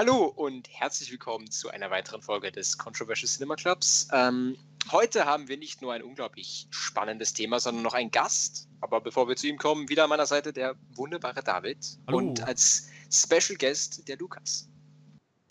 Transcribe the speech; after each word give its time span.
Hallo 0.00 0.32
und 0.34 0.66
herzlich 0.70 1.10
willkommen 1.10 1.50
zu 1.50 1.68
einer 1.68 1.90
weiteren 1.90 2.22
Folge 2.22 2.50
des 2.50 2.78
Controversial 2.78 3.28
Cinema 3.28 3.54
Clubs. 3.54 4.08
Ähm, 4.14 4.56
heute 4.90 5.26
haben 5.26 5.48
wir 5.48 5.58
nicht 5.58 5.82
nur 5.82 5.92
ein 5.92 6.02
unglaublich 6.02 6.68
spannendes 6.70 7.34
Thema, 7.34 7.60
sondern 7.60 7.82
noch 7.82 7.92
einen 7.92 8.10
Gast. 8.10 8.66
Aber 8.80 9.02
bevor 9.02 9.28
wir 9.28 9.36
zu 9.36 9.46
ihm 9.46 9.58
kommen, 9.58 9.90
wieder 9.90 10.04
an 10.04 10.08
meiner 10.08 10.24
Seite 10.24 10.54
der 10.54 10.74
wunderbare 10.94 11.42
David 11.42 11.76
Hallo. 12.06 12.16
und 12.16 12.42
als 12.42 12.88
Special 13.12 13.58
Guest 13.58 14.08
der 14.08 14.16
Lukas. 14.16 14.70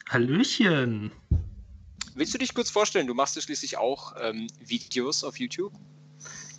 Hallöchen. 0.10 1.12
Willst 2.16 2.34
du 2.34 2.40
dich 2.40 2.56
kurz 2.56 2.72
vorstellen? 2.72 3.06
Du 3.06 3.13
machst 3.13 3.36
ja 3.36 3.44
schließlich 3.44 3.78
auch 3.78 4.16
ähm, 4.20 4.47
Videos 4.60 5.24
auf 5.24 5.38
YouTube. 5.38 5.74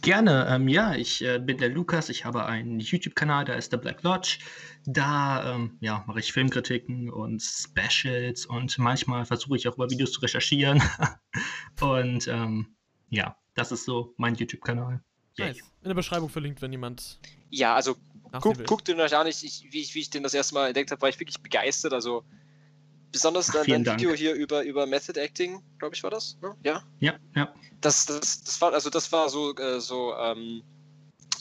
Gerne. 0.02 0.46
Ähm, 0.48 0.68
ja, 0.68 0.94
ich 0.94 1.22
äh, 1.22 1.38
bin 1.38 1.58
der 1.58 1.68
Lukas. 1.68 2.08
Ich 2.08 2.24
habe 2.24 2.46
einen 2.46 2.80
YouTube-Kanal, 2.80 3.44
da 3.44 3.54
ist 3.54 3.72
der 3.72 3.78
Black 3.78 4.02
Lodge. 4.02 4.38
Da 4.86 5.54
ähm, 5.54 5.76
ja, 5.80 6.04
mache 6.06 6.20
ich 6.20 6.32
Filmkritiken 6.32 7.10
und 7.10 7.42
Specials 7.42 8.46
und 8.46 8.78
manchmal 8.78 9.26
versuche 9.26 9.56
ich 9.56 9.68
auch 9.68 9.74
über 9.74 9.90
Videos 9.90 10.12
zu 10.12 10.20
recherchieren. 10.20 10.82
und 11.80 12.28
ähm, 12.28 12.74
ja, 13.10 13.36
das 13.54 13.72
ist 13.72 13.84
so 13.84 14.14
mein 14.16 14.34
YouTube-Kanal. 14.34 15.02
Nice. 15.38 15.58
In 15.82 15.88
der 15.88 15.94
Beschreibung 15.94 16.28
verlinkt, 16.28 16.62
wenn 16.62 16.72
jemand 16.72 17.18
Ja, 17.50 17.74
also 17.74 17.96
nachsehen 18.32 18.54
guck, 18.54 18.66
guckt 18.66 18.88
den 18.88 19.00
euch 19.00 19.14
an. 19.16 19.26
Ich, 19.26 19.44
ich, 19.44 19.66
wie, 19.70 19.80
ich, 19.80 19.94
wie 19.94 20.00
ich 20.00 20.10
den 20.10 20.22
das 20.22 20.34
erste 20.34 20.54
Mal 20.54 20.68
entdeckt 20.68 20.90
habe, 20.90 21.02
war 21.02 21.08
ich 21.08 21.20
wirklich 21.20 21.40
begeistert. 21.42 21.92
Also 21.92 22.24
besonders 23.12 23.50
Ach, 23.50 23.64
dein, 23.66 23.84
dein 23.84 23.96
Video 23.98 24.10
Dank. 24.10 24.18
hier 24.18 24.34
über, 24.34 24.62
über 24.62 24.86
Method 24.86 25.18
Acting, 25.20 25.62
glaube 25.78 25.94
ich, 25.94 26.02
war 26.02 26.10
das. 26.10 26.36
Ne? 26.42 26.54
Ja. 26.64 26.82
Ja, 27.00 27.14
ja. 27.34 27.52
Das, 27.80 28.06
das, 28.06 28.42
das 28.44 28.60
war, 28.60 28.72
also 28.72 28.90
das 28.90 29.10
war 29.12 29.28
so, 29.28 29.54
äh, 29.56 29.80
so 29.80 30.14
ähm, 30.16 30.62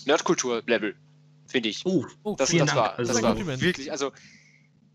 Nerdkultur-Level, 0.05 0.95
finde 1.48 1.70
ich. 1.70 1.86
Oh, 1.86 2.05
Oh, 2.23 2.36
Das, 2.36 2.50
vielen 2.50 2.66
das 2.66 2.76
Dank. 2.76 2.88
war, 2.90 2.98
das 2.98 3.09
Also- 3.09 3.22
war 3.22 3.30
Kompliment. 3.32 3.62
wirklich, 3.62 3.92
also 3.92 4.12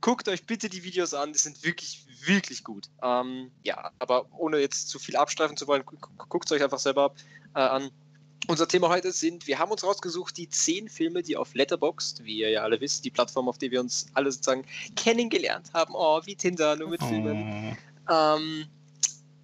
guckt 0.01 0.29
euch 0.29 0.45
bitte 0.47 0.69
die 0.69 0.85
Videos 0.85 1.15
an, 1.15 1.33
die 1.33 1.39
sind 1.39 1.63
wirklich, 1.65 2.05
wirklich 2.27 2.63
gut. 2.65 2.89
Ähm, 3.03 3.51
ja, 3.63 3.91
aber 3.99 4.31
ohne 4.33 4.59
jetzt 4.59 4.89
zu 4.89 4.99
viel 4.99 5.17
abstreifen 5.17 5.57
zu 5.57 5.67
wollen, 5.67 5.85
gu- 5.85 5.97
gu- 5.97 6.25
guckt 6.29 6.47
es 6.47 6.53
euch 6.53 6.63
einfach 6.63 6.79
selber 6.79 7.15
äh, 7.55 7.61
an. 7.61 7.91
Unser 8.47 8.69
Thema 8.69 8.91
heute 8.91 9.11
sind, 9.13 9.47
wir 9.47 9.59
haben 9.59 9.71
uns 9.71 9.83
rausgesucht, 9.85 10.37
die 10.37 10.49
zehn 10.49 10.89
Filme, 10.89 11.23
die 11.23 11.37
auf 11.37 11.55
Letterboxd, 11.55 12.25
wie 12.25 12.39
ihr 12.39 12.51
ja 12.51 12.63
alle 12.63 12.81
wisst, 12.81 13.05
die 13.05 13.11
Plattform, 13.11 13.49
auf 13.49 13.57
der 13.57 13.71
wir 13.71 13.81
uns 13.81 14.07
alle 14.13 14.31
sozusagen 14.31 14.67
kennengelernt 14.97 15.71
haben, 15.73 15.95
oh, 15.97 16.21
wie 16.25 16.37
Tinder, 16.37 16.77
nur 16.77 16.91
mit 16.91 17.03
Filmen, 17.03 17.77
Oh. 18.07 18.13
ähm, 18.13 18.67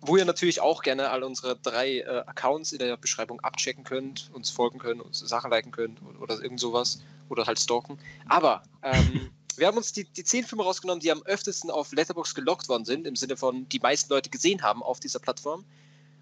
wo 0.03 0.17
ihr 0.17 0.25
natürlich 0.27 0.61
auch 0.61 0.83
gerne 0.83 1.11
alle 1.11 1.27
unsere 1.27 1.57
drei 1.57 2.01
äh, 2.01 2.25
Accounts 2.27 2.73
in 2.73 2.79
der 2.79 2.97
Beschreibung 2.98 3.41
abchecken 3.41 3.84
könnt, 3.84 4.31
uns 4.34 4.51
folgen 4.51 4.79
könnt, 4.79 5.01
uns 5.01 5.19
Sachen 5.20 5.51
liken 5.51 5.73
könnt 5.73 6.03
oder, 6.03 6.20
oder 6.20 6.42
irgend 6.42 6.61
sowas 6.61 7.01
oder 7.31 7.47
halt 7.47 7.59
stalken. 7.59 7.98
Aber 8.29 8.62
ähm, 8.83 9.31
wir 9.57 9.67
haben 9.67 9.79
uns 9.79 9.92
die, 9.92 10.05
die 10.05 10.25
zehn 10.25 10.45
Filme 10.45 10.64
rausgenommen, 10.64 11.01
die 11.01 11.11
am 11.11 11.23
öftesten 11.23 11.70
auf 11.70 11.92
Letterboxd 11.92 12.35
gelockt 12.35 12.69
worden 12.69 12.85
sind, 12.85 13.07
im 13.07 13.17
Sinne 13.17 13.37
von 13.37 13.67
die 13.69 13.79
meisten 13.79 14.12
Leute 14.12 14.29
gesehen 14.29 14.62
haben 14.62 14.83
auf 14.83 15.01
dieser 15.01 15.20
Plattform. 15.20 15.64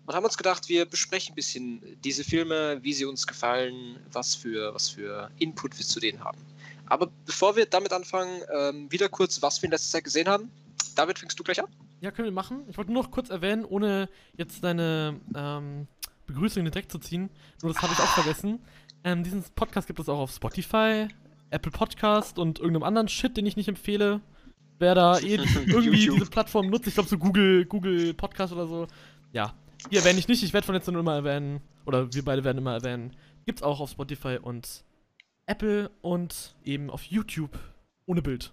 Und 0.08 0.14
haben 0.14 0.24
uns 0.24 0.38
gedacht, 0.38 0.70
wir 0.70 0.86
besprechen 0.86 1.32
ein 1.32 1.34
bisschen 1.34 1.82
diese 2.02 2.24
Filme, 2.24 2.78
wie 2.80 2.94
sie 2.94 3.04
uns 3.04 3.26
gefallen, 3.26 3.98
was 4.10 4.34
für, 4.34 4.72
was 4.72 4.88
für 4.88 5.30
Input 5.38 5.78
wir 5.78 5.84
zu 5.84 6.00
denen 6.00 6.24
haben. 6.24 6.38
Aber 6.86 7.10
bevor 7.26 7.56
wir 7.56 7.66
damit 7.66 7.92
anfangen, 7.92 8.40
ähm, 8.58 8.90
wieder 8.90 9.10
kurz, 9.10 9.42
was 9.42 9.60
wir 9.60 9.66
in 9.66 9.72
letzter 9.72 9.98
Zeit 9.98 10.04
gesehen 10.04 10.26
haben. 10.26 10.50
David, 10.96 11.18
fängst 11.18 11.38
du 11.38 11.44
gleich 11.44 11.60
an? 11.60 11.68
Ja, 12.00 12.10
können 12.10 12.24
wir 12.24 12.32
machen. 12.32 12.62
Ich 12.70 12.78
wollte 12.78 12.90
nur 12.90 13.02
noch 13.02 13.10
kurz 13.10 13.28
erwähnen, 13.28 13.66
ohne 13.66 14.08
jetzt 14.32 14.64
deine 14.64 15.20
ähm, 15.34 15.86
Begrüßung 16.26 16.60
in 16.60 16.64
den 16.64 16.72
Dreck 16.72 16.90
zu 16.90 16.98
ziehen. 16.98 17.28
Nur 17.60 17.74
das 17.74 17.82
habe 17.82 17.92
ich 17.92 17.98
auch 17.98 18.14
vergessen. 18.14 18.60
Ähm, 19.04 19.22
diesen 19.24 19.44
Podcast 19.56 19.88
gibt 19.88 20.00
es 20.00 20.08
auch 20.08 20.20
auf 20.20 20.30
Spotify, 20.30 21.08
Apple 21.50 21.70
Podcast 21.70 22.38
und 22.38 22.60
irgendeinem 22.60 22.84
anderen 22.84 23.08
Shit, 23.08 23.36
den 23.36 23.44
ich 23.44 23.56
nicht 23.56 23.68
empfehle. 23.68 24.22
Wer 24.78 24.94
da 24.94 25.18
eh 25.18 25.34
irgendwie 25.34 25.98
YouTube. 25.98 26.20
diese 26.20 26.30
Plattform 26.30 26.70
nutzt, 26.70 26.86
ich 26.86 26.94
glaube 26.94 27.10
so 27.10 27.18
Google, 27.18 27.66
Google 27.66 28.14
Podcast 28.14 28.54
oder 28.54 28.66
so. 28.66 28.86
Ja, 29.34 29.52
die 29.90 29.96
erwähne 29.96 30.18
ich 30.18 30.28
nicht. 30.28 30.42
Ich 30.42 30.52
werde 30.52 30.66
von 30.66 30.74
jetzt 30.74 30.88
an 30.88 30.94
immer 30.94 31.14
erwähnen, 31.14 31.60
oder 31.86 32.12
wir 32.12 32.24
beide 32.24 32.44
werden 32.44 32.58
immer 32.58 32.74
erwähnen. 32.74 33.16
Gibt's 33.46 33.62
auch 33.62 33.80
auf 33.80 33.90
Spotify 33.90 34.38
und 34.40 34.84
Apple 35.46 35.90
und 36.02 36.56
eben 36.64 36.90
auf 36.90 37.02
YouTube 37.04 37.58
ohne 38.06 38.22
Bild. 38.22 38.52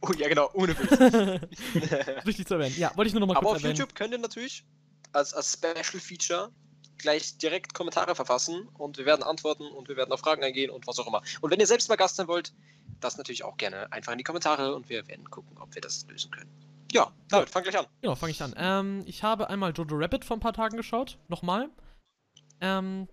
Oh 0.00 0.10
ja, 0.18 0.28
genau, 0.28 0.50
ohne 0.54 0.74
Bild. 0.74 0.90
Wichtig 2.24 2.46
zu 2.46 2.54
erwähnen. 2.54 2.74
Ja, 2.78 2.92
wollte 2.96 3.08
ich 3.08 3.14
nur 3.14 3.20
noch 3.20 3.28
mal 3.28 3.36
Aber 3.36 3.50
kurz 3.50 3.62
auf. 3.62 3.68
YouTube 3.68 3.94
könnt 3.94 4.12
ihr 4.12 4.18
natürlich 4.18 4.64
als, 5.12 5.32
als 5.32 5.52
Special 5.52 6.00
Feature 6.00 6.52
gleich 6.98 7.38
direkt 7.38 7.74
Kommentare 7.74 8.14
verfassen 8.14 8.68
und 8.74 8.98
wir 8.98 9.06
werden 9.06 9.22
antworten 9.22 9.66
und 9.66 9.88
wir 9.88 9.96
werden 9.96 10.12
auf 10.12 10.20
Fragen 10.20 10.42
eingehen 10.42 10.70
und 10.70 10.86
was 10.86 10.98
auch 10.98 11.06
immer. 11.06 11.22
Und 11.40 11.50
wenn 11.50 11.60
ihr 11.60 11.66
selbst 11.66 11.88
mal 11.88 11.96
Gast 11.96 12.16
sein 12.16 12.28
wollt, 12.28 12.52
das 13.00 13.16
natürlich 13.16 13.44
auch 13.44 13.56
gerne 13.56 13.92
einfach 13.92 14.12
in 14.12 14.18
die 14.18 14.24
Kommentare 14.24 14.74
und 14.74 14.88
wir 14.88 15.06
werden 15.08 15.30
gucken, 15.30 15.58
ob 15.58 15.74
wir 15.74 15.82
das 15.82 16.06
lösen 16.08 16.30
können. 16.30 16.50
Ja, 16.92 17.10
David, 17.28 17.50
fang 17.50 17.62
gleich 17.62 17.78
an. 17.78 17.86
Genau, 18.00 18.14
fange 18.14 18.30
ich 18.32 18.42
an. 18.42 18.54
Ähm, 18.56 19.02
ich 19.06 19.22
habe 19.22 19.50
einmal 19.50 19.72
Jojo 19.72 19.96
Rabbit 19.96 20.24
vor 20.24 20.36
ein 20.36 20.40
paar 20.40 20.52
Tagen 20.52 20.76
geschaut. 20.76 21.18
Nochmal. 21.28 21.68
Ähm, 22.60 23.08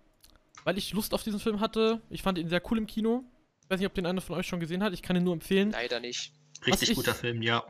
weil 0.63 0.78
ich 0.78 0.94
Lust 0.94 1.13
auf 1.13 1.23
diesen 1.23 1.39
Film 1.39 1.59
hatte. 1.59 2.01
Ich 2.09 2.22
fand 2.22 2.38
ihn 2.38 2.50
sehr 2.50 2.61
cool 2.72 2.78
im 2.78 2.88
Kino. 2.88 3.23
Ich 3.63 3.69
weiß 3.69 3.79
nicht, 3.79 3.88
ob 3.88 3.94
den 3.94 4.06
einer 4.06 4.22
von 4.22 4.38
euch 4.38 4.47
schon 4.47 4.59
gesehen 4.59 4.84
hat. 4.84 4.94
Ich 4.94 5.01
kann 5.01 5.16
ihn 5.16 5.23
nur 5.23 5.34
empfehlen. 5.34 5.72
Leider 5.72 6.00
nicht. 6.00 6.34
Richtig 6.66 6.91
ich- 6.91 6.95
guter 6.95 7.13
Film, 7.16 7.41
ja. 7.41 7.63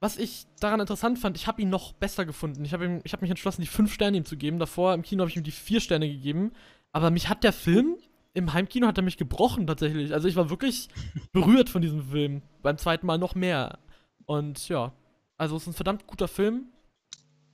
Was 0.00 0.16
ich 0.16 0.46
daran 0.60 0.78
interessant 0.78 1.18
fand, 1.18 1.36
ich 1.36 1.48
habe 1.48 1.60
ihn 1.60 1.70
noch 1.70 1.92
besser 1.92 2.24
gefunden. 2.24 2.64
Ich 2.64 2.72
habe 2.72 2.84
ihm- 2.84 3.00
ich 3.02 3.12
hab 3.12 3.20
mich 3.20 3.30
entschlossen, 3.30 3.62
die 3.62 3.66
fünf 3.66 3.92
Sterne 3.92 4.16
ihm 4.16 4.24
zu 4.24 4.36
geben. 4.36 4.60
Davor 4.60 4.94
im 4.94 5.02
Kino 5.02 5.22
habe 5.22 5.30
ich 5.30 5.36
ihm 5.36 5.42
die 5.42 5.50
vier 5.50 5.80
Sterne 5.80 6.08
gegeben. 6.08 6.52
Aber 6.92 7.10
mich 7.10 7.28
hat 7.28 7.42
der 7.42 7.52
Film, 7.52 7.96
im 8.32 8.52
Heimkino 8.52 8.86
hat 8.86 8.96
er 8.96 9.02
mich 9.02 9.16
gebrochen 9.16 9.66
tatsächlich. 9.66 10.12
Also 10.14 10.28
ich 10.28 10.36
war 10.36 10.50
wirklich 10.50 10.88
berührt 11.32 11.68
von 11.68 11.82
diesem 11.82 12.02
Film. 12.10 12.42
Beim 12.62 12.78
zweiten 12.78 13.06
Mal 13.06 13.18
noch 13.18 13.34
mehr. 13.34 13.80
Und 14.24 14.68
ja, 14.68 14.92
also 15.38 15.56
es 15.56 15.62
ist 15.62 15.68
ein 15.68 15.74
verdammt 15.74 16.06
guter 16.06 16.28
Film. 16.28 16.66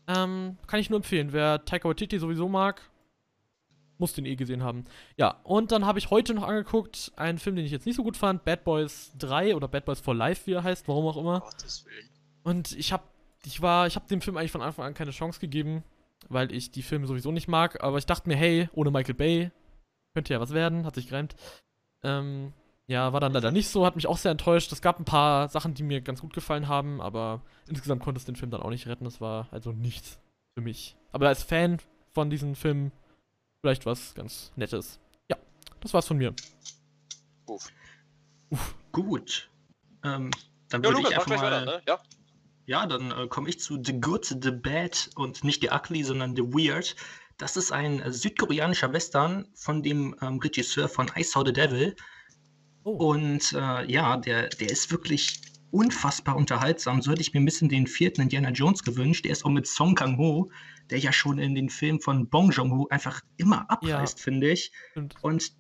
Ähm, 0.06 0.58
kann 0.66 0.80
ich 0.80 0.90
nur 0.90 0.98
empfehlen. 0.98 1.32
Wer 1.32 1.64
Taika 1.64 1.88
Waititi 1.88 2.18
sowieso 2.18 2.48
mag, 2.48 2.82
muss 3.98 4.12
den 4.12 4.26
eh 4.26 4.36
gesehen 4.36 4.62
haben. 4.62 4.84
Ja, 5.16 5.40
und 5.44 5.72
dann 5.72 5.86
habe 5.86 5.98
ich 5.98 6.10
heute 6.10 6.34
noch 6.34 6.42
angeguckt 6.42 7.12
einen 7.16 7.38
Film, 7.38 7.56
den 7.56 7.64
ich 7.64 7.72
jetzt 7.72 7.86
nicht 7.86 7.96
so 7.96 8.02
gut 8.02 8.16
fand. 8.16 8.44
Bad 8.44 8.64
Boys 8.64 9.12
3 9.18 9.54
oder 9.54 9.68
Bad 9.68 9.84
Boys 9.84 10.00
for 10.00 10.14
Life, 10.14 10.46
wie 10.46 10.52
er 10.52 10.64
heißt, 10.64 10.88
warum 10.88 11.06
auch 11.06 11.16
immer. 11.16 11.48
Und 12.42 12.72
ich 12.72 12.92
habe 12.92 13.04
ich 13.46 13.60
war, 13.60 13.86
ich 13.86 13.96
habe 13.96 14.08
dem 14.08 14.20
Film 14.20 14.36
eigentlich 14.36 14.52
von 14.52 14.62
Anfang 14.62 14.86
an 14.86 14.94
keine 14.94 15.10
Chance 15.10 15.38
gegeben, 15.40 15.84
weil 16.28 16.52
ich 16.52 16.70
die 16.70 16.82
Filme 16.82 17.06
sowieso 17.06 17.30
nicht 17.30 17.48
mag. 17.48 17.82
Aber 17.82 17.98
ich 17.98 18.06
dachte 18.06 18.28
mir, 18.28 18.36
hey, 18.36 18.68
ohne 18.72 18.90
Michael 18.90 19.14
Bay 19.14 19.50
könnte 20.14 20.32
ja 20.32 20.40
was 20.40 20.52
werden, 20.52 20.86
hat 20.86 20.94
sich 20.94 21.08
gereimt. 21.08 21.34
Ähm, 22.02 22.52
ja, 22.86 23.12
war 23.12 23.20
dann 23.20 23.32
leider 23.32 23.50
nicht 23.50 23.68
so, 23.68 23.86
hat 23.86 23.96
mich 23.96 24.06
auch 24.06 24.18
sehr 24.18 24.32
enttäuscht. 24.32 24.70
Es 24.72 24.82
gab 24.82 24.98
ein 24.98 25.04
paar 25.04 25.48
Sachen, 25.48 25.74
die 25.74 25.82
mir 25.82 26.00
ganz 26.00 26.20
gut 26.20 26.34
gefallen 26.34 26.68
haben, 26.68 27.00
aber 27.00 27.42
insgesamt 27.68 28.02
konnte 28.02 28.18
es 28.18 28.26
den 28.26 28.36
Film 28.36 28.50
dann 28.50 28.62
auch 28.62 28.70
nicht 28.70 28.86
retten. 28.86 29.04
Das 29.04 29.20
war 29.20 29.48
also 29.50 29.72
nichts 29.72 30.18
für 30.54 30.62
mich. 30.62 30.96
Aber 31.12 31.28
als 31.28 31.42
Fan 31.42 31.78
von 32.12 32.30
diesen 32.30 32.54
Filmen 32.54 32.92
vielleicht 33.60 33.86
was 33.86 34.14
ganz 34.14 34.52
Nettes. 34.56 35.00
Ja, 35.30 35.38
das 35.80 35.94
war's 35.94 36.06
von 36.06 36.18
mir. 36.18 36.34
Uff. 37.46 37.72
Gut. 38.92 39.50
Ähm, 40.04 40.30
dann 40.68 40.82
Ja, 40.82 40.88
würde 40.90 40.98
Lukas, 40.98 41.10
ich 41.10 41.16
einfach 41.16 41.28
mal, 41.28 41.42
weiter, 41.42 41.64
ne? 41.64 41.82
Ja. 41.86 41.98
Ja, 42.66 42.86
dann 42.86 43.10
äh, 43.10 43.26
komme 43.28 43.48
ich 43.48 43.60
zu 43.60 43.78
The 43.82 44.00
Good, 44.00 44.36
The 44.42 44.50
Bad 44.50 45.10
und 45.16 45.44
nicht 45.44 45.62
The 45.62 45.70
Ugly, 45.70 46.02
sondern 46.04 46.36
The 46.36 46.42
Weird. 46.42 46.96
Das 47.36 47.56
ist 47.56 47.72
ein 47.72 48.00
äh, 48.00 48.12
südkoreanischer 48.12 48.92
Western 48.92 49.48
von 49.54 49.82
dem 49.82 50.16
ähm, 50.22 50.38
Regisseur 50.38 50.88
von 50.88 51.10
I 51.16 51.22
Saw 51.24 51.44
the 51.44 51.52
Devil. 51.52 51.96
Oh, 52.84 52.92
Und 52.92 53.52
äh, 53.54 53.90
ja, 53.90 54.16
der, 54.18 54.48
der 54.48 54.70
ist 54.70 54.90
wirklich 54.90 55.40
unfassbar 55.70 56.36
unterhaltsam. 56.36 57.02
So 57.02 57.10
hätte 57.10 57.22
ich 57.22 57.34
mir 57.34 57.40
ein 57.40 57.44
bisschen 57.44 57.68
den 57.68 57.86
vierten 57.86 58.20
Indiana 58.20 58.50
Jones 58.50 58.84
gewünscht. 58.84 59.24
Der 59.24 59.32
ist 59.32 59.44
auch 59.44 59.50
mit 59.50 59.66
Song 59.66 59.94
Kang-ho, 59.94 60.50
der 60.90 60.98
ja 60.98 61.12
schon 61.12 61.38
in 61.38 61.54
den 61.54 61.68
Filmen 61.68 62.00
von 62.00 62.28
Bong 62.28 62.50
Joon-ho 62.50 62.86
einfach 62.90 63.22
immer 63.38 63.68
abreißt, 63.70 64.20
finde 64.20 64.50
ich. 64.50 64.70
stimmt. 64.90 65.16
Und 65.22 65.52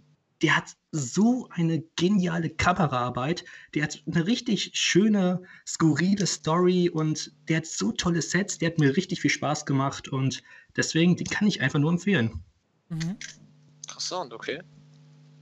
der 0.42 0.56
hat 0.56 0.76
so 0.92 1.48
eine 1.50 1.82
geniale 1.96 2.50
Kameraarbeit. 2.50 3.44
Der 3.74 3.84
hat 3.84 4.02
eine 4.06 4.26
richtig 4.26 4.72
schöne, 4.74 5.42
skurrile 5.66 6.26
Story 6.26 6.90
und 6.90 7.32
der 7.48 7.58
hat 7.58 7.66
so 7.66 7.90
tolle 7.92 8.20
Sets. 8.20 8.58
Der 8.58 8.70
hat 8.70 8.78
mir 8.78 8.96
richtig 8.96 9.20
viel 9.20 9.30
Spaß 9.30 9.64
gemacht 9.64 10.08
und 10.08 10.42
deswegen, 10.76 11.16
den 11.16 11.26
kann 11.26 11.48
ich 11.48 11.62
einfach 11.62 11.78
nur 11.78 11.90
empfehlen. 11.90 12.44
Mhm. 12.90 13.16
Interessant, 13.88 14.32
okay. 14.32 14.60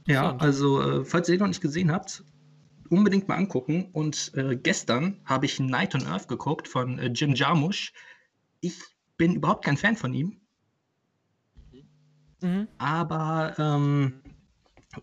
Ja, 0.07 0.37
also, 0.37 0.81
äh, 0.81 1.05
falls 1.05 1.29
ihr 1.29 1.37
den 1.37 1.41
noch 1.41 1.49
nicht 1.49 1.61
gesehen 1.61 1.93
habt, 1.93 2.25
unbedingt 2.89 3.29
mal 3.29 3.37
angucken. 3.37 3.91
Und 3.93 4.33
äh, 4.35 4.57
gestern 4.57 5.21
habe 5.25 5.47
ich 5.47 5.61
Night 5.61 5.95
on 5.95 6.07
Earth 6.07 6.29
geguckt 6.29 6.69
von 6.69 6.99
äh, 6.99 7.07
Jim 7.09 7.35
Jarmusch. 7.35 7.93
Ich 8.61 8.79
bin 9.17 9.35
überhaupt 9.37 9.65
kein 9.65 9.77
Fan 9.77 9.97
von 9.97 10.13
ihm, 10.13 10.41
Mhm. 12.43 12.67
aber 12.79 13.55
ähm, 13.59 14.21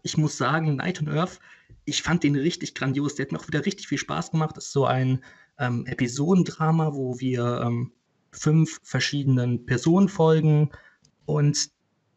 ich 0.03 0.17
muss 0.17 0.37
sagen, 0.37 0.75
Night 0.75 1.01
on 1.01 1.07
Earth, 1.07 1.39
ich 1.85 2.03
fand 2.03 2.23
den 2.23 2.35
richtig 2.35 2.75
grandios. 2.75 3.15
Der 3.15 3.25
hat 3.25 3.31
mir 3.31 3.39
auch 3.39 3.47
wieder 3.47 3.65
richtig 3.65 3.87
viel 3.87 3.97
Spaß 3.97 4.31
gemacht. 4.31 4.57
Das 4.57 4.65
ist 4.65 4.73
so 4.73 4.85
ein 4.85 5.23
ähm, 5.57 5.85
Episodendrama, 5.87 6.93
wo 6.93 7.19
wir 7.19 7.61
ähm, 7.63 7.93
fünf 8.31 8.79
verschiedenen 8.83 9.65
Personen 9.65 10.09
folgen 10.09 10.69
und 11.25 11.71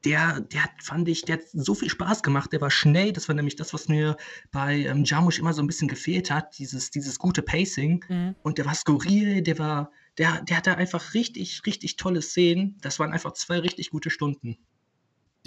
der, 0.05 0.41
der 0.41 0.65
hat, 0.65 0.71
fand 0.81 1.09
ich, 1.09 1.23
der 1.23 1.37
hat 1.37 1.43
so 1.53 1.75
viel 1.75 1.89
Spaß 1.89 2.23
gemacht, 2.23 2.53
der 2.53 2.61
war 2.61 2.71
schnell, 2.71 3.13
das 3.13 3.29
war 3.29 3.35
nämlich 3.35 3.57
das, 3.57 3.73
was 3.73 3.89
mir 3.89 4.17
bei 4.51 4.81
ähm, 4.81 5.05
Jarmusch 5.05 5.39
immer 5.39 5.53
so 5.53 5.63
ein 5.63 5.67
bisschen 5.67 5.89
gefehlt 5.89 6.31
hat, 6.31 6.59
dieses, 6.59 6.91
dieses 6.91 7.19
gute 7.19 7.43
Pacing. 7.43 8.05
Mhm. 8.09 8.35
Und 8.43 8.59
der 8.59 8.67
war 8.67 8.75
skurril, 8.75 9.43
der 9.43 9.59
war, 9.59 9.91
der, 10.19 10.43
der 10.43 10.57
hatte 10.57 10.77
einfach 10.77 11.15
richtig, 11.15 11.63
richtig 11.67 11.97
tolle 11.97 12.23
Szenen. 12.23 12.79
Das 12.83 12.99
waren 12.99 13.13
einfach 13.13 13.33
zwei 13.33 13.59
richtig 13.59 13.91
gute 13.91 14.11
Stunden. 14.11 14.59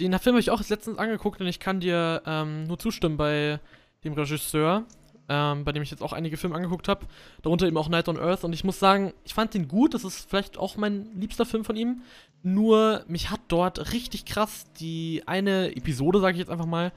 Den 0.00 0.18
Film 0.18 0.34
habe 0.34 0.40
ich 0.40 0.50
auch 0.50 0.66
letztens 0.68 0.98
angeguckt 0.98 1.40
und 1.40 1.46
ich 1.46 1.60
kann 1.60 1.80
dir 1.80 2.22
ähm, 2.26 2.64
nur 2.64 2.78
zustimmen 2.78 3.16
bei 3.16 3.60
dem 4.04 4.12
Regisseur, 4.12 4.84
ähm, 5.28 5.64
bei 5.64 5.72
dem 5.72 5.82
ich 5.82 5.90
jetzt 5.90 6.02
auch 6.02 6.12
einige 6.12 6.36
Filme 6.36 6.54
angeguckt 6.56 6.88
habe. 6.88 7.06
Darunter 7.42 7.66
eben 7.66 7.76
auch 7.76 7.88
Night 7.88 8.08
on 8.08 8.18
Earth. 8.18 8.44
Und 8.44 8.52
ich 8.52 8.64
muss 8.64 8.78
sagen, 8.78 9.12
ich 9.24 9.34
fand 9.34 9.54
den 9.54 9.68
gut. 9.68 9.94
Das 9.94 10.04
ist 10.04 10.28
vielleicht 10.28 10.56
auch 10.58 10.76
mein 10.76 11.08
liebster 11.18 11.44
Film 11.46 11.64
von 11.64 11.76
ihm. 11.76 12.02
Nur 12.42 13.04
mich 13.08 13.30
hat 13.30 13.40
dort 13.48 13.92
richtig 13.92 14.24
krass 14.24 14.66
die 14.78 15.22
eine 15.26 15.74
Episode, 15.76 16.20
sage 16.20 16.34
ich 16.34 16.38
jetzt 16.40 16.50
einfach 16.50 16.66
mal, 16.66 16.92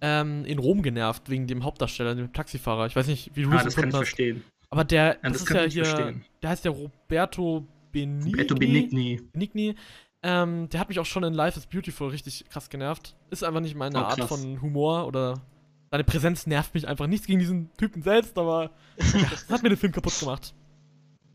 ähm, 0.00 0.44
in 0.44 0.58
Rom 0.58 0.82
genervt 0.82 1.28
wegen 1.28 1.46
dem 1.46 1.64
Hauptdarsteller, 1.64 2.14
dem 2.14 2.32
Taxifahrer. 2.32 2.86
Ich 2.86 2.96
weiß 2.96 3.06
nicht, 3.08 3.32
wie 3.34 3.42
du 3.42 3.50
Ah, 3.50 3.62
das 3.64 3.74
kann 3.74 3.88
ich 3.88 3.94
hast. 3.94 3.98
verstehen. 3.98 4.44
Aber 4.70 4.84
der, 4.84 5.18
Ja, 5.22 5.30
das, 5.30 5.32
das 5.32 5.42
ist 5.42 5.50
ja 5.50 5.62
hier, 5.64 5.84
verstehen. 5.84 6.24
der 6.42 6.50
heißt 6.50 6.64
ja 6.64 6.70
Roberto 6.70 7.66
Benigni. 7.92 8.30
Roberto 8.32 8.54
Benigni. 8.54 9.20
Benigni. 9.32 9.74
Ähm, 10.22 10.68
der 10.70 10.80
hat 10.80 10.88
mich 10.88 10.98
auch 10.98 11.06
schon 11.06 11.22
in 11.24 11.32
Life 11.34 11.58
is 11.58 11.66
Beautiful 11.66 12.08
richtig 12.08 12.44
krass 12.48 12.68
genervt. 12.70 13.14
Ist 13.30 13.44
einfach 13.44 13.60
nicht 13.60 13.74
meine 13.76 13.98
Oh, 13.98 14.02
Art 14.04 14.20
von 14.24 14.60
Humor 14.62 15.06
oder 15.06 15.40
seine 15.90 16.04
Präsenz 16.04 16.46
nervt 16.46 16.74
mich 16.74 16.86
einfach. 16.86 17.06
Nichts 17.06 17.26
gegen 17.26 17.38
diesen 17.38 17.72
Typen 17.76 18.02
selbst, 18.02 18.36
aber 18.38 18.70
das 18.96 19.48
hat 19.48 19.62
mir 19.62 19.68
den 19.68 19.78
Film 19.78 19.92
kaputt 19.92 20.18
gemacht. 20.18 20.54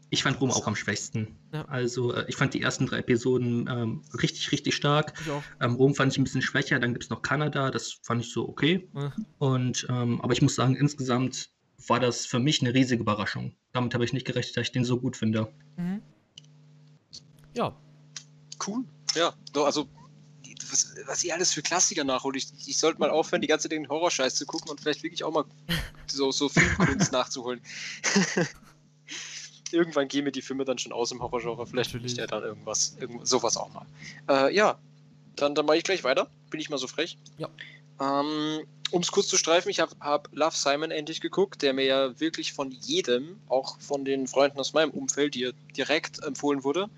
Ich 0.09 0.21
fand 0.21 0.39
Rom 0.39 0.51
auch 0.51 0.67
am 0.67 0.75
schwächsten. 0.75 1.35
Ja. 1.53 1.65
Also, 1.65 2.13
äh, 2.13 2.25
ich 2.27 2.35
fand 2.35 2.53
die 2.53 2.61
ersten 2.61 2.85
drei 2.85 2.99
Episoden 2.99 3.67
ähm, 3.67 4.01
richtig, 4.21 4.51
richtig 4.51 4.75
stark. 4.75 5.13
Ähm, 5.59 5.75
Rom 5.75 5.95
fand 5.95 6.11
ich 6.11 6.19
ein 6.19 6.23
bisschen 6.23 6.43
schwächer, 6.43 6.79
dann 6.79 6.93
gibt 6.93 7.05
es 7.05 7.09
noch 7.09 7.23
Kanada, 7.23 7.71
das 7.71 7.93
fand 8.03 8.21
ich 8.23 8.31
so 8.31 8.47
okay. 8.47 8.87
Ja. 8.93 9.11
Und, 9.39 9.87
ähm, 9.89 10.21
aber 10.21 10.33
ich 10.33 10.41
muss 10.43 10.53
sagen, 10.53 10.75
insgesamt 10.75 11.49
war 11.87 11.99
das 11.99 12.27
für 12.27 12.39
mich 12.39 12.61
eine 12.61 12.73
riesige 12.75 13.01
Überraschung. 13.01 13.55
Damit 13.71 13.95
habe 13.95 14.05
ich 14.05 14.13
nicht 14.13 14.27
gerechnet, 14.27 14.55
dass 14.55 14.67
ich 14.67 14.71
den 14.71 14.85
so 14.85 14.99
gut 14.99 15.17
finde. 15.17 15.51
Mhm. 15.77 16.01
Ja, 17.55 17.75
Cool. 18.65 18.83
Ja, 19.15 19.33
also 19.55 19.87
was, 20.71 20.95
was 21.05 21.23
ihr 21.23 21.33
alles 21.33 21.53
für 21.53 21.61
Klassiker 21.61 22.03
nachholt. 22.03 22.35
Ich, 22.35 22.47
ich 22.65 22.77
sollte 22.77 22.99
mal 22.99 23.09
aufhören, 23.09 23.41
die 23.41 23.47
ganze 23.47 23.63
Zeit 23.63 23.73
den 23.73 23.89
Horrorscheiß 23.89 24.35
zu 24.35 24.45
gucken 24.45 24.69
und 24.69 24.81
vielleicht 24.81 25.03
wirklich 25.03 25.23
auch 25.23 25.31
mal 25.31 25.45
so, 26.07 26.31
so 26.31 26.49
Filmkunst 26.49 27.11
nachzuholen. 27.11 27.61
Irgendwann 29.71 30.07
gehen 30.07 30.23
mir 30.23 30.31
die 30.31 30.43
Filme 30.43 30.65
dann 30.65 30.77
schon 30.77 30.91
aus 30.91 31.11
im 31.11 31.21
Horrorgenre. 31.21 31.65
Vielleicht 31.65 31.93
will 31.93 32.05
ich 32.05 32.15
ja 32.15 32.27
dann 32.27 32.43
irgendwas, 32.43 32.95
irgend, 32.99 33.27
sowas 33.27 33.57
auch 33.57 33.69
mal. 33.73 33.85
Äh, 34.29 34.55
ja, 34.55 34.77
dann, 35.35 35.55
dann 35.55 35.65
mache 35.65 35.77
ich 35.77 35.83
gleich 35.83 36.03
weiter. 36.03 36.29
Bin 36.51 36.59
ich 36.59 36.69
mal 36.69 36.77
so 36.77 36.87
frech. 36.87 37.17
Ja. 37.37 37.49
Ähm, 37.99 38.67
um 38.91 39.01
es 39.01 39.11
kurz 39.11 39.27
zu 39.27 39.37
streifen, 39.37 39.69
ich 39.69 39.79
habe 39.79 39.95
hab 39.99 40.29
Love 40.33 40.55
Simon 40.55 40.91
endlich 40.91 41.19
geguckt, 41.19 41.63
der 41.63 41.73
mir 41.73 41.85
ja 41.85 42.19
wirklich 42.19 42.53
von 42.53 42.71
jedem, 42.71 43.39
auch 43.47 43.79
von 43.79 44.05
den 44.05 44.27
Freunden 44.27 44.59
aus 44.59 44.73
meinem 44.73 44.91
Umfeld, 44.91 45.33
dir 45.33 45.53
direkt 45.75 46.23
empfohlen 46.23 46.63
wurde. 46.63 46.89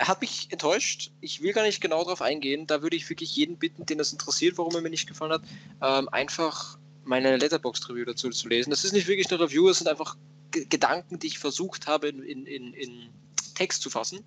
Er 0.00 0.08
hat 0.08 0.22
mich 0.22 0.48
enttäuscht. 0.50 1.10
Ich 1.20 1.42
will 1.42 1.52
gar 1.52 1.62
nicht 1.62 1.82
genau 1.82 2.02
darauf 2.02 2.22
eingehen. 2.22 2.66
Da 2.66 2.80
würde 2.80 2.96
ich 2.96 3.10
wirklich 3.10 3.36
jeden 3.36 3.58
bitten, 3.58 3.84
den 3.84 3.98
das 3.98 4.12
interessiert, 4.12 4.56
warum 4.56 4.74
er 4.74 4.80
mir 4.80 4.88
nicht 4.88 5.06
gefallen 5.06 5.30
hat, 5.30 5.42
ähm, 5.82 6.08
einfach 6.08 6.78
meine 7.04 7.36
Letterboxd-Review 7.36 8.06
dazu 8.06 8.30
zu 8.30 8.48
lesen. 8.48 8.70
Das 8.70 8.82
ist 8.82 8.94
nicht 8.94 9.08
wirklich 9.08 9.30
eine 9.30 9.38
Review, 9.38 9.68
es 9.68 9.76
sind 9.76 9.88
einfach 9.88 10.16
G 10.52 10.64
Gedanken, 10.64 11.18
die 11.18 11.26
ich 11.26 11.38
versucht 11.38 11.86
habe, 11.86 12.08
in, 12.08 12.22
in, 12.22 12.46
in, 12.46 12.72
in 12.72 13.10
Text 13.54 13.82
zu 13.82 13.90
fassen. 13.90 14.24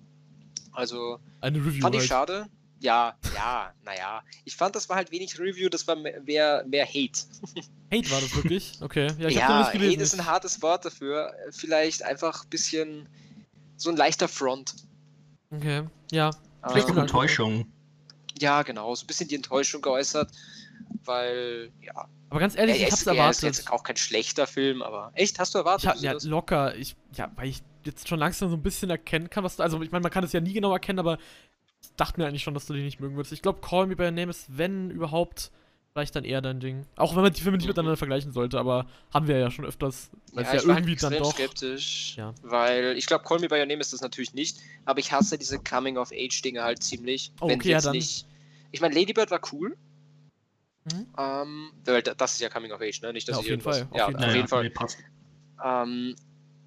Also 0.70 1.18
eine 1.40 1.58
Review 1.58 1.80
fand 1.80 1.96
ich 1.96 2.02
halt. 2.02 2.08
schade. 2.08 2.46
Ja, 2.78 3.18
ja, 3.34 3.74
naja. 3.84 4.22
Ich 4.44 4.54
fand, 4.54 4.76
das 4.76 4.88
war 4.88 4.94
halt 4.94 5.10
wenig 5.10 5.40
Review, 5.40 5.68
das 5.68 5.88
war 5.88 5.96
mehr, 5.96 6.64
mehr, 6.68 6.86
Hate. 6.86 7.18
Hate 7.92 8.10
war 8.12 8.20
das 8.20 8.36
wirklich? 8.36 8.78
Okay. 8.80 9.08
Ja, 9.18 9.28
ich 9.28 9.34
ja, 9.34 9.48
hab 9.48 9.58
nicht 9.58 9.72
gelesen. 9.72 9.92
Hate 9.94 10.02
ist 10.04 10.14
ein 10.14 10.26
hartes 10.26 10.62
Wort 10.62 10.84
dafür. 10.84 11.34
Vielleicht 11.50 12.04
einfach 12.04 12.44
ein 12.44 12.50
bisschen 12.50 13.08
so 13.76 13.90
ein 13.90 13.96
leichter 13.96 14.28
Front. 14.28 14.76
Okay, 15.56 15.84
ja. 16.10 16.30
Vielleicht 16.68 16.88
Ähm, 16.88 16.96
auch 16.98 17.00
Enttäuschung. 17.02 17.66
Ja, 18.38 18.62
genau, 18.62 18.94
so 18.94 19.04
ein 19.04 19.06
bisschen 19.06 19.28
die 19.28 19.36
Enttäuschung 19.36 19.80
geäußert, 19.82 20.30
weil, 21.04 21.70
ja, 21.80 22.08
Aber 22.30 22.40
ganz 22.40 22.56
ehrlich, 22.56 22.82
ich 22.82 22.90
hab's 22.90 23.06
er 23.06 23.12
erwartet. 23.14 23.44
ist 23.50 23.58
jetzt 23.58 23.70
auch 23.70 23.82
kein 23.84 23.96
schlechter 23.96 24.46
Film, 24.46 24.82
aber 24.82 25.12
echt, 25.14 25.38
hast 25.38 25.54
du 25.54 25.58
erwartet? 25.58 25.84
Ich 25.84 25.88
hab, 25.90 25.96
du 25.98 26.02
ja, 26.04 26.12
das- 26.14 26.24
locker. 26.24 26.74
Ich, 26.76 26.96
ja, 27.12 27.30
weil 27.36 27.48
ich 27.48 27.62
jetzt 27.84 28.08
schon 28.08 28.18
langsam 28.18 28.50
so 28.50 28.56
ein 28.56 28.62
bisschen 28.62 28.90
erkennen 28.90 29.30
kann, 29.30 29.44
was 29.44 29.56
du. 29.56 29.62
Also, 29.62 29.80
ich 29.82 29.92
meine, 29.92 30.02
man 30.02 30.10
kann 30.10 30.24
es 30.24 30.32
ja 30.32 30.40
nie 30.40 30.52
genau 30.52 30.72
erkennen, 30.72 30.98
aber 30.98 31.18
ich 31.82 31.92
dachte 31.96 32.18
mir 32.20 32.26
eigentlich 32.26 32.42
schon, 32.42 32.54
dass 32.54 32.66
du 32.66 32.72
den 32.72 32.84
nicht 32.84 32.98
mögen 32.98 33.14
würdest. 33.16 33.32
Ich 33.32 33.42
glaube, 33.42 33.60
Call 33.60 33.86
Me 33.86 33.94
By 33.94 34.04
Your 34.04 34.10
Name 34.10 34.30
ist, 34.30 34.46
wenn 34.56 34.90
überhaupt, 34.90 35.50
vielleicht 35.94 36.16
dann 36.16 36.24
eher 36.24 36.40
dein 36.42 36.58
Ding. 36.58 36.84
Auch 36.96 37.14
wenn 37.14 37.22
man 37.22 37.32
die 37.32 37.40
Filme 37.40 37.56
nicht 37.56 37.66
Mhm. 37.66 37.70
miteinander 37.70 37.96
vergleichen 37.96 38.32
sollte, 38.32 38.58
aber 38.58 38.86
haben 39.12 39.28
wir 39.28 39.38
ja 39.38 39.50
schon 39.52 39.64
öfters. 39.64 40.10
Weil 40.32 40.42
es 40.44 40.52
ja, 40.52 40.58
ich 40.58 40.66
war 40.66 40.76
irgendwie 40.76 40.96
dann 40.96 41.12
extrem 41.12 41.22
doch. 41.22 41.32
skeptisch, 41.34 42.16
Ja. 42.16 42.34
weil 42.42 42.98
ich 42.98 43.06
glaube, 43.06 43.22
Call 43.24 43.38
Me 43.38 43.46
By 43.48 43.60
Your 43.60 43.66
Name 43.66 43.80
ist 43.80 43.92
das 43.92 44.00
natürlich 44.00 44.34
nicht, 44.34 44.58
aber 44.86 44.98
ich 44.98 45.12
hasse 45.12 45.38
diese 45.38 45.60
Coming-of-Age-Dinge 45.60 46.64
halt 46.64 46.82
ziemlich. 46.82 47.30
Oh, 47.40 47.46
wenn 47.48 47.60
okay, 47.60 47.68
ja, 47.70 47.76
jetzt 47.76 47.84
dann. 47.86 47.92
nicht... 47.92 48.26
Ich 48.72 48.80
meine, 48.80 48.92
Ladybird 48.96 49.30
war 49.30 49.40
cool, 49.52 49.76
Mhm. 50.92 51.06
ähm, 51.16 51.70
das 52.16 52.32
ist 52.32 52.40
ja 52.40 52.48
Coming-of-Age, 52.48 53.00
ne? 53.02 53.12
Nicht, 53.12 53.28
dass 53.28 53.36
Ja, 53.36 53.40
ich 53.42 53.46
auf 53.46 53.50
jeden 53.50 53.60
irgendwas- 53.60 53.78
Fall, 53.78 53.88
auf 53.90 53.96
Ja, 53.96 54.06
jeden 54.08 54.16
auf 54.18 54.24
Fall. 54.24 54.34
jeden 54.36 54.48
Fall. 54.48 54.62
nee, 54.64 54.70
passt. 54.70 54.98
Ähm, 55.64 56.16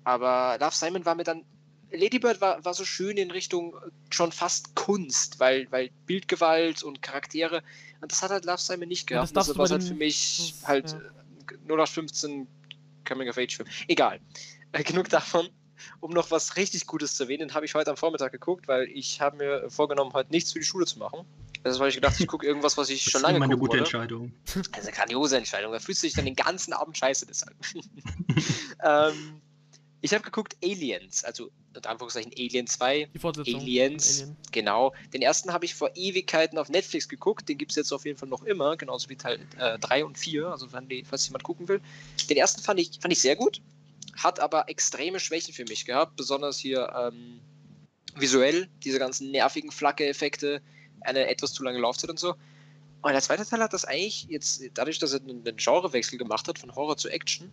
aber 0.05 0.57
Love 0.61 0.73
Simon 0.73 1.05
war 1.05 1.15
mir 1.15 1.25
dann. 1.25 1.43
Ladybird 1.91 2.41
war, 2.41 2.63
war 2.65 2.73
so 2.73 2.83
schön 2.83 3.15
in 3.17 3.31
Richtung 3.31 3.73
schon 4.09 4.31
fast 4.33 4.75
Kunst, 4.75 5.39
weil, 5.39 5.67
weil 5.71 5.89
Bildgewalt 6.05 6.83
und 6.83 7.01
Charaktere. 7.01 7.61
Und 8.01 8.11
das 8.11 8.21
hat 8.21 8.31
halt 8.31 8.45
Love 8.45 8.57
Simon 8.61 8.87
nicht 8.87 9.09
Ja, 9.09 9.21
das 9.21 9.33
gehabt. 9.33 9.37
darfst 9.37 9.49
das 9.49 9.53
du 9.55 9.59
war 9.61 9.69
halt 9.69 9.83
für 9.83 9.93
mich 9.95 10.55
das- 10.61 10.67
halt 10.67 10.91
ja. 10.91 10.97
äh, 10.99 11.67
0815 11.67 12.47
Coming 13.07 13.29
of 13.29 13.37
Age 13.37 13.55
Film. 13.55 13.69
Egal. 13.87 14.19
Äh, 14.71 14.83
genug 14.83 15.09
davon. 15.09 15.49
Um 15.99 16.09
noch 16.11 16.31
was 16.31 16.55
richtig 16.57 16.87
Gutes 16.87 17.15
zu 17.15 17.23
erwähnen, 17.23 17.53
habe 17.53 17.65
ich 17.65 17.75
heute 17.75 17.91
am 17.91 17.97
Vormittag 17.97 18.31
geguckt, 18.31 18.67
weil 18.67 18.87
ich 18.87 19.21
habe 19.21 19.37
mir 19.37 19.69
vorgenommen, 19.69 20.11
heute 20.13 20.31
nichts 20.31 20.51
für 20.51 20.57
die 20.59 20.65
Schule 20.65 20.87
zu 20.87 20.97
machen. 20.97 21.23
Das 21.63 21.77
habe 21.79 21.87
ich 21.89 21.95
gedacht, 21.95 22.19
ich 22.19 22.25
gucke 22.27 22.47
irgendwas, 22.47 22.77
was 22.77 22.89
ich 22.89 23.03
Das 23.03 23.11
schon 23.11 23.19
ist 23.19 23.23
lange 23.23 23.37
immer 23.37 23.45
eine 23.45 23.53
gucken 23.53 23.67
gute 23.69 23.79
wollte. 23.79 23.95
Entscheidung. 23.97 24.33
Das 24.45 24.55
ist 24.55 24.75
eine 24.87 24.91
grandiose 24.95 25.37
Entscheidung. 25.37 25.71
Da 25.71 25.79
fühlst 25.79 26.01
du 26.01 26.07
dich 26.07 26.15
dann 26.15 26.25
den 26.25 26.35
ganzen 26.35 26.73
Abend 26.73 26.97
scheiße 26.97 27.27
deshalb. 27.27 27.55
ähm, 28.83 29.41
ich 30.07 30.13
habe 30.13 30.23
geguckt 30.23 30.55
Aliens, 30.63 31.25
also 31.25 31.51
in 31.75 31.85
Anführungszeichen 31.85 32.31
Alien 32.37 32.65
2. 32.65 33.09
Die 33.13 33.19
Fortsetzung. 33.19 33.59
Aliens. 33.59 34.21
Alien. 34.21 34.37
Genau. 34.53 34.93
Den 35.13 35.21
ersten 35.21 35.51
habe 35.51 35.65
ich 35.65 35.75
vor 35.75 35.91
Ewigkeiten 35.95 36.57
auf 36.57 36.69
Netflix 36.69 37.09
geguckt. 37.09 37.49
Den 37.49 37.57
gibt 37.57 37.71
es 37.71 37.75
jetzt 37.75 37.91
auf 37.91 38.05
jeden 38.05 38.17
Fall 38.17 38.29
noch 38.29 38.43
immer, 38.43 38.77
genauso 38.77 39.09
wie 39.09 39.17
Teil 39.17 39.39
3 39.57 40.05
und 40.05 40.17
4, 40.17 40.47
also 40.47 40.71
wenn 40.71 40.87
die, 40.87 41.03
falls 41.03 41.27
jemand 41.27 41.43
gucken 41.43 41.67
will. 41.67 41.81
Den 42.29 42.37
ersten 42.37 42.61
fand 42.61 42.79
ich, 42.79 42.99
fand 43.01 43.11
ich 43.11 43.19
sehr 43.19 43.35
gut, 43.35 43.61
hat 44.15 44.39
aber 44.39 44.69
extreme 44.69 45.19
Schwächen 45.19 45.53
für 45.53 45.65
mich 45.65 45.83
gehabt, 45.83 46.15
besonders 46.15 46.57
hier 46.57 46.89
ähm, 46.97 47.41
visuell, 48.15 48.69
diese 48.85 48.99
ganzen 48.99 49.31
nervigen 49.31 49.71
Flacke-Effekte, 49.71 50.61
eine 51.01 51.27
etwas 51.27 51.51
zu 51.51 51.63
lange 51.63 51.79
Laufzeit 51.79 52.09
und 52.09 52.19
so. 52.19 52.35
Und 53.01 53.11
der 53.11 53.21
zweite 53.21 53.45
Teil 53.45 53.59
hat 53.59 53.73
das 53.73 53.83
eigentlich 53.83 54.25
jetzt, 54.29 54.63
dadurch, 54.73 54.99
dass 54.99 55.13
er 55.13 55.19
einen 55.19 55.43
Genrewechsel 55.43 56.17
gemacht 56.17 56.47
hat, 56.47 56.59
von 56.59 56.73
Horror 56.75 56.95
zu 56.95 57.09
Action, 57.09 57.51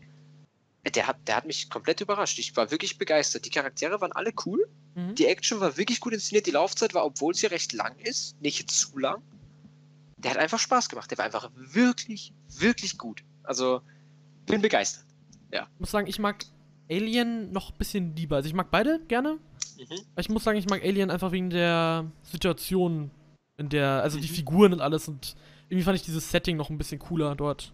der 0.91 1.07
hat, 1.07 1.17
der 1.27 1.37
hat 1.37 1.47
mich 1.47 1.71
komplett 1.71 2.01
überrascht. 2.01 2.39
Ich 2.39 2.57
war 2.57 2.71
wirklich 2.71 2.99
begeistert. 2.99 3.45
Die 3.47 3.51
Charaktere 3.51 4.01
waren 4.01 4.13
alle 4.13 4.33
cool. 4.45 4.69
Mhm. 4.95 5.15
Die 5.15 5.27
Action 5.27 5.61
war 5.61 5.77
wirklich 5.77 6.01
gut 6.01 6.13
inszeniert. 6.13 6.47
Die 6.47 6.51
Laufzeit 6.51 6.95
war, 6.95 7.05
obwohl 7.05 7.35
sie 7.35 7.47
recht 7.47 7.73
lang 7.73 7.97
ist, 8.01 8.41
nicht 8.43 8.71
zu 8.71 8.99
lang. 8.99 9.23
Der 10.19 10.31
hat 10.33 10.39
einfach 10.39 10.59
Spaß 10.59 10.89
gemacht. 10.89 11.11
Der 11.11 11.19
war 11.19 11.25
einfach 11.25 11.51
wirklich, 11.55 12.33
wirklich 12.49 12.99
gut. 12.99 13.23
Also, 13.43 13.81
bin 14.47 14.61
begeistert. 14.61 15.05
Ich 15.51 15.61
muss 15.79 15.91
sagen, 15.91 16.07
ich 16.07 16.19
mag 16.19 16.45
Alien 16.91 17.53
noch 17.53 17.71
ein 17.71 17.79
bisschen 17.79 18.17
lieber. 18.17 18.37
Also 18.37 18.49
ich 18.49 18.55
mag 18.55 18.71
beide 18.71 19.01
gerne. 19.07 19.39
Mhm. 19.79 20.01
Ich 20.19 20.29
muss 20.29 20.45
sagen, 20.45 20.59
ich 20.59 20.69
mag 20.69 20.83
Alien 20.83 21.11
einfach 21.11 21.33
wegen 21.33 21.51
der 21.51 22.11
Situation, 22.25 23.11
in 23.57 23.69
der, 23.69 24.03
also 24.03 24.19
die 24.19 24.29
Mhm. 24.29 24.35
Figuren 24.35 24.73
und 24.73 24.81
alles 24.81 25.09
und 25.09 25.37
irgendwie 25.69 25.85
fand 25.85 25.97
ich 25.97 26.03
dieses 26.03 26.31
Setting 26.31 26.57
noch 26.57 26.71
ein 26.71 26.79
bisschen 26.79 26.99
cooler 26.99 27.35
dort. 27.37 27.73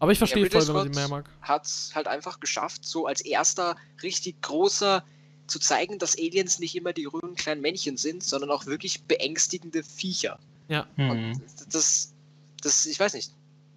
Aber 0.00 0.10
ich 0.12 0.18
verstehe 0.18 0.50
voll, 0.50 0.66
wenn 0.66 0.74
man 0.74 0.92
sie 0.92 0.98
mehr 0.98 1.08
mag. 1.08 1.28
Hat 1.42 1.64
es 1.66 1.92
halt 1.94 2.08
einfach 2.08 2.40
geschafft, 2.40 2.84
so 2.84 3.06
als 3.06 3.20
erster 3.20 3.76
richtig 4.02 4.40
großer 4.42 5.04
zu 5.46 5.58
zeigen, 5.58 5.98
dass 5.98 6.16
Aliens 6.18 6.58
nicht 6.58 6.74
immer 6.74 6.92
die 6.92 7.04
grünen 7.04 7.34
kleinen 7.36 7.60
Männchen 7.60 7.96
sind, 7.96 8.22
sondern 8.24 8.50
auch 8.50 8.66
wirklich 8.66 9.02
beängstigende 9.04 9.82
Viecher. 9.82 10.38
Ja. 10.68 10.86
Hm. 10.96 11.10
Und 11.10 11.42
das, 11.72 12.12
das, 12.62 12.86
ich 12.86 12.98
weiß 12.98 13.14
nicht. 13.14 13.32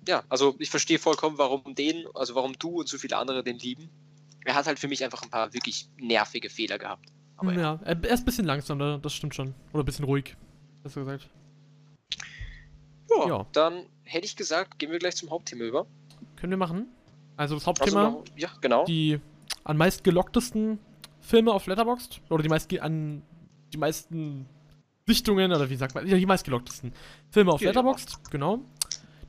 Ja, 0.08 0.24
also 0.30 0.56
ich 0.60 0.70
verstehe 0.70 1.00
vollkommen, 1.00 1.38
warum 1.38 1.76
den, 1.76 2.06
also 2.14 2.36
warum 2.36 2.54
du 2.60 2.80
und 2.80 2.88
so 2.90 2.98
viele 2.98 3.18
andere 3.18 3.44
den 3.44 3.58
lieben. 3.60 3.90
Er 4.46 4.56
hat 4.56 4.66
halt 4.66 4.78
für 4.80 4.88
mich 4.88 5.04
einfach 5.04 5.22
ein 5.24 5.30
paar 5.30 5.54
wirklich 5.54 5.88
nervige 5.98 6.50
Fehler 6.50 6.78
gehabt. 6.78 7.10
Aber 7.38 7.54
ja. 7.54 7.60
ja, 7.60 7.80
er 7.84 8.04
ist 8.10 8.20
ein 8.22 8.26
bisschen 8.26 8.46
langsam, 8.46 8.80
da- 8.80 8.98
das 8.98 9.14
stimmt 9.14 9.34
schon. 9.36 9.54
Oder 9.74 9.84
ein 9.84 9.86
bisschen 9.86 10.06
ruhig, 10.06 10.36
besser 10.84 11.02
gesagt. 11.02 11.30
Ja, 13.10 13.28
Ja. 13.28 13.46
dann 13.54 13.86
hätte 14.04 14.26
ich 14.26 14.36
gesagt, 14.36 14.80
gehen 14.80 14.92
wir 14.92 15.00
gleich 15.00 15.16
zum 15.16 15.30
Hauptthema 15.30 15.64
über. 15.64 15.88
Können 16.44 16.52
wir 16.52 16.58
machen. 16.58 16.88
Also 17.38 17.56
das 17.56 17.66
Also 17.66 17.80
Hauptthema, 17.82 18.04
noch, 18.10 18.24
ja, 18.36 18.50
genau. 18.60 18.84
die 18.84 19.22
an 19.64 19.78
meist 19.78 20.04
gelocktesten 20.04 20.78
Filme 21.22 21.54
auf 21.54 21.68
Letterboxd 21.68 22.20
oder 22.30 22.44
die 22.44 22.50
meist 22.50 22.78
an 22.82 23.22
die 23.72 23.78
meisten 23.78 24.46
Sichtungen 25.08 25.54
oder 25.54 25.70
wie 25.70 25.78
sagt 25.78 25.96
man, 25.96 26.06
ja, 26.06 26.18
die 26.18 26.26
meistgelocktesten 26.26 26.92
Filme 27.30 27.54
auf 27.54 27.62
Ja, 27.62 27.68
ja. 27.68 27.70
Letterboxd, 27.70 28.30
genau. 28.30 28.60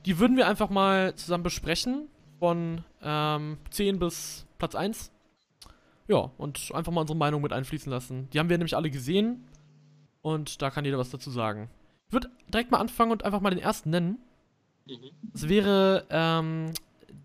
Die 0.05 0.19
würden 0.19 0.35
wir 0.35 0.45
einfach 0.49 0.69
mal 0.69 1.15
zusammen 1.15 1.43
besprechen. 1.43 2.09
Von 2.39 2.83
ähm, 3.01 3.59
10 3.69 3.97
bis 3.97 4.45
Platz 4.57 4.75
1. 4.75 5.09
Ja, 6.09 6.31
und 6.37 6.69
einfach 6.73 6.91
mal 6.91 6.99
unsere 6.99 7.17
Meinung 7.17 7.41
mit 7.41 7.53
einfließen 7.53 7.89
lassen. 7.89 8.29
Die 8.31 8.39
haben 8.39 8.49
wir 8.49 8.57
nämlich 8.57 8.75
alle 8.75 8.89
gesehen. 8.89 9.47
Und 10.21 10.61
da 10.61 10.69
kann 10.69 10.83
jeder 10.83 10.97
was 10.97 11.11
dazu 11.11 11.31
sagen. 11.31 11.69
Ich 12.07 12.13
würde 12.13 12.29
direkt 12.49 12.71
mal 12.71 12.79
anfangen 12.79 13.13
und 13.13 13.23
einfach 13.23 13.39
mal 13.39 13.51
den 13.51 13.59
ersten 13.59 13.89
nennen. 13.91 14.17
Mhm. 14.85 15.11
Es 15.33 15.47
wäre 15.47 16.05
ähm, 16.09 16.73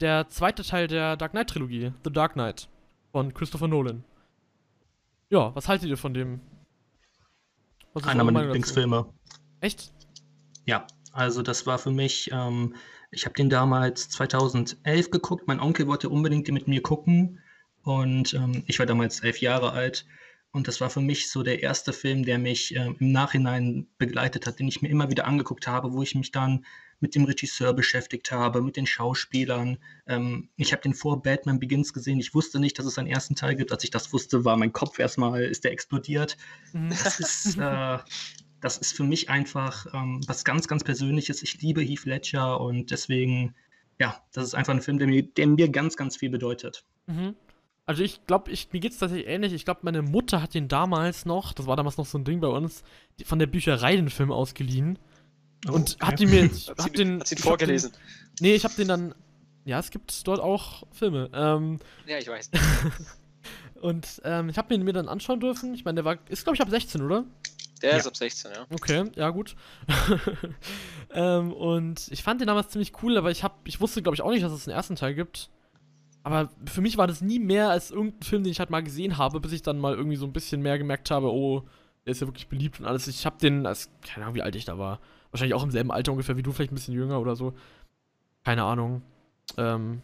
der 0.00 0.28
zweite 0.28 0.62
Teil 0.62 0.86
der 0.86 1.16
Dark 1.16 1.32
Knight 1.32 1.50
Trilogie, 1.50 1.92
The 2.04 2.12
Dark 2.12 2.32
Knight 2.34 2.68
von 3.12 3.34
Christopher 3.34 3.68
Nolan. 3.68 4.04
Ja, 5.28 5.54
was 5.54 5.68
haltet 5.68 5.88
ihr 5.88 5.96
von 5.96 6.14
dem? 6.14 6.40
Einer 8.02 8.24
meiner? 8.24 8.42
Lieblingsfilme. 8.44 9.12
Echt? 9.60 9.92
Ja, 10.64 10.86
also 11.12 11.42
das 11.42 11.66
war 11.66 11.78
für 11.78 11.90
mich, 11.90 12.30
ähm, 12.32 12.74
ich 13.10 13.24
habe 13.24 13.34
den 13.34 13.50
damals 13.50 14.08
2011 14.10 15.10
geguckt. 15.10 15.46
Mein 15.46 15.60
Onkel 15.60 15.86
wollte 15.86 16.08
unbedingt 16.08 16.46
den 16.46 16.54
mit 16.54 16.68
mir 16.68 16.82
gucken 16.82 17.40
und 17.82 18.34
ähm, 18.34 18.62
ich 18.66 18.78
war 18.78 18.86
damals 18.86 19.20
elf 19.20 19.40
Jahre 19.40 19.72
alt. 19.72 20.06
Und 20.52 20.66
das 20.66 20.80
war 20.80 20.90
für 20.90 21.00
mich 21.00 21.30
so 21.30 21.42
der 21.42 21.62
erste 21.62 21.92
Film, 21.92 22.24
der 22.24 22.38
mich 22.38 22.74
ähm, 22.74 22.96
im 22.98 23.12
Nachhinein 23.12 23.86
begleitet 23.98 24.46
hat, 24.46 24.58
den 24.58 24.66
ich 24.66 24.82
mir 24.82 24.88
immer 24.88 25.10
wieder 25.10 25.26
angeguckt 25.26 25.68
habe, 25.68 25.92
wo 25.92 26.02
ich 26.02 26.14
mich 26.14 26.32
dann 26.32 26.64
mit 27.00 27.14
dem 27.14 27.24
Regisseur 27.24 27.72
beschäftigt 27.72 28.30
habe, 28.30 28.62
mit 28.62 28.76
den 28.76 28.86
Schauspielern. 28.86 29.78
Ähm, 30.06 30.50
ich 30.56 30.72
habe 30.72 30.82
den 30.82 30.94
vor 30.94 31.22
Batman 31.22 31.58
Begins 31.58 31.92
gesehen. 31.92 32.20
Ich 32.20 32.34
wusste 32.34 32.60
nicht, 32.60 32.78
dass 32.78 32.86
es 32.86 32.98
einen 32.98 33.08
ersten 33.08 33.34
Teil 33.34 33.56
gibt. 33.56 33.72
Als 33.72 33.84
ich 33.84 33.90
das 33.90 34.12
wusste, 34.12 34.44
war 34.44 34.56
mein 34.56 34.72
Kopf 34.72 34.98
erstmal, 34.98 35.42
ist 35.42 35.64
der 35.64 35.72
explodiert. 35.72 36.36
Mhm. 36.72 36.90
Das 36.90 37.18
ist, 37.18 37.56
äh, 37.58 37.98
das 38.60 38.78
ist 38.78 38.94
für 38.94 39.04
mich 39.04 39.30
einfach 39.30 39.86
ähm, 39.94 40.20
was 40.26 40.44
ganz, 40.44 40.68
ganz 40.68 40.84
Persönliches. 40.84 41.42
Ich 41.42 41.60
liebe 41.62 41.80
Heath 41.80 42.04
Ledger 42.04 42.60
und 42.60 42.90
deswegen, 42.90 43.54
ja, 43.98 44.22
das 44.32 44.44
ist 44.44 44.54
einfach 44.54 44.74
ein 44.74 44.82
Film, 44.82 44.98
der 44.98 45.08
mir, 45.08 45.22
der 45.22 45.46
mir 45.46 45.68
ganz, 45.70 45.96
ganz 45.96 46.16
viel 46.16 46.30
bedeutet. 46.30 46.84
Mhm. 47.06 47.34
Also 47.86 48.04
ich 48.04 48.24
glaube, 48.26 48.52
ich, 48.52 48.72
mir 48.72 48.78
geht 48.78 48.92
es 48.92 48.98
tatsächlich 48.98 49.26
ähnlich. 49.26 49.52
Ich 49.52 49.64
glaube, 49.64 49.80
meine 49.82 50.02
Mutter 50.02 50.40
hat 50.40 50.54
den 50.54 50.68
damals 50.68 51.24
noch, 51.24 51.52
das 51.52 51.66
war 51.66 51.76
damals 51.76 51.96
noch 51.96 52.06
so 52.06 52.18
ein 52.18 52.24
Ding 52.24 52.40
bei 52.40 52.46
uns, 52.46 52.84
von 53.24 53.40
der 53.40 53.48
Bücherei 53.48 53.96
den 53.96 54.10
Film 54.10 54.30
ausgeliehen. 54.30 54.96
Und 55.68 55.96
Oh, 56.00 56.04
Okay. 56.04 56.06
hat 56.12 56.18
die 56.20 56.26
mir. 56.26 56.42
Hab 56.68 56.80
sie, 56.82 56.90
den, 56.90 57.20
hat 57.20 57.26
sie 57.28 57.34
ihn 57.34 57.38
ich 57.38 57.44
hab 57.44 57.48
vorgelesen? 57.48 57.92
Den, 57.92 57.98
nee, 58.40 58.54
ich 58.54 58.64
habe 58.64 58.74
den 58.74 58.88
dann. 58.88 59.14
Ja, 59.64 59.78
es 59.78 59.90
gibt 59.90 60.26
dort 60.26 60.40
auch 60.40 60.84
Filme. 60.92 61.30
Ähm, 61.34 61.78
Ja, 62.06 62.18
ich 62.18 62.28
weiß. 62.28 62.50
und 63.82 64.20
ähm, 64.24 64.48
ich 64.48 64.56
habe 64.58 64.74
ihn 64.74 64.82
mir 64.84 64.92
dann 64.94 65.08
anschauen 65.08 65.40
dürfen. 65.40 65.74
Ich 65.74 65.84
meine, 65.84 65.96
der 65.96 66.04
war. 66.04 66.16
Ist, 66.28 66.44
glaube 66.44 66.56
ich, 66.56 66.62
ab 66.62 66.70
16, 66.70 67.02
oder? 67.02 67.24
Der 67.82 67.92
Ja. 67.92 67.96
ist 67.98 68.06
ab 68.06 68.16
16, 68.16 68.50
ja. 68.52 68.66
Okay, 68.70 69.04
ja 69.16 69.30
gut. 69.30 69.54
ähm, 71.12 71.52
und 71.52 72.08
ich 72.10 72.22
fand 72.22 72.40
den 72.40 72.46
damals 72.48 72.68
ziemlich 72.68 72.92
cool, 73.02 73.16
aber 73.16 73.30
ich 73.30 73.42
hab, 73.42 73.66
ich 73.66 73.80
wusste 73.80 74.02
glaube 74.02 74.14
ich 74.14 74.22
auch 74.22 74.30
nicht, 74.30 74.42
dass 74.44 74.52
es 74.52 74.68
einen 74.68 74.76
ersten 74.76 74.96
Teil 74.96 75.14
gibt. 75.14 75.50
Aber 76.22 76.50
für 76.66 76.82
mich 76.82 76.98
war 76.98 77.06
das 77.06 77.22
nie 77.22 77.38
mehr 77.38 77.70
als 77.70 77.90
irgendein 77.90 78.22
Film, 78.22 78.44
den 78.44 78.50
ich 78.50 78.60
halt 78.60 78.68
mal 78.68 78.82
gesehen 78.82 79.16
habe, 79.16 79.40
bis 79.40 79.52
ich 79.52 79.62
dann 79.62 79.78
mal 79.78 79.94
irgendwie 79.94 80.16
so 80.16 80.26
ein 80.26 80.32
bisschen 80.34 80.60
mehr 80.60 80.76
gemerkt 80.76 81.10
habe, 81.10 81.32
oh, 81.32 81.62
der 82.04 82.12
ist 82.12 82.20
ja 82.20 82.26
wirklich 82.26 82.48
beliebt 82.48 82.78
und 82.80 82.86
alles. 82.86 83.06
Ich 83.06 83.24
habe 83.24 83.38
den, 83.38 83.64
als, 83.66 83.88
keine 84.06 84.26
Ahnung, 84.26 84.34
wie 84.36 84.42
alt 84.42 84.54
ich 84.56 84.66
da 84.66 84.76
war. 84.76 85.00
Wahrscheinlich 85.30 85.54
auch 85.54 85.62
im 85.62 85.70
selben 85.70 85.92
Alter 85.92 86.12
ungefähr 86.12 86.36
wie 86.36 86.42
du, 86.42 86.52
vielleicht 86.52 86.72
ein 86.72 86.76
bisschen 86.76 86.94
jünger 86.94 87.20
oder 87.20 87.36
so. 87.36 87.54
Keine 88.44 88.64
Ahnung. 88.64 89.02
Ähm, 89.56 90.02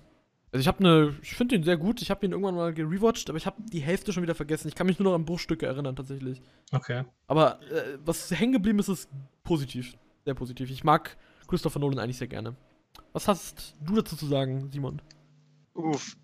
also 0.52 0.60
ich 0.60 0.68
habe 0.68 0.78
eine, 0.78 1.14
ich 1.22 1.34
finde 1.34 1.56
den 1.56 1.64
sehr 1.64 1.76
gut. 1.76 2.00
Ich 2.00 2.10
habe 2.10 2.24
ihn 2.24 2.32
irgendwann 2.32 2.54
mal 2.54 2.72
gerewatcht, 2.72 3.28
aber 3.28 3.36
ich 3.36 3.46
habe 3.46 3.60
die 3.60 3.80
Hälfte 3.80 4.12
schon 4.12 4.22
wieder 4.22 4.34
vergessen. 4.34 4.68
Ich 4.68 4.74
kann 4.74 4.86
mich 4.86 4.98
nur 4.98 5.10
noch 5.10 5.14
an 5.14 5.24
Bruchstücke 5.24 5.66
erinnern 5.66 5.96
tatsächlich. 5.96 6.40
Okay. 6.72 7.04
Aber 7.26 7.60
äh, 7.70 7.98
was 8.04 8.30
hängen 8.30 8.52
geblieben 8.52 8.78
ist, 8.78 8.88
ist 8.88 9.10
positiv. 9.42 9.94
Sehr 10.24 10.34
positiv. 10.34 10.70
Ich 10.70 10.84
mag 10.84 11.16
Christopher 11.48 11.78
Nolan 11.78 11.98
eigentlich 11.98 12.18
sehr 12.18 12.28
gerne. 12.28 12.56
Was 13.12 13.28
hast 13.28 13.74
du 13.80 13.96
dazu 13.96 14.16
zu 14.16 14.26
sagen, 14.26 14.70
Simon? 14.70 15.02
Uff. 15.74 16.16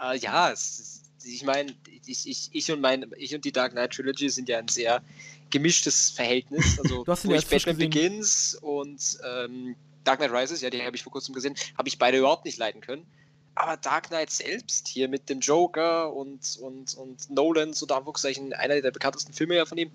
Äh, 0.00 0.18
ja, 0.18 0.50
es 0.50 0.78
ist, 0.78 0.97
ich 1.24 1.42
meine, 1.44 1.74
ich, 2.06 2.28
ich, 2.28 2.48
ich, 2.52 2.72
und 2.72 2.80
mein, 2.80 3.10
ich 3.16 3.34
und 3.34 3.44
die 3.44 3.52
Dark 3.52 3.72
Knight 3.72 3.92
Trilogy 3.92 4.28
sind 4.30 4.48
ja 4.48 4.58
ein 4.58 4.68
sehr 4.68 5.02
gemischtes 5.50 6.10
Verhältnis. 6.10 6.78
Also, 6.78 7.04
Du 7.04 7.12
hast 7.12 7.22
frisch 7.22 7.64
Batman. 7.64 7.76
Begins 7.76 8.58
und 8.60 9.18
ähm, 9.24 9.76
Dark 10.04 10.18
Knight 10.18 10.32
Rises, 10.32 10.60
ja, 10.60 10.70
die 10.70 10.82
habe 10.82 10.96
ich 10.96 11.02
vor 11.02 11.12
kurzem 11.12 11.34
gesehen, 11.34 11.54
habe 11.76 11.88
ich 11.88 11.98
beide 11.98 12.18
überhaupt 12.18 12.44
nicht 12.44 12.58
leiden 12.58 12.80
können. 12.80 13.06
Aber 13.54 13.76
Dark 13.76 14.08
Knight 14.08 14.30
selbst 14.30 14.86
hier 14.86 15.08
mit 15.08 15.28
dem 15.28 15.40
Joker 15.40 16.12
und, 16.12 16.56
und, 16.60 16.94
und 16.94 17.30
Nolan, 17.30 17.72
so 17.72 17.86
Anführungszeichen, 17.86 18.52
einer 18.52 18.80
der 18.80 18.92
bekanntesten 18.92 19.32
Filme 19.32 19.56
ja 19.56 19.66
von 19.66 19.78
ihm, 19.78 19.90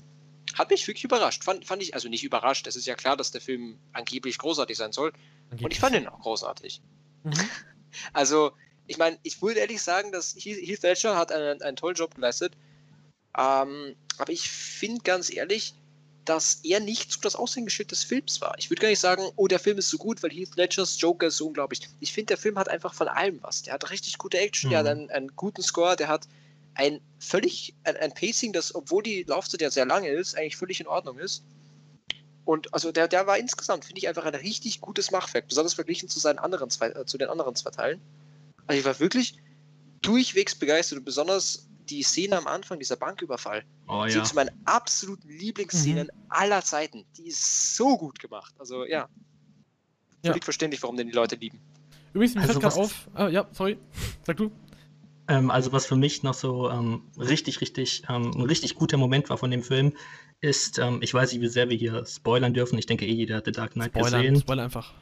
hat 0.53 0.70
mich 0.70 0.88
wirklich 0.88 1.06
überrascht. 1.06 1.44
Fand, 1.44 1.65
fand 1.65 1.82
ich, 1.82 1.96
also 1.96 2.10
nicht 2.10 2.24
überrascht, 2.24 2.68
es 2.68 2.75
ist 2.75 2.86
ja 2.86 2.96
klar, 2.96 3.15
dass 3.15 3.32
der 3.32 3.42
Film 3.42 3.80
angeblich 3.94 4.38
großartig 4.38 4.77
sein 4.77 4.92
soll. 4.92 5.13
Und 5.50 5.72
ich 5.72 5.80
fand 5.80 5.96
ihn 5.96 6.08
auch 6.08 6.20
großartig. 6.20 6.82
Mhm. 7.24 7.34
Also, 8.12 8.53
ich 8.87 8.97
meine, 8.97 9.17
ich 9.23 9.41
würde 9.41 9.59
ehrlich 9.59 9.81
sagen, 9.81 10.11
dass 10.11 10.35
Heath 10.37 10.83
Ledger 10.83 11.15
hat 11.15 11.31
einen, 11.31 11.61
einen 11.61 11.77
tollen 11.77 11.95
Job 11.95 12.15
geleistet. 12.15 12.53
Ähm, 13.37 13.95
aber 14.17 14.31
ich 14.31 14.49
finde 14.49 15.01
ganz 15.03 15.31
ehrlich, 15.31 15.73
dass 16.25 16.59
er 16.63 16.79
nicht 16.79 17.11
so 17.11 17.19
das 17.21 17.35
Aushängeschild 17.35 17.91
des 17.91 18.03
Films 18.03 18.39
war. 18.41 18.55
Ich 18.57 18.69
würde 18.69 18.81
gar 18.81 18.89
nicht 18.89 18.99
sagen, 18.99 19.23
oh, 19.35 19.47
der 19.47 19.59
Film 19.59 19.77
ist 19.77 19.89
so 19.89 19.97
gut, 19.97 20.23
weil 20.23 20.31
Heath 20.31 20.55
Ledgers 20.55 20.99
Joker 20.99 21.27
ist 21.27 21.37
so 21.37 21.47
unglaublich. 21.47 21.81
Ich 21.99 22.13
finde, 22.13 22.27
der 22.27 22.37
Film 22.37 22.57
hat 22.57 22.69
einfach 22.69 22.93
von 22.93 23.07
allem 23.07 23.39
was. 23.41 23.63
Der 23.63 23.73
hat 23.73 23.89
richtig 23.89 24.17
gute 24.17 24.37
Action, 24.37 24.69
der 24.69 24.83
Mhm. 24.83 24.87
hat 24.87 24.91
einen, 24.91 25.09
einen 25.09 25.35
guten 25.35 25.63
Score, 25.63 25.95
der 25.95 26.07
hat 26.07 26.27
ein 26.75 27.01
völlig, 27.19 27.73
ein, 27.83 27.97
ein 27.97 28.13
Pacing, 28.13 28.53
das, 28.53 28.73
obwohl 28.73 29.03
die 29.03 29.23
Laufzeit 29.23 29.61
ja 29.61 29.69
sehr 29.69 29.85
lange 29.85 30.09
ist, 30.09 30.37
eigentlich 30.37 30.57
völlig 30.57 30.79
in 30.79 30.87
Ordnung 30.87 31.19
ist. 31.19 31.43
Und 32.45 32.73
also 32.73 32.91
der, 32.91 33.07
der 33.07 33.27
war 33.27 33.37
insgesamt, 33.37 33.85
finde 33.85 33.99
ich, 33.99 34.07
einfach 34.07 34.25
ein 34.25 34.35
richtig 34.35 34.81
gutes 34.81 35.11
Machwerk, 35.11 35.47
besonders 35.47 35.73
verglichen 35.73 36.09
zu 36.09 36.19
seinen 36.19 36.39
anderen 36.39 36.69
zwei, 36.69 36.89
äh, 36.89 37.05
zu 37.05 37.17
den 37.17 37.29
anderen 37.29 37.55
zwei 37.55 37.71
Teilen. 37.71 38.01
Also 38.67 38.79
ich 38.79 38.86
war 38.86 39.00
wirklich 39.00 39.38
durchwegs 40.01 40.55
begeistert 40.55 41.00
und 41.00 41.05
besonders 41.05 41.67
die 41.89 42.03
Szene 42.03 42.38
am 42.38 42.48
Anfang, 42.48 42.79
dieser 42.79 42.96
Banküberfall, 42.96 43.63
Oh 43.88 44.05
ja. 44.05 44.24
zu 44.24 44.36
meinen 44.36 44.51
absoluten 44.65 45.27
Lieblingsszenen 45.29 46.08
aller 46.29 46.63
Zeiten. 46.63 47.05
Die 47.17 47.27
ist 47.27 47.75
so 47.75 47.98
gut 47.98 48.20
gemacht. 48.20 48.53
Also 48.58 48.86
ja. 48.86 49.10
Ja. 50.24 50.32
Völlig 50.32 50.46
verständlich, 50.46 50.82
warum 50.82 50.96
den 50.96 51.08
die 51.08 51.13
Leute 51.13 51.36
lieben. 51.36 51.60
Übrigens, 52.13 52.36
mir 52.36 52.41
Also 52.41 52.53
fällt 52.53 52.63
gerade 52.63 52.75
auf. 52.82 53.10
Ah, 53.13 53.27
ja, 53.27 53.48
sorry. 53.51 53.77
Sag 54.25 54.38
du. 54.38 54.51
Ähm, 55.27 55.51
also 55.51 55.72
was 55.72 55.86
für 55.86 55.96
mich 55.96 56.24
noch 56.24 56.34
so 56.34 56.70
ähm, 56.70 57.03
richtig, 57.17 57.60
richtig, 57.62 58.03
ähm, 58.10 58.32
ein 58.32 58.41
richtig 58.41 58.75
guter 58.75 58.98
Moment 58.98 59.29
war 59.29 59.38
von 59.38 59.51
dem 59.51 59.63
Film, 59.63 59.93
ist, 60.41 60.79
ähm, 60.79 61.00
ich 61.01 61.13
weiß 61.13 61.32
nicht, 61.32 61.41
wie 61.41 61.48
sehr 61.48 61.70
wir 61.70 61.77
hier 61.77 62.05
spoilern 62.05 62.53
dürfen. 62.53 62.77
Ich 62.77 62.86
denke, 62.86 63.05
eh 63.05 63.13
jeder 63.13 63.38
hat 63.38 63.46
The 63.46 63.51
Dark 63.51 63.74
Knight 63.74 63.91
Spoiler, 63.91 64.17
gesehen. 64.17 64.39
Spoiler 64.39 64.63
einfach. 64.63 64.93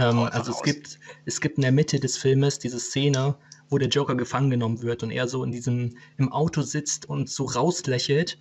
Ähm, 0.00 0.18
also 0.18 0.52
es 0.52 0.62
gibt, 0.62 0.98
es 1.26 1.40
gibt 1.40 1.58
in 1.58 1.62
der 1.62 1.72
Mitte 1.72 2.00
des 2.00 2.16
Filmes 2.16 2.58
diese 2.58 2.80
Szene, 2.80 3.36
wo 3.68 3.78
der 3.78 3.88
Joker 3.88 4.14
gefangen 4.16 4.50
genommen 4.50 4.82
wird 4.82 5.02
und 5.02 5.10
er 5.10 5.28
so 5.28 5.44
in 5.44 5.52
diesem, 5.52 5.96
im 6.16 6.32
Auto 6.32 6.62
sitzt 6.62 7.06
und 7.08 7.28
so 7.28 7.44
rauslächelt. 7.44 8.38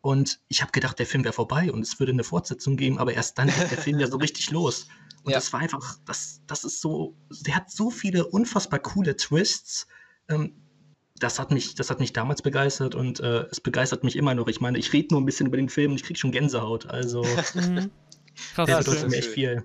Und 0.00 0.40
ich 0.48 0.62
habe 0.62 0.72
gedacht, 0.72 0.98
der 0.98 1.06
Film 1.06 1.22
wäre 1.22 1.32
vorbei 1.32 1.70
und 1.70 1.82
es 1.82 2.00
würde 2.00 2.12
eine 2.12 2.24
Fortsetzung 2.24 2.76
geben, 2.76 2.98
aber 2.98 3.14
erst 3.14 3.38
dann 3.38 3.46
geht 3.46 3.70
der 3.70 3.78
Film 3.78 4.00
ja 4.00 4.08
so 4.08 4.16
richtig 4.16 4.50
los. 4.50 4.88
Und 5.22 5.30
Ja. 5.30 5.36
das 5.38 5.52
war 5.52 5.60
einfach, 5.60 5.98
das, 6.04 6.40
das 6.48 6.64
ist 6.64 6.80
so, 6.80 7.14
der 7.46 7.54
hat 7.54 7.70
so 7.70 7.90
viele 7.90 8.26
unfassbar 8.26 8.80
coole 8.80 9.16
Twists. 9.16 9.86
Ähm, 10.28 10.54
das 11.20 11.38
hat 11.38 11.52
mich, 11.52 11.76
das 11.76 11.88
hat 11.90 12.00
mich 12.00 12.12
damals 12.12 12.42
begeistert 12.42 12.96
und 12.96 13.20
äh, 13.20 13.44
es 13.52 13.60
begeistert 13.60 14.02
mich 14.02 14.16
immer 14.16 14.34
noch. 14.34 14.48
Ich 14.48 14.60
meine, 14.60 14.76
ich 14.78 14.92
rede 14.92 15.08
nur 15.12 15.20
ein 15.20 15.24
bisschen 15.26 15.46
über 15.46 15.56
den 15.56 15.68
Film 15.68 15.92
und 15.92 15.98
ich 15.98 16.02
kriege 16.02 16.18
schon 16.18 16.32
Gänsehaut. 16.32 16.86
Also 16.86 17.22
Mhm. 17.54 17.90
Das 18.56 18.66
bedeutet 18.78 19.04
ist 19.04 19.08
mir 19.10 19.16
echt 19.18 19.24
schön. 19.26 19.34
viel. 19.34 19.64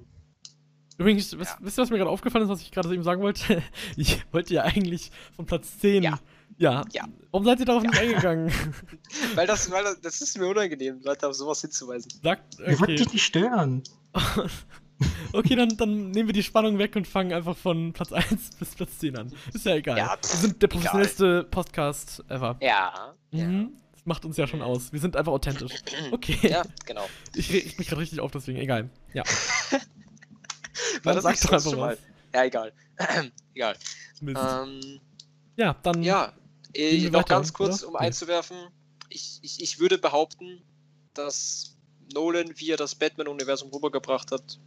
Übrigens, 0.98 1.38
wisst, 1.38 1.52
Ja. 1.52 1.58
wisst 1.62 1.78
ihr, 1.78 1.82
was 1.84 1.90
mir 1.90 1.98
gerade 1.98 2.10
aufgefallen 2.10 2.46
ist, 2.46 2.50
was 2.50 2.62
ich 2.62 2.72
gerade 2.72 2.94
eben 2.94 3.04
sagen 3.04 3.22
wollte? 3.22 3.62
Ich 3.98 4.26
wollte 4.32 4.54
ja 4.54 4.64
eigentlich 4.64 5.12
von 5.36 5.46
Platz 5.46 5.78
10. 5.80 6.04
Ja. 6.04 6.20
Ja. 6.58 6.84
Ja. 6.92 7.06
Warum 7.32 7.46
seid 7.46 7.60
ihr 7.60 7.66
darauf 7.66 7.84
nicht 7.84 7.98
eingegangen? 8.00 8.52
Weil 9.36 9.46
das, 9.46 9.70
weil 9.70 9.84
das, 9.84 10.02
das 10.02 10.22
ist 10.22 10.38
mir 10.40 10.48
unangenehm, 10.48 11.00
Leute 11.04 11.28
auf 11.28 11.36
sowas 11.36 11.62
hinzuweisen. 11.62 12.12
Sagt, 12.24 12.58
Wir 12.58 12.68
wollten 12.80 12.84
okay. 12.84 12.96
dich 12.96 13.14
nicht 13.14 13.24
stören. 13.26 13.84
okay, 15.34 15.56
dann, 15.56 15.78
dann 15.78 16.10
nehmen 16.12 16.30
wir 16.30 16.34
die 16.34 16.42
Spannung 16.44 16.78
weg 16.80 16.96
und 16.96 17.08
fangen 17.08 17.32
einfach 17.34 17.56
von 17.56 17.94
Platz 17.94 18.12
1 18.12 18.56
bis 18.58 18.70
Platz 18.76 18.98
10 19.00 19.18
an. 19.18 19.32
Ist 19.54 19.66
ja 19.66 19.76
egal. 19.76 19.98
Ja, 19.98 20.18
wir 20.20 20.38
sind 20.40 20.62
der 20.62 20.68
professionellste 20.68 21.44
Podcast 21.44 22.24
ever. 22.30 22.58
Ja. 22.62 23.16
Mhm. 23.32 23.74
Das 23.94 24.06
macht 24.06 24.26
uns 24.26 24.38
ja 24.38 24.48
schon 24.48 24.62
aus. 24.64 24.92
Wir 24.92 25.00
sind 25.00 25.16
einfach 25.16 25.34
authentisch. 25.34 25.74
Okay. 26.12 26.38
Ja, 26.50 26.64
genau. 26.86 27.06
Ich 27.36 27.52
reg 27.52 27.78
mich 27.78 27.88
gerade 27.88 28.02
richtig 28.02 28.20
auf, 28.20 28.32
deswegen 28.32 28.58
egal. 28.58 28.90
Ja. 29.14 29.24
War 31.04 31.14
das 31.14 31.24
sag 31.24 31.42
doch 31.42 31.54
einfach 31.54 31.70
schon 31.72 31.80
mal? 31.80 31.98
Ja, 32.34 32.44
egal. 32.44 32.74
egal. 33.54 33.78
Ähm, 34.22 35.00
ja, 35.56 35.76
dann. 35.84 36.04
ja, 36.04 36.34
äh, 36.74 36.92
Gehen 36.92 37.04
wir 37.04 37.12
noch 37.12 37.26
ganz 37.26 37.54
kurz, 37.54 37.84
oder? 37.84 37.90
um 37.90 37.96
einzuwerfen. 37.96 38.58
Ich, 39.10 39.40
ich, 39.42 39.62
ich 39.62 39.80
würde 39.80 39.98
behaupten, 39.98 40.62
dass 41.14 41.76
Nolan, 42.14 42.52
wie 42.56 42.72
er 42.72 42.78
das 42.78 42.96
Batman-Universum 42.96 43.70
rübergebracht 43.70 44.32
hat, 44.32 44.60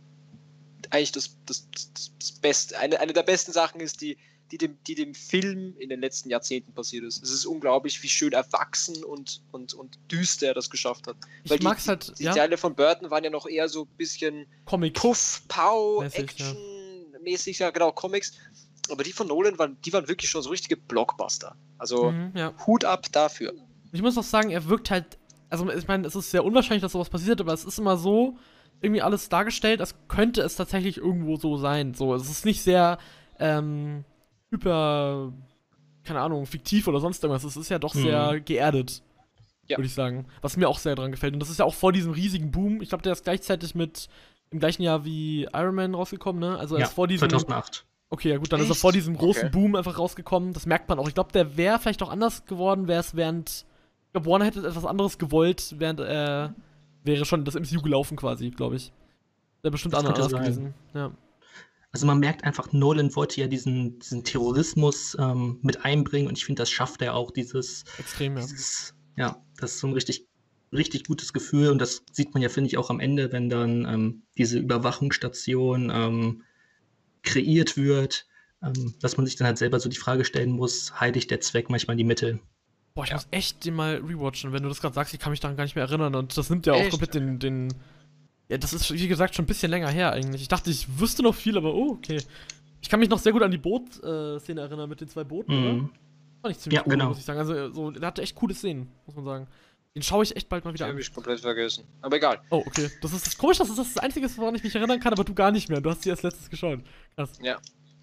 eigentlich 0.90 1.12
das, 1.12 1.36
das, 1.46 1.68
das, 1.70 2.12
das 2.18 2.32
Beste, 2.32 2.78
eine, 2.78 3.00
eine 3.00 3.12
der 3.12 3.22
besten 3.22 3.52
Sachen 3.52 3.80
ist, 3.80 4.00
die 4.00 4.18
die 4.50 4.58
dem, 4.58 4.78
die 4.86 4.94
dem 4.94 5.14
Film 5.14 5.76
in 5.78 5.88
den 5.88 6.00
letzten 6.00 6.30
Jahrzehnten 6.30 6.72
passiert 6.72 7.04
ist. 7.04 7.22
Es 7.22 7.30
ist 7.30 7.46
unglaublich, 7.46 8.02
wie 8.02 8.08
schön 8.08 8.32
erwachsen 8.32 9.04
und, 9.04 9.42
und, 9.52 9.74
und 9.74 9.98
düster 10.10 10.48
er 10.48 10.54
das 10.54 10.70
geschafft 10.70 11.06
hat. 11.06 11.16
Ich 11.44 11.50
Weil 11.50 11.58
die, 11.58 11.64
mag's 11.64 11.86
halt, 11.88 12.18
die 12.18 12.24
ja, 12.24 12.34
Teile 12.34 12.56
von 12.56 12.74
Burton 12.74 13.10
waren 13.10 13.24
ja 13.24 13.30
noch 13.30 13.46
eher 13.46 13.68
so 13.68 13.82
ein 13.82 13.96
bisschen 13.96 14.46
Comic. 14.64 14.94
Puff, 14.94 15.42
Pow, 15.48 16.02
Mäßig, 16.02 16.20
Action-mäßig, 16.20 17.58
ja 17.60 17.70
genau, 17.70 17.92
Comics. 17.92 18.32
Aber 18.90 19.04
die 19.04 19.12
von 19.12 19.28
Nolan 19.28 19.58
waren, 19.58 19.76
die 19.84 19.92
waren 19.92 20.08
wirklich 20.08 20.30
schon 20.30 20.42
so 20.42 20.50
richtige 20.50 20.76
Blockbuster. 20.76 21.56
Also 21.78 22.10
Mhm, 22.10 22.32
ja. 22.34 22.52
Hut 22.66 22.84
ab 22.84 23.06
dafür. 23.12 23.54
Ich 23.92 24.02
muss 24.02 24.18
auch 24.18 24.24
sagen, 24.24 24.50
er 24.50 24.68
wirkt 24.68 24.90
halt. 24.90 25.18
Also, 25.48 25.68
ich 25.70 25.88
meine, 25.88 26.06
es 26.06 26.14
ist 26.14 26.30
sehr 26.30 26.44
unwahrscheinlich, 26.44 26.82
dass 26.82 26.92
sowas 26.92 27.10
passiert, 27.10 27.40
aber 27.40 27.52
es 27.52 27.64
ist 27.64 27.78
immer 27.78 27.96
so 27.96 28.38
irgendwie 28.80 29.02
alles 29.02 29.28
dargestellt, 29.28 29.80
als 29.80 29.94
könnte 30.06 30.42
es 30.42 30.54
tatsächlich 30.56 30.96
irgendwo 30.96 31.36
so 31.36 31.56
sein. 31.56 31.94
So, 31.94 32.14
es 32.14 32.30
ist 32.30 32.44
nicht 32.44 32.62
sehr 32.62 32.98
ähm, 33.38 34.04
hyper, 34.50 35.32
keine 36.04 36.20
Ahnung, 36.20 36.46
fiktiv 36.46 36.86
oder 36.88 37.00
sonst 37.00 37.22
irgendwas. 37.22 37.44
Es 37.44 37.56
ist 37.56 37.68
ja 37.68 37.78
doch 37.78 37.94
Mhm. 37.94 38.02
sehr 38.02 38.40
geerdet, 38.40 39.02
Ja. 39.68 39.76
würde 39.78 39.86
ich 39.86 39.94
sagen. 39.94 40.26
Was 40.42 40.56
mir 40.56 40.68
auch 40.68 40.78
sehr 40.78 40.94
dran 40.94 41.10
gefällt. 41.10 41.34
Und 41.34 41.40
das 41.40 41.50
ist 41.50 41.58
ja 41.58 41.64
auch 41.64 41.74
vor 41.74 41.92
diesem 41.92 42.12
riesigen 42.12 42.50
Boom. 42.50 42.80
Ich 42.82 42.88
glaube, 42.88 43.02
der 43.02 43.12
ist 43.12 43.24
gleichzeitig 43.24 43.74
mit 43.74 44.08
im 44.50 44.58
gleichen 44.58 44.82
Jahr 44.82 45.04
wie 45.04 45.44
Iron 45.52 45.74
Man 45.74 45.94
rausgekommen, 45.94 46.40
ne? 46.40 46.58
Also 46.58 46.74
er 46.74 46.80
Ja, 46.80 46.86
ist 46.86 46.94
vor 46.94 47.06
diesem. 47.06 47.28
2008. 47.30 47.84
Okay, 48.12 48.30
ja 48.30 48.38
gut, 48.38 48.52
dann 48.52 48.60
ist 48.60 48.66
er 48.68 48.72
Echt? 48.72 48.80
vor 48.80 48.90
diesem 48.92 49.16
großen 49.16 49.42
Okay. 49.48 49.50
Boom 49.52 49.76
einfach 49.76 49.96
rausgekommen. 49.96 50.52
Das 50.52 50.66
merkt 50.66 50.88
man 50.88 50.98
auch. 50.98 51.06
Ich 51.06 51.14
glaube, 51.14 51.30
der 51.30 51.56
wäre 51.56 51.78
vielleicht 51.78 52.02
auch 52.02 52.10
anders 52.10 52.44
geworden, 52.46 52.88
wäre 52.88 52.98
es 53.00 53.14
während. 53.14 53.64
Ich 54.06 54.12
glaube, 54.12 54.28
Warner 54.28 54.46
hätte 54.46 54.66
etwas 54.66 54.84
anderes 54.84 55.18
gewollt, 55.18 55.76
während 55.78 56.00
er. 56.00 56.54
Wäre 57.04 57.24
schon 57.24 57.44
das 57.44 57.54
MCU 57.54 57.80
gelaufen 57.80 58.16
quasi, 58.16 58.50
glaube 58.50 58.76
ich. 58.76 58.92
Wäre 59.62 59.70
bestimmt 59.70 59.94
Das 59.94 60.04
anders 60.04 60.28
gewesen. 60.32 60.74
Ja. 60.92 61.12
Also 61.92 62.06
man 62.06 62.20
merkt 62.20 62.44
einfach, 62.44 62.72
Nolan 62.72 63.14
wollte 63.16 63.40
ja 63.40 63.48
diesen, 63.48 63.98
diesen 63.98 64.22
Terrorismus 64.22 65.16
ähm, 65.18 65.58
mit 65.62 65.84
einbringen 65.84 66.28
und 66.28 66.38
ich 66.38 66.44
finde, 66.44 66.62
das 66.62 66.70
schafft 66.70 67.02
er 67.02 67.14
auch, 67.14 67.30
dieses, 67.32 67.84
Extrem, 67.98 68.36
ja. 68.36 68.42
dieses, 68.42 68.94
ja, 69.16 69.42
das 69.58 69.72
ist 69.72 69.80
so 69.80 69.88
ein 69.88 69.92
richtig, 69.94 70.26
richtig 70.72 71.04
gutes 71.06 71.32
Gefühl 71.32 71.70
und 71.70 71.80
das 71.80 72.02
sieht 72.12 72.32
man 72.32 72.42
ja, 72.42 72.48
finde 72.48 72.68
ich, 72.68 72.78
auch 72.78 72.90
am 72.90 73.00
Ende, 73.00 73.32
wenn 73.32 73.48
dann 73.48 73.86
ähm, 73.86 74.22
diese 74.38 74.58
Überwachungsstation 74.58 75.90
ähm, 75.92 76.42
kreiert 77.22 77.76
wird, 77.76 78.26
ähm, 78.62 78.94
dass 79.00 79.16
man 79.16 79.26
sich 79.26 79.36
dann 79.36 79.46
halt 79.46 79.58
selber 79.58 79.80
so 79.80 79.88
die 79.88 79.96
Frage 79.96 80.24
stellen 80.24 80.52
muss, 80.52 81.00
heiligt 81.00 81.30
der 81.30 81.40
Zweck 81.40 81.70
manchmal 81.70 81.96
die 81.96 82.04
Mittel? 82.04 82.38
Boah, 82.94 83.04
ich 83.04 83.10
Ja. 83.10 83.16
muss 83.16 83.28
echt 83.30 83.64
den 83.64 83.74
mal 83.74 83.96
rewatchen. 83.96 84.52
Wenn 84.52 84.62
du 84.62 84.68
das 84.68 84.80
gerade 84.80 84.94
sagst, 84.94 85.14
ich 85.14 85.20
kann 85.20 85.30
mich 85.30 85.40
daran 85.40 85.56
gar 85.56 85.64
nicht 85.64 85.76
mehr 85.76 85.84
erinnern. 85.84 86.14
Und 86.14 86.36
das 86.36 86.50
nimmt 86.50 86.66
ja 86.66 86.72
auch 86.74 86.80
Echt? 86.80 86.90
komplett 86.90 87.14
den, 87.14 87.38
den. 87.38 87.68
Ja, 88.50 88.58
das 88.58 88.72
ist, 88.72 88.92
wie 88.92 89.06
gesagt, 89.06 89.36
schon 89.36 89.44
ein 89.44 89.46
bisschen 89.46 89.70
länger 89.70 89.88
her 89.88 90.12
eigentlich. 90.12 90.42
Ich 90.42 90.48
dachte, 90.48 90.70
ich 90.70 90.98
wüsste 90.98 91.22
noch 91.22 91.36
viel, 91.36 91.56
aber 91.56 91.72
oh, 91.72 91.92
okay. 91.92 92.20
Ich 92.80 92.88
kann 92.88 92.98
mich 92.98 93.08
noch 93.08 93.20
sehr 93.20 93.32
gut 93.32 93.42
an 93.42 93.52
die 93.52 93.58
Boot-Szene 93.58 94.60
erinnern 94.60 94.88
mit 94.88 95.00
den 95.00 95.08
zwei 95.08 95.22
Booten, 95.22 95.52
oder? 95.52 95.72
Mhm. 95.74 95.90
Fand 96.42 96.56
ich 96.56 96.60
ziemlich 96.60 96.78
Ja, 96.78 96.82
cool, 96.84 96.90
genau. 96.90 97.08
muss 97.10 97.18
ich 97.18 97.24
sagen. 97.24 97.38
Also, 97.38 97.72
so, 97.72 97.90
der 97.92 98.08
hatte 98.08 98.22
echt 98.22 98.34
coole 98.34 98.52
Szenen, 98.52 98.90
muss 99.06 99.14
man 99.14 99.24
sagen. 99.24 99.46
Den 99.94 100.02
schaue 100.02 100.24
ich 100.24 100.34
echt 100.34 100.48
bald 100.48 100.64
mal 100.64 100.74
wieder 100.74 100.86
an. 100.86 100.92
habe 100.92 101.00
ich 101.00 101.12
komplett 101.12 101.38
vergessen. 101.40 101.84
Aber 102.00 102.16
egal. 102.16 102.40
Oh, 102.50 102.64
okay. 102.66 102.90
Das 103.02 103.12
ist 103.12 103.24
das 103.24 103.38
komisch, 103.38 103.58
das 103.58 103.68
ist 103.68 103.78
das 103.78 103.98
Einzige, 103.98 104.28
woran 104.36 104.56
ich 104.56 104.64
mich 104.64 104.74
erinnern 104.74 104.98
kann, 104.98 105.12
aber 105.12 105.22
du 105.22 105.34
gar 105.34 105.52
nicht 105.52 105.68
mehr. 105.68 105.80
Du 105.80 105.88
hast 105.88 106.02
sie 106.02 106.08
erst 106.10 106.24
letztes 106.24 106.50
geschaut. 106.50 106.80
Krass. 107.14 107.38
Ja. 107.42 107.58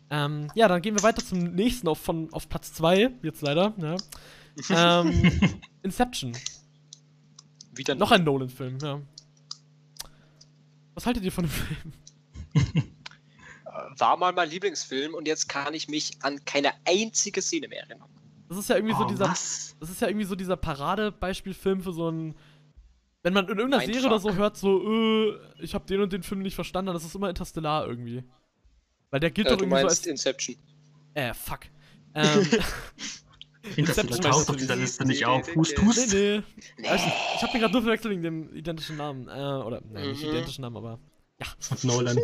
Ähm, 0.09 0.49
ja, 0.55 0.69
dann 0.69 0.81
gehen 0.81 0.95
wir 0.95 1.03
weiter 1.03 1.25
zum 1.25 1.39
nächsten 1.55 1.89
auf, 1.89 1.99
von, 1.99 2.31
auf 2.31 2.47
Platz 2.47 2.73
2, 2.73 3.11
jetzt 3.21 3.41
leider. 3.41 3.73
Ja. 3.77 3.97
ähm, 5.01 5.57
Inception. 5.83 6.31
Wieder 7.73 7.95
Noch 7.95 8.11
ein 8.11 8.23
Nolan-Film, 8.23 8.77
ja. 8.81 9.01
Was 10.97 11.05
haltet 11.05 11.23
ihr 11.23 11.31
von 11.31 11.43
dem 11.45 11.51
Film? 11.51 11.93
war 13.99 14.17
mal 14.17 14.33
mein 14.33 14.49
Lieblingsfilm 14.49 15.13
und 15.13 15.27
jetzt 15.27 15.47
kann 15.47 15.75
ich 15.75 15.87
mich 15.87 16.17
an 16.23 16.43
keine 16.45 16.71
einzige 16.85 17.39
Szene 17.43 17.67
mehr 17.67 17.81
erinnern. 17.83 18.09
Das 18.49 18.57
ist 18.57 18.67
ja 18.69 18.77
irgendwie 18.77 18.95
so 18.95 19.03
Oh, 19.03 19.07
dieser. 19.07 19.25
was? 19.29 19.75
Das 19.79 19.91
ist 19.91 20.01
ja 20.01 20.07
irgendwie 20.07 20.25
so 20.25 20.33
dieser 20.35 20.57
Paradebeispielfilm 20.57 21.81
für 21.81 21.93
so 21.93 22.09
ein. 22.09 22.35
Wenn 23.21 23.33
man 23.33 23.45
in 23.47 23.59
irgendeiner 23.59 23.83
Mindfuck. 23.83 23.93
Serie 24.01 24.07
oder 24.07 24.19
so 24.19 24.33
hört, 24.35 24.57
so, 24.57 24.91
äh, 25.31 25.37
ich 25.59 25.75
habe 25.75 25.85
den 25.85 26.01
und 26.01 26.13
den 26.13 26.23
Film 26.23 26.41
nicht 26.41 26.55
verstanden, 26.55 26.87
dann 26.87 26.95
ist 26.95 27.13
immer 27.13 27.29
Interstellar 27.29 27.85
irgendwie. 27.85 28.23
Weil 29.11 29.19
der 29.19 29.29
gilt 29.29 29.45
Äh, 29.47 29.51
doch 29.51 29.57
du 29.57 29.65
irgendwie 29.65 29.79
so 29.81 29.85
meinst 29.85 29.99
als. 30.01 30.07
Inception. 30.07 30.55
Äh, 31.13 31.33
fuck. 31.35 31.59
Ähm, 32.15 32.47
Interstellar 33.75 34.09
Inception 34.09 34.31
taucht 34.31 34.49
auf 34.49 34.55
dieser 34.55 34.75
nicht? 34.75 34.83
Liste 34.85 35.05
nicht 35.05 35.25
auf. 35.25 35.55
Hust, 35.55 35.77
nee. 35.77 35.85
hust. 35.85 36.13
nee, 36.13 36.43
nee. 36.77 36.87
Also, 36.87 37.05
ich 37.35 37.41
habe 37.41 37.51
den 37.51 37.61
gerade 37.61 37.73
nur 37.73 37.81
verwechselt 37.83 38.11
wegen 38.11 38.23
dem 38.23 38.55
identischen 38.55 38.97
Namen. 38.97 39.27
Äh, 39.27 39.31
oder, 39.31 39.81
nein, 39.91 40.09
nicht 40.09 40.23
Mhm. 40.23 40.29
identischen 40.29 40.61
Namen, 40.61 40.77
aber. 40.77 40.99
Und 41.71 41.83
Nolan. 41.83 42.17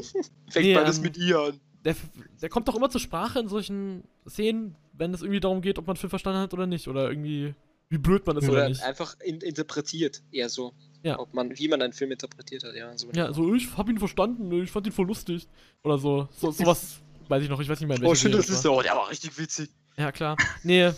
Fängt 0.49 0.65
Nee, 0.65 0.73
beides 0.73 0.97
ähm, 0.97 1.03
mit 1.03 1.17
ihr 1.17 1.39
an. 1.39 1.59
Der, 1.85 1.95
der 2.41 2.49
kommt 2.49 2.67
doch 2.67 2.75
immer 2.75 2.89
zur 2.89 3.01
Sprache 3.01 3.39
in 3.39 3.47
solchen 3.49 4.03
Szenen, 4.27 4.75
wenn 4.93 5.13
es 5.13 5.21
irgendwie 5.21 5.41
darum 5.41 5.61
geht, 5.61 5.77
ob 5.77 5.85
man 5.85 5.95
einen 5.95 5.99
Film 5.99 6.09
verstanden 6.09 6.39
hat 6.39 6.53
oder 6.53 6.65
nicht. 6.65 6.87
Oder 6.87 7.09
irgendwie, 7.09 7.53
wie 7.89 7.97
blöd 7.97 8.25
man 8.25 8.37
ist 8.37 8.45
oder, 8.45 8.53
Oder 8.53 8.69
nicht. 8.69 8.81
einfach 8.83 9.19
in, 9.19 9.41
interpretiert, 9.41 10.21
eher 10.31 10.47
so. 10.49 10.73
Ja. 11.03 11.19
Ob 11.19 11.33
man, 11.33 11.57
wie 11.59 11.67
man 11.67 11.81
einen 11.81 11.91
Film 11.91 12.11
interpretiert 12.13 12.63
hat, 12.63 12.73
ja. 12.75 12.97
So 12.97 13.09
Ja, 13.13 13.33
so, 13.33 13.53
ich 13.53 13.67
hab 13.77 13.89
ihn 13.89 13.97
verstanden, 13.99 14.49
ich 14.63 14.71
fand 14.71 14.87
ihn 14.87 14.93
voll 14.93 15.07
lustig. 15.07 15.47
Oder 15.83 15.97
so. 15.97 16.29
so 16.31 16.51
sowas 16.51 17.01
weiß 17.27 17.43
ich 17.43 17.49
noch, 17.49 17.59
ich 17.59 17.67
weiß 17.67 17.79
nicht 17.81 17.89
mehr. 17.89 17.97
in 17.97 18.05
Oh, 18.05 18.15
schön, 18.15 18.31
das 18.31 18.49
ist 18.49 18.61
so. 18.61 18.77
Oh, 18.77 18.81
der 18.81 18.93
war 18.93 19.09
richtig 19.09 19.37
witzig. 19.37 19.69
Ja, 19.97 20.11
klar. 20.13 20.37
Nee, 20.63 20.91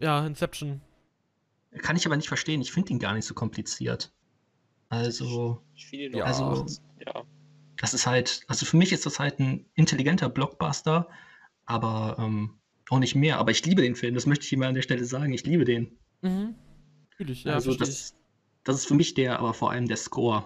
ja, 0.00 0.26
Inception. 0.26 0.80
Kann 1.78 1.96
ich 1.96 2.06
aber 2.06 2.16
nicht 2.16 2.28
verstehen. 2.28 2.60
Ich 2.60 2.72
finde 2.72 2.92
ihn 2.92 2.98
gar 2.98 3.14
nicht 3.14 3.24
so 3.26 3.34
kompliziert. 3.34 4.12
Also, 4.88 5.60
Ich 5.74 5.86
finde 5.86 6.06
ihn 6.06 6.16
Ja. 6.16 6.24
Also- 6.24 6.66
ja. 7.04 7.24
das 7.76 7.92
ist 7.94 8.06
halt, 8.06 8.42
also 8.48 8.64
für 8.66 8.76
mich 8.76 8.92
ist 8.92 9.04
das 9.04 9.18
halt 9.18 9.38
ein 9.40 9.66
intelligenter 9.74 10.28
Blockbuster, 10.28 11.08
aber 11.66 12.16
ähm, 12.18 12.58
auch 12.88 12.98
nicht 13.00 13.14
mehr. 13.14 13.38
Aber 13.38 13.50
ich 13.50 13.64
liebe 13.66 13.82
den 13.82 13.96
Film, 13.96 14.14
das 14.14 14.26
möchte 14.26 14.44
ich 14.44 14.48
hier 14.48 14.58
mal 14.58 14.68
an 14.68 14.74
der 14.74 14.82
Stelle 14.82 15.04
sagen. 15.04 15.32
Ich 15.32 15.44
liebe 15.44 15.64
den. 15.64 15.98
Mhm. 16.22 16.54
Natürlich, 17.10 17.44
ja, 17.44 17.54
also 17.54 17.72
ich. 17.72 17.78
das, 17.78 18.14
das 18.64 18.76
ist 18.76 18.86
für 18.86 18.94
mich 18.94 19.14
der, 19.14 19.38
aber 19.38 19.52
vor 19.54 19.70
allem 19.70 19.88
der 19.88 19.96
Score. 19.96 20.44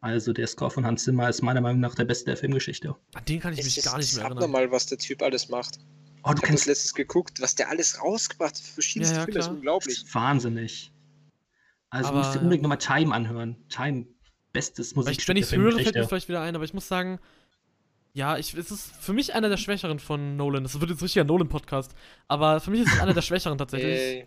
Also 0.00 0.32
der 0.32 0.48
Score 0.48 0.70
von 0.70 0.84
Hans 0.84 1.04
Zimmer 1.04 1.28
ist 1.28 1.42
meiner 1.42 1.60
Meinung 1.60 1.80
nach 1.80 1.94
der 1.94 2.04
beste 2.04 2.24
der 2.24 2.36
Filmgeschichte. 2.36 2.96
An 3.14 3.24
den 3.26 3.38
kann 3.38 3.52
ich 3.52 3.60
Es 3.60 3.66
mich 3.66 3.78
ist, 3.78 3.84
gar 3.84 3.98
nicht 3.98 4.12
mehr 4.16 4.24
erinnern. 4.24 4.50
mal, 4.50 4.70
was 4.72 4.86
der 4.86 4.98
Typ 4.98 5.22
alles 5.22 5.48
macht. 5.48 5.78
Oh, 6.24 6.30
du 6.30 6.36
Ich 6.36 6.42
kennst 6.42 6.66
letztes 6.66 6.94
geguckt, 6.94 7.40
was 7.40 7.54
der 7.54 7.68
alles 7.68 8.00
rausgebracht 8.00 8.52
hat. 8.54 8.58
für 8.58 8.74
Verschiedenste 8.74 9.14
Ja, 9.14 9.20
ja, 9.20 9.24
Filme, 9.24 9.38
das 9.38 9.46
ist 9.46 9.52
unglaublich. 9.52 9.96
ist 10.04 10.14
wahnsinnig. 10.14 10.92
Also 11.90 12.08
Aber, 12.08 12.18
musst 12.18 12.34
du 12.34 12.38
unbedingt 12.38 12.62
nochmal 12.62 12.78
Time 12.78 13.14
anhören. 13.14 13.56
Time, 13.68 14.06
bestes 14.52 14.94
Weil 14.96 15.02
ich, 15.02 15.06
Musikstück 15.06 15.28
wenn 15.28 15.36
ich 15.36 15.44
es 15.44 15.52
höre, 15.52 15.72
fällt 15.78 15.94
mir 15.94 16.08
vielleicht 16.08 16.28
wieder 16.28 16.40
ein, 16.40 16.54
aber 16.54 16.64
ich 16.64 16.74
muss 16.74 16.88
sagen, 16.88 17.18
ja, 18.14 18.36
ich, 18.36 18.54
es 18.54 18.70
ist 18.70 18.94
für 18.96 19.12
mich 19.12 19.34
einer 19.34 19.48
der 19.48 19.56
Schwächeren 19.56 19.98
von 19.98 20.36
Nolan. 20.36 20.62
Das 20.62 20.78
wird 20.80 20.90
jetzt 20.90 21.02
richtig 21.02 21.20
ein 21.20 21.26
Nolan-Podcast. 21.26 21.94
Aber 22.28 22.60
für 22.60 22.70
mich 22.70 22.82
ist 22.82 22.92
es 22.92 23.00
einer 23.00 23.14
der 23.14 23.22
Schwächeren 23.22 23.56
tatsächlich. 23.58 24.26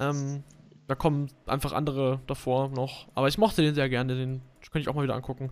Ähm, 0.00 0.42
da 0.88 0.94
kommen 0.96 1.30
einfach 1.46 1.72
andere 1.72 2.20
davor 2.26 2.68
noch. 2.68 3.08
Aber 3.14 3.28
ich 3.28 3.38
mochte 3.38 3.62
den 3.62 3.74
sehr 3.74 3.88
gerne, 3.88 4.16
den 4.16 4.42
könnte 4.60 4.80
ich 4.80 4.88
auch 4.88 4.94
mal 4.94 5.04
wieder 5.04 5.14
angucken. 5.14 5.50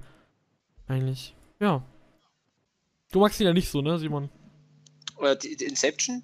Eigentlich. 0.89 1.35
Ja. 1.61 1.83
Du 3.13 3.21
magst 3.21 3.41
ihn 3.41 3.47
ja 3.47 3.53
nicht 3.53 3.71
so, 3.71 3.81
ne, 3.83 3.99
Simon? 3.99 4.29
Oder 5.17 5.37
die, 5.37 5.57
die 5.57 5.65
Inception? 5.65 6.23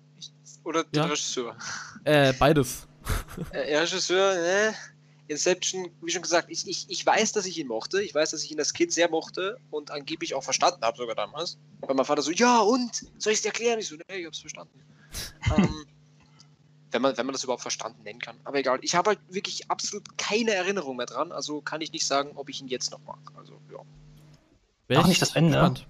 Oder 0.65 0.81
Ja. 0.81 1.03
der 1.03 1.05
Regisseur? 1.13 1.57
Äh, 2.05 2.33
beides. 2.35 2.87
Äh, 3.53 3.67
der 3.67 3.83
Regisseur, 3.83 4.35
ne? 4.35 4.75
Inception, 5.29 5.89
wie 6.03 6.11
schon 6.11 6.23
gesagt, 6.23 6.49
ich, 6.51 6.67
ich, 6.69 6.87
ich 6.91 7.07
weiß, 7.07 7.33
dass 7.33 7.47
ich 7.47 7.57
ihn 7.57 7.69
mochte. 7.69 8.03
Ich 8.03 8.15
weiß, 8.15 8.33
dass 8.33 8.43
ich 8.43 8.51
ihn 8.51 8.59
als 8.59 8.73
Kind 8.73 8.93
sehr 8.93 9.09
mochte 9.09 9.59
und 9.71 9.91
angeblich 9.93 10.35
auch 10.35 10.43
verstanden 10.43 10.83
habe, 10.83 10.97
sogar 10.97 11.15
damals. 11.15 11.57
Weil 11.81 11.95
mein 11.95 12.05
Vater 12.05 12.21
so, 12.23 12.33
ja 12.33 12.59
und? 12.61 13.07
Soll 13.19 13.33
ich 13.33 13.39
es 13.39 13.43
dir 13.43 13.49
erklären? 13.49 13.79
Ich 13.79 13.87
so, 13.89 13.95
nee, 13.95 14.17
ich 14.17 14.27
hab's 14.27 14.41
verstanden. 14.41 14.81
ähm, 15.57 15.87
wenn, 16.91 17.01
man, 17.03 17.17
wenn 17.17 17.27
man 17.27 17.33
das 17.33 17.45
überhaupt 17.45 17.63
verstanden 17.63 18.03
nennen 18.03 18.19
kann. 18.19 18.37
Aber 18.45 18.59
egal, 18.59 18.81
ich 18.83 18.97
habe 18.97 19.11
halt 19.11 19.21
wirklich 19.29 19.71
absolut 19.71 20.19
keine 20.19 20.53
Erinnerung 20.53 20.97
mehr 20.97 21.07
dran, 21.07 21.31
also 21.31 21.61
kann 21.61 21.81
ich 21.81 21.93
nicht 21.93 22.07
sagen, 22.07 22.33
ob 22.35 22.49
ich 22.49 22.61
ihn 22.61 22.69
jetzt 22.69 22.91
noch 22.91 23.01
mag. 23.05 23.21
Also, 23.37 23.61
ja. 23.71 23.79
Auch 24.99 25.03
ich 25.03 25.07
nicht 25.09 25.23
das 25.23 25.37
Ende? 25.37 25.53
gespannt. 25.53 25.87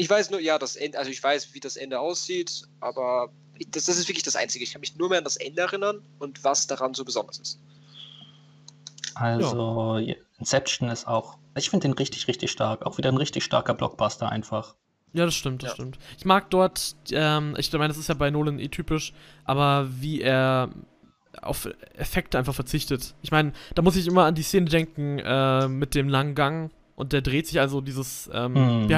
Ich 0.00 0.08
weiß 0.08 0.30
nur, 0.30 0.40
ja, 0.40 0.58
das 0.58 0.76
Ende, 0.76 0.98
also 0.98 1.10
ich 1.10 1.22
weiß, 1.22 1.52
wie 1.52 1.60
das 1.60 1.76
Ende 1.76 2.00
aussieht, 2.00 2.62
aber 2.80 3.30
ich, 3.58 3.70
das, 3.70 3.84
das 3.84 3.98
ist 3.98 4.08
wirklich 4.08 4.22
das 4.22 4.34
Einzige. 4.34 4.64
Ich 4.64 4.72
kann 4.72 4.80
mich 4.80 4.96
nur 4.96 5.10
mehr 5.10 5.18
an 5.18 5.24
das 5.24 5.36
Ende 5.36 5.60
erinnern 5.60 6.00
und 6.18 6.42
was 6.42 6.66
daran 6.66 6.94
so 6.94 7.04
besonders 7.04 7.38
ist. 7.38 7.60
Also, 9.14 9.98
ja, 9.98 10.14
Inception 10.38 10.88
ist 10.88 11.06
auch, 11.06 11.36
ich 11.54 11.68
finde 11.68 11.86
den 11.86 11.92
richtig, 11.92 12.28
richtig 12.28 12.50
stark. 12.50 12.86
Auch 12.86 12.96
wieder 12.96 13.10
ein 13.10 13.18
richtig 13.18 13.44
starker 13.44 13.74
Blockbuster 13.74 14.30
einfach. 14.30 14.74
Ja, 15.12 15.26
das 15.26 15.34
stimmt, 15.34 15.62
das 15.62 15.72
Ja. 15.72 15.74
stimmt. 15.74 15.98
Ich 16.16 16.24
mag 16.24 16.48
dort, 16.48 16.94
ähm, 17.10 17.54
ich 17.58 17.70
meine, 17.70 17.88
das 17.88 17.98
ist 17.98 18.08
ja 18.08 18.14
bei 18.14 18.30
Nolan 18.30 18.58
eh 18.58 18.68
typisch, 18.68 19.12
aber 19.44 19.86
wie 20.00 20.22
er 20.22 20.70
auf 21.42 21.68
Effekte 21.94 22.38
einfach 22.38 22.54
verzichtet. 22.54 23.14
Ich 23.20 23.32
meine, 23.32 23.52
da 23.74 23.82
muss 23.82 23.96
ich 23.96 24.06
immer 24.06 24.24
an 24.24 24.34
die 24.34 24.42
Szene 24.44 24.64
denken 24.70 25.18
äh, 25.18 25.68
mit 25.68 25.94
dem 25.94 26.08
langen 26.08 26.34
Gang 26.34 26.72
und 26.96 27.12
der 27.12 27.20
dreht 27.20 27.48
sich 27.48 27.60
also 27.60 27.82
dieses 27.82 28.30
ähm, 28.32 28.54
Mhm. 28.54 28.88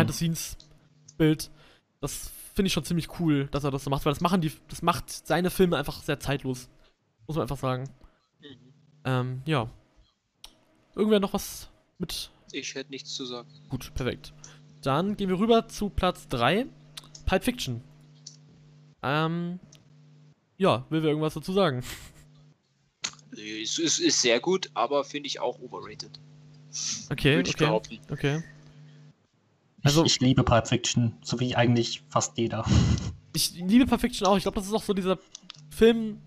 Behind-the-Scenes-Bild. 1.22 1.50
Das 2.00 2.30
finde 2.54 2.66
ich 2.66 2.72
schon 2.72 2.84
ziemlich 2.84 3.20
cool, 3.20 3.46
dass 3.46 3.64
er 3.64 3.70
das 3.70 3.84
so 3.84 3.90
macht, 3.90 4.04
weil 4.04 4.12
das 4.12 4.20
machen 4.20 4.40
die, 4.40 4.52
das 4.68 4.82
macht 4.82 5.10
seine 5.10 5.50
Filme 5.50 5.76
einfach 5.76 6.02
sehr 6.02 6.20
zeitlos. 6.20 6.68
Muss 7.26 7.36
man 7.36 7.42
einfach 7.42 7.58
sagen. 7.58 7.88
Ähm, 9.04 9.42
ja. 9.46 9.70
Irgendwer 10.94 11.20
noch 11.20 11.32
was 11.32 11.70
mit 11.98 12.30
Ich 12.52 12.74
hätte 12.74 12.90
nichts 12.90 13.14
zu 13.14 13.24
sagen. 13.24 13.48
Gut, 13.68 13.92
perfekt. 13.94 14.32
Dann 14.82 15.16
gehen 15.16 15.28
wir 15.28 15.38
rüber 15.38 15.68
zu 15.68 15.88
Platz 15.88 16.28
3. 16.28 16.66
Pulp 17.24 17.44
Fiction. 17.44 17.82
Ähm, 19.02 19.58
ja, 20.58 20.84
will 20.90 21.02
wir 21.02 21.10
irgendwas 21.10 21.34
dazu 21.34 21.52
sagen? 21.52 21.82
Es 23.32 23.78
ist, 23.78 23.98
ist 23.98 24.20
sehr 24.20 24.40
gut, 24.40 24.70
aber 24.74 25.04
finde 25.04 25.26
ich 25.28 25.40
auch 25.40 25.58
overrated. 25.60 26.20
Okay, 27.10 27.36
Würde 27.36 27.48
ich 27.48 27.54
okay, 27.56 27.64
behaupten. 27.64 28.00
okay. 28.10 28.42
Also, 29.82 30.04
ich, 30.04 30.14
ich 30.14 30.20
liebe 30.20 30.44
Pulp 30.44 30.68
Fiction, 30.68 31.16
so 31.22 31.40
wie 31.40 31.56
eigentlich 31.56 32.02
fast 32.08 32.38
jeder. 32.38 32.64
Ich 33.34 33.54
liebe 33.54 33.86
Perfection 33.86 34.26
auch. 34.26 34.36
Ich 34.36 34.42
glaube, 34.42 34.56
das 34.56 34.66
ist 34.66 34.72
auch 34.74 34.82
so 34.82 34.92
dieser 34.92 35.18
Film, 35.70 36.20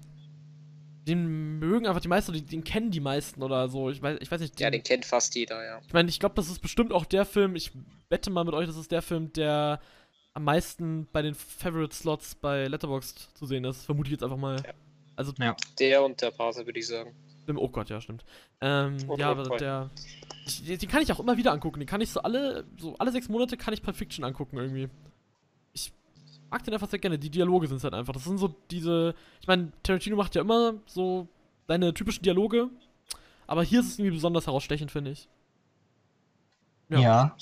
den 1.07 1.59
mögen 1.59 1.85
einfach 1.85 2.01
die 2.01 2.07
meisten, 2.07 2.31
oder 2.31 2.41
den 2.41 2.63
kennen 2.63 2.91
die 2.91 2.99
meisten 2.99 3.43
oder 3.43 3.69
so. 3.69 3.89
Ich 3.89 4.01
weiß, 4.01 4.17
ich 4.21 4.31
weiß 4.31 4.41
nicht. 4.41 4.59
Ja, 4.59 4.69
den 4.69 4.83
kennt 4.83 5.05
fast 5.05 5.35
jeder, 5.35 5.63
ja. 5.63 5.79
Ich 5.85 5.93
meine, 5.93 6.09
ich 6.09 6.19
glaube, 6.19 6.35
das 6.35 6.49
ist 6.49 6.59
bestimmt 6.59 6.91
auch 6.91 7.05
der 7.05 7.25
Film, 7.25 7.55
ich 7.55 7.71
wette 8.09 8.29
mal 8.31 8.43
mit 8.43 8.53
euch, 8.53 8.67
das 8.67 8.75
ist 8.77 8.91
der 8.91 9.01
Film, 9.01 9.31
der 9.33 9.79
am 10.33 10.43
meisten 10.43 11.07
bei 11.13 11.21
den 11.21 11.33
Favorite 11.33 11.95
Slots 11.95 12.35
bei 12.35 12.67
Letterboxd 12.67 13.37
zu 13.37 13.45
sehen 13.45 13.63
ist. 13.63 13.85
Vermute 13.85 14.07
ich 14.07 14.13
jetzt 14.13 14.23
einfach 14.23 14.37
mal. 14.37 14.57
Ja. 14.65 14.73
Also, 15.15 15.31
Ja. 15.39 15.55
Der 15.79 16.03
und 16.03 16.21
der 16.21 16.31
Pate, 16.31 16.65
würde 16.65 16.79
ich 16.79 16.87
sagen. 16.87 17.15
Im, 17.47 17.57
oh 17.57 17.69
Gott, 17.69 17.89
ja, 17.89 18.01
stimmt. 18.01 18.25
Ähm, 18.61 18.97
Und 19.07 19.19
ja, 19.19 19.31
aber 19.31 19.57
der. 19.57 19.89
Ich, 20.45 20.63
den 20.63 20.77
den 20.77 20.89
kann 20.89 21.01
ich 21.01 21.11
auch 21.11 21.19
immer 21.19 21.37
wieder 21.37 21.51
angucken. 21.51 21.79
Den 21.79 21.87
kann 21.87 22.01
ich 22.01 22.11
so 22.11 22.21
alle, 22.21 22.65
so 22.77 22.95
alle 22.97 23.11
sechs 23.11 23.29
Monate 23.29 23.57
kann 23.57 23.73
ich 23.73 23.81
Pulp 23.81 23.95
Fiction 23.95 24.23
angucken 24.23 24.57
irgendwie. 24.57 24.89
Ich 25.73 25.91
mag 26.49 26.63
den 26.63 26.73
einfach 26.73 26.89
sehr 26.89 26.99
gerne. 26.99 27.17
Die 27.17 27.29
Dialoge 27.29 27.67
sind 27.67 27.83
halt 27.83 27.93
einfach. 27.93 28.13
Das 28.13 28.23
sind 28.23 28.37
so 28.37 28.55
diese. 28.69 29.15
Ich 29.41 29.47
meine, 29.47 29.71
Tarantino 29.83 30.15
macht 30.15 30.35
ja 30.35 30.41
immer 30.41 30.75
so 30.85 31.27
seine 31.67 31.93
typischen 31.93 32.23
Dialoge. 32.23 32.69
Aber 33.47 33.63
hier 33.63 33.79
ist 33.81 33.87
es 33.87 33.99
irgendwie 33.99 34.15
besonders 34.15 34.47
herausstechend, 34.47 34.91
finde 34.91 35.11
ich. 35.11 35.29
Ja. 36.89 36.99
Ja. 36.99 37.37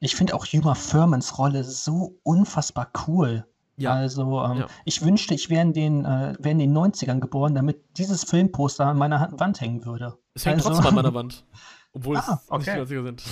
Ich 0.00 0.16
finde 0.16 0.34
auch 0.34 0.46
Juma 0.46 0.74
Furmans 0.74 1.38
Rolle 1.38 1.62
so 1.62 2.18
unfassbar 2.22 2.90
cool. 3.06 3.46
Ja. 3.80 3.92
Also, 3.94 4.42
ähm, 4.44 4.58
Ja. 4.58 4.66
ich 4.84 5.02
wünschte, 5.02 5.34
ich 5.34 5.48
wäre 5.50 5.62
in, 5.62 5.72
den, 5.72 6.04
äh, 6.04 6.34
wär 6.38 6.52
in 6.52 6.58
den 6.58 6.72
90ern 6.72 7.20
geboren, 7.20 7.54
damit 7.54 7.82
dieses 7.98 8.24
Filmposter 8.24 8.86
an 8.86 8.98
meiner 8.98 9.20
Hand- 9.20 9.40
Wand 9.40 9.60
hängen 9.60 9.84
würde. 9.84 10.18
Es 10.34 10.44
hängt 10.46 10.56
Also- 10.58 10.68
trotzdem 10.70 10.86
an 10.88 10.94
meiner 10.96 11.14
Wand. 11.14 11.46
Obwohl 11.92 12.16
Ah, 12.18 12.20
es 12.20 12.28
nicht 12.28 12.50
okay. 12.50 12.84
die 12.86 12.94
90er 12.94 13.02
sind. 13.04 13.24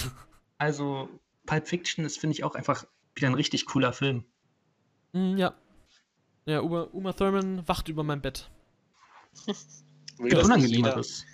Also, 0.58 1.08
Pulp 1.46 1.68
Fiction 1.68 2.04
ist, 2.04 2.18
finde 2.18 2.34
ich, 2.34 2.44
auch 2.44 2.54
einfach 2.54 2.84
wieder 3.14 3.28
ein 3.28 3.34
richtig 3.34 3.66
cooler 3.66 3.92
Film. 3.92 4.24
Mm, 5.12 5.36
ja. 5.36 5.54
Ja, 6.46 6.60
Uma, 6.60 6.82
Uma 6.92 7.12
Thurman 7.12 7.66
wacht 7.68 7.88
über 7.88 8.02
mein 8.02 8.20
Bett. 8.20 8.50
Nicht 10.18 10.36
unangenehmeres. 10.44 11.24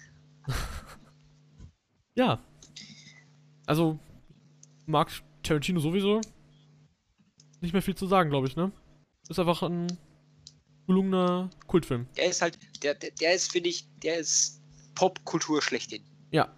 Ja. 2.16 2.38
Also, 3.66 3.98
mag 4.86 5.10
Tarantino 5.42 5.80
sowieso. 5.80 6.20
Nicht 7.60 7.72
mehr 7.72 7.82
viel 7.82 7.94
zu 7.96 8.06
sagen, 8.06 8.30
glaube 8.30 8.46
ich, 8.46 8.56
ne? 8.56 8.70
Ist 9.28 9.38
einfach 9.38 9.62
ein 9.62 9.86
gelungener 10.86 11.50
Kultfilm. 11.66 12.06
Der 12.16 12.26
ist 12.26 12.42
halt, 12.42 12.58
der, 12.82 12.94
der, 12.94 13.10
der 13.12 13.34
ist, 13.34 13.50
finde 13.50 13.70
ich, 13.70 13.86
der 14.02 14.18
ist 14.18 14.60
Popkultur 14.94 15.62
schlechthin. 15.62 16.02
Ja. 16.30 16.52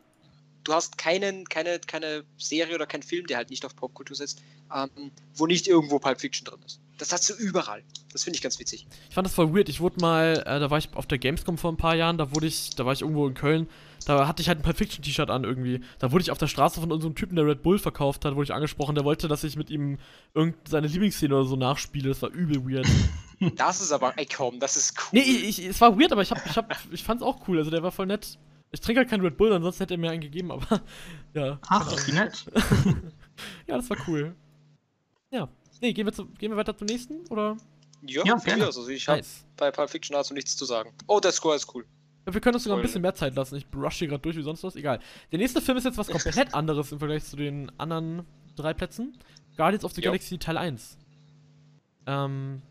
Du 0.65 0.73
hast 0.73 0.99
keinen, 0.99 1.49
keine, 1.49 1.79
keine 1.79 2.25
Serie 2.39 2.75
oder 2.75 2.87
keinen 2.87 3.05
Film, 3.05 3.27
der 3.27 3.37
halt 3.37 3.51
nicht 3.51 3.65
auf 3.65 3.77
Popkultur 3.77 4.17
setzt, 4.17 4.43
ähm, 4.75 5.13
wo 5.35 5.47
nicht 5.47 5.69
irgendwo 5.69 5.99
Pulp 5.99 6.21
Fiction 6.21 6.45
drin 6.45 6.61
ist. 6.67 6.81
Das 6.99 7.13
hast 7.13 7.29
du 7.29 7.35
überall. 7.35 7.83
Das 8.13 8.25
finde 8.25 8.37
ich 8.37 8.43
ganz 8.43 8.59
witzig. 8.59 8.87
Ich 9.09 9.15
fand 9.15 9.27
das 9.27 9.35
voll 9.35 9.55
weird. 9.55 9.69
Ich 9.69 9.81
wurde 9.81 10.01
mal, 10.01 10.43
äh, 10.47 10.61
da 10.61 10.71
war 10.71 10.79
ich 10.79 10.89
auf 10.95 11.07
der 11.07 11.19
Gamescom 11.19 11.59
vor 11.59 11.71
ein 11.71 11.77
paar 11.77 11.95
Jahren, 11.95 12.17
da 12.17 12.35
wurde 12.35 12.47
ich, 12.47 12.71
da 12.71 12.87
war 12.87 12.93
ich 12.93 13.03
irgendwo 13.03 13.27
in 13.29 13.35
Köln, 13.35 13.69
da 14.07 14.27
hatte 14.27 14.41
ich 14.41 14.49
halt 14.49 14.59
ein 14.59 14.63
Pulp 14.63 14.79
Fiction 14.79 15.03
T-Shirt 15.03 15.29
an 15.29 15.45
irgendwie. 15.45 15.81
Da 15.99 16.13
wurde 16.13 16.23
ich 16.23 16.31
auf 16.31 16.39
der 16.39 16.47
Straße 16.47 16.81
von 16.81 16.93
unserem 16.93 17.15
Typen, 17.15 17.37
der 17.37 17.47
Red 17.47 17.63
Bull 17.63 17.79
verkauft 17.79 18.25
hat, 18.25 18.35
wurde 18.35 18.45
ich 18.45 18.55
angesprochen, 18.55 18.95
der 18.95 19.05
wollte, 19.05 19.29
dass 19.29 19.45
ich 19.45 19.57
mit 19.57 19.69
ihm 19.69 19.99
irgendeine 20.33 20.71
seine 20.71 20.87
Lieblingsszene 20.87 21.35
oder 21.35 21.45
so 21.45 21.57
nachspiele. 21.57 22.09
Das 22.09 22.23
war 22.23 22.31
übel 22.31 22.65
weird. 22.65 22.87
Das 23.57 23.83
ist 23.83 23.93
aber, 23.93 24.17
ey 24.17 24.25
komm, 24.25 24.61
das 24.61 24.79
ist 24.79 24.95
cool. 24.97 25.21
Nee, 25.21 25.21
ich, 25.21 25.59
ich, 25.59 25.67
es 25.67 25.79
war 25.83 26.01
weird, 26.01 26.11
aber 26.11 26.23
ich 26.23 26.31
hab, 26.31 26.47
ich 26.47 26.57
hab, 26.57 26.75
ich 26.91 27.05
fand's 27.05 27.23
auch 27.23 27.47
cool. 27.47 27.59
Also 27.59 27.71
der 27.71 27.83
war 27.83 27.93
voll 27.93 28.07
nett. 28.07 28.39
Ich 28.73 28.81
trinke 28.81 29.01
halt 29.01 29.11
keinen 29.11 29.21
Red 29.21 29.37
Bull, 29.37 29.53
ansonsten 29.53 29.83
hätte 29.83 29.95
er 29.95 29.99
mir 29.99 30.11
einen 30.11 30.23
gegeben, 30.23 30.51
aber 30.51 30.81
ja. 31.35 31.59
Ach, 31.69 32.07
wie 32.07 32.13
nett. 32.13 32.47
Ja, 33.67 33.77
das 33.77 33.91
war 33.91 33.99
cool. 34.09 34.35
Ja. 35.31 35.49
Nee, 35.81 35.93
gehen 35.93 36.07
wir, 36.07 36.13
zu, 36.13 36.27
gehen 36.27 36.51
wir 36.51 36.57
weiter 36.57 36.77
zum 36.77 36.87
nächsten, 36.87 37.27
oder? 37.29 37.57
Ja, 38.07 38.23
Ja, 38.25 38.37
gerne. 38.37 38.67
Also 38.67 38.87
ich 38.89 39.09
habe 39.09 39.19
Nice. 39.19 39.45
bei 39.57 39.71
Pulp 39.71 39.91
Fiction 39.91 40.15
dazu 40.15 40.35
nichts 40.35 40.57
zu 40.57 40.65
sagen. 40.65 40.93
Oh, 41.07 41.21
der 41.21 41.33
Score 41.33 41.57
ist 41.57 41.75
cool. 41.75 41.85
Ja, 42.27 42.35
wir 42.35 42.41
können 42.41 42.55
uns 42.55 42.65
sogar 42.65 42.79
ein 42.79 42.83
bisschen 42.83 43.03
mehr 43.03 43.15
Zeit 43.15 43.35
lassen. 43.35 43.57
Ich 43.57 43.67
rush 43.75 43.99
hier 43.99 44.09
gerade 44.09 44.23
durch 44.23 44.37
wie 44.37 44.43
sonst 44.43 44.63
was. 44.65 44.77
Egal. 44.77 45.01
Der 45.31 45.39
nächste 45.39 45.61
Film 45.61 45.79
ist 45.79 45.85
jetzt 45.85 45.99
was 45.99 46.09
komplett 46.11 46.55
anderes 46.55 46.93
im 46.93 46.99
Vergleich 46.99 47.25
zu 47.25 47.37
den 47.37 47.71
anderen 47.79 48.25
drei 48.57 48.75
Plätzen. 48.75 49.17
Guardians 49.57 49.85
of 49.85 49.93
the 49.93 50.01
Jo. 50.01 50.11
Galaxy 50.11 50.39
Teil 50.39 50.59
1. 50.59 50.99
Ähm. 52.07 52.63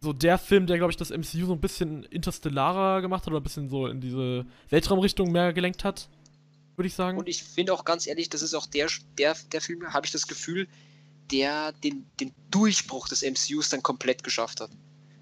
So 0.00 0.12
der 0.12 0.36
Film, 0.36 0.66
der, 0.66 0.76
glaube 0.76 0.90
ich, 0.90 0.98
das 0.98 1.08
MCU 1.10 1.46
so 1.46 1.52
ein 1.54 1.60
bisschen 1.60 2.02
interstellarer 2.04 3.00
gemacht 3.00 3.22
hat 3.22 3.28
oder 3.28 3.40
ein 3.40 3.42
bisschen 3.42 3.70
so 3.70 3.86
in 3.86 4.02
diese 4.02 4.44
Weltraumrichtung 4.68 5.32
mehr 5.32 5.54
gelenkt 5.54 5.82
hat. 5.82 6.10
Würde 6.76 6.88
ich 6.88 6.94
sagen. 6.94 7.16
Und 7.16 7.26
ich 7.28 7.42
finde 7.42 7.72
auch 7.72 7.84
ganz 7.86 8.06
ehrlich, 8.06 8.28
das 8.28 8.42
ist 8.42 8.52
auch 8.52 8.66
der, 8.66 8.88
der, 9.16 9.34
der 9.52 9.60
Film, 9.62 9.94
habe 9.94 10.04
ich 10.04 10.12
das 10.12 10.26
Gefühl, 10.26 10.68
der 11.30 11.72
den, 11.72 12.06
den 12.20 12.32
Durchbruch 12.50 13.08
des 13.08 13.22
MCUs 13.22 13.68
dann 13.70 13.82
komplett 13.82 14.22
geschafft 14.22 14.60
hat. 14.60 14.70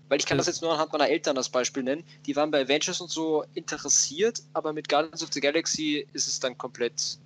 Weil 0.09 0.19
ich 0.19 0.27
kann 0.27 0.37
Ja. 0.37 0.41
das 0.41 0.47
jetzt 0.49 0.63
nur 0.63 0.73
anhand 0.73 0.93
meiner 0.93 1.09
Eltern 1.09 1.37
als 1.39 1.49
Beispiel 1.49 1.83
nennen. 1.83 2.05
Die 2.27 2.37
waren 2.37 2.51
bei 2.51 2.63
Avengers 2.63 3.01
und 3.01 3.11
so 3.11 3.45
interessiert, 3.55 4.43
aber 4.53 4.73
mit 4.73 4.89
Guardians 4.89 5.23
of 5.23 5.31
the 5.33 5.41
Galaxy 5.41 6.07
ist 6.13 6.27
es 6.29 6.39
dann 6.39 6.59
komplett 6.59 7.19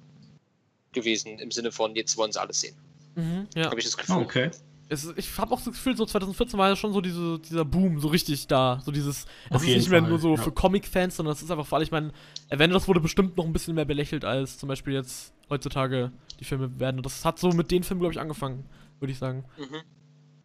gewesen, 0.93 1.39
im 1.39 1.51
Sinne 1.51 1.73
von, 1.73 1.95
jetzt 1.97 2.17
wollen 2.17 2.33
sie 2.33 2.41
alles 2.41 2.61
sehen. 2.61 2.77
Mhm, 3.17 3.49
ja. 3.55 3.67
Habe 3.67 3.79
ich 3.79 3.85
das 3.85 3.97
Gefühl. 3.97 4.17
Okay. 4.17 4.51
Es, 4.89 5.05
ich 5.17 5.37
habe 5.37 5.53
auch 5.53 5.59
so 5.59 5.71
das 5.71 5.79
Gefühl, 5.79 5.97
so 5.97 6.07
2014 6.07 6.59
war 6.59 6.69
ja 6.69 6.77
schon 6.77 6.93
so 6.93 7.01
diese, 7.01 7.41
dieser 7.41 7.65
Boom 7.65 7.99
so 7.99 8.07
richtig 8.07 8.47
da. 8.47 8.81
So 8.85 8.93
dieses, 8.93 9.27
es 9.51 9.63
ist 9.63 9.69
nicht 9.69 9.91
mehr 9.91 10.01
Fall, 10.01 10.09
nur 10.09 10.21
so 10.21 10.37
ja. 10.37 10.43
für 10.43 10.53
Comic-Fans, 10.53 11.17
sondern 11.17 11.35
es 11.35 11.43
ist 11.43 11.51
einfach 11.51 11.67
für 11.67 11.75
alle, 11.75 11.85
ich 11.85 11.91
meine, 11.91 12.13
Avengers 12.51 12.87
wurde 12.87 13.01
bestimmt 13.01 13.37
noch 13.37 13.45
ein 13.45 13.53
bisschen 13.53 13.75
mehr 13.75 13.85
belächelt 13.85 14.25
als 14.25 14.59
zum 14.59 14.69
Beispiel 14.69 14.95
jetzt 14.95 15.33
heutzutage 15.51 16.13
die 16.41 16.45
Filme 16.45 16.79
werden. 16.81 16.97
Und 16.99 17.07
das 17.07 17.25
hat 17.25 17.39
so 17.39 17.51
mit 17.51 17.71
den 17.71 17.83
Filmen, 17.83 18.01
glaube 18.01 18.13
ich, 18.13 18.21
angefangen, 18.21 18.65
würde 19.01 19.13
ich 19.13 19.19
sagen. 19.19 19.45
Mhm. 19.59 19.83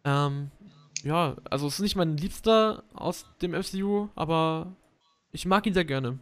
Ähm, 0.04 0.50
ja, 1.04 1.36
also 1.50 1.66
es 1.66 1.74
ist 1.74 1.80
nicht 1.80 1.96
mein 1.96 2.16
Liebster 2.16 2.84
aus 2.94 3.26
dem 3.40 3.52
MCU, 3.52 4.08
aber 4.14 4.76
ich 5.32 5.46
mag 5.46 5.66
ihn 5.66 5.74
sehr 5.74 5.84
gerne. 5.84 6.18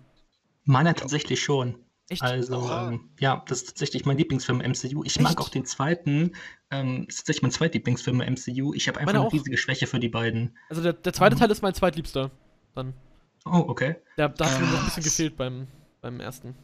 Meiner 0.64 0.95
tatsächlich 0.95 1.43
schon. 1.43 1.77
Echt? 2.09 2.23
Also, 2.23 2.69
ähm, 2.71 3.09
ja, 3.21 3.43
das 3.47 3.59
ist 3.59 3.66
tatsächlich 3.69 4.05
mein 4.05 4.19
Lieblingsfilm 4.19 4.61
im 4.61 4.73
MCU. 4.73 5.05
Ich 5.05 5.16
Echt? 5.16 5.21
mag 5.23 5.40
auch 5.40 5.49
den 5.49 5.64
zweiten. 5.64 6.33
Ähm, 6.73 7.05
das 7.07 7.14
ist 7.16 7.19
tatsächlich 7.21 7.43
mein 7.43 7.51
zweitlieblingsfilm 7.53 8.21
im 8.21 8.35
MCU. 8.35 8.75
Ich 8.75 8.88
habe 8.88 8.99
einfach 8.99 9.14
eine 9.14 9.21
auch. 9.27 9.33
riesige 9.33 9.57
Schwäche 9.57 9.87
für 9.87 10.01
die 10.01 10.09
beiden. 10.09 10.57
Also 10.69 10.83
der, 10.83 10.93
der 10.95 11.12
zweite 11.12 11.37
Mhm. 11.37 11.40
Teil 11.40 11.51
ist 11.53 11.62
mein 11.62 11.75
zweitliebster. 11.75 12.31
Dann. 12.75 12.95
Oh, 13.45 13.64
okay. 13.69 13.97
Der, 14.16 14.29
da 14.29 14.51
hat 14.51 14.61
mir 14.61 14.66
noch 14.66 14.79
ein 14.81 14.85
bisschen 14.87 15.03
Ah. 15.03 15.05
gefehlt 15.05 15.37
beim, 15.37 15.69
beim 16.01 16.19
ersten. 16.21 16.55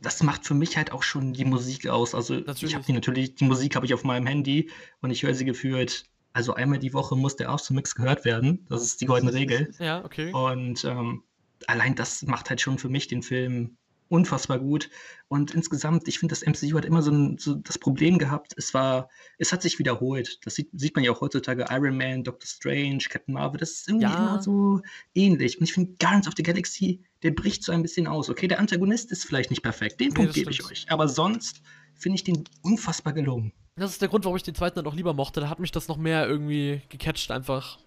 Das 0.00 0.22
macht 0.22 0.46
für 0.46 0.54
mich 0.54 0.76
halt 0.76 0.92
auch 0.92 1.02
schon 1.02 1.32
die 1.32 1.44
Musik 1.44 1.88
aus. 1.88 2.14
Also, 2.14 2.34
ich 2.34 2.46
Natürlich. 2.46 2.74
habe 2.74 2.84
die 2.84 2.92
natürlich, 2.92 3.34
die 3.34 3.44
Musik 3.44 3.74
habe 3.74 3.86
ich 3.86 3.94
auf 3.94 4.04
meinem 4.04 4.26
Handy 4.26 4.70
und 5.00 5.10
ich 5.10 5.22
höre 5.22 5.34
sie 5.34 5.44
gefühlt. 5.44 6.04
Also 6.34 6.54
einmal 6.54 6.78
die 6.78 6.94
Woche 6.94 7.16
muss 7.16 7.36
der 7.36 7.54
Mix 7.70 7.94
gehört 7.94 8.24
werden. 8.24 8.66
Das 8.68 8.82
ist 8.82 9.00
die 9.00 9.06
goldene 9.06 9.34
Regel. 9.34 9.74
Ja, 9.78 10.04
okay. 10.04 10.32
Und 10.32 10.84
ähm, 10.84 11.22
allein 11.66 11.94
das 11.94 12.22
macht 12.22 12.48
halt 12.48 12.60
schon 12.60 12.78
für 12.78 12.88
mich 12.88 13.06
den 13.06 13.22
Film 13.22 13.76
unfassbar 14.12 14.58
gut. 14.58 14.90
Und 15.28 15.52
insgesamt, 15.52 16.06
ich 16.06 16.18
finde, 16.18 16.34
das 16.34 16.42
MCU 16.46 16.76
hat 16.76 16.84
immer 16.84 17.02
so, 17.02 17.10
ein, 17.10 17.38
so 17.38 17.54
das 17.54 17.78
Problem 17.78 18.18
gehabt, 18.18 18.52
es 18.56 18.74
war, 18.74 19.08
es 19.38 19.52
hat 19.52 19.62
sich 19.62 19.78
wiederholt. 19.78 20.38
Das 20.44 20.54
sieht, 20.54 20.68
sieht 20.72 20.94
man 20.94 21.04
ja 21.04 21.10
auch 21.12 21.20
heutzutage 21.20 21.64
Iron 21.70 21.96
Man, 21.96 22.22
Doctor 22.22 22.46
Strange, 22.46 22.98
Captain 23.08 23.34
Marvel, 23.34 23.58
das 23.58 23.70
ist 23.70 23.88
irgendwie 23.88 24.04
Ja. 24.04 24.14
immer 24.18 24.42
so 24.42 24.80
ähnlich. 25.14 25.58
Und 25.58 25.64
ich 25.64 25.72
finde, 25.72 25.94
Guardians 25.98 26.28
of 26.28 26.34
the 26.36 26.42
Galaxy, 26.42 27.00
der 27.22 27.30
bricht 27.30 27.64
so 27.64 27.72
ein 27.72 27.82
bisschen 27.82 28.06
aus. 28.06 28.28
Okay, 28.28 28.46
der 28.46 28.60
Antagonist 28.60 29.10
ist 29.10 29.24
vielleicht 29.24 29.50
nicht 29.50 29.62
perfekt, 29.62 30.00
den 30.00 30.08
Nee, 30.08 30.14
Punkt 30.14 30.34
gebe 30.34 30.50
ich 30.50 30.64
euch. 30.64 30.86
Aber 30.90 31.08
sonst 31.08 31.62
finde 31.94 32.16
ich 32.16 32.24
den 32.24 32.44
unfassbar 32.62 33.12
gelungen. 33.14 33.52
Das 33.76 33.90
ist 33.92 34.02
der 34.02 34.08
Grund, 34.10 34.24
warum 34.24 34.36
ich 34.36 34.42
den 34.42 34.54
zweiten 34.54 34.76
dann 34.76 34.86
auch 34.86 34.94
lieber 34.94 35.14
mochte. 35.14 35.40
Da 35.40 35.48
hat 35.48 35.58
mich 35.58 35.70
das 35.72 35.88
noch 35.88 35.96
mehr 35.96 36.28
irgendwie 36.28 36.82
gecatcht, 36.90 37.30
einfach. 37.30 37.78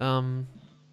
Ähm, 0.00 0.46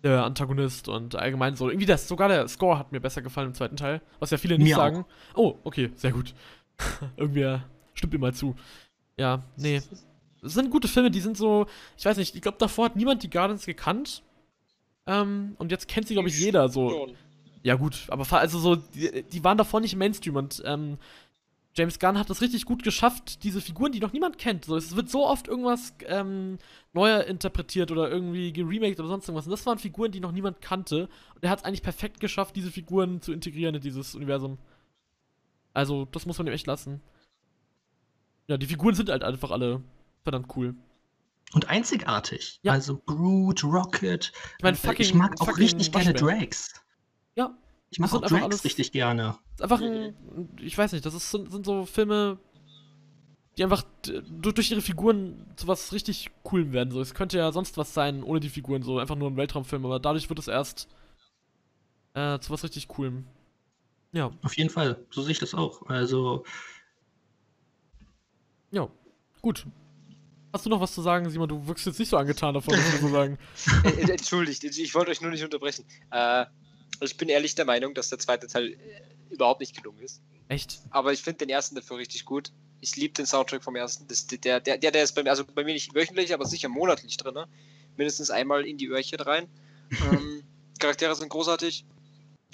der 0.04 0.24
Antagonist 0.26 0.90
und 0.90 1.16
allgemein 1.16 1.56
so. 1.56 1.70
Irgendwie 1.70 1.86
das, 1.86 2.08
sogar 2.08 2.28
der 2.28 2.48
Score 2.48 2.78
hat 2.78 2.92
mir 2.92 3.00
besser 3.00 3.22
gefallen 3.22 3.48
im 3.48 3.54
zweiten 3.54 3.78
Teil, 3.78 4.02
was 4.20 4.32
ja 4.32 4.38
viele 4.38 4.58
nicht 4.58 4.68
Mir 4.68 4.76
auch. 4.76 4.82
sagen. 4.82 5.06
Oh, 5.36 5.56
okay, 5.64 5.92
sehr 5.96 6.12
gut. 6.12 6.34
Irgendwie 7.18 7.60
stimmt 7.94 8.14
mir 8.14 8.20
mal 8.20 8.34
zu. 8.34 8.56
Ja, 9.18 9.44
nee. 9.56 9.82
Das 10.42 10.54
sind 10.54 10.72
gute 10.72 10.90
Filme, 10.90 11.10
die 11.10 11.22
sind 11.22 11.38
so, 11.38 11.68
ich 11.98 12.04
weiß 12.04 12.18
nicht, 12.18 12.36
ich 12.36 12.42
glaube, 12.42 12.58
davor 12.58 12.86
hat 12.86 12.96
niemand 12.98 13.24
die 13.24 13.30
Guardians 13.30 13.66
gekannt. 13.66 14.24
Ähm, 15.06 15.56
und 15.58 15.72
jetzt 15.72 15.88
kennt 15.88 16.08
sie, 16.08 16.16
glaube 16.16 16.30
ich, 16.30 16.40
jeder 16.40 16.68
so. 16.68 17.08
Ja, 17.62 17.76
gut, 17.76 18.08
aber 18.10 18.26
also 18.38 18.60
so, 18.60 18.76
die, 18.76 19.24
die 19.24 19.44
waren 19.44 19.58
davor 19.58 19.80
nicht 19.80 19.94
im 19.94 20.00
Mainstream 20.00 20.36
und 20.36 20.62
ähm, 20.66 20.98
James 21.76 21.98
Gunn 21.98 22.20
hat 22.20 22.30
es 22.30 22.42
richtig 22.42 22.66
gut 22.66 22.84
geschafft, 22.84 23.44
diese 23.44 23.60
Figuren, 23.60 23.92
die 23.92 24.00
noch 24.00 24.14
niemand 24.14 24.38
kennt. 24.38 24.66
So, 24.66 24.76
es 24.76 24.96
wird 24.96 25.10
so 25.10 25.26
oft 25.26 25.48
irgendwas 25.48 25.94
ähm, 26.06 26.60
neuer 26.94 27.24
interpretiert 27.24 27.90
oder 27.92 28.12
irgendwie 28.12 28.54
geremaked 28.54 29.00
oder 29.00 29.10
sonst 29.10 29.28
irgendwas. 29.28 29.48
Und 29.48 29.52
das 29.52 29.66
waren 29.66 29.80
Figuren, 29.80 30.12
die 30.12 30.20
noch 30.20 30.32
niemand 30.32 30.62
kannte. 30.62 31.10
Und 31.34 31.44
er 31.44 31.50
hat 31.50 31.60
es 31.60 31.66
eigentlich 31.66 31.82
perfekt 31.82 32.20
geschafft, 32.20 32.56
diese 32.56 32.70
Figuren 32.70 33.22
zu 33.22 33.34
integrieren 33.34 33.74
in 33.74 33.82
dieses 33.82 34.14
Universum. 34.14 34.60
Also, 35.74 36.06
das 36.06 36.28
muss 36.28 36.38
man 36.38 36.46
ihm 36.46 36.54
echt 36.54 36.68
lassen. 36.68 37.02
Ja, 38.48 38.58
die 38.58 38.68
Figuren 38.68 38.94
sind 38.94 39.10
halt 39.10 39.24
einfach 39.24 39.50
alle 39.50 39.82
verdammt 40.24 40.56
cool. 40.56 40.76
und 41.54 41.70
einzigartig. 41.70 42.60
Ja. 42.64 42.74
Also 42.74 42.98
Groot, 42.98 43.64
Rocket. 43.64 44.32
Ich 44.58 44.64
mein, 44.64 44.74
äh, 44.74 44.78
fucking- 44.78 45.02
ich 45.06 45.14
mag 45.14 45.40
auch 45.42 45.58
richtig 45.58 45.92
gerne. 45.92 46.14
Drags. 46.14 46.74
Ja, 47.36 47.56
Ich 47.94 48.00
mag 48.00 48.10
Das 48.10 48.24
auch 48.24 48.28
Drags 48.28 48.44
alles- 48.44 48.66
richtig 48.66 48.92
gerne. 48.92 49.38
ist 49.54 49.62
einfach 49.62 49.80
ein, 49.82 50.50
ich 50.60 50.76
weiß 50.78 50.92
nicht, 50.94 51.06
das 51.06 51.14
ist, 51.14 51.30
sind, 51.30 51.52
sind 51.52 51.66
so 51.66 51.86
Filme, 51.86 52.40
die 53.58 53.64
einfach 53.64 53.84
durch, 54.32 54.72
ihre 54.72 54.82
Figuren 54.82 55.46
zu 55.56 55.68
was 55.68 55.94
richtig 55.94 56.32
coolem 56.44 56.74
werden. 56.74 56.90
So, 56.92 57.00
es 57.02 57.14
könnte 57.14 57.38
ja 57.38 57.52
sonst 57.52 57.78
was 57.78 57.94
sein 57.94 58.24
ohne 58.24 58.40
die 58.40 58.50
Figuren, 58.50 58.82
so 58.82 58.98
einfach 58.98 59.16
nur 59.16 59.30
ein 59.30 59.38
Weltraumfilm, 59.38 59.86
aber 59.86 60.00
dadurch 60.00 60.28
wird 60.28 60.40
es 60.40 60.48
erst 60.48 60.88
äh, 62.16 62.40
zu 62.40 62.50
was 62.52 62.64
richtig 62.64 62.88
coolem. 62.88 63.26
Ja, 64.12 64.32
Auf 64.42 64.58
jeden 64.58 64.70
Fall. 64.72 65.06
So 65.12 65.22
sehe 65.22 65.32
ich 65.34 65.40
das 65.40 65.54
auch. 65.54 65.88
Also, 65.88 66.44
ja, 68.72 68.88
gut. 69.42 69.66
Hast 70.52 70.66
du 70.66 70.70
noch 70.70 70.82
was 70.82 70.94
zu 70.94 71.02
sagen, 71.02 71.28
Simon? 71.32 71.50
Du 71.50 71.68
wirkst 71.68 71.86
jetzt 71.88 71.98
nicht 71.98 72.10
so 72.10 72.18
angetan 72.18 72.54
davon, 72.54 72.76
was 72.76 72.92
wir 72.92 73.00
so 73.00 73.08
sagen. 73.10 73.38
Äh, 73.84 73.90
äh, 74.04 74.12
Entschuldigt, 74.12 74.64
ich 74.64 74.94
wollte 74.96 75.10
euch 75.12 75.22
nur 75.22 75.32
nicht 75.32 75.44
unterbrechen. 75.44 75.86
Äh, 76.12 76.46
ich 77.06 77.18
bin 77.18 77.30
ehrlich 77.30 77.56
der 77.56 77.66
Meinung, 77.66 77.94
dass 77.94 78.10
der 78.10 78.20
zweite 78.20 78.48
Teil 78.48 78.74
äh, 78.74 78.78
überhaupt 79.34 79.60
nicht 79.60 79.76
gelungen 79.76 80.00
ist. 80.00 80.22
Echt? 80.48 80.82
Aber 80.90 81.12
ich 81.14 81.22
finde 81.22 81.40
den 81.40 81.50
ersten 81.50 81.76
dafür 81.76 81.98
richtig 81.98 82.26
gut. 82.26 82.52
Ich 82.82 82.96
liebe 82.96 83.14
den 83.14 83.26
Soundtrack 83.26 83.64
vom 83.64 83.76
ersten. 83.76 84.08
Das, 84.08 84.28
der, 84.28 84.60
der, 84.60 84.78
der, 84.78 84.92
der 84.92 85.04
ist 85.04 85.14
bei 85.14 85.24
mir, 85.24 85.30
also 85.30 85.46
bei 85.46 85.64
mir 85.64 85.74
nicht 85.74 85.96
wöchentlich, 85.96 86.34
aber 86.34 86.46
sicher 86.46 86.70
monatlich 86.70 87.18
drin. 87.18 87.34
Ne? 87.34 87.48
Mindestens 87.98 88.30
einmal 88.30 88.66
in 88.66 88.78
die 88.78 88.88
Öhrchen 88.88 89.20
rein. 89.20 89.48
ähm, 90.12 90.44
Charaktere 90.80 91.16
sind 91.16 91.30
großartig. 91.30 91.86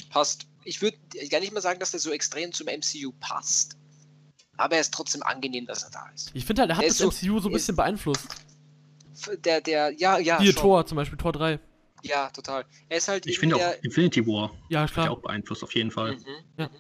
Passt. 0.10 0.48
Ich 0.64 0.82
würde 0.82 0.98
gar 1.30 1.40
nicht 1.40 1.54
mal 1.54 1.62
sagen, 1.62 1.80
dass 1.80 1.92
der 1.92 2.00
so 2.00 2.12
extrem 2.12 2.52
zum 2.52 2.68
MCU 2.68 3.12
passt. 3.20 3.76
Aber 4.58 4.76
er 4.76 4.82
ist 4.82 4.94
trotzdem 4.94 5.24
angenehm, 5.24 5.66
dass 5.66 5.84
er 5.84 5.90
da 5.92 6.10
ist. 6.14 6.32
Ich 6.34 6.46
finde 6.46 6.62
halt, 6.64 6.72
er 6.72 6.78
hat 6.78 6.84
Der 6.84 6.90
das 6.90 6.98
so- 6.98 7.08
MCU 7.08 7.40
so 7.40 7.50
ein 7.50 7.54
bisschen 7.54 7.76
beeinflusst. 7.76 8.28
Der, 9.44 9.62
der, 9.62 9.92
ja, 9.98 10.18
ja. 10.18 10.40
Hier, 10.40 10.54
schon. 10.54 10.62
Tor 10.62 10.86
zum 10.86 10.96
Beispiel, 10.98 11.18
Tor 11.18 11.34
3. 11.34 11.60
Ja, 12.04 12.30
total. 12.30 12.66
Er 12.88 12.98
ist 12.98 13.08
halt 13.08 13.26
ich 13.26 13.40
finde 13.40 13.56
auch 13.58 13.84
Infinity 13.84 14.26
War 14.26 14.52
Ja, 14.70 14.82
hat 14.82 14.90
ja 14.90 14.94
klar. 14.94 15.12
auch 15.12 15.20
beeinflusst, 15.20 15.64
auf 15.64 15.76
jeden 15.76 15.92
Fall. 15.92 16.16
Mhm. 16.16 16.26
Ja. 16.58 16.68
mhm. 16.68 16.76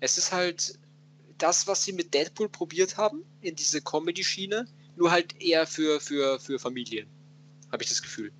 Es 0.00 0.18
ist 0.18 0.32
halt 0.32 0.78
das, 1.38 1.66
was 1.66 1.84
sie 1.84 1.92
mit 1.92 2.12
Deadpool 2.14 2.48
probiert 2.48 2.96
haben, 2.96 3.24
in 3.40 3.54
diese 3.56 3.80
Comedy-Schiene, 3.80 4.66
nur 4.96 5.10
halt 5.10 5.40
eher 5.40 5.66
für, 5.66 6.00
für, 6.00 6.38
für 6.38 6.58
Familien. 6.58 7.08
Habe 7.72 7.82
ich 7.82 7.88
das 7.88 8.02
Gefühl. 8.02 8.32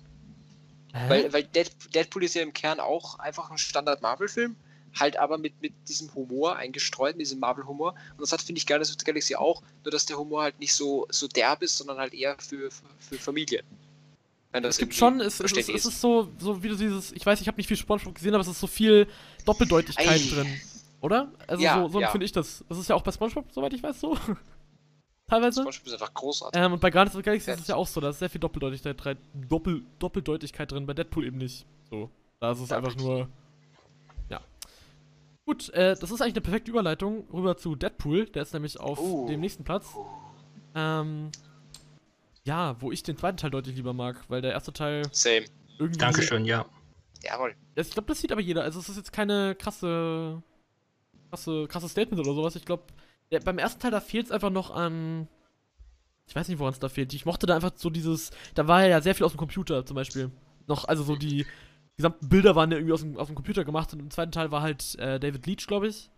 Hä? 0.93 1.09
Weil, 1.09 1.33
weil 1.33 1.43
Dead, 1.43 1.69
Deadpool 1.93 2.23
ist 2.23 2.35
ja 2.35 2.41
im 2.41 2.53
Kern 2.53 2.79
auch 2.79 3.19
einfach 3.19 3.51
ein 3.51 3.57
Standard-Marvel-Film, 3.57 4.55
halt 4.95 5.17
aber 5.17 5.37
mit, 5.37 5.61
mit 5.61 5.73
diesem 5.87 6.13
Humor 6.15 6.55
eingestreut, 6.55 7.15
mit 7.15 7.25
diesem 7.25 7.39
Marvel-Humor. 7.39 7.93
Und 8.11 8.21
das 8.21 8.31
hat, 8.31 8.41
finde 8.41 8.59
ich, 8.59 8.65
Guardians 8.65 8.89
of 8.89 8.97
the 8.99 9.05
Galaxy 9.05 9.35
auch, 9.35 9.61
nur 9.83 9.91
dass 9.91 10.05
der 10.05 10.17
Humor 10.17 10.43
halt 10.43 10.59
nicht 10.59 10.73
so, 10.73 11.05
so 11.09 11.27
derb 11.27 11.61
ist, 11.61 11.77
sondern 11.77 11.97
halt 11.97 12.13
eher 12.13 12.35
für, 12.39 12.71
für, 12.71 12.85
für 12.99 13.17
Familien. 13.17 13.65
Es 14.65 14.77
gibt 14.77 14.93
schon, 14.93 15.19
es, 15.21 15.39
es, 15.39 15.51
es, 15.51 15.69
ist 15.85 16.01
so, 16.01 16.29
so 16.39 16.61
wie 16.63 16.69
du 16.69 16.75
dieses, 16.75 17.11
ich 17.11 17.25
weiß, 17.25 17.41
ich 17.41 17.47
habe 17.47 17.57
nicht 17.57 17.67
viel 17.67 17.77
Spongebob 17.77 18.15
gesehen, 18.15 18.33
aber 18.33 18.41
es 18.41 18.47
ist 18.47 18.59
so 18.59 18.67
viel 18.67 19.07
Doppeldeutigkeit 19.45 20.07
Ei. 20.07 20.17
drin. 20.17 20.47
Oder? 21.01 21.31
Also 21.47 21.63
Ja, 21.63 21.81
so, 21.81 21.87
so 21.89 21.99
ja. 21.99 22.07
empfinde 22.07 22.25
ich 22.25 22.31
das. 22.31 22.63
Das 22.69 22.77
ist 22.77 22.89
ja 22.89 22.95
auch 22.95 23.01
bei 23.03 23.11
Spongebob, 23.11 23.45
soweit 23.51 23.73
ich 23.73 23.83
weiß, 23.83 23.99
so. 23.99 24.17
Teilweise. 25.27 25.61
SpongeBob 25.61 25.87
ist 25.87 25.93
einfach 25.93 26.13
großartig. 26.13 26.61
Ähm, 26.61 26.73
und 26.73 26.79
bei 26.79 26.89
Guardians 26.89 27.15
of 27.15 27.19
the 27.19 27.23
Galaxy 27.23 27.51
ist 27.51 27.59
es 27.59 27.67
ja 27.67 27.75
auch 27.75 27.87
so, 27.87 27.99
da 27.99 28.09
ist 28.09 28.19
sehr 28.19 28.29
viel 28.29 28.39
Doppeldeutigkeit, 28.39 29.03
drin- 29.03 29.17
Doppel, 29.33 29.83
Doppeldeutigkeit 29.99 30.71
drin, 30.71 30.85
bei 30.85 30.93
Deadpool 30.93 31.25
eben 31.25 31.37
nicht. 31.37 31.65
So. 31.89 32.09
Da 32.39 32.51
ist 32.51 32.61
es 32.61 32.69
Ja, 32.69 32.77
einfach 32.77 32.89
richtig. 32.91 33.05
nur. 33.05 33.27
Ja. 34.29 34.39
Gut, 35.45 35.69
äh, 35.73 35.95
das 35.99 36.11
ist 36.11 36.21
eigentlich 36.21 36.35
eine 36.35 36.41
perfekte 36.41 36.71
Überleitung 36.71 37.25
rüber 37.33 37.57
zu 37.57 37.75
Deadpool. 37.75 38.25
Der 38.27 38.43
ist 38.43 38.53
nämlich 38.53 38.79
auf 38.79 38.99
Oh. 38.99 39.27
dem 39.27 39.41
nächsten 39.41 39.63
Platz. 39.63 39.87
Ähm. 40.75 41.29
Ja, 42.47 42.77
wo 42.79 42.93
ich 42.93 43.03
den 43.03 43.17
zweiten 43.17 43.35
Teil 43.35 43.49
deutlich 43.49 43.75
lieber 43.75 43.91
mag, 43.91 44.23
weil 44.29 44.41
der 44.41 44.53
erste 44.53 44.71
Teil 44.71 45.03
Same. 45.11 45.43
irgendwie. 45.79 45.99
Dankeschön, 45.99 46.45
ja. 46.45 46.65
Jawohl. 47.21 47.53
Ich 47.75 47.91
glaube, 47.91 48.07
das 48.07 48.21
sieht 48.21 48.31
aber 48.31 48.39
jeder. 48.39 48.63
Also 48.63 48.79
es 48.79 48.87
ist 48.87 48.95
jetzt 48.95 49.11
keine 49.11 49.53
krasse, 49.55 50.41
krasse, 51.29 51.67
krasse 51.67 51.89
Statement 51.89 52.21
oder 52.21 52.33
sowas. 52.33 52.55
Ich 52.55 52.63
glaube, 52.63 52.83
beim 53.43 53.57
ersten 53.57 53.81
Teil 53.81 53.91
da 53.91 53.99
fehlt 53.99 54.27
es 54.27 54.31
einfach 54.31 54.49
noch 54.49 54.71
an. 54.71 55.27
Ich 56.25 56.37
weiß 56.37 56.47
nicht, 56.47 56.59
woran 56.59 56.71
es 56.71 56.79
da 56.79 56.87
fehlt. 56.87 57.13
Ich 57.13 57.25
mochte 57.25 57.47
da 57.47 57.55
einfach 57.55 57.73
so 57.75 57.89
dieses. 57.89 58.31
Da 58.55 58.65
war 58.65 58.87
ja 58.87 59.01
sehr 59.01 59.13
viel 59.13 59.25
aus 59.25 59.33
dem 59.33 59.39
Computer 59.39 59.85
zum 59.85 59.95
Beispiel. 59.95 60.31
Noch, 60.67 60.85
also 60.85 61.03
so 61.03 61.17
die 61.17 61.45
gesamten 61.97 62.29
Bilder 62.29 62.55
waren 62.55 62.71
ja 62.71 62.77
irgendwie 62.77 62.93
aus 62.93 63.01
dem, 63.01 63.17
aus 63.17 63.27
dem 63.27 63.35
Computer 63.35 63.65
gemacht 63.65 63.91
und 63.91 63.99
im 63.99 64.09
zweiten 64.09 64.31
Teil 64.31 64.51
war 64.51 64.61
halt 64.61 64.95
äh, 64.99 65.19
David 65.19 65.45
Leach, 65.47 65.67
glaube 65.67 65.89
ich. 65.89 66.09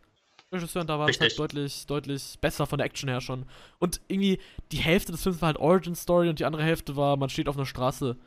Regisseur, 0.51 0.81
und 0.81 0.89
da 0.89 0.97
war 0.97 1.07
es 1.07 1.19
halt 1.19 1.37
deutlich, 1.37 1.85
deutlich 1.85 2.37
besser 2.41 2.65
von 2.65 2.79
der 2.79 2.85
Action 2.85 3.09
her 3.09 3.21
schon. 3.21 3.45
Und 3.77 4.01
irgendwie 4.07 4.39
die 4.71 4.77
Hälfte 4.77 5.11
des 5.11 5.21
Films 5.21 5.41
war 5.41 5.47
halt 5.47 5.57
Origin 5.57 5.95
Story 5.95 6.29
und 6.29 6.39
die 6.39 6.45
andere 6.45 6.63
Hälfte 6.63 6.95
war, 6.95 7.17
man 7.17 7.29
steht 7.29 7.47
auf 7.47 7.55
einer 7.55 7.65
Straße. 7.65 8.17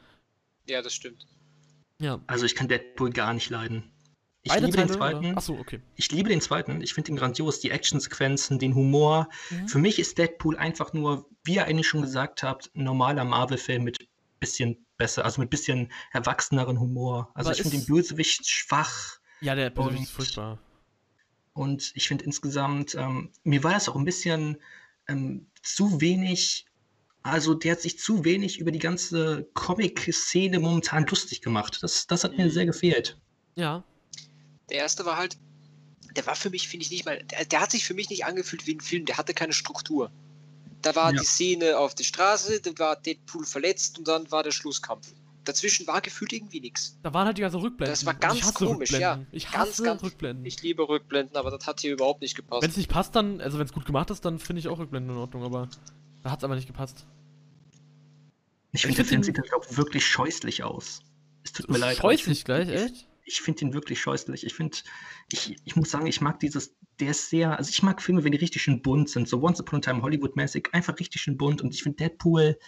Ja, 0.69 0.83
das 0.83 0.95
stimmt. 0.95 1.27
Ja. 2.01 2.21
Also 2.27 2.47
ich 2.47 2.55
kann 2.55 2.69
Deadpool 2.69 3.11
gar 3.11 3.33
nicht 3.35 3.51
leiden. 3.51 3.85
Ich 4.45 4.51
Beide 4.51 4.67
liebe 4.67 4.77
Teile, 4.77 4.89
den 4.89 4.97
zweiten. 4.97 5.37
Achso, 5.37 5.55
okay. 5.55 5.81
Ich 5.95 6.11
liebe 6.11 6.29
den 6.29 6.41
zweiten. 6.41 6.81
Ich 6.81 6.95
finde 6.95 7.13
ihn 7.13 7.17
grandios. 7.17 7.61
Die 7.61 7.71
Actionsequenzen, 7.71 8.59
den 8.59 8.75
Humor. 8.75 9.29
Mhm. 9.51 9.69
Für 9.69 9.79
mich 9.79 10.01
ist 10.01 10.19
Deadpool 10.19 10.57
einfach 10.57 10.93
nur, 10.93 11.29
wie 11.45 11.55
ihr 11.55 11.65
eigentlich 11.65 11.87
schon 11.87 12.03
gesagt 12.03 12.43
habt, 12.43 12.71
ein 12.75 12.83
normaler 12.83 13.25
Marvel-Film 13.25 13.85
mit 13.85 14.09
bisschen 14.41 14.85
besser, 14.97 15.25
also 15.25 15.41
mit 15.41 15.51
bisschen 15.51 15.93
erwachseneren 16.13 16.81
Humor. 16.81 17.31
Also 17.35 17.51
Aber 17.51 17.57
ich 17.57 17.63
finde 17.63 17.79
den 17.79 17.87
Bösewicht 17.87 18.49
schwach. 18.49 19.21
Ja, 19.41 19.55
der 19.55 19.71
Bösewicht 19.71 20.03
ist 20.05 20.11
furchtbar. 20.11 20.59
Und 21.55 21.93
ich 21.95 22.09
finde 22.09 22.25
insgesamt, 22.25 22.95
ähm, 22.95 23.31
mir 23.45 23.63
war 23.63 23.73
das 23.73 23.89
auch 23.89 23.97
ein 23.97 24.05
bisschen 24.05 24.57
ähm, 25.09 25.47
zu 25.63 26.01
wenig, 26.01 26.67
also 27.23 27.55
der 27.55 27.73
hat 27.73 27.81
sich 27.83 27.99
zu 27.99 28.25
wenig 28.25 28.59
über 28.59 28.71
die 28.71 28.79
ganze 28.79 29.49
Comic-Szene 29.55 30.59
momentan 30.61 31.07
lustig 31.07 31.43
gemacht. 31.43 31.79
Das, 31.83 32.07
das 32.07 32.25
hat 32.25 32.37
mir 32.37 32.47
Mhm. 32.47 32.51
sehr 32.51 32.67
gefehlt. 32.67 33.19
Ja. 33.57 33.85
Der 34.71 34.79
erste 34.79 35.05
war 35.05 35.17
halt, 35.19 35.37
der 36.17 36.27
war 36.27 36.37
für 36.37 36.51
mich, 36.51 36.69
finde 36.69 36.85
ich 36.85 36.91
nicht 36.91 37.05
mal, 37.05 37.23
der, 37.25 37.45
der 37.45 37.61
hat 37.61 37.71
sich 37.71 37.85
für 37.85 37.95
mich 37.95 38.09
nicht 38.09 38.25
angefühlt 38.25 38.67
wie 38.67 38.75
ein 38.75 38.81
Film, 38.81 39.05
der 39.05 39.19
hatte 39.19 39.35
keine 39.35 39.53
Struktur. 39.53 40.11
Da 40.81 40.95
war 40.97 41.13
Ja. 41.13 41.21
die 41.21 41.27
Szene 41.27 41.79
auf 41.79 41.95
der 41.95 42.05
Straße, 42.05 42.61
dann 42.61 42.79
war 42.79 42.97
Deadpool 42.97 43.45
verletzt 43.45 43.99
und 43.99 44.09
dann 44.09 44.31
war 44.31 44.43
der 44.43 44.51
Schlusskampf. 44.53 45.13
Dazwischen 45.45 45.87
war 45.87 46.01
gefühlt 46.01 46.33
irgendwie 46.33 46.61
nichts. 46.61 46.99
Da 47.03 47.13
waren 47.15 47.27
halt 47.27 47.37
die 47.37 47.43
ganzen 47.43 47.61
Rückblenden. 47.61 47.93
Das 47.93 48.07
war 48.07 48.15
ganz 48.15 48.37
ich 48.37 48.43
hasse 48.45 48.55
komisch, 48.55 48.91
ja. 48.93 49.21
Ich 49.33 49.51
Ganz, 49.51 49.71
hasse 49.71 49.83
ganz- 49.83 50.03
Rückblenden. 50.03 50.45
Ich 50.47 50.63
liebe 50.63 50.89
Rückblenden, 50.89 51.37
aber 51.37 51.51
das 51.51 51.67
hat 51.67 51.81
hier 51.81 51.93
überhaupt 51.93 52.21
nicht 52.21 52.35
gepasst. 52.37 52.63
Wenn 52.63 52.71
es 52.71 52.77
nicht 52.77 52.89
passt, 52.91 53.17
dann, 53.17 53.41
also 53.41 53.59
wenn 53.59 53.67
es 53.67 53.73
gut 53.73 53.85
gemacht 53.85 54.11
ist, 54.11 54.25
dann 54.25 54.39
finde 54.39 54.61
ich 54.61 54.69
auch 54.69 54.79
Rückblenden 54.79 55.13
in 55.13 55.19
Ordnung, 55.19 55.43
aber 55.43 55.69
da 56.23 56.31
hat 56.31 56.39
es 56.39 56.45
aber 56.45 56.55
nicht 56.55 56.67
gepasst. 56.69 57.07
Ich 58.73 58.83
finde, 58.83 58.97
der 58.97 59.05
find 59.05 59.09
Film 59.09 59.23
sieht 59.23 59.39
halt 59.39 59.53
auch 59.53 59.77
wirklich 59.77 60.07
scheußlich 60.07 60.63
aus. 60.65 61.01
Es 61.45 61.53
tut 61.53 61.69
mir 61.71 61.79
leid. 61.79 61.97
Scheußlich 61.97 62.45
gleich, 62.45 62.69
ich- 62.69 62.75
echt? 62.75 63.09
Ich 63.25 63.41
finde 63.41 63.63
ihn 63.67 63.73
wirklich 63.73 64.01
scheußlich. 64.01 64.45
Ich 64.45 64.55
finde, 64.55 64.79
ich, 65.31 65.57
ich 65.65 65.77
muss 65.77 65.91
sagen, 65.91 66.07
ich 66.07 66.21
mag 66.21 66.41
dieses, 66.41 66.75
der 66.99 67.11
ist 67.13 67.31
sehr, 67.31 67.57
also 67.57 67.71
ich 67.71 67.83
mag 67.83 68.03
Filme, 68.03 68.25
wenn 68.25 68.33
die 68.33 68.39
richtig 68.39 68.63
schön 68.63 68.83
bunt 68.83 69.11
sind, 69.11 69.29
so 69.29 69.41
Once 69.41 69.61
Upon 69.61 69.79
a 69.79 69.81
Time 69.81 70.03
Hollywood-mäßig, 70.03 70.69
einfach 70.73 70.99
richtig 70.99 71.23
schön 71.23 71.37
bunt. 71.37 71.63
Und 71.63 71.73
ich 71.73 71.83
finde 71.85 71.99
Deadpool, 71.99 72.59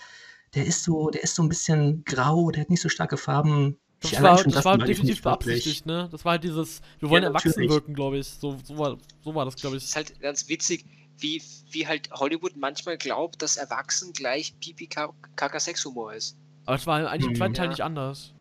der 0.55 0.65
ist 0.67 0.85
so, 0.85 1.11
der 1.11 1.23
ist 1.23 1.35
so 1.35 1.43
ein 1.43 1.49
bisschen 1.49 2.05
grau, 2.05 2.51
der 2.51 2.63
hat 2.63 2.71
nicht 2.71 2.81
so 2.83 2.89
starke 2.89 3.17
Farben. 3.17 3.79
Das 4.01 4.13
Ich 4.13 4.21
war, 4.23 4.33
allein 4.33 4.39
schon 4.39 4.53
das 4.53 4.65
war 4.65 4.79
definitiv 4.79 5.23
beabsichtigt, 5.23 5.87
ne? 5.87 6.09
Das 6.13 6.25
war 6.25 6.33
halt 6.33 6.45
dieses, 6.45 6.81
wir 7.01 7.09
wollen 7.11 7.23
Ja, 7.23 7.29
erwachsen 7.29 7.49
natürlich. 7.59 7.69
wirken, 7.69 7.95
glaube 7.95 8.19
ich. 8.19 8.29
So, 8.29 8.59
so, 8.65 8.77
war, 8.79 8.99
so 9.23 9.35
war 9.35 9.45
das, 9.45 9.59
glaube 9.59 9.77
ist 9.83 9.95
ich. 9.95 9.97
halt 9.97 10.19
ganz 10.21 10.49
witzig, 10.49 10.85
wie, 11.19 11.43
wie 11.71 11.87
halt 11.87 12.11
Hollywood 12.13 12.57
manchmal 12.57 12.99
glaubt, 12.99 13.41
dass 13.43 13.57
Erwachsen 13.57 14.13
gleich 14.13 14.59
pipi 14.61 14.87
kaka 14.89 15.61
sex 15.61 15.85
humor 15.85 16.15
ist. 16.15 16.37
Aber 16.67 16.77
es 16.77 16.87
war 16.87 17.09
eigentlich 17.09 17.27
im 17.27 17.35
Hm, 17.35 17.37
zweiten 17.37 17.55
Teil 17.55 17.69
ja. 17.69 17.69
nicht 17.69 17.83
anders. 17.83 18.35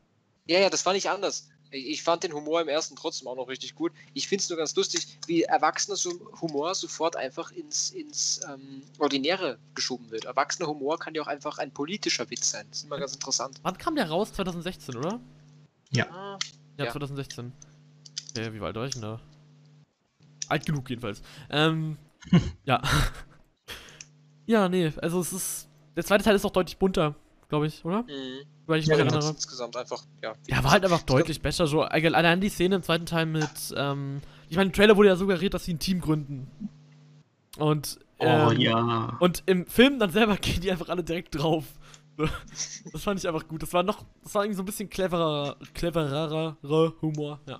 Ja, 0.47 0.59
ja, 0.59 0.69
das 0.69 0.85
war 0.85 0.93
nicht 0.93 1.09
anders. 1.09 1.49
Ich 1.73 2.03
fand 2.03 2.23
den 2.23 2.33
Humor 2.33 2.61
im 2.61 2.67
ersten 2.67 2.95
trotzdem 2.95 3.27
auch 3.27 3.35
noch 3.35 3.47
richtig 3.47 3.73
gut. 3.73 3.91
Ich 4.13 4.27
finde 4.27 4.43
es 4.43 4.49
nur 4.49 4.57
ganz 4.57 4.75
lustig, 4.75 5.17
wie 5.25 5.43
erwachsener 5.43 5.97
Humor 6.39 6.75
sofort 6.75 7.15
einfach 7.15 7.51
ins, 7.51 7.89
ins 7.89 8.41
ähm, 8.47 8.83
Ordinäre 8.99 9.57
geschoben 9.73 10.11
wird. 10.11 10.25
Erwachsener 10.25 10.67
Humor 10.69 10.99
kann 10.99 11.15
ja 11.15 11.23
auch 11.23 11.27
einfach 11.27 11.57
ein 11.57 11.71
politischer 11.71 12.29
Witz 12.29 12.51
sein. 12.51 12.67
Das 12.69 12.79
ist 12.79 12.85
immer 12.85 12.99
ganz 12.99 13.13
interessant. 13.13 13.59
Wann 13.63 13.77
kam 13.77 13.95
der 13.95 14.07
raus? 14.09 14.31
2016, 14.33 14.95
oder? 14.97 15.15
Ah, 15.15 16.37
Ja, 16.77 16.85
Ja. 16.85 16.91
2016. 16.91 17.51
Okay, 18.31 18.53
wie 18.53 18.59
war 18.59 18.67
alt 18.67 18.75
war 18.75 18.85
ich 18.85 18.93
denn 18.93 19.01
da? 19.01 19.19
Alt 20.49 20.65
genug 20.65 20.89
jedenfalls. 20.89 21.21
Ähm, 21.49 21.97
ja. 22.65 22.81
ja, 24.45 24.69
nee, 24.69 24.91
also 25.01 25.19
es 25.21 25.33
ist. 25.33 25.67
Der 25.95 26.03
zweite 26.03 26.23
Teil 26.23 26.35
ist 26.35 26.43
auch 26.45 26.51
deutlich 26.51 26.77
bunter, 26.77 27.15
glaube 27.53 27.67
ich, 27.67 27.85
oder? 27.85 28.01
mhm. 28.03 28.45
Weil 28.65 28.79
ich 28.79 28.87
Ja, 28.87 28.95
mich 28.95 29.03
genau. 29.03 29.15
erinnere. 29.15 29.29
insgesamt 29.35 29.75
einfach, 29.77 30.03
ja. 30.23 30.33
Ja, 30.47 30.63
war 30.63 30.71
halt 30.71 30.83
einfach 30.85 31.03
deutlich 31.03 31.41
besser. 31.41 31.67
So, 31.67 31.81
allgemein- 31.83 32.15
allein 32.15 32.41
die 32.41 32.49
Szene 32.49 32.75
im 32.77 32.81
zweiten 32.83 33.05
Teil 33.05 33.25
mit, 33.27 33.49
ähm, 33.75 34.21
ich 34.49 34.55
meine, 34.57 34.69
im 34.69 34.73
Trailer 34.73 34.97
wurde 34.97 35.09
ja 35.09 35.15
suggeriert, 35.15 35.53
dass 35.53 35.65
sie 35.65 35.73
ein 35.73 35.79
Team 35.79 35.99
gründen. 36.01 36.47
Und, 37.57 37.99
Oh 38.19 38.25
ähm, 38.25 38.59
ja. 38.59 39.17
und 39.19 39.43
im 39.45 39.67
Film 39.67 39.99
dann 39.99 40.11
selber 40.11 40.37
gehen 40.41 40.61
die 40.61 40.71
einfach 40.71 40.89
alle 40.89 41.03
direkt 41.03 41.35
drauf. 41.35 41.65
Das 42.91 43.01
fand 43.03 43.19
ich 43.19 43.27
einfach 43.27 43.47
gut. 43.47 43.61
Das 43.63 43.73
war 43.73 43.83
noch, 43.83 44.03
das 44.23 44.33
war 44.33 44.43
irgendwie 44.43 44.57
so 44.57 44.61
ein 44.63 44.65
bisschen 44.65 44.89
cleverer, 44.89 45.55
cleverer 45.73 46.57
Humor, 47.01 47.39
ja. 47.47 47.59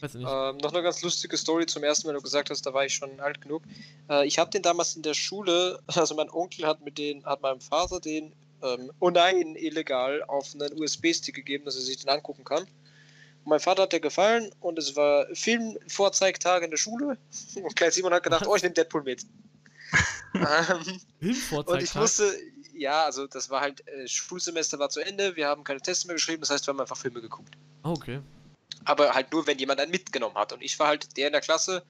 Weiß 0.00 0.14
ich 0.14 0.20
nicht. 0.22 0.30
Ähm, 0.30 0.56
noch 0.58 0.72
eine 0.72 0.82
ganz 0.82 1.02
lustige 1.02 1.36
Story 1.36 1.66
zum 1.66 1.84
ersten, 1.84 2.08
wenn 2.08 2.14
du 2.14 2.20
gesagt 2.22 2.50
hast, 2.50 2.64
da 2.66 2.72
war 2.74 2.84
ich 2.84 2.94
schon 2.94 3.20
alt 3.20 3.40
genug. 3.40 3.62
Äh, 4.08 4.26
ich 4.26 4.38
habe 4.38 4.50
den 4.50 4.62
damals 4.62 4.96
in 4.96 5.02
der 5.02 5.14
Schule, 5.14 5.78
also 5.86 6.14
mein 6.14 6.30
Onkel 6.30 6.66
hat 6.66 6.82
mit 6.84 6.96
den, 6.98 7.24
hat 7.26 7.42
meinem 7.42 7.60
Vater 7.60 8.00
den 8.00 8.32
ähm, 8.64 8.90
oh 9.00 9.10
nein, 9.10 9.54
illegal, 9.56 10.22
auf 10.24 10.54
einen 10.54 10.72
USB-Stick 10.78 11.34
gegeben, 11.34 11.64
dass 11.64 11.76
er 11.76 11.82
sich 11.82 11.98
den 11.98 12.08
angucken 12.08 12.44
kann. 12.44 12.62
Und 12.62 13.50
mein 13.50 13.60
Vater 13.60 13.82
hat 13.82 13.92
der 13.92 14.00
gefallen 14.00 14.50
und 14.60 14.78
es 14.78 14.96
war 14.96 15.26
Filmvorzeigtag 15.34 16.62
in 16.62 16.70
der 16.70 16.78
Schule. 16.78 17.18
Und 17.62 17.76
Klein 17.76 17.90
Simon 17.90 18.14
hat 18.14 18.22
gedacht, 18.22 18.46
oh, 18.46 18.56
ich 18.56 18.62
nehme 18.62 18.74
Deadpool 18.74 19.02
mit. 19.02 19.26
ähm, 20.34 20.42
und 20.42 21.00
ich 21.22 21.44
Filmvorzeigtag. 21.50 22.02
wusste, 22.02 22.34
ja, 22.74 23.04
also 23.04 23.26
das 23.26 23.50
war 23.50 23.60
halt, 23.60 23.86
äh, 23.86 24.08
Schulsemester 24.08 24.78
war 24.78 24.88
zu 24.88 25.00
Ende, 25.00 25.36
wir 25.36 25.46
haben 25.46 25.62
keine 25.62 25.80
Tests 25.80 26.06
mehr 26.06 26.14
geschrieben, 26.14 26.40
das 26.40 26.50
heißt, 26.50 26.66
wir 26.66 26.72
haben 26.72 26.80
einfach 26.80 26.96
Filme 26.96 27.20
geguckt. 27.20 27.54
Oh, 27.84 27.90
okay. 27.90 28.20
Aber 28.84 29.14
halt 29.14 29.30
nur, 29.32 29.46
wenn 29.46 29.58
jemand 29.58 29.80
einen 29.80 29.90
mitgenommen 29.90 30.36
hat. 30.36 30.52
Und 30.52 30.62
ich 30.62 30.78
war 30.78 30.88
halt 30.88 31.16
der 31.16 31.28
in 31.28 31.32
der 31.32 31.40
Klasse. 31.40 31.84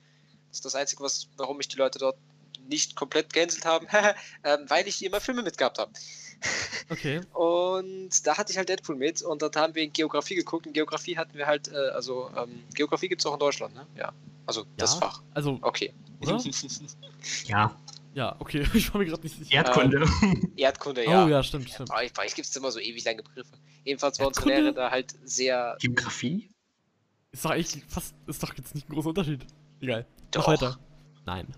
Das 0.48 0.58
ist 0.58 0.64
das 0.64 0.74
Einzige, 0.74 1.02
was, 1.02 1.28
warum 1.36 1.56
mich 1.56 1.68
die 1.68 1.76
Leute 1.76 1.98
dort 1.98 2.18
nicht 2.68 2.96
komplett 2.96 3.32
gehänselt 3.32 3.64
haben, 3.64 3.86
ähm, 4.44 4.64
weil 4.68 4.86
ich 4.86 5.04
immer 5.04 5.20
Filme 5.20 5.42
mitgehabt 5.42 5.78
habe. 5.78 5.92
Okay. 6.90 7.20
Und 7.32 8.26
da 8.26 8.36
hatte 8.36 8.52
ich 8.52 8.58
halt 8.58 8.68
Deadpool 8.68 8.96
mit 8.96 9.22
und 9.22 9.40
dort 9.40 9.56
haben 9.56 9.74
wir 9.74 9.82
in 9.82 9.92
Geografie 9.92 10.34
geguckt. 10.34 10.66
In 10.66 10.72
Geografie 10.72 11.16
hatten 11.16 11.36
wir 11.36 11.46
halt, 11.46 11.68
äh, 11.68 11.76
also 11.94 12.30
ähm, 12.36 12.62
Geografie 12.74 13.08
gibt 13.08 13.22
es 13.22 13.26
auch 13.26 13.34
in 13.34 13.38
Deutschland, 13.38 13.74
ne? 13.74 13.86
Ja. 13.96 14.12
Also 14.46 14.64
das 14.76 14.94
Ja? 14.94 15.00
Fach. 15.00 15.22
Also, 15.32 15.58
Okay. 15.62 15.92
Oder? 16.20 16.38
Ja, 17.46 17.74
ja, 18.14 18.36
okay. 18.38 18.64
Ich 18.74 18.92
war 18.92 19.00
mir 19.00 19.06
gerade 19.06 19.22
nicht 19.22 19.36
sicher. 19.36 19.52
Erdkunde. 19.52 20.06
Erdkunde, 20.56 21.04
ja. 21.04 21.24
Oh 21.24 21.28
ja, 21.28 21.42
stimmt, 21.42 21.68
stimmt. 21.68 21.88
Bei 21.88 22.04
euch, 22.04 22.12
bei 22.12 22.24
euch 22.24 22.34
gibt 22.34 22.46
es 22.48 22.54
immer 22.56 22.70
so 22.70 22.78
ewig 22.78 23.04
lange 23.04 23.22
Begriffe. 23.22 23.56
Ebenfalls 23.84 24.18
war 24.20 24.28
unsere? 24.28 24.48
Lehre 24.48 24.72
da 24.72 24.90
halt 24.90 25.14
sehr. 25.24 25.76
Geografie? 25.80 26.50
Ist 27.32 27.44
doch 27.44 27.50
eigentlich 27.50 27.82
fast, 27.88 28.14
ist 28.26 28.42
doch 28.42 28.54
jetzt 28.56 28.74
nicht 28.74 28.88
ein 28.88 28.92
großer 28.92 29.08
Unterschied. 29.08 29.44
Egal. 29.80 30.06
Mach 30.08 30.30
Doch. 30.30 30.48
weiter. 30.48 30.78
Nein. 31.26 31.48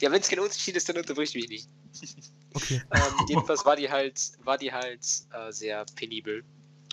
Ja, 0.00 0.10
wenn 0.10 0.20
es 0.20 0.28
kein 0.28 0.40
Unterschied 0.40 0.76
ist, 0.76 0.88
dann 0.88 0.96
unterbricht 0.96 1.34
mich 1.34 1.48
nicht. 1.48 1.68
Okay. 2.52 2.82
Ähm, 2.92 3.26
jedenfalls 3.28 3.64
war 3.64 3.76
die 3.76 3.88
halt, 3.88 4.20
war 4.42 4.58
die 4.58 4.72
halt 4.72 5.06
äh, 5.32 5.52
sehr 5.52 5.84
penibel. 5.94 6.42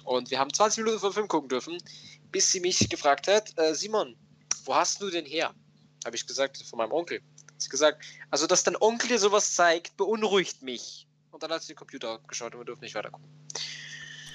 Und 0.04 0.30
wir 0.30 0.38
haben 0.38 0.54
20 0.54 0.84
Minuten 0.84 1.00
vom 1.02 1.12
Film 1.12 1.28
gucken 1.28 1.50
dürfen, 1.50 1.80
bis 2.32 2.52
sie 2.52 2.60
mich 2.60 2.88
gefragt 2.90 3.28
hat, 3.28 3.58
äh, 3.58 3.74
Simon, 3.74 4.16
wo 4.66 4.76
hast 4.76 5.02
du 5.02 5.10
denn 5.10 5.26
her? 5.26 5.56
Habe 6.06 6.16
ich 6.16 6.28
gesagt, 6.28 6.58
von 6.70 6.78
meinem 6.78 6.92
Onkel. 6.92 7.22
Hat 7.52 7.60
sie 7.62 7.70
gesagt, 7.70 8.06
also 8.30 8.46
dass 8.46 8.64
dein 8.64 8.76
Onkel 8.80 9.08
dir 9.10 9.18
sowas 9.18 9.56
zeigt, 9.56 9.98
beunruhigt 9.98 10.62
mich. 10.62 11.08
Und 11.32 11.42
dann 11.42 11.50
hat 11.52 11.64
sie 11.64 11.70
den 11.74 11.78
Computer 11.78 12.20
geschaut 12.28 12.54
und 12.54 12.62
wir 12.62 12.66
dürfen 12.66 12.82
nicht 12.84 12.94
weiter 12.94 13.10
gucken. 13.10 13.28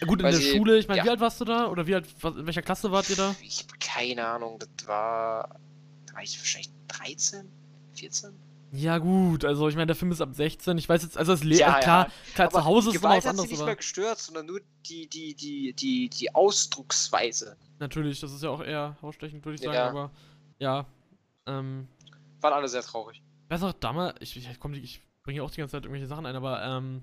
Gut, 0.04 0.18
in 0.18 0.24
Weil 0.24 0.32
der 0.32 0.40
sie- 0.40 0.56
Schule, 0.56 0.76
ich 0.78 0.88
meine, 0.88 0.98
ja. 0.98 1.04
wie 1.04 1.10
alt 1.10 1.20
warst 1.20 1.40
du 1.40 1.44
da? 1.44 1.68
Oder 1.68 1.86
wie 1.86 1.94
alt, 1.94 2.06
in 2.24 2.46
welcher 2.46 2.62
Klasse 2.62 2.90
wart 2.90 3.08
ihr 3.10 3.16
da? 3.16 3.36
Ich 3.42 3.60
habe 3.60 3.78
keine 3.78 4.26
Ahnung, 4.26 4.58
das 4.58 4.88
war. 4.88 5.60
Da 6.06 6.14
war 6.14 6.22
ich 6.24 6.36
wahrscheinlich 6.36 6.70
13, 6.88 7.48
14? 7.94 8.32
Ja, 8.74 8.96
gut, 8.98 9.44
also 9.44 9.68
ich 9.68 9.74
meine, 9.74 9.88
der 9.88 9.96
Film 9.96 10.12
ist 10.12 10.22
ab 10.22 10.30
16. 10.32 10.78
Ich 10.78 10.88
weiß 10.88 11.02
jetzt, 11.02 11.18
also 11.18 11.32
das 11.32 11.44
Le 11.44 11.56
Ja, 11.56 11.76
äh, 11.78 11.82
klar, 11.82 12.06
ja. 12.06 12.12
klar 12.34 12.50
zu 12.50 12.64
Hause 12.64 12.88
ist 12.90 12.96
immer 12.96 13.10
was 13.10 13.16
Gewalt 13.16 13.16
hat 13.16 13.22
sie 13.24 13.28
anderes, 13.28 13.50
nicht 13.50 13.58
aber 13.60 13.66
mehr 13.66 13.76
gestört, 13.76 14.18
sondern 14.18 14.46
nur 14.46 14.60
die, 14.88 15.06
die, 15.08 15.34
die, 15.34 15.74
die, 15.74 16.08
die 16.08 16.34
Ausdrucksweise. 16.34 17.56
natürlich, 17.78 18.20
das 18.20 18.32
ist 18.32 18.42
ja 18.42 18.48
auch 18.50 18.62
eher 18.62 18.96
hausstechend, 19.02 19.44
würde 19.44 19.56
ich 19.56 19.60
sagen, 19.60 19.74
Ja. 19.74 19.88
aber 19.90 20.10
ja. 20.58 20.86
Ähm, 21.46 21.86
Waren 22.40 22.54
alle 22.54 22.68
sehr 22.68 22.82
traurig. 22.82 23.20
ich 23.44 23.50
weiß 23.50 23.60
noch, 23.60 23.72
damals, 23.74 24.14
ich, 24.20 24.36
ich, 24.38 24.58
komm, 24.58 24.72
ich 24.74 25.02
bringe 25.22 25.38
ja 25.38 25.42
auch 25.42 25.50
die 25.50 25.58
ganze 25.58 25.72
Zeit 25.72 25.84
irgendwelche 25.84 26.06
Sachen 26.06 26.24
ein, 26.24 26.34
aber 26.36 26.64
ähm, 26.64 27.02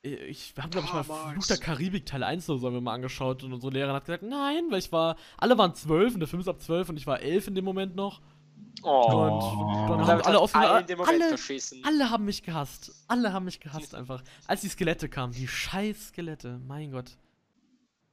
ich, 0.00 0.56
wir 0.56 0.64
haben, 0.64 0.70
glaube 0.70 0.86
ich, 0.86 0.92
mal. 0.92 1.04
Fluch 1.34 1.46
der 1.46 1.58
Karibik 1.58 2.06
Teil 2.06 2.24
1 2.24 2.48
oder 2.50 2.58
so 2.58 2.66
haben 2.66 2.74
wir 2.74 2.80
mal 2.80 2.94
angeschaut 2.94 3.44
und 3.44 3.52
unsere 3.52 3.72
Lehrerin 3.72 3.94
hat 3.94 4.04
gesagt, 4.06 4.22
nein, 4.24 4.64
weil 4.70 4.78
ich 4.80 4.90
war, 4.90 5.16
alle 5.36 5.56
waren 5.58 5.74
12 5.74 6.14
und 6.14 6.20
der 6.20 6.28
Film 6.28 6.40
ist 6.40 6.48
ab 6.48 6.60
12 6.60 6.88
und 6.88 6.96
ich 6.96 7.06
war 7.06 7.20
11 7.20 7.48
in 7.48 7.54
dem 7.54 7.64
Moment 7.64 7.94
noch. 7.94 8.20
Oh. 8.82 8.88
Und 8.88 9.90
dann 9.90 10.00
Und 10.00 10.06
haben 10.06 10.20
alle 10.22 10.38
aus 10.38 10.54
alle 10.54 10.80
in 10.80 10.86
dem 10.86 10.98
Moment 10.98 11.22
alle, 11.84 12.10
haben 12.10 12.24
mich 12.24 12.42
gehasst. 12.42 12.92
Alle 13.06 13.32
haben 13.32 13.44
mich 13.44 13.60
gehasst 13.60 13.94
einfach. 13.94 14.22
Als 14.46 14.62
die 14.62 14.68
Skelette 14.68 15.08
kamen, 15.08 15.32
die 15.32 15.46
scheiß 15.46 16.08
Skelette, 16.08 16.60
mein 16.66 16.90
Gott. 16.90 17.16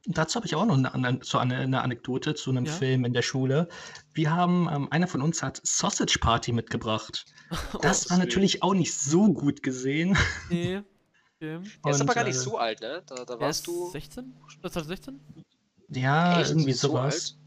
Dazu 0.06 0.36
habe 0.36 0.46
ich 0.46 0.56
auch 0.56 0.66
noch 0.66 0.78
eine, 0.78 0.94
eine, 0.94 1.20
so 1.22 1.38
eine, 1.38 1.58
eine 1.58 1.82
Anekdote 1.82 2.34
zu 2.34 2.52
einem 2.52 2.66
Ja? 2.66 2.72
Film 2.72 3.04
in 3.04 3.14
der 3.14 3.22
Schule. 3.22 3.68
Wir 4.14 4.32
haben, 4.32 4.70
ähm, 4.72 4.88
einer 4.92 5.08
von 5.08 5.22
uns 5.22 5.44
hat 5.44 5.60
Sausage 5.64 6.20
Party 6.20 6.52
mitgebracht. 6.52 7.26
Das 7.50 7.72
Gottes 7.72 8.10
war 8.12 8.18
natürlich 8.20 8.62
auch 8.62 8.76
nicht 8.76 8.94
so 8.94 9.34
gut 9.34 9.64
gesehen. 9.64 10.18
Nee. 10.50 10.82
Okay. 11.42 11.58
Er 11.86 11.92
ist 11.92 12.02
aber 12.02 12.14
gar 12.14 12.26
nicht 12.26 12.36
äh, 12.36 12.40
so 12.40 12.58
alt, 12.58 12.82
ne? 12.82 13.02
Da, 13.06 13.24
da 13.24 13.40
warst 13.40 13.66
du. 13.66 13.90
16? 13.92 14.36
Das 14.62 14.76
heißt 14.76 14.88
16? 14.88 15.22
Ja, 15.88 16.42
echt 16.42 16.50
irgendwie 16.50 16.74
so 16.74 16.90
sowas. 16.90 17.39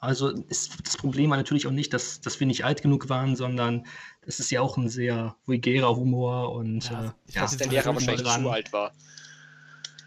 Also 0.00 0.30
ist, 0.30 0.78
das 0.86 0.96
Problem 0.96 1.28
war 1.30 1.36
natürlich 1.36 1.66
auch 1.66 1.72
nicht, 1.72 1.92
dass, 1.92 2.20
dass 2.22 2.40
wir 2.40 2.46
nicht 2.46 2.64
alt 2.64 2.80
genug 2.82 3.08
waren, 3.10 3.36
sondern 3.36 3.86
das 4.24 4.40
ist 4.40 4.50
ja 4.50 4.62
auch 4.62 4.76
ein 4.78 4.88
sehr 4.88 5.36
vulgärer 5.46 5.94
Humor 5.94 6.52
und 6.52 6.88
Ja, 6.90 7.04
äh, 7.06 7.10
ich 7.26 7.34
ja, 7.34 7.42
weiß 7.42 7.50
Dass 7.50 7.58
der 7.58 7.66
nicht, 7.66 7.72
Lehrer 7.76 7.94
wahrscheinlich 7.94 8.22
dran. 8.22 8.42
zu 8.42 8.50
alt 8.50 8.72
war. 8.72 8.92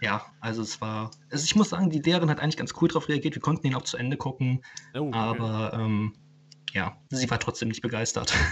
ja, 0.01 0.25
also 0.39 0.63
es 0.63 0.82
war, 0.82 1.12
also 1.29 1.43
ich 1.45 1.56
muss 1.56 1.69
sagen, 1.69 1.89
die 1.91 1.99
Lehrerin 1.99 2.29
hat 2.32 2.39
eigentlich 2.39 2.58
ganz 2.58 2.73
cool 2.82 2.88
drauf 2.89 3.08
reagiert. 3.08 3.36
Wir 3.36 3.41
konnten 3.41 3.67
ihn 3.67 3.75
auch 3.75 3.84
zu 3.84 3.97
Ende 3.97 4.17
gucken, 4.17 4.63
Oh, 4.95 5.08
okay. 5.10 5.17
aber 5.17 5.73
ähm, 5.73 6.13
ja, 6.73 6.97
sie 7.10 7.29
war 7.29 7.39
trotzdem 7.39 7.67
nicht 7.69 7.82
begeistert. 7.82 8.34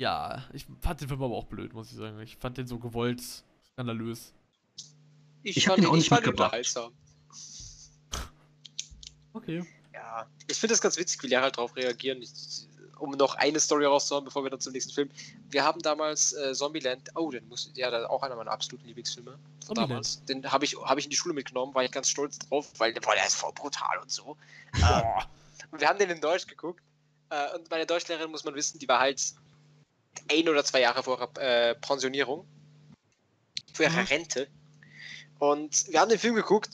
Ja, 0.00 0.44
ich 0.52 0.64
fand 0.80 1.00
den 1.00 1.08
Film 1.08 1.20
aber 1.24 1.34
auch 1.34 1.46
blöd, 1.48 1.72
muss 1.74 1.90
ich 1.90 1.96
sagen. 1.96 2.20
Ich 2.20 2.36
fand 2.36 2.56
den 2.56 2.68
so 2.68 2.78
gewollt 2.78 3.20
skandalös. 3.72 4.32
Ich 5.42 5.66
hab 5.66 5.74
fand 5.74 5.82
ihn 5.84 5.90
auch 5.90 5.96
nicht 5.96 6.04
ich 6.04 6.10
mitgebracht. 6.12 6.54
Okay. 9.32 9.64
Ja. 9.98 10.26
Ich 10.46 10.58
finde 10.58 10.72
das 10.72 10.80
ganz 10.80 10.96
witzig, 10.96 11.22
wie 11.22 11.28
Lehrer 11.28 11.42
halt 11.42 11.56
drauf 11.56 11.74
reagieren. 11.76 12.22
Ich, 12.22 12.30
um 12.98 13.12
noch 13.12 13.34
eine 13.36 13.60
Story 13.60 13.84
rauszuhauen, 13.84 14.24
bevor 14.24 14.42
wir 14.44 14.50
dann 14.50 14.60
zum 14.60 14.72
nächsten 14.72 14.92
Film. 14.92 15.10
Wir 15.50 15.64
haben 15.64 15.80
damals 15.82 16.32
äh, 16.32 16.52
Zombieland, 16.52 17.10
oh, 17.14 17.30
den 17.30 17.46
muss, 17.48 17.70
ja, 17.74 17.90
das 17.90 18.02
ist 18.02 18.10
auch 18.10 18.22
einer 18.22 18.36
meiner 18.36 18.50
absoluten 18.50 18.86
Lieblingsfilme 18.86 19.38
von 19.66 19.74
damals. 19.74 20.24
Den 20.24 20.50
habe 20.50 20.64
ich, 20.64 20.76
hab 20.76 20.98
ich 20.98 21.04
in 21.04 21.10
die 21.10 21.16
Schule 21.16 21.34
mitgenommen, 21.34 21.74
war 21.74 21.84
ich 21.84 21.92
ganz 21.92 22.08
stolz 22.08 22.38
drauf, 22.38 22.72
weil 22.78 22.92
boah, 22.94 23.14
der 23.14 23.26
ist 23.26 23.36
voll 23.36 23.52
brutal 23.52 23.98
und 23.98 24.10
so. 24.10 24.36
äh, 24.74 25.02
und 25.70 25.80
wir 25.80 25.88
haben 25.88 25.98
den 25.98 26.10
in 26.10 26.20
Deutsch 26.20 26.46
geguckt. 26.46 26.82
Äh, 27.30 27.56
und 27.56 27.70
meine 27.70 27.86
Deutschlehrerin, 27.86 28.30
muss 28.30 28.44
man 28.44 28.54
wissen, 28.54 28.78
die 28.78 28.88
war 28.88 29.00
halt 29.00 29.22
ein 30.30 30.48
oder 30.48 30.64
zwei 30.64 30.80
Jahre 30.80 31.02
vor 31.02 31.18
ihrer 31.18 31.70
äh, 31.70 31.74
Pensionierung. 31.76 32.46
Für 33.74 33.84
ihre 33.84 33.92
Mhm. 34.00 34.06
Rente. 34.06 34.48
Und 35.38 35.86
wir 35.88 36.00
haben 36.00 36.08
den 36.08 36.18
Film 36.18 36.34
geguckt 36.34 36.70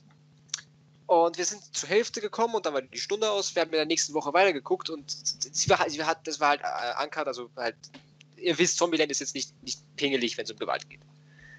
und 1.07 1.37
wir 1.39 1.45
sind 1.45 1.63
zur 1.77 1.89
Hälfte 1.89 2.21
gekommen 2.21 2.55
und 2.55 2.67
dann 2.67 2.75
war 2.75 2.83
die 2.83 2.99
Stunde 2.99 3.31
aus. 3.31 3.55
Wir 3.55 3.63
haben 3.63 3.69
in 3.71 3.77
der 3.77 3.87
nächsten 3.87 4.15
Woche 4.15 4.33
weitergeguckt 4.33 4.91
und 4.91 5.05
sie 5.11 5.69
war, 5.71 5.79
halt- 5.79 5.91
sie 5.91 6.03
hat, 6.03 6.27
das 6.27 6.41
war 6.41 6.51
halt 6.51 6.61
äh, 6.63 6.65
Ankert, 6.65 7.27
also 7.27 7.51
halt, 7.57 7.77
ihr 8.37 8.57
wisst, 8.59 8.79
Zombieland 8.79 9.11
ist 9.11 9.21
jetzt 9.21 9.35
nicht, 9.35 9.53
nicht 9.63 9.81
pingelig, 9.97 10.37
wenn 10.39 10.45
es 10.45 10.51
um 10.51 10.59
Gewalt 10.59 10.89
geht. 10.89 11.01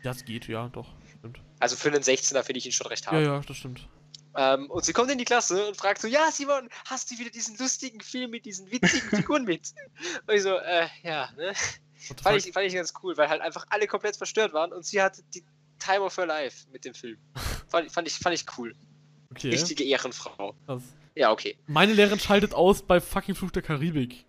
Das 0.04 0.24
geht, 0.26 0.48
ja, 0.48 0.68
doch. 0.70 0.94
Stimmt. 1.20 1.40
Also 1.60 1.76
für 1.76 1.90
einen 1.90 2.04
16er 2.04 2.44
finde 2.44 2.60
ich 2.60 2.66
ihn 2.66 2.72
schon 2.72 2.88
recht 2.88 3.08
hart. 3.08 3.16
Ja, 3.16 3.22
ja, 3.36 3.40
das 3.40 3.58
stimmt. 3.58 3.88
Ähm, 4.38 4.70
und 4.70 4.84
sie 4.84 4.92
kommt 4.94 5.10
in 5.10 5.18
die 5.18 5.24
Klasse 5.26 5.68
und 5.68 5.78
fragt 5.78 6.02
so, 6.02 6.08
ja, 6.08 6.30
Simon, 6.30 6.70
hast 6.86 7.10
du 7.10 7.18
wieder 7.18 7.30
diesen 7.30 7.58
lustigen 7.58 8.02
Film 8.02 8.32
mit 8.32 8.46
diesen 8.46 8.70
witzigen 8.70 9.10
Figuren 9.10 9.46
mit? 9.46 9.74
Und 10.28 10.34
ich 10.36 10.42
so, 10.44 10.56
äh, 10.58 10.88
ja, 11.04 11.30
ne? 11.38 11.54
Fand 12.22 12.46
ich, 12.46 12.52
fand 12.52 12.66
ich 12.68 12.74
ganz 12.74 12.94
cool, 13.02 13.16
weil 13.18 13.30
halt 13.30 13.42
einfach 13.42 13.66
alle 13.70 13.88
komplett 13.88 14.18
verstört 14.18 14.52
waren 14.54 14.74
und 14.74 14.86
sie 14.86 15.02
hatte 15.02 15.24
die 15.34 15.44
Time 15.80 16.02
of 16.02 16.18
her 16.18 16.26
life 16.26 16.68
mit 16.72 16.84
dem 16.86 16.94
Film. 16.94 17.18
Fand, 17.70 17.90
fand, 17.92 18.08
ich, 18.08 18.16
fand 18.16 18.36
ich 18.36 18.46
cool. 18.58 18.76
Okay. 19.38 19.50
Richtige 19.50 19.84
Ehrenfrau. 19.84 20.56
krass. 20.66 20.84
Ja, 21.16 21.32
okay. 21.32 21.58
Meine 21.68 21.94
Lehrerin 21.94 22.20
schaltet 22.20 22.54
aus 22.54 22.82
bei 22.82 23.00
fucking 23.00 23.36
Fluch 23.36 23.52
der 23.52 23.62
Karibik. 23.62 24.26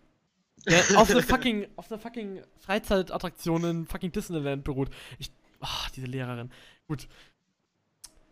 Der 0.67 0.83
auf 0.97 1.11
einer 1.11 1.23
fucking, 1.23 1.67
auf 1.77 1.91
einer 1.91 2.01
fucking 2.01 2.43
Freizeitattraktion 2.61 3.65
in 3.65 3.87
fucking 3.87 4.13
Disneyland 4.13 4.65
beruht. 4.65 4.91
Ich, 5.19 5.31
ach, 5.61 5.91
diese 5.91 6.07
Lehrerin. 6.07 6.51
Gut. 6.87 7.09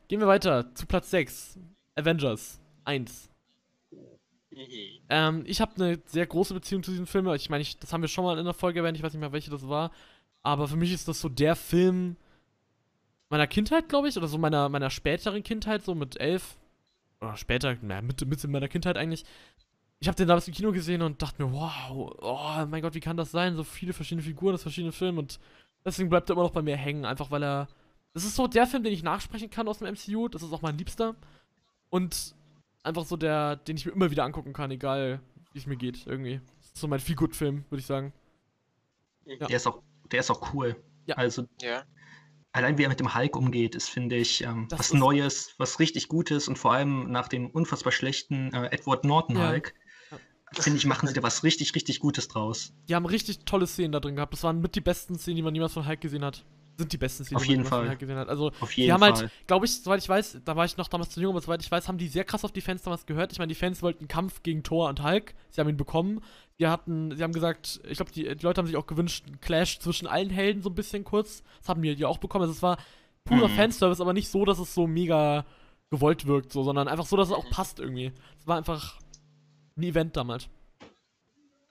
Gehen 0.09 0.21
wir 0.21 0.27
weiter 0.27 0.75
zu 0.75 0.87
Platz 0.87 1.11
6. 1.11 1.59
Avengers 1.97 2.61
1. 2.85 3.29
Mhm. 4.51 4.59
Ähm, 5.09 5.45
ich 5.47 5.61
habe 5.61 5.75
eine 5.77 6.01
sehr 6.07 6.27
große 6.27 6.55
Beziehung 6.55 6.83
zu 6.83 6.91
diesem 6.91 7.07
Film. 7.07 7.27
Ich 7.35 7.51
meine, 7.51 7.63
ich, 7.63 7.79
das 7.79 7.93
haben 7.93 8.03
wir 8.03 8.09
schon 8.09 8.25
mal 8.25 8.39
in 8.39 8.45
der 8.45 8.55
Folge 8.55 8.81
erwähnt, 8.81 8.97
ich 8.97 9.03
weiß 9.03 9.13
nicht 9.13 9.21
mehr, 9.21 9.33
welche 9.33 9.51
das 9.51 9.69
war. 9.69 9.91
Aber 10.43 10.69
für 10.69 10.77
mich 10.77 10.93
ist 10.93 11.09
das 11.09 11.21
so 11.21 11.29
der 11.29 11.57
Film 11.57 12.17
meiner 13.31 13.47
Kindheit, 13.47 13.89
glaube 13.89 14.09
ich, 14.09 14.17
oder 14.17 14.29
so 14.29 14.39
meiner, 14.39 14.69
meiner 14.69 14.91
späteren 14.91 15.43
Kindheit, 15.43 15.83
so 15.83 15.95
mit 15.95 16.21
elf. 16.21 16.57
Oder 17.25 17.37
später, 17.37 17.77
naja, 17.81 18.03
Mitte, 18.03 18.27
Mitte 18.27 18.49
meiner 18.49 18.69
Kindheit 18.69 18.97
eigentlich. 18.97 19.25
Ich 20.01 20.09
habe 20.09 20.17
den 20.17 20.29
damals 20.29 20.49
im 20.49 20.55
Kino 20.55 20.73
gesehen 20.73 21.03
und 21.03 21.23
dachte 21.23 21.43
mir, 21.43 21.53
wow, 21.53 22.15
oh 22.21 22.67
mein 22.67 22.83
Gott, 22.83 22.95
wie 22.95 23.01
kann 23.01 23.17
das 23.17 23.31
sein? 23.31 23.57
So 23.57 23.65
viele 23.65 23.93
verschiedene 23.93 24.23
Figuren 24.23 24.55
aus 24.55 24.63
verschiedenen 24.63 24.93
Filmen 24.93 25.19
und 25.19 25.41
deswegen 25.85 26.11
bleibt 26.11 26.29
er 26.29 26.35
immer 26.35 26.43
noch 26.43 26.51
bei 26.51 26.63
mir 26.63 26.77
hängen, 26.77 27.05
einfach 27.05 27.31
weil 27.31 27.43
er. 27.43 27.69
Das 28.13 28.25
ist 28.25 28.37
so 28.37 28.47
der 28.47 28.67
Film, 28.67 28.85
den 28.85 28.93
ich 28.93 29.03
nachsprechen 29.03 29.51
kann 29.51 29.67
aus 29.67 29.79
dem 29.79 29.93
MCU. 29.93 30.29
Das 30.29 30.43
ist 30.43 30.53
auch 30.53 30.63
mein 30.63 30.79
Liebster. 30.79 31.17
Und 31.91 32.35
einfach 32.85 33.05
so 33.05 33.17
der, 33.17 33.57
den 33.57 33.77
ich 33.77 33.87
mir 33.87 33.93
immer 33.93 34.11
wieder 34.11 34.25
angucken 34.25 34.53
kann, 34.53 34.71
egal 34.71 35.21
wie 35.53 35.59
es 35.59 35.67
mir 35.67 35.77
geht, 35.77 36.07
irgendwie. 36.07 36.41
Das 36.61 36.67
ist 36.67 36.79
so 36.79 36.87
mein 36.87 37.01
Feel-Good-Film, 37.01 37.65
würde 37.71 37.81
ich 37.81 37.87
sagen. 37.87 38.13
Ja. 39.25 39.47
Der 39.47 39.57
ist 39.57 39.67
auch, 39.67 39.83
der 40.13 40.21
ist 40.21 40.31
auch 40.31 40.55
cool. 40.55 40.77
Ja. 41.07 41.17
Also 41.17 41.47
Ja. 41.61 41.85
Allein 42.55 42.79
wie 42.79 42.85
er 42.85 42.89
mit 42.89 43.01
dem 43.01 43.15
Hulk 43.15 43.37
umgeht, 43.37 43.75
ist, 43.75 43.91
finde 43.91 44.17
ich, 44.17 44.43
ähm, 44.43 44.67
was 44.71 44.95
Neues, 44.95 45.55
was 45.59 45.79
richtig 45.81 46.09
Gutes 46.09 46.49
und 46.49 46.57
vor 46.59 46.73
allem 46.73 47.11
nach 47.11 47.29
dem 47.29 47.51
unfassbar 47.51 47.93
schlechten 47.93 48.53
äh, 48.55 48.69
Edward 48.73 49.05
Norton 49.05 49.37
Ja. 49.37 49.51
Hulk, 49.51 49.75
finde 50.53 50.79
ich, 50.79 50.87
machen 50.87 51.07
sie 51.09 51.15
da 51.15 51.23
was 51.23 51.43
richtig, 51.45 51.75
richtig 51.75 52.01
Gutes 52.01 52.29
draus. 52.29 52.73
Die 52.89 52.95
haben 52.95 53.07
richtig 53.07 53.41
tolle 53.45 53.67
Szenen 53.67 53.93
da 53.93 54.01
drin 54.01 54.15
gehabt. 54.17 54.33
Das 54.33 54.43
waren 54.45 54.61
mit 54.61 54.75
die 54.77 54.81
besten 54.81 55.19
Szenen, 55.19 55.37
die 55.37 55.43
man 55.43 55.53
niemals 55.53 55.73
von 55.75 55.87
Hulk 55.87 56.01
gesehen 56.01 56.25
hat. 56.25 56.45
sind 56.79 56.93
die 56.93 56.97
besten 56.97 57.25
Szenen, 57.25 57.37
Auf 57.37 57.43
die 57.45 57.51
jeden 57.51 57.63
man 57.63 57.71
von 57.71 57.79
Fall. 57.81 57.89
Hulk 57.91 57.99
gesehen 57.99 58.17
hat. 58.17 58.29
Also, 58.29 58.51
Auf 58.61 58.71
die 58.73 58.83
jeden 58.83 58.93
haben 58.93 59.01
Fall. 59.01 59.15
halt, 59.15 59.31
glaube 59.49 59.67
ich, 59.67 59.73
soweit 59.83 60.01
ich 60.01 60.09
weiß, 60.09 60.39
da 60.45 60.55
war 60.57 60.65
ich 60.65 60.77
noch 60.77 60.89
damals 60.89 61.11
zu 61.11 61.21
jung, 61.21 61.33
aber 61.33 61.41
soweit 61.41 61.63
ich 61.63 61.71
weiß, 61.71 61.89
haben 61.89 61.99
die 61.99 62.09
sehr 62.09 62.25
krass 62.25 62.45
auf 62.45 62.53
die 62.53 62.61
Fans 62.61 62.83
damals 62.83 63.05
gehört. 63.07 63.33
Ich 63.33 63.39
meine, 63.39 63.49
die 63.49 63.55
Fans 63.57 63.83
wollten 63.83 64.01
einen 64.01 64.09
Kampf 64.09 64.43
gegen 64.45 64.63
Thor 64.63 64.89
und 64.89 65.03
Hulk. 65.03 65.35
Sie 65.51 65.61
haben 65.61 65.69
ihn 65.69 65.77
bekommen. 65.77 66.21
Die 66.61 66.67
hatten, 66.69 67.17
sie 67.17 67.23
haben 67.23 67.33
gesagt, 67.33 67.81
ich 67.89 67.97
glaube, 67.97 68.13
die, 68.13 68.23
die 68.23 68.45
Leute 68.45 68.59
haben 68.61 68.67
sich 68.67 68.77
auch 68.77 68.87
gewünscht, 68.87 69.25
einen 69.27 69.41
Clash 69.41 69.81
zwischen 69.81 70.07
allen 70.07 70.31
Helden 70.31 70.63
so 70.63 70.71
ein 70.71 70.75
bisschen 70.75 71.03
kurz. 71.05 71.43
Das 71.59 71.69
haben 71.69 71.83
wir 71.83 71.95
ja 71.95 72.07
auch 72.07 72.19
bekommen. 72.19 72.43
Also 72.43 72.53
es 72.53 72.63
war 72.63 72.79
purer 73.25 73.49
Mhm. 73.49 73.55
Fanservice, 73.55 74.01
aber 74.01 74.13
nicht 74.13 74.29
so, 74.29 74.45
dass 74.45 74.59
es 74.59 74.73
so 74.75 74.87
mega 74.87 75.45
gewollt 75.91 76.27
wirkt, 76.27 76.53
so, 76.53 76.63
sondern 76.63 76.89
einfach 76.89 77.07
so, 77.07 77.17
dass 77.17 77.29
es 77.29 77.35
auch 77.35 77.49
passt 77.51 77.81
irgendwie. 77.81 78.13
Es 78.39 78.47
war 78.47 78.57
einfach 78.57 78.99
ein 79.77 79.83
Event 79.83 80.17
damals. 80.17 80.49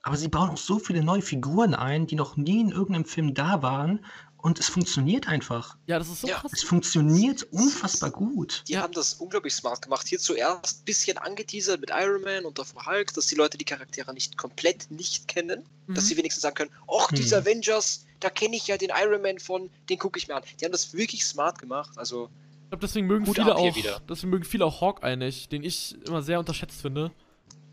Aber 0.02 0.16
sie 0.16 0.28
bauen 0.28 0.50
auch 0.50 0.58
so 0.58 0.78
viele 0.78 1.02
neue 1.02 1.22
Figuren 1.22 1.74
ein, 1.74 2.06
die 2.06 2.14
noch 2.14 2.36
nie 2.36 2.60
in 2.60 2.70
irgendeinem 2.70 3.06
Film 3.06 3.32
da 3.32 3.62
waren. 3.62 4.04
Und 4.44 4.60
es 4.60 4.68
funktioniert 4.68 5.26
einfach. 5.26 5.74
Ja, 5.86 5.98
das 5.98 6.10
ist 6.10 6.20
so 6.20 6.28
Ja. 6.28 6.34
krass. 6.38 6.52
Es 6.52 6.62
funktioniert 6.62 7.44
unfassbar 7.44 8.10
gut. 8.10 8.62
Die 8.68 8.76
haben 8.76 8.92
das 8.92 9.14
unglaublich 9.14 9.54
smart 9.54 9.80
gemacht. 9.80 10.06
Hier 10.06 10.18
zuerst 10.18 10.82
ein 10.82 10.84
bisschen 10.84 11.16
angeteasert 11.16 11.80
mit 11.80 11.88
Iron 11.90 12.20
Man 12.20 12.44
und 12.44 12.58
davor 12.58 12.84
Hulk, 12.84 13.14
dass 13.14 13.26
die 13.28 13.36
Leute 13.36 13.56
die 13.56 13.64
Charaktere 13.64 14.12
nicht 14.12 14.36
komplett 14.36 14.90
nicht 14.90 15.28
kennen. 15.28 15.64
Dass 15.86 16.04
Mhm. 16.04 16.08
sie 16.08 16.16
wenigstens 16.18 16.42
sagen 16.42 16.56
können, 16.56 16.70
ach, 16.94 17.10
diese 17.12 17.36
Hm. 17.36 17.42
Avengers, 17.42 18.04
da 18.20 18.28
kenne 18.28 18.56
ich 18.56 18.66
ja 18.66 18.76
den 18.76 18.90
Iron 18.94 19.22
Man 19.22 19.38
von, 19.38 19.70
den 19.88 19.98
gucke 19.98 20.18
ich 20.18 20.28
mir 20.28 20.34
an. 20.34 20.42
Die 20.60 20.64
haben 20.66 20.72
das 20.72 20.92
wirklich 20.92 21.24
smart 21.24 21.58
gemacht. 21.58 21.96
Also, 21.96 22.28
Ich 22.64 22.68
glaube, 22.68 22.86
deswegen 22.86 23.06
mögen 23.06 23.24
viele 23.24 23.56
auch, 23.56 23.74
deswegen 24.10 24.28
mögen 24.30 24.44
viele 24.44 24.66
auch 24.66 24.82
Hawkeye 24.82 25.16
nicht, 25.16 25.52
den 25.52 25.62
ich 25.64 25.96
immer 26.06 26.20
sehr 26.20 26.38
unterschätzt 26.38 26.82
finde, 26.82 27.12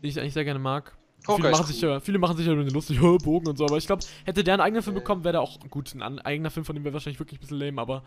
den 0.02 0.08
ich 0.08 0.18
eigentlich 0.18 0.32
sehr 0.32 0.44
gerne 0.44 0.58
mag. 0.58 0.96
Hawkeye 1.26 1.36
Viele 1.42 1.50
machen, 1.50 1.64
cool. 1.66 1.72
sich 1.72 1.80
ja, 1.82 2.00
viele 2.00 2.18
machen 2.18 2.36
sich 2.36 2.46
ja 2.46 2.52
über 2.52 2.64
den 2.64 2.72
lustig, 2.74 2.98
"Hö, 3.00 3.16
Bogen 3.18 3.46
und 3.48 3.56
so, 3.56 3.64
aber 3.64 3.76
ich 3.78 3.86
glaube, 3.86 4.04
hätte 4.24 4.42
der 4.44 4.54
einen 4.54 4.62
eigenen 4.62 4.82
Film 4.82 4.94
bekommen, 4.94 5.24
wäre 5.24 5.32
der 5.32 5.40
auch 5.42 5.58
gut. 5.70 5.94
Ein 5.94 6.18
eigener 6.20 6.50
Film 6.50 6.64
von 6.64 6.74
dem 6.74 6.84
wäre 6.84 6.92
wahrscheinlich 6.94 7.18
wirklich 7.20 7.38
ein 7.38 7.42
bisschen 7.42 7.58
lame, 7.58 7.80
aber 7.80 8.02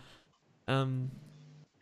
ähm, 0.68 1.12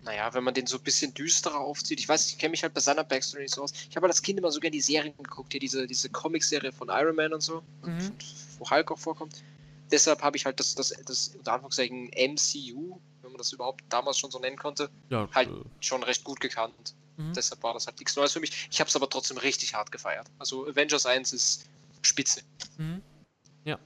naja, 0.03 0.34
wenn 0.34 0.43
man 0.43 0.53
den 0.53 0.67
so 0.67 0.77
ein 0.77 0.84
bisschen 0.84 1.13
düsterer 1.13 1.59
aufzieht. 1.59 1.97
Ich 1.99 2.09
weiß, 2.09 2.27
ich 2.31 2.38
kenne 2.38 2.51
mich 2.51 2.61
halt 2.63 2.73
bei 2.73 2.81
seiner 2.81 3.05
Backstory 3.05 3.43
nicht 3.43 3.53
so 3.55 3.63
aus. 3.63 3.71
Ich 3.89 3.95
habe 3.95 4.05
als 4.07 4.21
Kind 4.21 4.38
immer 4.38 4.51
so 4.51 4.59
gerne 4.59 4.71
die 4.71 4.81
Serien 4.81 5.15
geguckt, 5.15 5.53
hier 5.53 5.61
diese, 5.61 5.88
diese 5.88 6.09
Comic-Serie 6.09 6.73
von 6.73 6.89
Iron 6.89 7.15
Man 7.15 7.34
und 7.34 7.41
so, 7.41 7.61
Mhm. 7.84 8.11
wo 8.59 8.69
Hulk 8.69 8.91
auch 8.91 8.99
vorkommt. 8.99 9.41
Deshalb 9.91 10.21
habe 10.21 10.36
ich 10.36 10.45
halt 10.45 10.59
das, 10.59 10.75
das, 10.75 10.93
das 11.05 11.29
unter 11.38 11.53
Anführungszeichen 11.53 12.09
MCU, 12.09 12.99
wenn 13.21 13.31
man 13.31 13.38
das 13.38 13.53
überhaupt 13.53 13.81
damals 13.89 14.17
schon 14.17 14.29
so 14.29 14.39
nennen 14.39 14.57
konnte, 14.57 14.89
ja, 15.09 15.29
Halt. 15.34 15.47
äh, 15.49 15.53
schon 15.79 16.03
recht 16.03 16.23
gut 16.25 16.41
gekannt. 16.41 16.95
Mhm. 17.18 17.34
Deshalb 17.34 17.61
war 17.64 17.74
das 17.74 17.86
halt 17.88 17.99
nichts 17.99 18.16
Neues 18.16 18.34
für 18.34 18.39
mich. 18.39 18.68
Ich 18.72 18.80
habe 18.80 18.88
es 18.89 18.95
aber 18.95 19.09
trotzdem 19.09 19.38
richtig 19.38 19.74
hart 19.76 19.91
gefeiert. 19.91 20.28
Also 20.39 20.68
Avengers 20.68 21.05
1 21.05 21.34
ist 21.34 21.66
spitze. 22.01 22.41
mhm. 22.78 23.01
ja. 23.66 23.78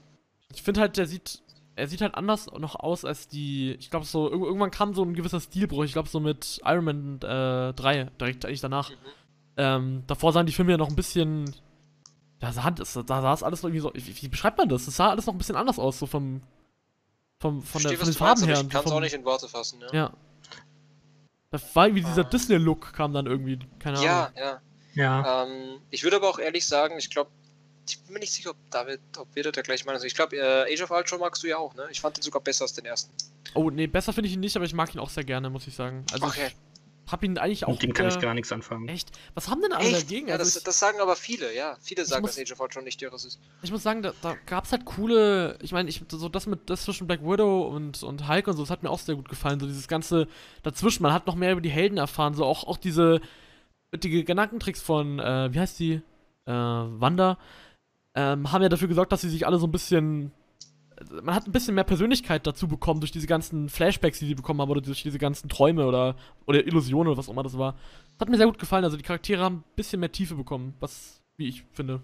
Ich 0.54 0.62
finde 0.62 0.80
halt, 0.80 0.96
der 0.96 1.06
sieht, 1.06 1.42
er 1.76 1.88
sieht 1.88 2.00
halt 2.00 2.14
anders 2.14 2.46
noch 2.58 2.74
aus 2.76 3.04
als 3.04 3.28
die, 3.28 3.72
ich 3.78 3.90
glaube 3.90 4.06
so, 4.06 4.26
irg- 4.32 4.44
irgendwann 4.46 4.70
kam 4.70 4.94
so 4.94 5.02
ein 5.04 5.14
gewisser 5.14 5.40
Stilbruch, 5.40 5.84
ich 5.84 5.92
glaube 5.92 6.08
so 6.08 6.20
mit 6.20 6.60
Iron 6.64 6.84
Man 6.84 7.16
äh, 7.22 7.74
3, 7.74 8.04
direkt 8.20 8.44
eigentlich 8.44 8.60
danach. 8.62 8.90
Mhm. 8.90 8.94
Ähm, 9.58 10.02
davor 10.06 10.32
sahen 10.32 10.46
die 10.46 10.52
Filme 10.52 10.70
ja 10.72 10.78
noch 10.78 10.88
ein 10.88 10.96
bisschen. 10.96 11.54
Da 12.40 12.52
sah, 12.52 12.70
das, 12.70 12.92
da 12.94 13.02
sah 13.20 13.34
es 13.34 13.42
alles 13.42 13.62
irgendwie 13.64 13.80
so. 13.80 13.90
Wie, 13.94 14.22
wie 14.22 14.28
beschreibt 14.28 14.56
man 14.56 14.68
das? 14.68 14.86
Es 14.86 14.94
sah 14.96 15.10
alles 15.10 15.26
noch 15.26 15.34
ein 15.34 15.38
bisschen 15.38 15.56
anders 15.56 15.78
aus, 15.80 15.98
so 15.98 16.06
vom. 16.06 16.40
vom 17.40 17.62
von, 17.62 17.82
der, 17.82 17.96
Verstehe, 17.96 17.98
von 17.98 18.06
den 18.06 18.14
Farben 18.14 18.40
meinst, 18.42 18.46
her. 18.56 18.62
Ich 18.62 18.68
kann 18.70 18.84
es 18.84 18.92
auch 18.92 19.00
nicht 19.00 19.14
in 19.14 19.24
Worte 19.24 19.48
fassen. 19.48 19.80
Ja, 19.80 19.92
Ja. 19.92 20.12
Da 21.50 21.58
war 21.74 21.86
irgendwie 21.86 22.04
dieser 22.04 22.22
Ah. 22.26 22.28
Disney-Look 22.30 22.92
kam 22.92 23.12
dann 23.12 23.26
irgendwie. 23.26 23.58
Keine 23.78 24.02
ja. 24.02 24.24
Ahnung. 24.26 24.38
ja. 24.38 24.60
Ja. 24.94 25.44
Ähm, 25.44 25.80
ich 25.90 26.02
würde 26.02 26.16
aber 26.16 26.28
auch 26.28 26.38
ehrlich 26.40 26.66
sagen, 26.66 26.98
ich 26.98 27.08
glaube, 27.08 27.30
ich 27.88 28.00
bin 28.02 28.14
mir 28.14 28.20
nicht 28.20 28.32
sicher, 28.32 28.50
ob 28.50 28.56
David, 28.70 29.00
ob 29.16 29.28
wir 29.34 29.42
das 29.44 29.52
der 29.52 29.62
gleich 29.62 29.84
meinen. 29.84 29.94
Also 29.94 30.06
ich 30.06 30.14
glaube, 30.14 30.36
äh, 30.36 30.72
Age 30.74 30.82
of 30.82 30.90
Ultron 30.90 31.20
magst 31.20 31.42
du 31.42 31.46
ja 31.46 31.56
auch, 31.56 31.74
ne? 31.74 31.86
Ich 31.90 32.00
fand 32.00 32.16
den 32.16 32.22
sogar 32.22 32.42
besser 32.42 32.62
als 32.64 32.72
den 32.74 32.84
ersten. 32.84 33.12
Oh, 33.54 33.70
nee, 33.70 33.86
besser 33.86 34.12
finde 34.12 34.28
ich 34.28 34.34
ihn 34.34 34.40
nicht, 34.40 34.56
aber 34.56 34.64
ich 34.66 34.74
mag 34.74 34.92
ihn 34.94 34.98
auch 35.00 35.08
sehr 35.08 35.24
gerne, 35.24 35.48
muss 35.50 35.66
ich 35.66 35.74
sagen. 35.74 36.04
Also, 36.12 36.26
Okay. 36.26 36.50
Ich 37.08 37.12
hab 37.12 37.24
ihn 37.24 37.38
eigentlich 37.38 37.64
auch. 37.64 37.72
Mit 37.72 37.82
dem 37.82 37.92
kann 37.94 38.06
ich 38.08 38.18
gar 38.20 38.34
nichts 38.34 38.52
anfangen. 38.52 38.86
Echt? 38.88 39.10
Was 39.34 39.48
haben 39.48 39.62
denn 39.62 39.72
alle 39.72 39.86
Echt? 39.88 40.02
dagegen? 40.02 40.28
Ja, 40.28 40.34
Also 40.34 40.44
das, 40.44 40.56
ich, 40.58 40.62
das 40.64 40.78
sagen 40.78 41.00
aber 41.00 41.16
viele, 41.16 41.54
ja. 41.56 41.76
Viele 41.80 42.04
sagen, 42.04 42.22
muss- 42.22 42.36
dass 42.36 42.42
Age 42.42 42.52
of 42.52 42.60
Ultron 42.60 42.84
nicht 42.84 43.00
ihres 43.02 43.24
ist. 43.24 43.40
ich 43.62 43.72
muss 43.72 43.82
sagen, 43.82 44.02
da, 44.02 44.12
da 44.22 44.36
gab 44.46 44.64
es 44.64 44.72
halt 44.72 44.84
coole. 44.84 45.58
Ich 45.62 45.72
meine, 45.72 45.88
ich, 45.88 46.02
so 46.08 46.28
das 46.28 46.46
mit 46.46 46.68
das 46.68 46.82
zwischen 46.82 47.06
Black 47.06 47.22
Widow 47.22 47.62
und, 47.68 48.02
und 48.02 48.28
Hulk 48.28 48.46
und 48.48 48.56
so, 48.56 48.62
das 48.62 48.70
hat 48.70 48.82
mir 48.82 48.90
auch 48.90 48.98
sehr 48.98 49.14
gut 49.16 49.28
gefallen. 49.28 49.58
So 49.58 49.66
dieses 49.66 49.88
ganze 49.88 50.28
dazwischen. 50.62 51.02
Man 51.02 51.12
hat 51.12 51.26
noch 51.26 51.34
mehr 51.34 51.52
über 51.52 51.60
die 51.62 51.70
Helden 51.70 51.96
erfahren. 51.98 52.34
So 52.34 52.44
auch, 52.44 52.64
auch 52.64 52.76
diese. 52.76 53.20
Die 53.94 54.22
Gedankentricks 54.24 54.82
von, 54.82 55.18
äh, 55.18 55.48
wie 55.54 55.58
heißt 55.60 55.78
die? 55.78 56.02
Äh, 56.44 56.52
Wanda. 56.52 57.38
Ähm, 58.14 58.52
haben 58.52 58.62
ja 58.62 58.68
dafür 58.68 58.88
gesorgt, 58.88 59.12
dass 59.12 59.22
sie 59.22 59.30
sich 59.30 59.46
alle 59.46 59.58
so 59.58 59.66
ein 59.66 59.72
bisschen. 59.72 60.32
Man 61.22 61.34
hat 61.34 61.46
ein 61.46 61.52
bisschen 61.52 61.74
mehr 61.74 61.84
Persönlichkeit 61.84 62.46
dazu 62.46 62.68
bekommen 62.68 63.00
durch 63.00 63.12
diese 63.12 63.26
ganzen 63.26 63.68
Flashbacks, 63.68 64.18
die 64.18 64.26
sie 64.26 64.34
bekommen 64.34 64.60
haben, 64.60 64.70
oder 64.70 64.80
durch 64.80 65.02
diese 65.02 65.18
ganzen 65.18 65.48
Träume 65.48 65.86
oder, 65.86 66.16
oder 66.46 66.66
Illusionen 66.66 67.08
oder 67.08 67.18
was 67.18 67.28
auch 67.28 67.32
immer 67.32 67.42
das 67.42 67.56
war. 67.56 67.72
Das 67.72 68.20
hat 68.20 68.28
mir 68.28 68.36
sehr 68.36 68.46
gut 68.46 68.58
gefallen. 68.58 68.84
Also 68.84 68.96
die 68.96 69.02
Charaktere 69.02 69.42
haben 69.42 69.56
ein 69.56 69.64
bisschen 69.76 70.00
mehr 70.00 70.12
Tiefe 70.12 70.34
bekommen, 70.34 70.74
was, 70.80 71.22
wie 71.36 71.48
ich 71.48 71.64
finde. 71.72 72.00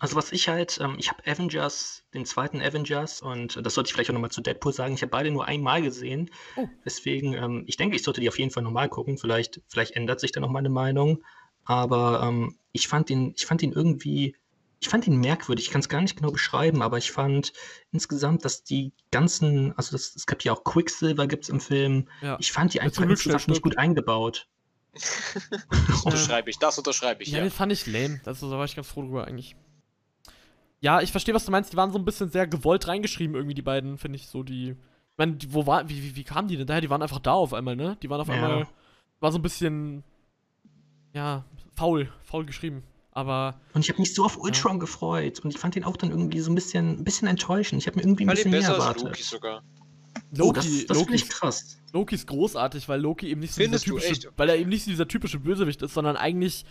Also 0.00 0.16
was 0.16 0.32
ich 0.32 0.48
halt, 0.48 0.78
ähm, 0.82 0.96
ich 0.98 1.10
habe 1.10 1.22
Avengers, 1.26 2.04
den 2.14 2.26
zweiten 2.26 2.60
Avengers 2.60 3.22
und 3.22 3.56
äh, 3.56 3.62
das 3.62 3.74
sollte 3.74 3.88
ich 3.88 3.94
vielleicht 3.94 4.10
auch 4.10 4.14
nochmal 4.14 4.30
zu 4.30 4.40
Deadpool 4.40 4.72
sagen, 4.72 4.94
ich 4.94 5.02
habe 5.02 5.10
beide 5.10 5.30
nur 5.30 5.46
einmal 5.46 5.82
gesehen. 5.82 6.30
Oh. 6.56 6.66
Deswegen, 6.84 7.34
ähm, 7.34 7.64
ich 7.66 7.76
denke, 7.76 7.96
ich 7.96 8.02
sollte 8.02 8.20
die 8.20 8.28
auf 8.28 8.38
jeden 8.38 8.50
Fall 8.50 8.64
nochmal 8.64 8.88
gucken. 8.88 9.18
Vielleicht, 9.18 9.60
vielleicht 9.68 9.92
ändert 9.92 10.20
sich 10.20 10.32
da 10.32 10.40
noch 10.40 10.50
meine 10.50 10.68
Meinung. 10.68 11.22
Aber 11.64 12.22
ähm, 12.24 12.58
ich 12.72 12.88
fand 12.88 13.08
ihn, 13.08 13.32
ich 13.36 13.46
fand 13.46 13.62
ihn 13.62 13.72
irgendwie, 13.72 14.36
ich 14.84 14.90
fand 14.90 15.06
ihn 15.06 15.16
merkwürdig. 15.16 15.64
Ich 15.64 15.70
kann 15.72 15.80
es 15.80 15.88
gar 15.88 16.02
nicht 16.02 16.14
genau 16.16 16.30
beschreiben, 16.30 16.82
aber 16.82 16.98
ich 16.98 17.10
fand 17.10 17.54
insgesamt, 17.90 18.44
dass 18.44 18.64
die 18.64 18.92
ganzen, 19.10 19.72
also 19.78 19.92
das, 19.92 20.14
es 20.14 20.26
gibt 20.26 20.44
ja 20.44 20.52
auch 20.52 20.62
Quicksilver 20.62 21.26
gibt's 21.26 21.48
im 21.48 21.58
Film. 21.58 22.06
Ja. 22.20 22.36
Ich 22.38 22.52
fand 22.52 22.74
die 22.74 22.82
einfach 22.82 23.02
insgesamt 23.02 23.40
schnell 23.40 23.54
nicht 23.54 23.62
gut 23.62 23.78
eingebaut. 23.78 24.46
Das 24.92 25.24
unterschreibe 26.04 26.50
ich, 26.50 26.58
das 26.58 26.76
unterschreibe 26.76 27.22
ich, 27.22 27.30
Ja, 27.30 27.38
ja. 27.38 27.44
den 27.44 27.50
fand 27.50 27.72
ich 27.72 27.86
lame. 27.86 28.20
Also, 28.26 28.50
da 28.50 28.58
war 28.58 28.66
ich 28.66 28.76
ganz 28.76 28.86
froh 28.86 29.00
drüber 29.00 29.26
eigentlich. 29.26 29.56
Ja, 30.80 31.00
ich 31.00 31.12
verstehe, 31.12 31.34
was 31.34 31.46
du 31.46 31.50
meinst. 31.50 31.72
Die 31.72 31.78
waren 31.78 31.90
so 31.90 31.98
ein 31.98 32.04
bisschen 32.04 32.28
sehr 32.28 32.46
gewollt 32.46 32.86
reingeschrieben, 32.86 33.34
irgendwie, 33.36 33.54
die 33.54 33.62
beiden, 33.62 33.96
finde 33.96 34.16
ich 34.16 34.28
so, 34.28 34.42
die. 34.42 34.72
Ich 34.72 35.16
meine, 35.16 35.32
die, 35.36 35.50
wo 35.54 35.66
war, 35.66 35.88
wie, 35.88 36.02
wie, 36.02 36.14
wie 36.16 36.24
kamen 36.24 36.46
die 36.46 36.58
denn 36.58 36.66
daher? 36.66 36.82
Die 36.82 36.90
waren 36.90 37.00
einfach 37.00 37.20
da 37.20 37.32
auf 37.32 37.54
einmal, 37.54 37.74
ne? 37.74 37.96
Die 38.02 38.10
waren 38.10 38.20
auf 38.20 38.28
Ja. 38.28 38.34
einmal. 38.34 38.66
War 39.20 39.32
so 39.32 39.38
ein 39.38 39.42
bisschen. 39.42 40.04
Ja, 41.14 41.46
faul, 41.74 42.12
faul 42.22 42.44
geschrieben. 42.44 42.82
Aber. 43.14 43.60
Und 43.72 43.82
ich 43.82 43.88
habe 43.88 44.00
mich 44.00 44.12
so 44.12 44.24
auf 44.24 44.36
Ultron 44.38 44.80
gefreut 44.80 45.40
und 45.40 45.54
ich 45.54 45.58
fand 45.58 45.76
ihn 45.76 45.84
auch 45.84 45.96
dann 45.96 46.10
irgendwie 46.10 46.40
so 46.40 46.50
ein 46.50 46.54
bisschen, 46.56 46.98
ein 46.98 47.04
bisschen 47.04 47.28
enttäuschend. 47.28 47.80
Ich 47.80 47.86
habe 47.86 47.96
mir 47.96 48.02
irgendwie 48.02 48.24
ein 48.24 48.30
bisschen 48.30 48.50
mehr 48.50 48.62
erwartet. 48.62 49.04
Loki 49.04 49.22
sogar. 49.22 49.62
Oh, 50.40 50.52
das, 50.52 50.64
Loki, 50.66 50.86
das 50.86 50.98
finde 50.98 51.12
Loki, 51.12 51.14
ich 51.14 51.28
krass. 51.28 51.78
Loki 51.92 52.14
ist 52.16 52.26
großartig, 52.26 52.88
weil 52.88 53.00
Loki 53.00 53.28
eben 53.28 53.40
nicht 53.40 53.54
so 53.54 53.62
Findest 53.62 53.86
dieser 53.86 53.96
typische, 53.96 54.12
echt? 54.26 54.28
weil 54.36 54.48
er 54.48 54.56
eben 54.56 54.68
nicht 54.68 54.84
so 54.84 54.90
dieser 54.90 55.06
typische 55.06 55.38
Bösewicht 55.38 55.80
ist, 55.80 55.94
sondern 55.94 56.16
eigentlich 56.16 56.64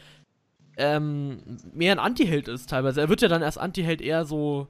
ähm, 0.76 1.60
mehr 1.74 1.94
ein 1.94 2.00
Antiheld 2.00 2.50
ist 2.50 2.70
teilweise. 2.70 3.00
Er 3.00 3.10
wird 3.10 3.22
ja 3.22 3.30
dann 3.30 3.42
als 3.42 3.58
Antiheld 3.58 4.02
eher 4.02 4.26
so 4.26 4.68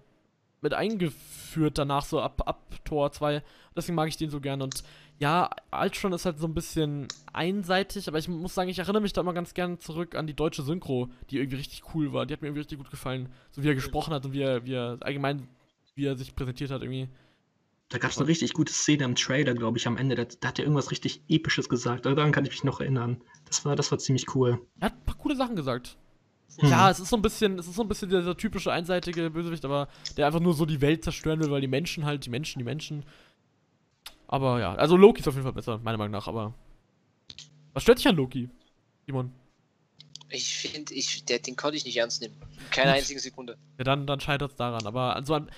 mit 0.64 0.74
eingeführt 0.74 1.78
danach, 1.78 2.06
so 2.06 2.22
ab, 2.22 2.42
ab 2.46 2.64
Tor 2.86 3.12
2. 3.12 3.44
Deswegen 3.76 3.96
mag 3.96 4.08
ich 4.08 4.18
den 4.18 4.30
so 4.30 4.40
gerne. 4.40 4.64
Und 4.64 4.84
ja, 5.20 5.50
Ultron 5.72 6.14
ist 6.14 6.26
halt 6.26 6.40
so 6.40 6.48
ein 6.48 6.54
bisschen 6.54 7.08
einseitig, 7.32 8.08
aber 8.08 8.18
ich 8.18 8.28
muss 8.28 8.56
sagen, 8.56 8.70
ich 8.70 8.80
erinnere 8.80 9.02
mich 9.02 9.14
da 9.14 9.22
immer 9.22 9.34
ganz 9.34 9.54
gern 9.54 9.80
zurück 9.80 10.16
an 10.16 10.28
die 10.28 10.36
deutsche 10.36 10.64
Synchro, 10.64 11.10
die 11.30 11.38
irgendwie 11.38 11.58
richtig 11.58 11.84
cool 11.94 12.14
war. 12.14 12.26
Die 12.26 12.34
hat 12.34 12.42
mir 12.42 12.48
irgendwie 12.48 12.62
richtig 12.62 12.80
gut 12.80 12.90
gefallen. 12.90 13.30
So 13.52 13.64
wie 13.64 13.68
er 13.68 13.76
gesprochen 13.76 14.14
hat 14.14 14.26
und 14.26 14.34
wie 14.34 14.42
er, 14.42 14.66
wie 14.66 14.74
er 14.74 14.98
allgemein, 15.02 15.48
wie 15.96 16.06
er 16.06 16.18
sich 16.18 16.36
präsentiert 16.36 16.72
hat 16.72 16.82
irgendwie. 16.82 17.10
Da 17.90 18.00
gab 18.00 18.10
es 18.10 18.18
eine 18.18 18.28
richtig 18.28 18.54
gute 18.54 18.74
Szene 18.74 19.04
im 19.04 19.16
Trailer, 19.16 19.54
glaube 19.54 19.78
ich, 19.78 19.86
am 19.86 19.98
Ende. 19.98 20.16
Da, 20.16 20.26
da 20.26 20.48
hat 20.48 20.58
er 20.58 20.66
irgendwas 20.66 20.90
richtig 20.90 21.22
Episches 21.28 21.70
gesagt. 21.70 22.06
Daran 22.06 22.32
kann 22.32 22.46
ich 22.46 22.52
mich 22.52 22.64
noch 22.64 22.82
erinnern. 22.82 23.22
Das 23.46 23.66
war, 23.66 23.76
das 23.76 23.92
war 23.92 24.00
ziemlich 24.00 24.34
cool. 24.34 24.60
Er 24.80 24.88
hat 24.88 24.96
ein 24.96 25.06
paar 25.06 25.18
coole 25.18 25.36
Sachen 25.36 25.56
gesagt. 25.56 25.98
Hm. 26.58 26.70
Ja, 26.70 26.90
es 26.90 27.00
ist 27.00 27.10
so 27.10 27.16
ein 27.16 27.22
bisschen, 27.22 27.58
es 27.58 27.68
ist 27.68 27.76
so 27.76 27.82
ein 27.82 27.88
bisschen 27.88 28.10
dieser 28.10 28.38
typische 28.38 28.72
einseitige 28.72 29.30
Bösewicht, 29.30 29.66
aber 29.66 29.88
der 30.18 30.28
einfach 30.28 30.40
nur 30.40 30.54
so 30.54 30.66
die 30.66 30.82
Welt 30.82 31.04
zerstören 31.04 31.40
will, 31.40 31.50
weil 31.52 31.62
die 31.62 31.68
Menschen 31.68 32.06
halt, 32.06 32.26
die 32.26 32.30
Menschen, 32.30 32.60
die 32.60 32.66
Menschen. 32.66 33.04
Aber 34.28 34.60
ja, 34.60 34.76
also 34.76 34.96
Loki 34.98 35.22
ist 35.22 35.28
auf 35.28 35.34
jeden 35.34 35.44
Fall 35.44 35.54
besser, 35.54 35.80
meiner 35.80 35.98
Meinung 35.98 36.12
nach, 36.14 36.28
aber. 36.28 36.54
Was 37.74 37.84
stört 37.84 38.00
dich 38.00 38.08
an 38.08 38.16
Loki, 38.16 38.50
Simon? 39.06 39.32
Ich 40.30 40.56
finde, 40.56 40.94
ich, 40.94 41.26
der, 41.26 41.40
den 41.40 41.56
konnte 41.56 41.78
ich 41.78 41.86
nicht 41.86 41.98
ernst 41.98 42.22
nehmen. 42.22 42.36
Keine 42.72 42.92
Gut. 42.92 43.00
einzige 43.00 43.20
Sekunde. 43.20 43.58
Ja, 43.78 43.84
dann, 43.84 44.08
dann 44.08 44.20
scheitert 44.20 44.52
es 44.52 44.58
daran. 44.58 44.86
Aber 44.88 45.16
also 45.16 45.36
an, 45.36 45.52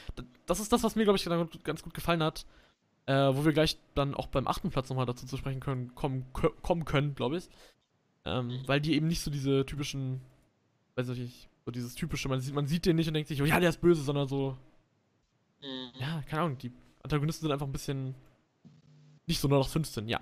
das 0.46 0.60
ist 0.60 0.72
das, 0.74 0.84
was 0.84 0.96
mir, 0.96 1.04
glaube 1.04 1.18
ich, 1.18 1.24
ganz 1.26 1.52
gut- 1.52 1.64
ganz 1.64 1.82
gut 1.84 1.94
gefallen 1.94 2.22
hat. 2.22 2.46
Äh, 3.08 3.14
wo 3.36 3.46
wir 3.46 3.54
gleich 3.54 3.78
dann 3.94 4.16
auch 4.16 4.28
beim 4.28 4.48
achten 4.48 4.72
Platz 4.72 4.90
nochmal 4.90 5.06
dazu 5.06 5.28
zu 5.28 5.38
sprechen 5.38 5.60
können, 5.60 5.94
kommen, 5.94 6.26
kö- 6.34 6.54
kommen 6.62 6.86
können, 6.86 7.16
glaube 7.16 7.38
ich. 7.38 7.50
Ähm, 8.26 8.64
weil 8.66 8.82
die 8.82 8.96
eben 8.96 9.08
nicht 9.08 9.22
so 9.22 9.30
diese 9.30 9.66
typischen, 9.66 10.22
weiß 10.96 11.10
ich 11.10 11.20
nicht, 11.20 11.50
so 11.66 11.72
dieses 11.72 11.96
typische, 11.96 12.30
man 12.30 12.40
sieht, 12.42 12.54
man 12.54 12.68
sieht 12.68 12.86
den 12.86 12.96
nicht 12.96 13.08
und 13.08 13.14
denkt 13.16 13.28
sich, 13.28 13.42
oh 13.42 13.46
ja, 13.46 13.60
der 13.60 13.70
ist 13.70 13.82
böse, 13.82 14.02
sondern 14.04 14.28
so, 14.28 14.58
Mhm. 15.62 15.92
ja, 16.00 16.22
keine 16.30 16.44
Ahnung, 16.44 16.58
die 16.58 16.72
Antagonisten 17.02 17.44
sind 17.44 17.52
einfach 17.52 17.66
ein 17.66 17.72
bisschen 17.72 18.14
Nicht 19.28 19.42
so 19.42 19.48
nur 19.48 19.60
noch 19.60 19.70
15, 19.70 20.08
ja. 20.08 20.20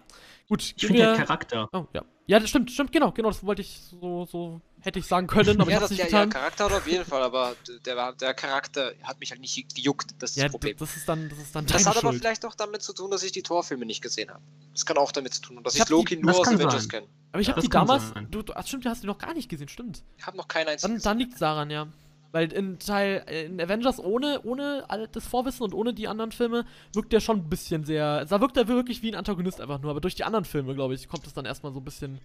Gut, 0.47 0.61
Ich 0.77 0.85
finde 0.87 0.99
der 1.03 1.15
Charakter. 1.15 1.67
Oh, 1.73 1.85
ja. 1.93 2.03
Ja, 2.25 2.39
das 2.39 2.49
stimmt, 2.49 2.71
stimmt, 2.71 2.93
genau, 2.93 3.11
genau, 3.11 3.29
das 3.29 3.43
wollte 3.43 3.61
ich 3.61 3.77
so, 3.91 4.25
so 4.25 4.61
hätte 4.79 4.97
ich 4.99 5.05
sagen 5.05 5.27
können, 5.27 5.59
aber 5.59 5.69
ja, 5.69 5.75
ich 5.77 5.81
hab's 5.81 5.89
das, 5.89 5.91
nicht 5.91 5.99
ja, 6.11 6.19
ja, 6.19 6.25
getan. 6.25 6.29
Charakter 6.29 6.63
hat 6.65 6.71
er 6.71 6.77
auf 6.77 6.87
jeden 6.87 7.03
Fall, 7.03 7.21
aber 7.21 7.53
der, 7.85 8.13
der 8.13 8.33
Charakter 8.33 8.93
hat 9.03 9.19
mich 9.19 9.31
halt 9.31 9.41
nicht 9.41 9.75
gejuckt, 9.75 10.11
das 10.19 10.31
ist 10.31 10.37
Ja, 10.37 10.43
das 10.43 10.51
Problem. 10.53 10.77
das 10.77 10.95
ist 10.95 11.09
dann, 11.09 11.27
das 11.27 11.37
ist 11.39 11.53
dann 11.53 11.65
Das 11.65 11.73
deine 11.83 11.85
hat 11.89 11.97
aber 11.97 12.09
Schuld. 12.11 12.21
vielleicht 12.21 12.45
auch 12.45 12.55
damit 12.55 12.81
zu 12.81 12.93
tun, 12.93 13.11
dass 13.11 13.23
ich 13.23 13.33
die 13.33 13.43
Torfilme 13.43 13.85
nicht 13.85 14.01
gesehen 14.01 14.29
habe. 14.29 14.41
Das 14.71 14.85
kann 14.85 14.95
auch 14.97 15.11
damit 15.11 15.33
zu 15.33 15.41
tun, 15.41 15.57
und 15.57 15.65
dass 15.65 15.73
Ich 15.73 15.79
ich, 15.79 15.81
hab 15.81 15.87
die- 15.87 15.93
Loki 15.95 16.15
nur 16.15 16.31
aus 16.39 16.45
kann 16.45 16.55
Avengers 16.55 16.87
kenne. 16.87 17.07
Aber 17.33 17.41
ich 17.41 17.49
habe 17.49 17.55
das 17.57 17.63
die 17.65 17.69
damals, 17.69 18.09
sein. 18.13 18.27
du, 18.31 18.41
du, 18.41 18.53
ach, 18.55 18.65
stimmt, 18.65 18.85
du 18.85 18.89
hast 18.89 19.03
die 19.03 19.07
noch 19.07 19.17
gar 19.17 19.33
nicht 19.33 19.49
gesehen, 19.49 19.67
stimmt. 19.67 20.01
Ich 20.17 20.25
habe 20.25 20.37
noch 20.37 20.47
keinen 20.47 20.69
einzigen. 20.69 20.93
Dann, 20.93 21.01
dann 21.01 21.17
liegt 21.19 21.41
daran, 21.41 21.69
ja. 21.69 21.87
Weil 22.33 22.51
in 22.51 22.79
Teil, 22.79 23.23
äh, 23.27 23.45
in 23.45 23.61
Avengers 23.61 23.99
ohne, 23.99 24.41
ohne 24.43 24.83
all 24.89 25.07
das 25.07 25.25
Vorwissen 25.27 25.63
und 25.63 25.73
ohne 25.73 25.93
die 25.93 26.07
anderen 26.07 26.31
Filme 26.31 26.65
wirkt 26.93 27.13
der 27.13 27.19
schon 27.19 27.37
ein 27.37 27.49
bisschen 27.49 27.85
sehr, 27.85 28.25
da 28.25 28.41
wirkt 28.41 28.57
er 28.57 28.67
wirklich 28.67 29.03
wie 29.03 29.11
ein 29.11 29.15
Antagonist 29.15 29.61
einfach 29.61 29.79
nur, 29.79 29.91
aber 29.91 30.01
durch 30.01 30.15
die 30.15 30.23
anderen 30.23 30.43
Filme, 30.43 30.73
glaube 30.73 30.95
ich, 30.95 31.07
kommt 31.07 31.27
es 31.27 31.33
dann 31.33 31.45
erstmal 31.45 31.71
so 31.73 31.79
ein 31.79 31.85
bisschen 31.85 32.19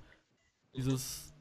dieses, 0.74 1.34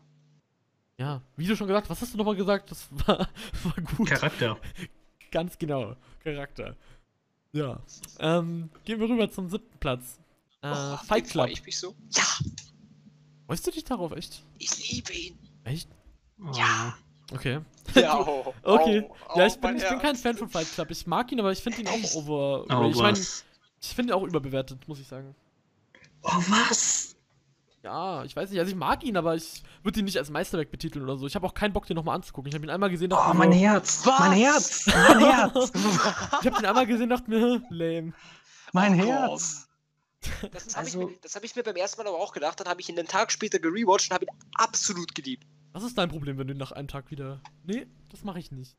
ja, 0.97 1.21
wie 1.37 1.47
du 1.47 1.55
schon 1.55 1.67
gesagt, 1.67 1.89
was 1.89 2.01
hast 2.01 2.13
du 2.13 2.17
nochmal 2.17 2.35
gesagt? 2.35 2.69
Das 2.69 2.89
war, 3.07 3.19
war 3.63 3.83
gut. 3.95 4.09
Charakter. 4.09 4.57
Ganz 5.31 5.57
genau, 5.57 5.95
Charakter. 6.23 6.75
Ja. 7.53 7.79
Ähm, 8.19 8.69
gehen 8.83 8.99
wir 8.99 9.07
rüber 9.07 9.31
zum 9.31 9.49
siebten 9.49 9.77
Platz. 9.79 10.19
Äh, 10.61 10.73
Oh, 10.73 10.97
Fight 11.05 11.29
Club. 11.29 11.47
Ich 11.49 11.63
mich 11.65 11.79
so. 11.79 11.95
Ja, 12.11 12.23
Weißt 13.47 13.65
du 13.65 13.71
dich 13.71 13.85
darauf 13.85 14.11
echt? 14.11 14.43
ich 14.57 14.91
liebe 14.91 15.13
ihn. 15.13 15.37
Echt? 15.63 15.87
Ja. 16.53 16.97
Okay. 17.33 17.59
Ja, 17.95 18.19
oh, 18.27 18.53
Okay. 18.63 19.07
oh, 19.09 19.37
ja, 19.37 19.43
oh, 19.43 19.47
ich 19.47 19.53
bin, 19.55 19.61
mein 19.61 19.77
ich 19.77 19.87
bin 19.89 19.99
kein 19.99 20.15
Fan 20.15 20.37
von 20.37 20.49
Fight 20.49 20.71
Club. 20.73 20.89
Ich 20.91 21.05
mag 21.07 21.31
ihn, 21.31 21.39
aber 21.39 21.51
ich 21.51 21.59
finde 21.61 21.81
ihn 21.81 21.87
auch 21.87 22.15
over. 22.15 22.65
Oh, 22.69 22.89
ich 22.89 22.95
mein, 22.97 23.11
was? 23.17 23.43
ich 23.81 23.89
finde 23.89 24.13
ihn 24.13 24.17
auch 24.19 24.23
überbewertet, 24.23 24.87
muss 24.87 24.99
ich 24.99 25.07
sagen. 25.07 25.35
Oh, 26.23 26.29
was? 26.47 27.15
Ja, 27.83 28.23
ich 28.25 28.35
weiß 28.35 28.49
nicht, 28.49 28.59
also 28.59 28.69
ich 28.71 28.75
mag 28.77 29.03
ihn, 29.03 29.15
aber 29.15 29.35
ich 29.35 29.63
würde 29.83 29.99
ihn 29.99 30.05
nicht 30.05 30.17
als 30.17 30.29
Meisterwerk 30.29 30.71
betiteln 30.71 31.03
oder 31.03 31.15
so. 31.17 31.25
Ich 31.27 31.35
habe 31.35 31.45
auch 31.47 31.53
keinen 31.53 31.71
Bock, 31.73 31.85
den 31.85 31.95
nochmal 31.95 32.15
anzugucken. 32.15 32.49
Ich 32.49 32.55
habe 32.55 32.65
ihn 32.65 32.69
einmal 32.69 32.89
gesehen, 32.89 33.13
Oh, 33.13 33.27
mir 33.29 33.33
mein 33.35 33.51
so, 33.53 33.57
Herz. 33.59 34.01
Was? 34.05 34.19
Mein 34.19 34.31
Herz. 34.33 34.85
Mein 34.87 35.19
Herz. 35.19 35.71
Ich 36.41 36.47
habe 36.47 36.59
ihn 36.59 36.65
einmal 36.65 36.87
gesehen, 36.87 37.09
dachte 37.09 37.29
mir, 37.29 37.61
lame. 37.69 38.13
Mein 38.73 38.99
Oh, 39.01 39.05
Herz. 39.05 39.67
Das 40.51 40.75
habe 40.75 40.77
Also- 40.85 41.01
ich, 41.01 41.07
mir- 41.07 41.17
das 41.21 41.35
hab 41.35 41.43
ich 41.43 41.55
mir 41.55 41.63
beim 41.63 41.75
ersten 41.77 42.01
Mal 42.01 42.07
aber 42.09 42.17
auch 42.17 42.33
gedacht. 42.33 42.59
Dann 42.59 42.67
habe 42.67 42.81
ich 42.81 42.89
ihn 42.89 42.97
einen 42.99 43.07
Tag 43.07 43.31
später 43.31 43.59
gerewatcht 43.59 44.09
und 44.09 44.15
habe 44.15 44.25
ihn 44.25 44.31
absolut 44.55 45.13
geliebt. 45.15 45.45
Was 45.73 45.83
ist 45.83 45.97
dein 45.97 46.09
Problem, 46.09 46.37
wenn 46.37 46.47
du 46.47 46.55
nach 46.55 46.71
einem 46.71 46.87
Tag 46.87 47.11
wieder. 47.11 47.41
Nee, 47.63 47.87
das 48.09 48.23
mache 48.23 48.39
ich 48.39 48.51
nicht. 48.51 48.75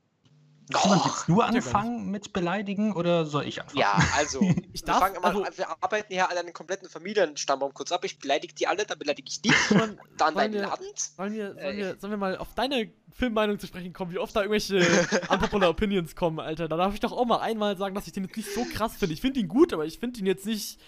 Simon, 0.69 1.01
willst 1.05 1.29
du 1.29 1.33
nicht. 1.35 1.43
anfangen 1.67 2.11
mit 2.11 2.33
beleidigen 2.33 2.95
oder 2.95 3.25
soll 3.27 3.47
ich 3.47 3.61
anfangen? 3.61 3.81
Ja, 3.81 3.99
also. 4.17 4.41
Ich 4.73 4.83
wir, 4.83 4.87
darf- 4.87 4.99
fangen 5.01 5.21
mal, 5.21 5.29
also- 5.29 5.43
an, 5.45 5.53
wir 5.57 5.69
arbeiten 5.83 6.13
hier 6.13 6.31
alle 6.31 6.41
einen 6.41 6.53
kompletten 6.53 6.89
Familienstammbaum 6.89 7.75
kurz 7.75 7.91
ab. 7.91 8.05
Ich 8.05 8.19
beleidige 8.19 8.55
die 8.55 8.67
alle, 8.67 8.85
dann 8.87 8.99
beleidige 8.99 9.29
ich 9.29 9.41
dich, 9.43 9.53
Sollen, 9.69 9.99
dann 10.17 10.35
Wollen 10.35 10.53
dein 10.53 10.53
wir- 10.53 10.61
Land. 10.69 10.81
sollen, 11.17 11.33
wir, 11.33 11.55
sollen, 11.55 11.59
Äh. 11.59 11.77
wir, 11.77 11.97
sollen 11.99 12.11
wir 12.13 12.17
mal 12.19 12.37
auf 12.39 12.55
deine 12.55 12.93
Filmmeinung 13.11 13.59
zu 13.59 13.67
sprechen 13.67 13.93
kommen, 13.93 14.13
wie 14.13 14.19
oft 14.19 14.37
da 14.37 14.43
irgendwelche 14.43 14.79
unpopular 15.31 15.71
Opinions 15.71 16.15
kommen, 16.15 16.39
Alter? 16.39 16.69
Da 16.69 16.77
darf 16.77 16.95
ich 16.95 17.01
doch 17.01 17.11
auch 17.13 17.25
mal 17.25 17.39
einmal 17.41 17.77
sagen, 17.77 17.95
dass 17.97 18.07
ich 18.07 18.13
den 18.13 18.25
jetzt 18.25 18.37
nicht 18.37 18.53
so 18.55 18.65
krass 18.65 18.95
finde. 18.97 19.15
Ich 19.15 19.21
finde 19.21 19.41
ihn 19.41 19.49
gut, 19.49 19.73
aber 19.73 19.85
ich 19.87 19.99
finde 19.99 20.21
ihn 20.21 20.27
jetzt 20.27 20.47
nicht. 20.47 20.79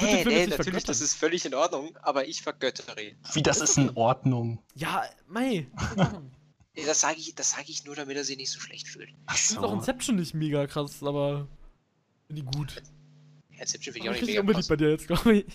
Nee, 0.00 0.24
nee, 0.24 0.24
natürlich, 0.24 0.54
vergöttern. 0.56 0.82
das 0.86 1.00
ist 1.00 1.14
völlig 1.14 1.46
in 1.46 1.54
Ordnung, 1.54 1.96
aber 2.02 2.26
ich 2.28 2.42
vergöttere 2.42 3.00
ihn. 3.00 3.16
Wie, 3.32 3.42
das 3.42 3.60
ist 3.60 3.78
in 3.78 3.96
Ordnung. 3.96 4.58
Ja, 4.74 5.04
mei. 5.28 5.68
Das 6.86 7.00
sage 7.00 7.18
ich, 7.18 7.34
das 7.34 7.50
sag 7.50 7.68
ich 7.68 7.84
nur, 7.84 7.96
damit 7.96 8.16
er 8.16 8.24
sich 8.24 8.36
nicht 8.36 8.50
so 8.50 8.60
schlecht 8.60 8.88
fühlt. 8.88 9.10
Ach 9.26 9.34
Ich 9.34 9.42
finde 9.42 9.62
auch 9.62 9.70
so. 9.70 9.76
Inception 9.76 10.16
nicht 10.16 10.34
mega 10.34 10.66
krass, 10.66 11.02
aber. 11.02 11.48
Finde 12.26 12.42
ich 12.42 12.56
gut. 12.56 12.82
Inception 13.50 13.94
finde 13.94 13.98
ich 13.98 14.10
auch 14.10 14.14
bin 14.14 14.20
nicht 14.20 14.28
mega 14.28 14.40
unbeliebt 14.40 14.60
krass. 14.60 14.68
bei 14.68 14.76
dir 14.76 14.90
jetzt, 14.90 15.06
glaube 15.06 15.36
ich. 15.38 15.46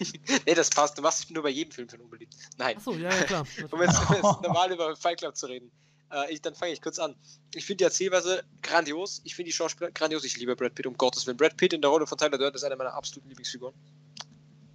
Nee, 0.46 0.54
das 0.54 0.70
passt. 0.70 0.96
Du 0.96 1.02
machst 1.02 1.22
dich 1.22 1.30
nur 1.30 1.42
bei 1.42 1.50
jedem 1.50 1.70
Film 1.70 1.86
für 1.86 1.98
unbeliebt. 1.98 2.34
Nein. 2.56 2.78
Achso, 2.78 2.94
ja, 2.94 3.14
ja, 3.14 3.24
klar. 3.24 3.46
Um 3.70 3.82
jetzt, 3.82 3.98
um 4.08 4.14
jetzt 4.14 4.42
normal 4.42 4.72
über 4.72 4.96
Fight 4.96 5.18
Club 5.18 5.36
zu 5.36 5.46
reden. 5.46 5.70
Äh, 6.10 6.32
ich, 6.32 6.40
dann 6.40 6.54
fange 6.54 6.72
ich 6.72 6.80
kurz 6.80 6.98
an. 6.98 7.14
Ich 7.54 7.64
finde 7.66 7.78
die 7.78 7.84
Erzählweise 7.84 8.42
grandios. 8.62 9.20
Ich 9.24 9.34
finde 9.34 9.50
die 9.50 9.52
Schauspieler 9.52 9.90
grandios. 9.90 10.24
Ich 10.24 10.36
liebe 10.36 10.56
Brad 10.56 10.74
Pitt, 10.74 10.86
um 10.86 10.96
Gottes 10.96 11.26
Willen. 11.26 11.36
Brad 11.36 11.56
Pitt 11.56 11.72
in 11.72 11.80
der 11.80 11.90
Rolle 11.90 12.06
von 12.06 12.18
Tyler 12.18 12.38
Durden 12.38 12.54
ist 12.56 12.64
eine 12.64 12.76
meiner 12.76 12.94
absoluten 12.94 13.28
Lieblingsfiguren. 13.28 13.74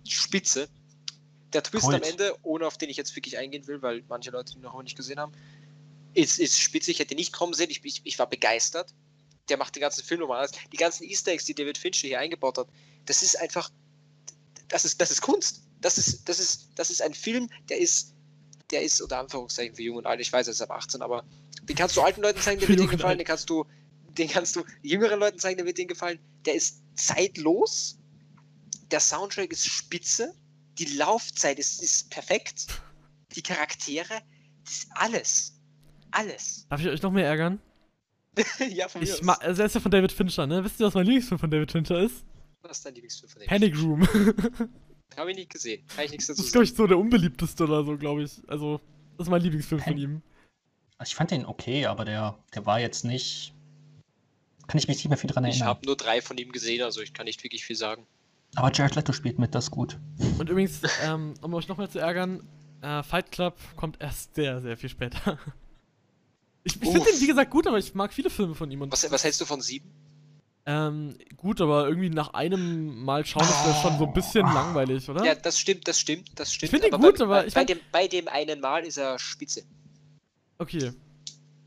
Spitze. 0.07 0.69
Der 1.57 1.63
Twist 1.63 1.85
Gold. 1.85 2.03
am 2.03 2.07
Ende, 2.07 2.35
ohne 2.43 2.67
auf 2.67 2.77
den 2.77 2.87
ich 2.87 2.97
jetzt 2.97 3.15
wirklich 3.15 3.39
eingehen 3.39 3.65
will, 3.65 3.81
weil 3.81 4.03
manche 4.07 4.29
Leute 4.29 4.53
ihn 4.53 4.61
noch 4.61 4.75
immer 4.75 4.83
nicht 4.83 4.95
gesehen 4.95 5.19
haben, 5.19 5.31
ist, 6.13 6.37
ist 6.37 6.59
spitze. 6.59 6.91
Ich 6.91 6.99
hätte 6.99 7.15
nicht 7.15 7.33
kommen 7.33 7.55
sehen. 7.55 7.71
Ich, 7.71 7.83
ich, 7.83 8.01
ich 8.03 8.19
war 8.19 8.29
begeistert. 8.29 8.93
Der 9.49 9.57
macht 9.57 9.75
den 9.75 9.81
ganzen 9.81 10.03
Film 10.03 10.19
nochmal 10.19 10.43
anders. 10.43 10.51
Die 10.71 10.77
ganzen 10.77 11.03
Easter 11.03 11.31
Eggs, 11.31 11.45
die 11.45 11.55
David 11.55 11.79
Fincher 11.79 12.07
hier 12.07 12.19
eingebaut 12.19 12.59
hat, 12.59 12.67
das 13.05 13.23
ist 13.23 13.39
einfach. 13.39 13.71
Das 14.67 14.85
ist, 14.85 15.01
das 15.01 15.09
ist 15.09 15.21
Kunst. 15.21 15.63
Das 15.81 15.97
ist, 15.97 16.29
das 16.29 16.39
ist, 16.39 16.69
das 16.75 16.91
ist 16.91 17.01
ein 17.01 17.15
Film, 17.15 17.49
der 17.69 17.79
ist 17.79 18.13
der 18.69 18.83
ist 18.83 19.01
unter 19.01 19.19
Anführungszeichen 19.19 19.75
für 19.75 19.81
jung 19.81 19.97
und 19.97 20.05
alt. 20.05 20.19
Ich 20.19 20.31
weiß, 20.31 20.47
er 20.47 20.51
ist 20.51 20.61
ab 20.61 20.71
18, 20.71 21.01
aber 21.01 21.23
den 21.63 21.75
kannst 21.75 21.97
du 21.97 22.01
alten 22.01 22.21
Leuten 22.21 22.39
zeigen, 22.39 22.59
der 22.59 22.69
wird 22.69 22.79
dir 22.79 22.87
gefallen. 22.87 23.17
Den 23.17 23.25
kannst 23.25 23.49
du, 23.49 23.65
den 24.09 24.27
kannst 24.27 24.55
du 24.55 24.63
jüngeren 24.81 25.19
Leuten 25.19 25.39
zeigen, 25.39 25.57
der 25.57 25.65
wird 25.65 25.77
dir 25.77 25.87
gefallen. 25.87 26.19
Der 26.45 26.55
ist 26.55 26.81
zeitlos. 26.95 27.97
Der 28.91 28.99
Soundtrack 28.99 29.51
ist 29.51 29.65
spitze. 29.65 30.33
Die 30.79 30.85
Laufzeit 30.97 31.59
ist, 31.59 31.81
ist 31.81 32.09
perfekt. 32.09 32.67
Die 33.35 33.41
Charaktere, 33.41 34.21
das 34.63 34.73
ist 34.73 34.87
alles. 34.95 35.53
Alles. 36.11 36.65
Darf 36.69 36.81
ich 36.81 36.87
euch 36.87 37.01
noch 37.01 37.11
mehr 37.11 37.25
ärgern? 37.27 37.59
ja, 38.69 38.87
von 38.87 39.01
mir 39.01 39.07
Ich 39.07 39.13
aus. 39.27 39.39
also 39.39 39.61
er 39.61 39.65
ist 39.65 39.75
ja 39.75 39.81
von 39.81 39.91
David 39.91 40.11
Fincher, 40.11 40.45
ne? 40.47 40.63
Wisst 40.63 40.79
ihr, 40.79 40.85
was 40.85 40.93
mein 40.93 41.05
Lieblingsfilm 41.05 41.39
von 41.39 41.49
David 41.51 41.71
Fincher 41.71 41.99
ist? 42.01 42.23
Was 42.61 42.77
ist 42.77 42.85
dein 42.85 42.93
Lieblingsfilm 42.95 43.29
von 43.29 43.41
dem? 43.41 43.47
Panic 43.47 43.75
Room. 43.77 44.07
Habe 45.17 45.31
ich 45.31 45.37
nicht 45.37 45.49
gesehen. 45.51 45.85
Kann 45.87 46.05
ich 46.05 46.11
nichts 46.11 46.27
Das 46.27 46.37
dazu 46.37 46.45
ist, 46.47 46.51
glaube 46.53 46.65
ich, 46.65 46.73
so 46.73 46.85
der 46.87 46.97
unbeliebteste 46.99 47.63
oder 47.63 47.83
so, 47.83 47.97
glaube 47.97 48.23
ich. 48.23 48.31
Also, 48.47 48.79
das 49.17 49.27
ist 49.27 49.31
mein 49.31 49.41
Lieblingsfilm 49.41 49.81
von 49.81 49.93
Pan- 49.93 50.01
ihm. 50.01 50.21
Also 50.99 51.09
ich 51.11 51.15
fand 51.15 51.31
den 51.31 51.45
okay, 51.45 51.85
aber 51.85 52.05
der, 52.05 52.37
der 52.53 52.65
war 52.65 52.79
jetzt 52.79 53.03
nicht. 53.05 53.53
Kann 54.67 54.77
ich 54.79 54.87
mich 54.87 54.97
nicht 54.97 55.09
mehr 55.09 55.17
viel 55.17 55.29
dran 55.29 55.45
Ich 55.45 55.55
erinnern. 55.55 55.67
habe 55.69 55.85
nur 55.85 55.95
drei 55.95 56.21
von 56.21 56.37
ihm 56.37 56.51
gesehen, 56.51 56.83
also 56.83 57.01
ich 57.01 57.13
kann 57.13 57.25
nicht 57.25 57.43
wirklich 57.43 57.65
viel 57.65 57.75
sagen. 57.75 58.05
Aber 58.55 58.71
Jared 58.73 58.95
Leto 58.95 59.13
spielt 59.13 59.39
mit, 59.39 59.53
das 59.53 59.65
ist 59.65 59.71
gut. 59.71 59.99
Und 60.39 60.49
übrigens, 60.49 60.81
ähm, 61.03 61.33
um 61.41 61.53
euch 61.53 61.67
nochmal 61.67 61.89
zu 61.89 61.99
ärgern, 61.99 62.41
äh, 62.81 63.03
Fight 63.03 63.31
Club 63.31 63.55
kommt 63.75 64.01
erst 64.01 64.35
sehr, 64.35 64.61
sehr 64.61 64.77
viel 64.77 64.89
später. 64.89 65.37
Ich, 66.63 66.75
ich 66.81 66.89
finde 66.89 67.09
den, 67.09 67.21
wie 67.21 67.27
gesagt, 67.27 67.49
gut, 67.49 67.65
aber 67.65 67.77
ich 67.77 67.95
mag 67.95 68.11
viele 68.11 68.29
Filme 68.29 68.53
von 68.53 68.69
ihm. 68.69 68.81
Und 68.81 68.91
Was, 68.91 69.09
was 69.09 69.23
hältst 69.23 69.39
du 69.39 69.45
von 69.45 69.61
sieben? 69.61 69.89
Ähm, 70.65 71.15
gut, 71.37 71.61
aber 71.61 71.87
irgendwie 71.87 72.09
nach 72.09 72.33
einem 72.33 73.01
Mal 73.05 73.25
schauen 73.25 73.43
ist 73.43 73.65
das 73.65 73.81
schon 73.81 73.97
so 73.97 74.05
ein 74.05 74.11
bisschen 74.11 74.45
langweilig, 74.45 75.07
oder? 75.07 75.23
Ja, 75.23 75.33
das 75.33 75.57
stimmt, 75.57 75.87
das 75.87 75.97
stimmt, 75.97 76.37
das 76.37 76.53
stimmt. 76.53 76.71
find 76.71 76.83
ihn 76.83 76.91
bei, 76.91 76.97
gut, 76.97 77.21
aber 77.21 77.35
bei, 77.35 77.47
ich 77.47 77.53
bei, 77.53 77.63
dem, 77.63 77.79
bei 77.89 78.07
dem 78.09 78.27
einen 78.27 78.59
Mal 78.59 78.85
ist 78.85 78.97
er 78.97 79.17
spitze. 79.17 79.63
Okay. 80.57 80.91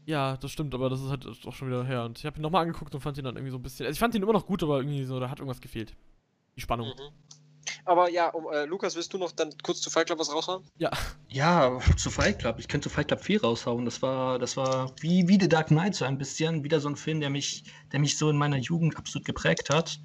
Ja, 0.05 0.37
das 0.37 0.51
stimmt, 0.51 0.75
aber 0.75 0.91
das 0.91 1.01
ist 1.01 1.09
halt 1.09 1.27
auch 1.27 1.55
schon 1.55 1.69
wieder 1.69 1.83
her. 1.85 2.05
Und 2.05 2.19
ich 2.19 2.27
habe 2.27 2.39
ihn 2.39 2.43
nochmal 2.43 2.67
angeguckt 2.67 2.95
und 2.95 3.01
fand 3.01 3.17
ihn 3.17 3.25
dann 3.25 3.37
irgendwie 3.37 3.53
so 3.53 3.57
ein 3.57 3.63
bisschen. 3.63 3.87
Also 3.87 3.95
ich 3.95 4.01
fand 4.01 4.15
ihn 4.15 4.23
immer 4.23 4.35
noch 4.35 4.45
gut, 4.45 4.63
aber 4.63 4.79
irgendwie 4.79 5.05
so, 5.05 5.19
da 5.19 5.31
hat 5.31 5.39
irgendwas 5.39 5.63
gefehlt. 5.63 5.95
Die 6.57 6.61
Spannung. 6.61 6.89
Mhm. 6.89 7.31
Aber 7.85 8.11
ja, 8.11 8.29
um, 8.29 8.47
äh, 8.53 8.65
Lukas, 8.65 8.97
willst 8.97 9.13
du 9.13 9.19
noch 9.19 9.33
dann 9.33 9.51
kurz 9.63 9.81
zu 9.81 9.91
Fight 9.91 10.07
Club 10.07 10.19
was 10.19 10.33
raushauen? 10.33 10.65
Ja, 11.29 11.81
zu 11.97 12.11
Fight 12.11 12.39
Club. 12.39 12.59
Ich 12.59 12.69
könnte 12.69 12.89
zu 12.89 12.95
Fight 12.95 13.09
Club 13.09 13.23
4 13.23 13.43
raushauen. 13.43 13.85
Das 13.85 14.03
war, 14.03 14.39
das 14.39 14.57
war 14.57 14.93
wie, 15.01 15.27
wie 15.29 15.39
The 15.41 15.49
Dark 15.49 15.69
Knight 15.69 15.95
so 15.95 16.05
ein 16.05 16.19
bisschen. 16.19 16.65
Wieder 16.65 16.81
so 16.81 16.89
ein 16.89 16.97
Film, 16.97 17.21
der 17.21 17.31
mich, 17.31 17.65
der 17.93 18.01
mich 18.01 18.19
so 18.19 18.31
in 18.31 18.37
meiner 18.37 18.57
Jugend 18.59 18.97
absolut 18.97 19.27
geprägt 19.27 19.71
hat. 19.71 19.99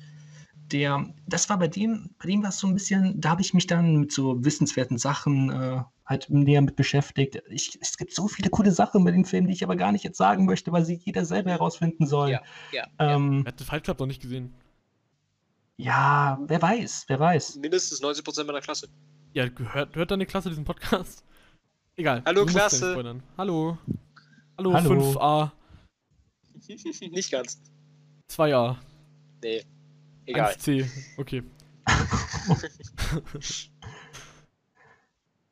Der, 0.71 1.05
das 1.27 1.47
war 1.49 1.59
bei 1.59 1.67
dem, 1.67 2.09
bei 2.17 2.27
dem 2.27 2.41
war 2.41 2.49
es 2.49 2.57
so 2.57 2.67
ein 2.67 2.73
bisschen, 2.73 3.21
da 3.21 3.29
habe 3.29 3.41
ich 3.41 3.53
mich 3.53 3.67
dann 3.67 3.97
mit 3.97 4.11
so 4.11 4.43
wissenswerten 4.43 4.97
Sachen 4.97 5.51
äh, 5.51 5.83
halt 6.05 6.29
näher 6.29 6.61
mit 6.61 6.75
beschäftigt. 6.75 7.41
Ich, 7.49 7.77
es 7.81 7.97
gibt 7.97 8.15
so 8.15 8.27
viele 8.27 8.49
coole 8.49 8.71
Sachen 8.71 9.03
bei 9.03 9.11
den 9.11 9.25
Filmen, 9.25 9.47
die 9.47 9.53
ich 9.53 9.63
aber 9.63 9.75
gar 9.75 9.91
nicht 9.91 10.03
jetzt 10.03 10.17
sagen 10.17 10.45
möchte, 10.45 10.71
weil 10.71 10.83
sie 10.83 10.99
jeder 11.03 11.23
selber 11.25 11.51
herausfinden 11.51 12.07
soll. 12.07 12.31
Ja, 12.31 12.41
ja, 12.71 12.87
Ähm, 12.97 13.43
Er 13.45 13.51
hat 13.51 13.59
den 13.59 13.67
Fight 13.67 13.83
Club 13.83 13.99
noch 13.99 14.07
nicht 14.07 14.21
gesehen. 14.23 14.55
Ja, 15.78 16.39
wer 16.47 16.61
weiß, 16.61 17.05
wer 17.07 17.19
weiß. 17.19 17.55
Mindestens 17.57 18.01
90% 18.01 18.43
meiner 18.45 18.61
Klasse. 18.61 18.88
Ja, 19.34 19.47
hört, 19.71 19.95
hört 19.95 20.11
deine 20.11 20.26
Klasse 20.26 20.49
diesen 20.49 20.65
Podcast? 20.65 21.23
Egal. 21.95 22.23
Hallo, 22.26 22.45
Klasse. 22.45 22.95
Hallo. 23.38 23.78
Hallo, 24.57 24.73
Hallo. 24.73 25.11
5a, 25.11 25.51
nicht 27.11 27.32
ganz. 27.32 27.61
2a, 28.32 28.78
Nee. 29.43 29.63
Egal. 30.26 30.53
1c. 30.53 30.89
Okay. 31.17 31.43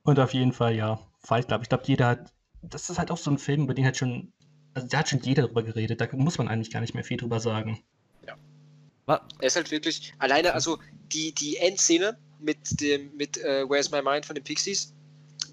Und 0.04 0.20
auf 0.20 0.34
jeden 0.34 0.52
Fall, 0.52 0.76
ja, 0.76 1.00
Fight 1.20 1.48
Club. 1.48 1.62
Ich 1.62 1.70
glaube, 1.70 1.84
jeder 1.86 2.08
hat, 2.08 2.34
das 2.62 2.90
ist 2.90 2.98
halt 2.98 3.12
auch 3.12 3.18
so 3.18 3.30
ein 3.30 3.38
Film, 3.38 3.64
über 3.64 3.74
den 3.74 3.86
hat 3.86 3.98
schon, 3.98 4.34
also 4.74 4.88
da 4.88 5.00
hat 5.00 5.10
schon 5.10 5.22
jeder 5.22 5.44
drüber 5.44 5.64
geredet. 5.64 6.02
Da 6.02 6.08
muss 6.14 6.38
man 6.38 6.48
eigentlich 6.48 6.72
gar 6.72 6.82
nicht 6.82 6.94
mehr 6.94 7.04
viel 7.04 7.18
drüber 7.18 7.40
sagen. 7.40 7.84
Wa 9.06 9.22
Er 9.40 9.48
ist 9.48 9.56
halt 9.56 9.72
wirklich 9.72 10.14
alleine, 10.20 10.54
also 10.54 10.80
die, 11.12 11.34
die 11.34 11.58
Endszene 11.58 12.18
mit 12.40 12.80
dem, 12.82 13.16
mit 13.16 13.38
äh, 13.38 13.68
Where's 13.70 13.92
My 13.92 14.02
Mind 14.02 14.26
von 14.26 14.36
den 14.36 14.44
Pixies 14.44 14.94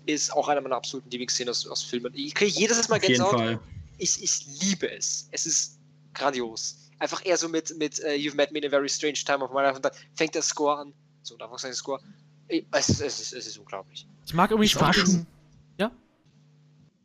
ist 0.07 0.33
auch 0.33 0.49
einer 0.49 0.61
meiner 0.61 0.77
absoluten 0.77 1.11
Lieblingsszenen 1.11 1.51
aus, 1.51 1.67
aus 1.67 1.83
Filmen. 1.83 2.13
Ich 2.15 2.35
kriege 2.35 2.51
jedes 2.51 2.89
Mal 2.89 2.99
Gänsehaut. 2.99 3.61
Ich, 3.99 4.23
ich 4.23 4.47
liebe 4.61 4.91
es. 4.91 5.29
Es 5.31 5.47
ist 5.47 5.79
grandios. 6.15 6.91
einfach 7.01 7.25
eher 7.25 7.37
so 7.37 7.49
mit, 7.49 7.77
mit 7.79 7.99
uh, 8.01 8.09
You've 8.09 8.37
Met 8.37 8.53
Me 8.53 8.59
in 8.59 8.67
a 8.67 8.71
Very 8.71 8.89
Strange 8.89 9.19
Time 9.25 9.43
of 9.43 9.51
My 9.51 9.63
Life 9.63 9.77
und 9.77 9.85
dann 9.85 9.93
fängt 10.15 10.35
der 10.35 10.43
Score 10.43 10.79
an. 10.79 10.93
So, 11.23 11.37
da 11.37 11.51
war 11.51 11.59
sein 11.59 11.75
Score. 11.75 12.01
Es, 12.49 12.89
es, 12.89 13.01
es, 13.01 13.33
es 13.33 13.47
ist 13.47 13.59
unglaublich. 13.59 14.07
Ich 14.27 14.35
mag 14.35 14.51
irgendwie 14.51 14.67
Ich 14.67 14.81
war 14.81 14.93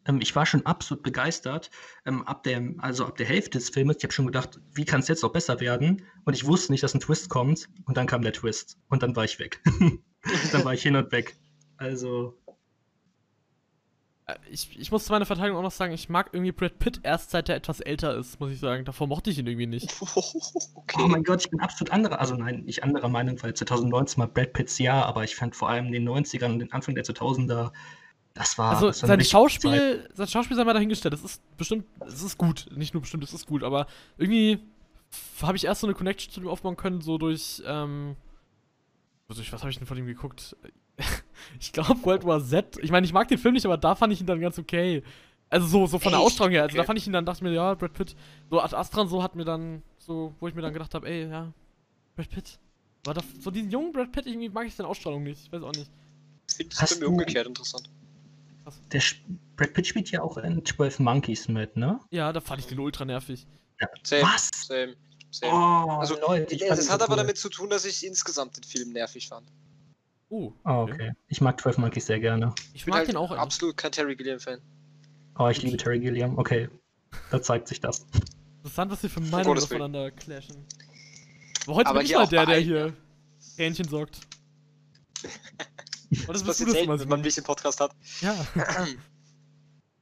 Ähm, 0.06 0.20
ich 0.22 0.36
war 0.36 0.46
schon 0.46 0.66
absolut 0.66 1.04
begeistert. 1.04 1.70
Ähm, 2.06 2.26
ab 2.28 2.44
der, 2.44 2.62
also 2.80 3.06
ab 3.06 3.18
der 3.18 3.26
Hälfte 3.26 3.58
des 3.58 3.70
Filmes, 3.70 3.98
ich 3.98 4.04
habe 4.04 4.14
schon 4.14 4.26
gedacht, 4.28 4.60
wie 4.74 4.86
kann 4.86 5.00
es 5.00 5.08
jetzt 5.08 5.24
noch 5.24 5.32
besser 5.32 5.60
werden? 5.60 6.04
Und 6.26 6.34
ich 6.36 6.46
wusste 6.46 6.72
nicht, 6.72 6.84
dass 6.84 6.94
ein 6.94 7.00
Twist 7.00 7.30
kommt. 7.30 7.70
Und 7.86 7.98
dann 7.98 8.08
kam 8.08 8.22
der 8.22 8.34
Twist. 8.34 8.78
Und 8.90 9.04
dann 9.04 9.16
war 9.16 9.24
ich 9.26 9.40
weg. 9.40 9.62
dann 10.52 10.66
war 10.66 10.74
ich 10.74 10.82
hin 10.82 10.96
und 10.96 11.12
weg. 11.12 11.36
Also, 11.78 12.38
Äh, 14.26 14.36
Ich, 14.50 14.80
ich 14.80 14.92
muss 14.92 15.06
zu 15.06 15.12
meiner 15.12 15.26
Verteidigung 15.26 15.60
auch 15.60 15.64
noch 15.64 15.72
sagen, 15.72 15.94
ich 15.94 16.10
mag 16.10 16.30
irgendwie 16.34 16.52
Brad 16.52 16.80
Pitt 16.80 17.00
erst 17.04 17.32
seit 17.32 17.50
er 17.50 17.56
etwas 17.56 17.80
älter 17.80 18.16
ist, 18.16 18.40
muss 18.40 18.52
ich 18.52 18.60
sagen. 18.60 18.86
Davor 18.86 19.08
mochte 19.08 19.30
ich 19.30 19.38
ihn 19.38 19.48
irgendwie 19.48 19.68
nicht. 19.68 19.96
okay. 20.76 21.02
oh 21.04 21.08
mein 21.08 21.24
Gott, 21.24 21.42
ich 21.42 21.50
bin 21.50 21.60
absolut 21.60 21.92
anderer, 21.92 22.20
also 22.20 22.36
nein, 22.36 22.64
nicht 22.64 22.84
anderer 22.84 23.10
Meinung, 23.10 23.42
weil 23.44 23.54
2019 23.54 24.20
war 24.20 24.28
Brad 24.28 24.54
Pitts 24.54 24.80
Jahr, 24.80 25.06
aber 25.06 25.24
ich 25.24 25.36
fand 25.36 25.56
vor 25.56 25.70
allem 25.70 25.88
in 25.88 25.94
den 25.94 26.10
90ern 26.10 26.54
und 26.54 26.60
den 26.60 26.72
Anfang 26.72 26.96
der 26.96 27.06
2000er, 27.06 27.72
das 28.36 28.58
war. 28.58 28.74
Also 28.76 28.88
das 28.88 29.02
war 29.02 29.08
sein 29.08 29.20
Zeit. 29.20 29.28
Schauspiel, 29.30 30.08
sein 30.14 30.28
Schauspiel 30.28 30.56
sei 30.56 30.64
mal 30.64 30.74
dahingestellt. 30.74 31.14
Das 31.14 31.24
ist 31.24 31.42
bestimmt, 31.58 31.86
es 32.06 32.22
ist 32.22 32.38
gut. 32.38 32.68
Nicht 32.76 32.94
nur 32.94 33.02
bestimmt, 33.02 33.24
es 33.24 33.34
ist 33.34 33.48
gut, 33.48 33.64
aber 33.64 33.88
irgendwie 34.18 34.60
habe 35.42 35.56
ich 35.58 35.64
erst 35.66 35.82
so 35.82 35.88
eine 35.88 35.96
Connection 35.96 36.32
zu 36.32 36.42
ihm 36.42 36.48
aufbauen 36.50 36.76
können, 36.76 37.02
so 37.02 37.18
durch, 37.18 37.64
ähm, 37.66 38.16
also 39.30 39.42
ich, 39.42 39.52
was 39.54 39.62
habe 39.62 39.72
ich 39.72 39.78
denn 39.78 39.88
von 39.88 39.98
ihm 39.98 40.06
geguckt? 40.06 40.56
ich 41.60 41.72
glaube 41.72 42.04
World 42.04 42.26
War 42.26 42.44
Z. 42.44 42.78
Ich 42.82 42.92
meine, 42.92 43.06
ich 43.06 43.14
mag 43.14 43.28
den 43.30 43.38
Film 43.38 43.54
nicht, 43.54 43.66
aber 43.66 43.78
da 43.78 43.96
fand 43.96 44.12
ich 44.14 44.20
ihn 44.20 44.28
dann 44.28 44.42
ganz 44.42 44.60
okay. 44.60 45.02
Also 45.50 45.68
so, 45.68 45.88
so 45.88 46.00
von 46.00 46.12
der? 46.12 46.20
Ausstrahlung 46.20 46.52
her. 46.52 46.64
Also 46.64 46.74
Okay. 46.74 46.82
da 46.82 46.86
fand 46.86 47.00
ich 47.00 47.08
ihn 47.08 47.14
dann, 47.14 47.26
dachte 47.26 47.38
ich 47.38 47.44
mir, 47.44 47.54
ja, 47.54 47.74
Brad 47.76 47.94
Pitt. 47.94 48.16
So 48.50 48.60
Ad 48.60 48.76
Astra 48.76 49.02
und 49.02 49.08
so 49.08 49.24
hat 49.24 49.36
mir 49.36 49.46
dann, 49.46 49.82
so, 49.98 50.34
wo 50.40 50.48
ich 50.48 50.56
mir 50.56 50.62
dann 50.62 50.74
gedacht 50.74 50.94
habe, 50.94 51.08
ey, 51.08 51.30
ja, 51.30 51.54
Brad 52.16 52.30
Pitt. 52.30 52.60
Aber 53.06 53.14
da, 53.14 53.22
so 53.40 53.52
diesen 53.52 53.70
jungen 53.70 53.94
Brad 53.94 54.12
Pitt, 54.12 54.26
irgendwie 54.26 54.50
mag 54.50 54.66
ich 54.68 54.76
seine 54.76 54.90
Ausstrahlung 54.90 55.24
nicht. 55.24 55.46
Ich 55.46 55.52
weiß 55.52 55.62
auch 55.64 55.72
nicht. 55.72 55.90
Das 56.70 56.92
ist 56.92 57.00
bei 57.00 57.06
mir 57.06 57.12
umgekehrt 57.12 57.48
interessant. 57.48 57.90
Der 58.92 59.02
Brad 59.56 59.74
Pitt 59.74 59.88
spielt 59.88 60.12
ja 60.12 60.22
auch 60.22 60.38
in 60.38 60.64
12 60.66 61.00
Monkeys 61.00 61.48
mit, 61.48 61.76
ne? 61.78 62.00
Ja, 62.12 62.32
da 62.34 62.42
fand 62.42 62.62
ich 62.62 62.68
den 62.68 62.80
ultra 62.80 63.06
nervig. 63.06 63.46
Same, 64.04 64.22
Was? 64.24 64.50
same, 64.68 64.96
same. 65.32 65.52
Oh, 65.54 65.92
Also, 66.00 66.20
Leute, 66.20 66.56
ich 66.56 66.70
hat 66.70 66.82
so 66.82 66.92
aber 66.94 67.10
cool. 67.10 67.18
damit 67.18 67.38
zu 67.38 67.50
tun, 67.50 67.70
dass 67.70 67.86
ich 67.86 68.06
insgesamt 68.06 68.58
den 68.58 68.64
Film 68.64 68.92
nervig 68.94 69.28
fand. 69.28 69.48
Oh, 70.30 70.52
Oh, 70.64 70.88
okay. 70.90 71.12
Ich 71.28 71.40
mag 71.42 71.60
12 71.62 71.78
Monkeys 71.78 72.08
sehr 72.08 72.20
gerne. 72.20 72.54
Ich 72.70 72.76
Ich 72.76 72.86
bin 72.86 72.92
mag 72.92 73.00
halt 73.00 73.10
den 73.10 73.18
auch 73.18 73.30
eigentlich. 73.32 73.42
absolut 73.42 73.78
kein 73.78 73.92
Terry 73.92 74.16
Gilliam-Fan. 74.16 74.60
Oh, 75.38 75.48
ich 75.50 75.62
liebe 75.62 75.78
Terry 75.78 76.00
Gilliam. 76.00 76.38
Okay, 76.38 76.70
da 77.32 77.42
zeigt 77.42 77.68
sich 77.68 77.80
das. 77.82 78.06
Interessant, 78.58 78.92
was 78.92 79.04
wir 79.04 79.10
für 79.10 79.20
Meinungen 79.20 79.62
aufeinander 79.62 80.10
clashen. 80.12 80.66
Aber 81.66 81.76
heute 81.76 81.90
Aber 81.90 82.00
bin 82.00 82.08
ich 82.08 82.16
mal 82.16 82.28
der, 82.28 82.46
der 82.46 82.60
hier 82.60 82.94
Hähnchen 83.58 83.88
sorgt. 83.88 84.20
Und 86.22 86.28
Das 86.30 86.38
das 86.40 86.44
passiert 86.44 86.70
selten, 86.72 86.86
immer 86.86 87.00
wenn 87.00 87.08
man 87.10 87.22
mich 87.22 87.38
im 87.38 87.44
Podcast 87.44 87.80
hat. 87.80 87.92
Ja. 88.22 88.36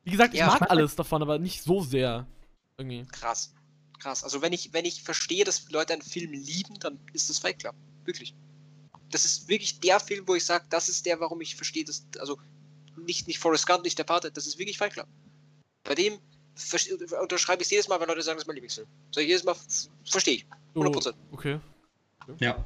Wie 0.03 0.11
gesagt, 0.11 0.34
ich 0.34 0.39
Ja, 0.39 0.47
mag 0.47 0.55
ich 0.55 0.61
mag- 0.61 0.70
alles 0.72 0.95
davon, 0.95 1.22
aber 1.22 1.39
nicht 1.39 1.61
so 1.64 1.82
sehr. 1.82 2.28
Irgendwie. 2.78 3.05
Krass. 3.11 3.53
Krass. 3.99 4.24
Also 4.24 4.41
wenn 4.41 4.51
ich, 4.53 4.74
wenn 4.74 4.86
ich 4.86 5.01
verstehe, 5.03 5.45
dass 5.45 5.70
Leute 5.72 5.93
einen 5.93 6.01
Film 6.01 6.32
lieben, 6.34 6.78
dann 6.80 6.99
ist 7.14 7.30
das 7.30 7.39
Fight 7.39 7.59
Club. 7.59 7.76
Wirklich. 8.05 8.36
Das 9.11 9.26
ist 9.26 9.47
wirklich 9.47 9.80
der 9.80 9.99
Film, 9.99 10.28
wo 10.28 10.36
ich 10.36 10.43
sage, 10.43 10.66
das 10.70 10.89
ist 10.89 11.05
der, 11.05 11.20
warum 11.20 11.39
ich 11.41 11.55
verstehe, 11.55 11.86
dass, 11.86 12.05
also 12.20 12.38
nicht, 12.97 13.28
nicht 13.28 13.39
Forrest 13.39 13.66
Gump, 13.68 13.84
nicht 13.84 13.97
der 13.97 14.03
Pate, 14.03 14.32
das 14.32 14.47
ist 14.47 14.57
wirklich 14.57 14.78
Fight 14.78 14.93
Club. 14.93 15.07
Bei 15.84 15.95
dem 15.95 16.18
unterschreibe 17.22 17.61
ich 17.61 17.68
es 17.68 17.72
jedes 17.72 17.88
Mal, 17.88 17.99
wenn 17.99 18.07
Leute 18.07 18.22
sagen, 18.22 18.38
das 18.38 18.43
ist 18.43 18.47
mein 18.47 18.55
Lieblingsfilm. 18.55 18.88
So 19.11 19.22
jedes 19.22 19.43
Mal 19.43 19.55
verstehe 20.09 20.36
ich. 20.36 20.45
So, 20.74 20.82
100%. 20.82 21.14
okay. 21.32 21.59
Ja. 22.39 22.64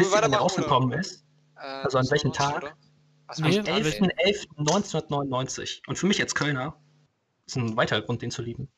Wisst 0.00 0.10
ihr, 0.10 0.14
wann 0.16 0.22
weitermachen? 0.22 0.40
rausgekommen 0.42 0.88
oder? 0.90 1.00
ist? 1.00 1.24
Äh, 1.56 1.60
Also 1.60 1.98
an 1.98 2.04
so 2.04 2.10
welchem 2.12 2.32
Tag? 2.32 2.76
Also 3.26 3.44
Nee, 3.44 3.58
am 3.60 3.66
an 3.66 3.84
welchem- 3.84 4.06
11.11.1999. 4.10 5.82
Und 5.86 5.96
für 5.98 6.06
mich 6.06 6.20
als 6.20 6.34
Kölner 6.34 6.76
ist 7.46 7.56
ein 7.56 7.76
weiterer 7.76 8.02
Grund, 8.02 8.22
den 8.22 8.30
zu 8.30 8.42
lieben. 8.42 8.68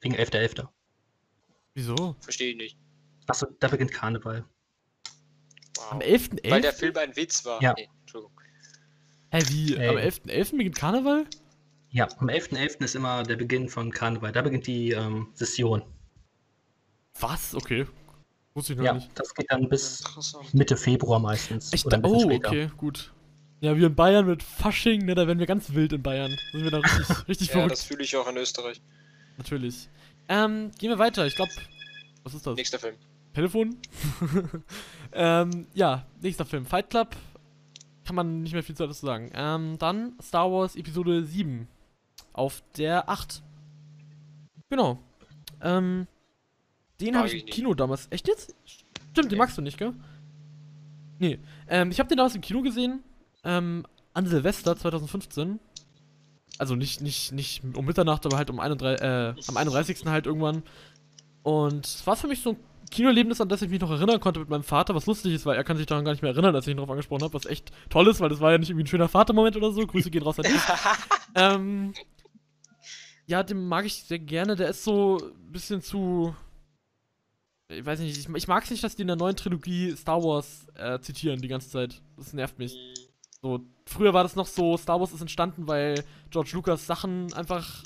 Wegen 0.00 0.14
11.11. 0.14 0.68
Wieso? 1.74 2.16
Verstehe 2.20 2.50
ich 2.50 2.56
nicht. 2.56 2.78
Achso, 3.26 3.46
da 3.60 3.68
beginnt 3.68 3.92
Karneval. 3.92 4.44
Wow. 5.76 5.92
Am 5.92 6.00
11.11.? 6.00 6.50
Weil 6.50 6.60
der 6.60 6.72
Film 6.72 6.96
ein 6.96 7.16
Witz 7.16 7.44
war. 7.44 7.62
Ja. 7.62 7.72
Nee, 7.76 7.88
Entschuldigung. 8.00 8.32
Hä, 9.30 9.40
wie? 9.48 9.76
Ey. 9.76 9.88
Am 9.88 9.96
11.11. 9.96 10.56
beginnt 10.58 10.76
Karneval? 10.76 11.26
Ja, 11.90 12.08
am 12.18 12.28
11.11. 12.28 12.84
ist 12.84 12.94
immer 12.94 13.22
der 13.22 13.36
Beginn 13.36 13.68
von 13.68 13.90
Karneval. 13.90 14.32
Da 14.32 14.42
beginnt 14.42 14.66
die 14.66 14.90
ähm, 14.92 15.28
Session. 15.34 15.82
Was? 17.20 17.54
Okay. 17.54 17.86
Wusste 18.54 18.72
ich 18.74 18.78
noch 18.78 18.84
Ja, 18.84 18.94
nicht. 18.94 19.10
das 19.14 19.34
geht 19.34 19.50
dann 19.50 19.68
bis. 19.68 20.02
Mitte 20.52 20.76
Februar 20.76 21.18
meistens. 21.18 21.72
Ich 21.72 21.86
oder 21.86 21.98
da 21.98 22.08
ein 22.08 22.12
bisschen 22.12 22.30
oh, 22.30 22.34
später. 22.34 22.48
okay, 22.48 22.70
gut. 22.76 23.12
Ja, 23.60 23.76
wir 23.76 23.86
in 23.86 23.94
Bayern 23.94 24.26
mit 24.26 24.42
Fasching, 24.42 25.04
ne, 25.04 25.14
da 25.14 25.26
werden 25.26 25.38
wir 25.38 25.46
ganz 25.46 25.72
wild 25.72 25.92
in 25.92 26.02
Bayern. 26.02 26.30
Da 26.30 26.58
sind 26.58 26.64
wir 26.64 26.70
da 26.70 26.78
richtig, 26.78 27.08
richtig 27.28 27.48
Ja, 27.48 27.52
verrückt. 27.54 27.72
das 27.72 27.84
fühle 27.84 28.02
ich 28.02 28.16
auch 28.16 28.28
in 28.28 28.36
Österreich. 28.36 28.82
Natürlich. 29.38 29.88
Ähm, 30.28 30.70
gehen 30.78 30.90
wir 30.90 30.98
weiter. 30.98 31.26
Ich 31.26 31.36
glaube. 31.36 31.52
Was 32.24 32.34
ist 32.34 32.46
das? 32.46 32.56
Nächster 32.56 32.78
Film. 32.78 32.96
Telefon? 33.34 33.76
ähm, 35.12 35.66
ja, 35.74 36.04
nächster 36.20 36.44
Film. 36.44 36.66
Fight 36.66 36.90
Club. 36.90 37.16
Kann 38.04 38.16
man 38.16 38.42
nicht 38.42 38.52
mehr 38.52 38.62
viel 38.62 38.74
dazu 38.74 39.06
sagen. 39.06 39.30
Ähm, 39.34 39.78
dann 39.78 40.14
Star 40.20 40.50
Wars 40.50 40.76
Episode 40.76 41.24
7. 41.24 41.68
Auf 42.32 42.62
der 42.76 43.08
8. 43.08 43.42
Genau. 44.70 44.98
Ähm, 45.60 46.06
den 47.06 47.16
habe 47.16 47.26
ich 47.26 47.34
im 47.34 47.40
nicht. 47.40 47.50
Kino 47.52 47.74
damals. 47.74 48.06
Echt 48.10 48.28
jetzt? 48.28 48.54
Stimmt, 49.12 49.30
den 49.30 49.38
magst 49.38 49.58
du 49.58 49.62
nicht, 49.62 49.78
gell? 49.78 49.92
Nee. 51.18 51.38
Ähm, 51.68 51.90
ich 51.90 51.98
habe 51.98 52.08
den 52.08 52.18
damals 52.18 52.34
im 52.34 52.40
Kino 52.40 52.62
gesehen. 52.62 53.02
Ähm, 53.44 53.86
an 54.14 54.26
Silvester 54.26 54.76
2015. 54.76 55.58
Also 56.58 56.74
nicht, 56.74 57.00
nicht, 57.00 57.32
nicht 57.32 57.62
um 57.74 57.84
Mitternacht, 57.84 58.26
aber 58.26 58.36
halt 58.36 58.50
um 58.50 58.60
31, 58.60 59.02
äh, 59.02 59.34
am 59.48 59.56
31. 59.56 60.06
halt 60.06 60.26
irgendwann. 60.26 60.62
Und 61.42 61.86
es 61.86 62.06
war 62.06 62.16
für 62.16 62.28
mich 62.28 62.40
so 62.40 62.50
ein 62.50 62.56
Kinoerlebnis, 62.90 63.40
an 63.40 63.48
das 63.48 63.62
ich 63.62 63.70
mich 63.70 63.80
noch 63.80 63.90
erinnern 63.90 64.20
konnte 64.20 64.38
mit 64.38 64.50
meinem 64.50 64.62
Vater, 64.62 64.94
was 64.94 65.06
lustig 65.06 65.32
ist, 65.32 65.46
weil 65.46 65.56
er 65.56 65.64
kann 65.64 65.76
sich 65.76 65.86
daran 65.86 66.04
gar 66.04 66.12
nicht 66.12 66.22
mehr 66.22 66.30
erinnern, 66.30 66.54
als 66.54 66.66
ich 66.66 66.72
ihn 66.72 66.76
darauf 66.76 66.90
angesprochen 66.90 67.22
habe, 67.22 67.34
was 67.34 67.46
echt 67.46 67.72
toll 67.88 68.06
ist, 68.08 68.20
weil 68.20 68.28
das 68.28 68.40
war 68.40 68.52
ja 68.52 68.58
nicht 68.58 68.68
irgendwie 68.68 68.84
ein 68.84 68.88
schöner 68.88 69.08
Vatermoment 69.08 69.56
oder 69.56 69.72
so. 69.72 69.86
Grüße 69.86 70.10
gehen 70.10 70.22
raus 70.22 70.38
an 70.38 70.44
dich. 70.44 70.60
ähm, 71.34 71.94
ja, 73.26 73.42
den 73.42 73.66
mag 73.66 73.86
ich 73.86 74.04
sehr 74.04 74.18
gerne. 74.18 74.56
Der 74.56 74.68
ist 74.68 74.84
so 74.84 75.18
ein 75.18 75.52
bisschen 75.52 75.80
zu. 75.80 76.34
Ich 77.78 77.84
weiß 77.84 78.00
nicht, 78.00 78.16
ich, 78.16 78.28
ich 78.28 78.48
mag 78.48 78.64
es 78.64 78.70
nicht, 78.70 78.84
dass 78.84 78.96
die 78.96 79.02
in 79.02 79.08
der 79.08 79.16
neuen 79.16 79.36
Trilogie 79.36 79.94
Star 79.96 80.22
Wars 80.22 80.66
äh, 80.74 81.00
zitieren 81.00 81.40
die 81.40 81.48
ganze 81.48 81.68
Zeit. 81.70 82.02
Das 82.16 82.32
nervt 82.32 82.58
mich. 82.58 82.76
So, 83.40 83.60
früher 83.86 84.14
war 84.14 84.22
das 84.22 84.36
noch 84.36 84.46
so, 84.46 84.76
Star 84.76 85.00
Wars 85.00 85.12
ist 85.12 85.20
entstanden, 85.20 85.66
weil 85.66 86.04
George 86.30 86.50
Lucas 86.52 86.86
Sachen 86.86 87.32
einfach 87.32 87.84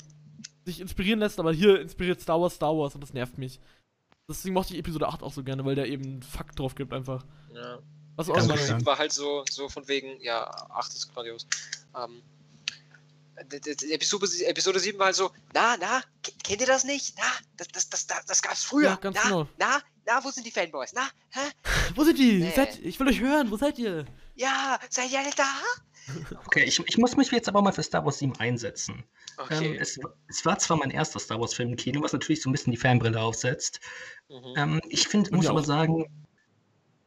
sich 0.65 0.79
inspirieren 0.81 1.19
lässt, 1.19 1.39
aber 1.39 1.53
hier 1.53 1.81
inspiriert 1.81 2.21
Star 2.21 2.39
Wars 2.39 2.55
Star 2.55 2.77
Wars 2.77 2.93
und 2.93 3.01
das 3.01 3.13
nervt 3.13 3.37
mich. 3.37 3.59
Deswegen 4.29 4.53
mochte 4.53 4.73
ich 4.73 4.79
Episode 4.79 5.07
8 5.07 5.23
auch 5.23 5.31
so 5.31 5.43
gerne, 5.43 5.63
weil 5.63 5.75
der 5.75 5.87
eben 5.87 6.21
Fakt 6.21 6.59
drauf 6.59 6.75
gibt 6.75 6.93
einfach. 6.93 7.25
Ja. 7.53 7.79
Was 8.17 8.29
auch 8.29 8.35
immer. 8.35 8.85
war 8.85 8.97
halt 8.97 9.13
so, 9.13 9.45
so 9.49 9.69
von 9.69 9.87
wegen, 9.87 10.19
ja, 10.21 10.49
8 10.69 10.93
ist 10.93 11.13
grandios. 11.13 11.47
Ähm, 11.95 12.21
Episode, 13.37 14.27
Episode 14.45 14.79
7 14.79 14.97
war 14.99 15.07
halt 15.07 15.15
so, 15.15 15.31
na, 15.53 15.77
na, 15.77 16.01
ke- 16.23 16.31
kennt 16.43 16.61
ihr 16.61 16.67
das 16.67 16.83
nicht? 16.83 17.15
Na, 17.17 17.23
das, 17.57 17.67
das, 17.69 17.89
das, 17.89 18.07
das, 18.07 18.25
das 18.25 18.41
gab's 18.41 18.63
früher. 18.63 18.89
Ja, 18.89 18.95
ganz 18.95 19.15
na, 19.15 19.23
genau. 19.23 19.47
na, 19.57 19.81
na, 20.05 20.23
wo 20.23 20.31
sind 20.31 20.45
die 20.47 20.51
Fanboys? 20.51 20.93
Na, 20.93 21.07
hä? 21.29 21.39
Wo 21.95 22.03
sind 22.03 22.17
die? 22.17 22.39
Nee. 22.39 22.53
Seid, 22.55 22.79
ich 22.79 22.99
will 22.99 23.07
euch 23.07 23.19
hören, 23.19 23.49
wo 23.51 23.57
seid 23.57 23.77
ihr? 23.79 24.05
Ja, 24.35 24.79
seid 24.89 25.11
ihr 25.11 25.19
alle 25.19 25.31
da? 25.35 25.45
Okay, 26.45 26.63
ich, 26.63 26.79
ich 26.87 26.97
muss 26.97 27.17
mich 27.17 27.29
jetzt 27.31 27.49
aber 27.49 27.61
mal 27.61 27.73
für 27.73 27.83
Star 27.83 28.05
Wars 28.05 28.19
7 28.19 28.37
einsetzen. 28.39 29.03
Okay. 29.35 29.73
Ähm, 29.73 29.77
es, 29.77 29.99
es 30.29 30.45
war 30.45 30.57
zwar 30.57 30.77
mein 30.77 30.89
erster 30.89 31.19
Star 31.19 31.37
Wars-Film 31.41 31.71
im 31.71 31.75
Kino, 31.75 32.01
was 32.01 32.13
natürlich 32.13 32.41
so 32.41 32.49
ein 32.49 32.53
bisschen 32.53 32.71
die 32.71 32.77
Fanbrille 32.77 33.19
aufsetzt. 33.19 33.81
mhm. 34.29 34.53
Ähm, 34.55 34.81
ich 34.87 35.05
finde, 35.09 35.35
muss 35.35 35.43
ja 35.45 35.51
aber 35.51 35.63
sagen, 35.65 36.05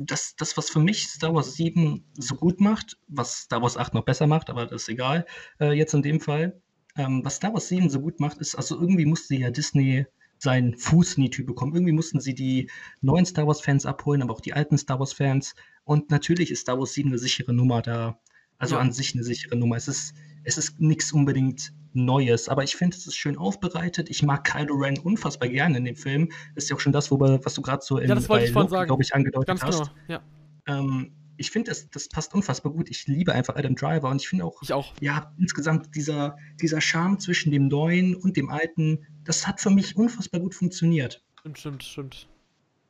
dass 0.07 0.34
das, 0.36 0.57
was 0.57 0.70
für 0.70 0.80
mich 0.80 1.09
Star 1.09 1.34
Wars 1.34 1.55
7 1.55 2.05
so 2.18 2.34
gut 2.34 2.61
macht, 2.61 2.98
was 3.09 3.42
Star 3.42 3.62
Wars 3.62 3.76
8 3.76 3.94
noch 3.94 4.05
besser 4.05 4.26
macht, 4.26 4.51
aber 4.51 4.66
das 4.66 4.82
ist 4.82 4.88
egal, 4.88 5.26
äh, 5.61 5.72
jetzt 5.72 5.94
in 5.94 6.03
dem 6.03 6.20
Fall, 6.20 6.61
ähm, 6.96 7.20
was 7.24 7.36
Star 7.36 7.53
Wars 7.53 7.68
7 7.68 7.90
so 7.90 8.01
gut 8.01 8.18
macht, 8.20 8.38
ist, 8.38 8.55
also 8.55 8.80
irgendwie 8.80 9.07
musste 9.07 9.34
ja 9.36 9.51
Disney 9.51 10.07
seinen 10.38 10.74
Fuß 10.76 11.14
in 11.18 11.24
die 11.24 11.30
Tür 11.30 11.44
bekommen. 11.44 11.74
Irgendwie 11.74 11.92
mussten 11.92 12.18
sie 12.20 12.34
die 12.34 12.70
neuen 13.03 13.26
Star 13.26 13.46
Wars-Fans 13.46 13.84
abholen, 13.84 14.22
aber 14.22 14.32
auch 14.32 14.40
die 14.40 14.55
alten 14.55 14.78
Star 14.78 14.98
Wars-Fans. 14.98 15.55
Und 15.84 16.11
natürlich 16.11 16.51
ist 16.51 16.61
Star 16.61 16.78
Wars 16.78 16.94
7 16.94 17.11
eine 17.11 17.18
sichere 17.18 17.53
Nummer 17.53 17.82
da. 17.82 18.18
Also 18.59 18.76
Ja. 18.76 18.80
an 18.80 18.90
sich 18.92 19.14
eine 19.14 19.22
sichere 19.22 19.57
Nummer. 19.57 19.76
Es 19.76 19.86
ist, 19.86 20.14
es 20.44 20.57
ist 20.57 20.80
nichts 20.80 21.12
unbedingt 21.12 21.74
Neues, 21.93 22.49
aber 22.49 22.62
ich 22.62 22.76
finde, 22.76 22.97
es 22.97 23.07
ist 23.07 23.16
schön 23.16 23.36
aufbereitet. 23.36 24.11
Ich 24.11 24.22
mag 24.22 24.45
Kylo 24.45 24.74
Ren 24.76 24.99
unfassbar 24.99 25.49
gerne 25.49 25.78
in 25.78 25.84
dem 25.84 25.97
Film. 25.97 26.30
Ist 26.55 26.70
ja 26.70 26.76
auch 26.76 26.80
schon 26.80 26.93
das, 26.93 27.11
worüber, 27.11 27.45
was 27.45 27.55
du 27.55 27.62
gerade 27.62 27.82
so 27.84 27.99
in, 27.99 28.09
Ja, 28.09 28.14
das 28.14 28.28
bei 28.28 28.45
ich 28.45 28.53
glaube 28.53 29.03
ich, 29.03 29.14
angedeutet 29.14 29.49
Ganz 29.49 29.62
hast. 29.62 29.78
genau, 29.78 29.91
ja. 30.09 30.20
Ähm, 30.66 31.12
ich 31.36 31.51
finde, 31.51 31.70
das, 31.70 31.88
das 31.88 32.09
passt 32.09 32.34
unfassbar 32.34 32.70
gut. 32.72 32.91
Ich 32.91 33.07
liebe 33.07 33.32
einfach 33.32 33.57
Adam 33.57 33.74
Driver 33.74 34.11
und 34.11 34.20
ich 34.20 34.28
finde 34.28 34.45
auch, 34.45 34.61
Ich 34.62 34.72
auch. 34.74 34.93
ja, 35.01 35.32
insgesamt 35.38 35.95
dieser, 35.97 36.36
dieser 36.61 36.80
Charme 36.82 37.18
zwischen 37.18 37.51
dem 37.51 37.68
Neuen 37.68 38.14
und 38.14 38.36
dem 38.36 38.51
Alten, 38.51 39.07
das 39.24 39.47
hat 39.47 39.59
für 39.61 39.70
mich 39.70 39.97
unfassbar 39.97 40.41
gut 40.41 40.55
funktioniert. 40.55 41.22
Stimmt, 41.41 41.59
stimmt, 41.59 41.82
stimmt. 41.82 42.28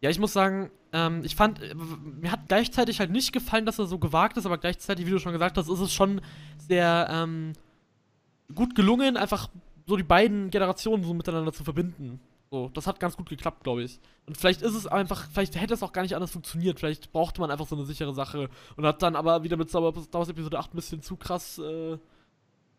Ja, 0.00 0.10
ich 0.10 0.18
muss 0.18 0.32
sagen, 0.32 0.70
ähm, 0.92 1.20
ich 1.24 1.36
fand, 1.36 1.62
äh, 1.62 1.74
mir 1.74 2.32
hat 2.32 2.48
gleichzeitig 2.48 2.98
halt 2.98 3.12
nicht 3.12 3.32
gefallen, 3.32 3.66
dass 3.66 3.78
er 3.78 3.86
so 3.86 3.98
gewagt 3.98 4.36
ist, 4.36 4.46
aber 4.46 4.58
gleichzeitig, 4.58 5.06
wie 5.06 5.10
du 5.10 5.18
schon 5.20 5.32
gesagt 5.32 5.56
hast, 5.56 5.68
ist 5.68 5.78
es 5.78 5.92
schon 5.92 6.20
sehr 6.58 7.06
ähm, 7.10 7.52
gut 8.54 8.74
gelungen, 8.74 9.16
einfach 9.16 9.48
so 9.86 9.96
die 9.96 10.02
beiden 10.02 10.50
Generationen 10.50 11.04
so 11.04 11.14
miteinander 11.14 11.52
zu 11.52 11.64
verbinden. 11.64 12.20
So, 12.50 12.68
das 12.74 12.86
hat 12.88 12.98
ganz 12.98 13.16
gut 13.16 13.28
geklappt, 13.28 13.62
glaube 13.62 13.84
ich. 13.84 14.00
Und 14.26 14.36
vielleicht 14.36 14.60
ist 14.62 14.74
es 14.74 14.86
einfach, 14.86 15.28
vielleicht 15.32 15.54
hätte 15.60 15.72
es 15.74 15.82
auch 15.84 15.92
gar 15.92 16.02
nicht 16.02 16.16
anders 16.16 16.32
funktioniert. 16.32 16.80
Vielleicht 16.80 17.12
brauchte 17.12 17.40
man 17.40 17.50
einfach 17.50 17.68
so 17.68 17.76
eine 17.76 17.84
sichere 17.84 18.12
Sache 18.12 18.48
und 18.76 18.84
hat 18.84 19.02
dann 19.02 19.14
aber 19.14 19.44
wieder 19.44 19.56
mit 19.56 19.68
Star 19.68 19.82
Wars 19.82 20.28
Episode 20.28 20.58
8 20.58 20.74
ein 20.74 20.76
bisschen 20.76 21.00
zu 21.00 21.16
krass 21.16 21.58
äh, 21.58 21.96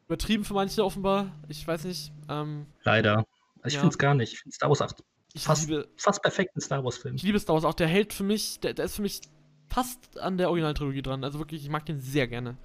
übertrieben 0.07 0.43
für 0.43 0.53
manche 0.53 0.83
offenbar. 0.83 1.31
Ich 1.47 1.65
weiß 1.65 1.85
nicht. 1.85 2.11
Ähm, 2.27 2.65
Leider. 2.83 3.25
Ich 3.63 3.73
Ja. 3.73 3.79
finde 3.79 3.93
es 3.93 3.97
gar 3.97 4.13
nicht. 4.13 4.33
Ich 4.33 4.39
finde 4.39 4.55
Star 4.55 4.69
Wars 4.69 4.81
8 4.81 5.03
ich 5.33 5.43
fast, 5.43 5.69
liebe, 5.69 5.87
fast 5.95 6.21
perfekten 6.21 6.59
Star 6.59 6.83
Wars-Film. 6.83 7.15
Ich 7.15 7.23
liebe 7.23 7.39
Star 7.39 7.55
Wars 7.55 7.63
auch. 7.63 7.73
Der 7.73 7.87
hält 7.87 8.11
für 8.11 8.23
mich, 8.23 8.59
der, 8.59 8.73
der 8.73 8.85
ist 8.85 8.97
für 8.97 9.01
mich 9.01 9.21
fast 9.69 10.19
an 10.19 10.37
der 10.37 10.49
Originaltrilogie 10.49 11.01
dran. 11.01 11.23
Also 11.23 11.39
wirklich, 11.39 11.63
ich 11.63 11.69
mag 11.69 11.85
den 11.85 11.99
sehr 12.01 12.27
gerne. 12.27 12.57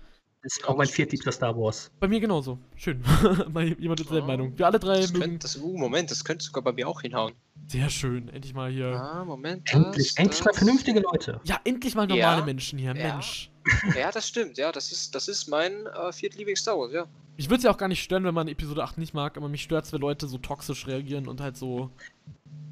Ist 0.46 0.64
auch 0.68 0.76
mein 0.76 0.86
viertliebster 0.86 1.32
Star 1.32 1.56
Wars. 1.58 1.90
Bei 1.98 2.06
mir 2.06 2.20
genauso. 2.20 2.56
Schön. 2.76 3.02
jemand 3.24 3.80
mit 3.80 3.98
derselben 3.98 4.22
Oh. 4.22 4.26
Meinung. 4.28 4.56
Wir 4.56 4.66
alle 4.66 4.78
drei 4.78 5.00
Das 5.00 5.12
mögen. 5.12 5.20
könnte, 5.22 5.38
das, 5.40 5.56
uh, 5.56 5.76
Moment, 5.76 6.08
das 6.12 6.24
könnte 6.24 6.44
sogar 6.44 6.62
bei 6.62 6.72
mir 6.72 6.86
auch 6.86 7.00
hinhauen. 7.00 7.34
Sehr 7.66 7.90
schön. 7.90 8.28
Endlich 8.28 8.54
mal 8.54 8.70
hier. 8.70 8.92
Ah, 8.94 9.24
Moment. 9.24 9.72
Endlich, 9.74 10.14
das, 10.14 10.16
endlich 10.24 10.44
mal 10.44 10.54
vernünftige 10.54 11.00
Leute. 11.00 11.40
Ja, 11.42 11.58
endlich 11.64 11.96
mal 11.96 12.06
normale 12.06 12.38
Ja. 12.40 12.44
Menschen 12.44 12.78
hier. 12.78 12.94
Ja. 12.96 13.14
Mensch. 13.14 13.50
Ja, 13.98 14.12
das 14.12 14.28
stimmt. 14.28 14.56
Ja, 14.58 14.70
das 14.70 14.92
ist, 14.92 15.12
das 15.16 15.26
ist 15.26 15.48
mein 15.48 15.86
äh, 15.86 16.12
viertlieblings 16.12 16.60
Star 16.60 16.78
Wars, 16.78 16.92
ja. 16.92 17.06
Mich 17.36 17.46
würde 17.48 17.56
es 17.56 17.62
ja 17.64 17.72
auch 17.72 17.76
gar 17.78 17.88
nicht 17.88 18.00
stören, 18.00 18.22
wenn 18.22 18.32
man 18.34 18.46
Episode 18.46 18.84
8 18.84 18.96
nicht 18.98 19.12
mag, 19.12 19.36
aber 19.36 19.48
mich 19.48 19.64
stört 19.64 19.84
es, 19.86 19.92
wenn 19.92 20.00
Leute 20.00 20.28
so 20.28 20.38
toxisch 20.38 20.86
reagieren 20.86 21.26
und 21.26 21.40
halt 21.40 21.56
so 21.56 21.90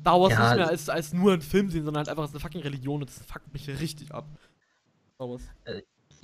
Star 0.02 0.20
Wars 0.20 0.32
Ja. 0.32 0.46
nicht 0.50 0.56
mehr 0.58 0.68
als, 0.68 0.88
als 0.88 1.12
nur 1.12 1.32
ein 1.32 1.42
Film 1.42 1.68
sehen, 1.70 1.82
sondern 1.84 2.02
halt 2.02 2.08
einfach 2.10 2.22
als 2.22 2.30
eine 2.30 2.38
fucking 2.38 2.60
Religion 2.60 3.00
und 3.00 3.10
das 3.10 3.18
fuckt 3.26 3.52
mich 3.52 3.66
richtig 3.68 4.14
ab. 4.14 4.24
Star 5.16 5.28
Wars. 5.28 5.42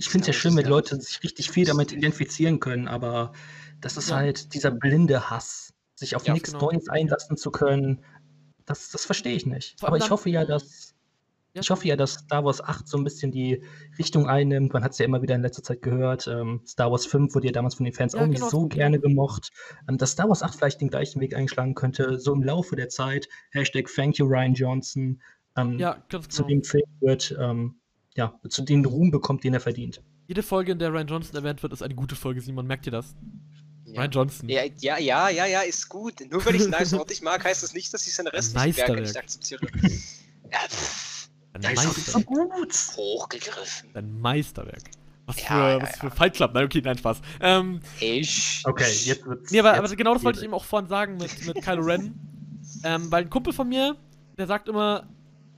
Ich 0.01 0.09
finde 0.09 0.23
es 0.23 0.27
ja 0.29 0.33
schön, 0.33 0.57
wenn 0.57 0.65
ja- 0.65 0.71
Leute 0.71 0.99
sich 1.01 1.23
richtig 1.23 1.51
viel 1.51 1.67
damit 1.67 1.93
identifizieren 1.93 2.59
können, 2.59 2.89
aber 2.89 3.33
das 3.83 3.99
ist 3.99 4.09
Ja. 4.09 4.17
halt 4.17 4.55
dieser 4.55 4.71
blinde 4.71 5.29
Hass, 5.29 5.75
sich 5.95 6.17
auf 6.17 6.27
nichts 6.27 6.53
genau. 6.53 6.71
Neues 6.73 6.89
einlassen 6.89 7.37
zu 7.37 7.51
können. 7.51 8.03
Das, 8.65 8.89
das 8.91 9.05
verstehe 9.05 9.35
ich 9.35 9.45
nicht. 9.45 9.77
Aber 9.83 9.99
ich 9.99 10.11
hoffe 10.11 10.31
ja, 10.31 10.45
dass 10.47 10.95
ich 11.53 11.69
hoffe 11.69 11.87
ja, 11.89 11.97
dass 11.97 12.13
Star 12.15 12.45
Wars 12.45 12.63
8 12.63 12.87
so 12.89 12.97
ein 12.97 13.03
bisschen 13.05 13.33
die 13.33 13.63
Richtung 13.99 14.29
einnimmt. 14.29 14.73
Man 14.73 14.85
hat 14.85 14.93
es 14.93 14.99
ja 14.99 15.05
immer 15.05 15.21
wieder 15.21 15.35
in 15.35 15.43
letzter 15.43 15.65
Zeit 15.65 15.83
gehört. 15.83 16.29
Ähm, 16.29 16.63
Star 16.65 16.93
Wars 16.93 17.05
5 17.07 17.35
wurde 17.35 17.49
ja 17.49 17.53
damals 17.53 17.75
von 17.75 17.85
den 17.85 17.93
Fans 17.93 18.15
auch 18.15 18.25
nicht 18.27 18.37
genau, 18.37 18.49
so 18.51 18.61
so, 18.61 18.69
gerne 18.69 19.01
gemocht. 19.01 19.51
Ähm, 19.89 19.99
dass 19.99 20.13
Star 20.13 20.29
Wars 20.29 20.43
8 20.45 20.55
vielleicht 20.55 20.81
den 20.81 20.89
gleichen 20.91 21.21
Weg 21.21 21.35
einschlagen 21.35 21.75
könnte, 21.75 22.21
so 22.21 22.33
im 22.33 22.43
Laufe 22.45 22.77
der 22.77 22.89
Zeit. 22.89 23.29
Hashtag 23.51 23.89
Thank 23.95 24.19
you, 24.19 24.27
Ryan 24.27 24.55
Johnson. 24.55 25.21
Ähm, 25.57 25.79
Ja, 25.79 26.03
ganz 26.09 26.29
zu 26.29 26.45
genau. 26.45 26.49
dem 26.61 26.63
Film 26.63 26.85
wird, 27.01 27.37
ähm, 27.39 27.81
ja, 28.17 28.39
zu 28.49 28.63
dem 28.63 28.85
Ruhm 28.85 29.11
bekommt, 29.11 29.45
den 29.45 29.55
er 29.55 29.61
verdient. 29.61 30.03
Jede 30.27 30.43
Folge, 30.43 30.73
in 30.73 30.79
der 30.79 30.93
Ryan 30.93 31.07
Johnson 31.07 31.37
erwähnt 31.37 31.63
wird, 31.63 31.73
ist 31.73 31.83
eine 31.83 31.95
gute 31.95 32.15
Folge, 32.15 32.41
Simon. 32.41 32.67
Merkt 32.67 32.87
ihr 32.87 32.93
das? 32.93 33.15
Ja. 33.85 34.01
Ryan 34.03 34.11
Johnson. 34.11 34.49
Ja, 34.49 34.63
ja, 34.79 34.99
ja, 34.99 35.29
ja, 35.29 35.47
ja, 35.47 35.61
ist 35.63 35.89
gut. 35.89 36.15
Nur 36.31 36.45
weil 36.45 36.55
ich 36.55 36.69
Nice 36.69 36.95
Out 36.95 37.09
nicht 37.09 37.23
mag, 37.23 37.45
heißt 37.45 37.63
das 37.63 37.75
nicht, 37.75 37.93
dass 37.93 38.07
ich 38.07 38.15
seine 38.15 38.33
restlichen 38.33 38.77
Werke 38.77 38.93
Meisterwerk. 38.93 39.01
nicht 39.07 39.17
akzeptiere. 39.17 39.67
Ja, 40.53 40.59
pff, 40.69 41.29
Ein 41.53 41.61
Meisterwerk. 41.63 42.27
gut. 42.27 42.75
hochgegriffen. 42.97 43.91
Ein 43.95 44.21
Meisterwerk. 44.21 44.83
Was 45.27 45.41
Ja, 45.43 45.47
für, 45.47 45.55
ja, 45.55 45.83
was 45.83 45.97
für 45.99 46.11
Fight 46.11 46.35
Club. 46.35 46.55
Nein, 46.55 46.65
okay, 46.65 46.83
nein, 46.85 46.99
Spaß. 46.99 47.21
Ähm, 47.41 47.81
Ich. 48.01 48.63
Okay, 48.65 48.91
jetzt 49.05 49.25
wird's. 49.27 49.53
nee, 49.53 49.61
aber, 49.61 49.71
jetzt 49.77 49.79
aber 49.79 49.95
genau 49.97 50.15
das 50.15 50.25
wollte 50.25 50.41
ich 50.41 50.45
eben 50.45 50.55
auch 50.55 50.65
vorhin 50.65 50.89
sagen 50.89 51.19
mit, 51.19 51.47
mit 51.47 51.63
Kylo 51.63 51.83
Ren. 51.83 52.15
Ähm, 52.83 53.13
weil 53.13 53.25
ein 53.25 53.31
Kumpel 53.31 53.53
von 53.53 53.69
mir, 53.69 53.97
der 54.39 54.47
sagt 54.49 54.69
immer, 54.69 55.09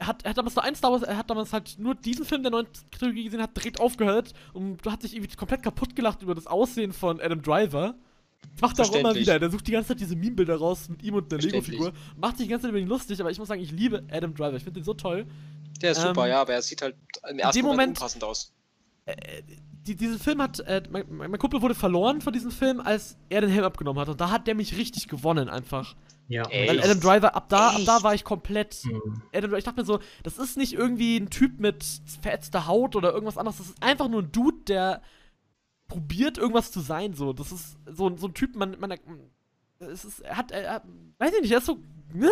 er 0.02 0.06
hat, 0.08 0.24
er 0.24 0.30
hat 0.30 0.38
damals 0.38 0.54
nur 0.56 0.64
ein 0.64 0.74
Star 0.74 0.90
Wars, 0.92 1.02
er 1.02 1.16
hat 1.16 1.30
damals 1.30 1.52
halt 1.52 1.76
nur 1.78 1.94
diesen 1.94 2.24
Film 2.24 2.42
der 2.42 2.50
neuen 2.50 2.66
Trilogie 2.90 3.24
gesehen, 3.24 3.40
hat 3.40 3.56
direkt 3.56 3.80
aufgehört 3.80 4.32
und 4.52 4.84
hat 4.86 5.02
sich 5.02 5.14
irgendwie 5.14 5.34
komplett 5.36 5.62
kaputt 5.62 5.94
gelacht 5.96 6.22
über 6.22 6.34
das 6.34 6.46
Aussehen 6.46 6.92
von 6.92 7.20
Adam 7.20 7.40
Driver. 7.42 7.94
Das 8.54 8.60
macht 8.60 8.78
er 8.78 8.84
auch 8.86 8.94
immer 8.96 9.14
wieder. 9.14 9.38
Der 9.38 9.50
sucht 9.50 9.66
die 9.68 9.72
ganze 9.72 9.88
Zeit 9.88 10.00
diese 10.00 10.16
Meme-Bilder 10.16 10.56
raus 10.56 10.88
mit 10.88 11.02
ihm 11.02 11.14
und 11.14 11.32
einer 11.32 11.40
Verständlich. 11.40 11.78
Lego-Figur. 11.78 11.92
Macht 12.20 12.38
sich 12.38 12.46
die 12.46 12.50
ganze 12.50 12.62
Zeit 12.64 12.70
über 12.70 12.80
ihn 12.80 12.88
lustig, 12.88 13.20
aber 13.20 13.30
ich 13.30 13.38
muss 13.38 13.46
sagen, 13.48 13.62
ich 13.62 13.70
liebe 13.70 14.02
Adam 14.10 14.34
Driver. 14.34 14.56
Ich 14.56 14.64
finde 14.64 14.80
den 14.80 14.84
so 14.84 14.94
toll. 14.94 15.26
Der 15.80 15.92
ist 15.92 16.00
super, 16.02 16.24
Ähm, 16.24 16.30
ja, 16.30 16.40
aber 16.40 16.52
er 16.54 16.62
sieht 16.62 16.82
halt 16.82 16.96
im 17.30 17.38
ersten 17.38 17.62
Moment, 17.62 17.76
Moment- 17.76 17.98
unpassend 17.98 18.24
aus. 18.24 18.52
die, 19.86 19.96
diesen 19.96 20.18
Film 20.18 20.42
hat, 20.42 20.60
äh, 20.60 20.82
mein, 20.90 21.04
mein 21.08 21.38
Kumpel 21.38 21.62
wurde 21.62 21.74
verloren 21.74 22.20
von 22.20 22.32
diesem 22.32 22.50
Film, 22.50 22.80
als 22.80 23.16
er 23.28 23.40
den 23.40 23.50
Helm 23.50 23.64
abgenommen 23.64 24.00
hat. 24.00 24.08
Und 24.08 24.20
da 24.20 24.30
hat 24.30 24.46
der 24.46 24.54
mich 24.54 24.76
richtig 24.76 25.08
gewonnen 25.08 25.48
einfach. 25.48 25.94
Ja. 26.28 26.44
Weil? 26.50 26.80
Adam 26.80 27.00
Driver, 27.00 27.34
ab 27.36 27.48
da, 27.48 27.70
ab 27.70 27.80
da 27.84 28.02
war 28.02 28.14
ich 28.14 28.24
komplett. 28.24 28.74
Hm. 28.84 29.22
Adam, 29.34 29.54
ich 29.54 29.64
dachte 29.64 29.80
mir 29.80 29.84
so, 29.86 29.98
das 30.22 30.38
ist 30.38 30.56
nicht 30.56 30.72
irgendwie 30.72 31.16
ein 31.18 31.28
Typ 31.30 31.60
mit 31.60 31.84
verätzter 32.22 32.66
Haut 32.66 32.96
oder 32.96 33.12
irgendwas 33.12 33.36
anderes. 33.38 33.58
Das 33.58 33.66
ist 33.68 33.82
einfach 33.82 34.08
nur 34.08 34.22
ein 34.22 34.32
Dude, 34.32 34.58
der 34.66 35.02
probiert, 35.88 36.38
irgendwas 36.38 36.72
zu 36.72 36.80
sein. 36.80 37.12
So, 37.14 37.32
das 37.32 37.52
ist 37.52 37.76
so, 37.86 38.08
ein- 38.08 38.16
so 38.16 38.28
ein 38.28 38.34
Typ, 38.34 38.56
man, 38.56 38.76
man, 38.80 38.94
es 39.78 40.04
ist, 40.04 40.20
er 40.20 40.36
hat, 40.38 40.50
er, 40.52 40.62
er, 40.62 40.82
weiß 41.18 41.32
ich 41.34 41.42
nicht, 41.42 41.52
er 41.52 41.58
ist 41.58 41.66
so. 41.66 41.78
ne? 42.14 42.30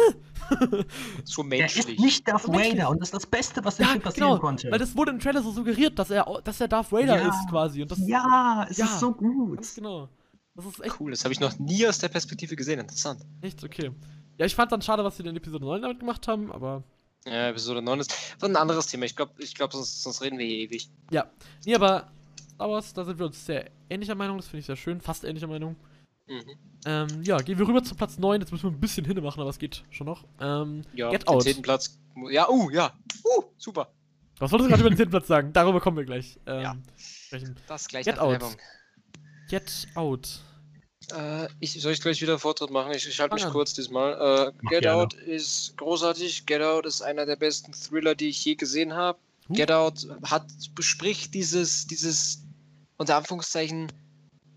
So 1.24 1.42
Der 1.42 1.66
ist 1.66 1.76
menschlich. 1.76 1.98
nicht 1.98 2.26
Darth 2.28 2.42
So 2.42 2.52
menschlich. 2.52 2.74
Vader 2.78 2.90
und 2.90 3.00
das 3.00 3.08
ist 3.08 3.14
das 3.14 3.26
Beste, 3.26 3.64
was 3.64 3.76
Ja, 3.78 3.88
Film 3.88 4.00
passieren 4.02 4.28
genau, 4.30 4.40
konnte. 4.40 4.70
weil 4.70 4.78
das 4.78 4.96
wurde 4.96 5.10
im 5.10 5.18
Trailer 5.18 5.42
so 5.42 5.50
suggeriert, 5.50 5.98
dass 5.98 6.10
er, 6.10 6.24
dass 6.44 6.60
er 6.60 6.68
Darth 6.68 6.90
Vader 6.92 7.20
Ja. 7.20 7.28
ist 7.28 7.48
quasi. 7.50 7.82
Und 7.82 7.90
das 7.90 7.98
ja, 8.06 8.66
es 8.70 8.78
Ja. 8.78 8.86
ist 8.86 9.00
so 9.00 9.12
gut. 9.12 9.56
ganz 9.56 9.74
genau. 9.74 10.08
Das 10.64 10.74
ist 10.74 10.84
echt 10.84 11.00
Cool, 11.00 11.10
das 11.10 11.24
habe 11.24 11.32
ich 11.32 11.40
noch 11.40 11.58
nie 11.58 11.86
aus 11.86 11.98
der 11.98 12.08
Perspektive 12.08 12.56
gesehen. 12.56 12.80
Interessant. 12.80 13.22
Echt, 13.40 13.62
okay. 13.64 13.90
Ja, 14.38 14.46
ich 14.46 14.54
fand 14.54 14.72
dann 14.72 14.82
schade, 14.82 15.04
was 15.04 15.16
sie 15.16 15.22
in 15.22 15.36
Episode 15.36 15.64
9 15.64 15.82
damit 15.82 16.00
gemacht 16.00 16.26
haben, 16.28 16.50
aber. 16.52 16.82
Ja, 17.26 17.48
Episode 17.48 17.82
9 17.82 18.00
ist 18.00 18.14
ein 18.42 18.56
anderes 18.56 18.86
Thema. 18.86 19.04
Ich 19.04 19.14
glaube, 19.14 19.32
ich 19.38 19.54
glaub, 19.54 19.72
sonst, 19.72 20.02
sonst 20.02 20.22
reden 20.22 20.38
wir 20.38 20.46
hier 20.46 20.58
ewig. 20.58 20.88
Ja. 21.10 21.30
Nee, 21.66 21.74
aber 21.74 22.10
Star 22.54 22.70
Wars, 22.70 22.92
da 22.92 23.04
sind 23.04 23.18
wir 23.18 23.26
uns 23.26 23.44
sehr 23.44 23.70
ähnlicher 23.88 24.14
Meinung, 24.14 24.36
das 24.36 24.46
finde 24.46 24.60
ich 24.60 24.66
sehr 24.66 24.76
schön, 24.76 25.00
fast 25.00 25.24
ähnlicher 25.24 25.46
Meinung. 25.46 25.76
Mhm. 26.26 26.44
Ähm, 26.86 27.22
ja, 27.22 27.38
gehen 27.38 27.58
wir 27.58 27.66
rüber 27.66 27.82
zu 27.82 27.94
Platz 27.94 28.18
9, 28.18 28.40
jetzt 28.40 28.52
müssen 28.52 28.64
wir 28.64 28.70
ein 28.70 28.80
bisschen 28.80 29.04
hinne 29.04 29.20
machen, 29.20 29.40
aber 29.40 29.50
es 29.50 29.58
geht 29.58 29.82
schon 29.90 30.06
noch. 30.06 30.24
Ähm, 30.40 30.82
Ja, 30.94 31.10
Get 31.10 31.26
Out. 31.26 31.42
zehnten 31.42 31.62
Platz. 31.62 31.98
Ja, 32.30 32.48
uh, 32.48 32.70
ja. 32.70 32.92
Uh, 33.24 33.44
super. 33.56 33.92
was 34.38 34.52
wolltest 34.52 34.66
du 34.66 34.70
gerade 34.70 34.82
über 34.82 34.90
den 34.90 34.96
10. 34.96 35.10
Platz 35.10 35.26
sagen? 35.26 35.52
Darüber 35.52 35.80
kommen 35.80 35.96
wir 35.96 36.04
gleich. 36.04 36.38
Ähm, 36.46 36.62
Ja. 36.62 36.76
sprechen. 36.96 37.56
Das 37.66 37.88
gleich 37.88 38.04
Get 38.04 38.18
Out. 38.18 38.32
Werbung. 38.32 38.56
Get 39.48 39.88
Out. 39.94 40.40
Äh, 41.12 41.48
ich, 41.60 41.80
soll 41.80 41.92
ich 41.92 42.00
gleich 42.00 42.20
wieder 42.20 42.38
Vortritt 42.38 42.70
machen? 42.70 42.92
Ich, 42.92 43.06
ich 43.06 43.20
halte 43.20 43.34
mich 43.34 43.46
kurz 43.46 43.74
diesmal. 43.74 44.12
Äh, 44.12 44.68
Get 44.68 44.82
gerne. 44.82 45.02
Out 45.02 45.14
ist 45.14 45.76
großartig. 45.76 46.46
Get 46.46 46.62
Out 46.62 46.86
ist 46.86 47.02
einer 47.02 47.26
der 47.26 47.36
besten 47.36 47.72
Thriller, 47.72 48.14
die 48.14 48.28
ich 48.28 48.44
je 48.44 48.54
gesehen 48.54 48.94
habe. 48.94 49.18
Huh. 49.48 49.54
Get 49.54 49.72
Out 49.72 50.06
hat 50.24 50.46
bespricht 50.74 51.34
dieses, 51.34 51.86
dieses, 51.86 52.42
unter 52.96 53.16
Anführungszeichen, 53.16 53.90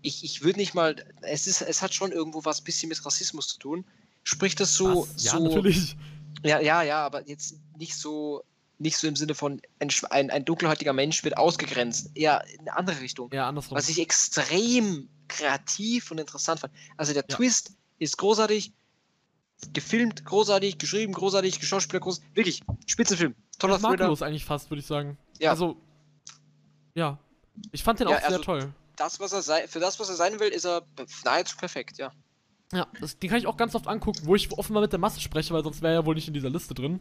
ich, 0.02 0.22
ich 0.22 0.42
würde 0.42 0.58
nicht 0.58 0.74
mal, 0.74 0.96
es 1.22 1.46
ist, 1.46 1.62
es 1.62 1.82
hat 1.82 1.94
schon 1.94 2.12
irgendwo 2.12 2.44
was 2.44 2.60
bisschen 2.60 2.90
mit 2.90 3.04
Rassismus 3.04 3.48
zu 3.48 3.58
tun. 3.58 3.84
Spricht 4.22 4.60
das 4.60 4.74
so, 4.74 5.08
Was? 5.14 5.24
Ja, 5.24 5.32
so, 5.32 5.48
natürlich. 5.48 5.96
ja, 6.44 6.60
ja, 6.60 6.82
ja, 6.82 7.04
aber 7.04 7.26
jetzt 7.26 7.56
nicht 7.78 7.96
so, 7.96 8.44
nicht 8.78 8.96
so 8.96 9.06
im 9.06 9.16
Sinne 9.16 9.34
von 9.34 9.60
ein, 10.10 10.30
ein, 10.30 10.44
dunkelhäutiger 10.44 10.92
Mensch 10.92 11.22
wird 11.24 11.36
ausgegrenzt. 11.36 12.10
Eher 12.14 12.44
in 12.52 12.60
eine 12.60 12.76
andere 12.76 13.00
Richtung. 13.00 13.30
Ja, 13.32 13.48
andersrum. 13.48 13.76
Was 13.76 13.88
ich 13.88 14.00
extrem 14.00 15.08
kreativ 15.28 16.10
und 16.10 16.18
interessant 16.18 16.60
fand. 16.60 16.72
Also 16.96 17.12
der 17.12 17.24
Ja. 17.28 17.36
Twist 17.36 17.72
ist 17.98 18.18
großartig, 18.18 18.72
gefilmt 19.72 20.24
großartig, 20.24 20.78
geschrieben 20.78 21.12
großartig, 21.12 21.60
geschauspieler 21.60 22.00
groß, 22.00 22.20
wirklich 22.34 22.60
Spitzenfilm, 22.86 23.34
toller 23.58 23.76
Thriller. 23.78 23.90
makellos 23.90 24.22
eigentlich 24.22 24.44
fast, 24.44 24.70
würde 24.70 24.80
ich 24.80 24.86
sagen. 24.86 25.16
Ja. 25.38 25.50
Also, 25.50 25.76
ja. 26.94 27.18
Ich 27.72 27.82
fand 27.84 28.00
den 28.00 28.08
Ja, 28.08 28.16
auch 28.16 28.20
sehr 28.20 28.28
also- 28.30 28.42
toll. 28.42 28.74
Das, 28.96 29.18
was 29.18 29.32
er 29.32 29.42
sei, 29.42 29.66
für 29.66 29.80
das, 29.80 29.98
was 29.98 30.08
er 30.08 30.14
sein 30.14 30.38
will, 30.38 30.48
ist 30.50 30.64
er 30.64 30.82
nahezu 31.24 31.56
perfekt, 31.56 31.98
ja. 31.98 32.12
Ja, 32.72 32.86
das, 33.00 33.18
den 33.18 33.28
kann 33.28 33.38
ich 33.38 33.46
auch 33.48 33.56
ganz 33.56 33.74
oft 33.74 33.88
angucken, 33.88 34.20
wo 34.24 34.36
ich 34.36 34.50
offenbar 34.52 34.82
mit 34.82 34.92
der 34.92 35.00
Masse 35.00 35.20
spreche, 35.20 35.52
weil 35.52 35.64
sonst 35.64 35.82
wäre 35.82 35.94
er 35.94 36.00
ja 36.00 36.06
wohl 36.06 36.14
nicht 36.14 36.28
in 36.28 36.34
dieser 36.34 36.50
Liste 36.50 36.74
drin. 36.74 37.00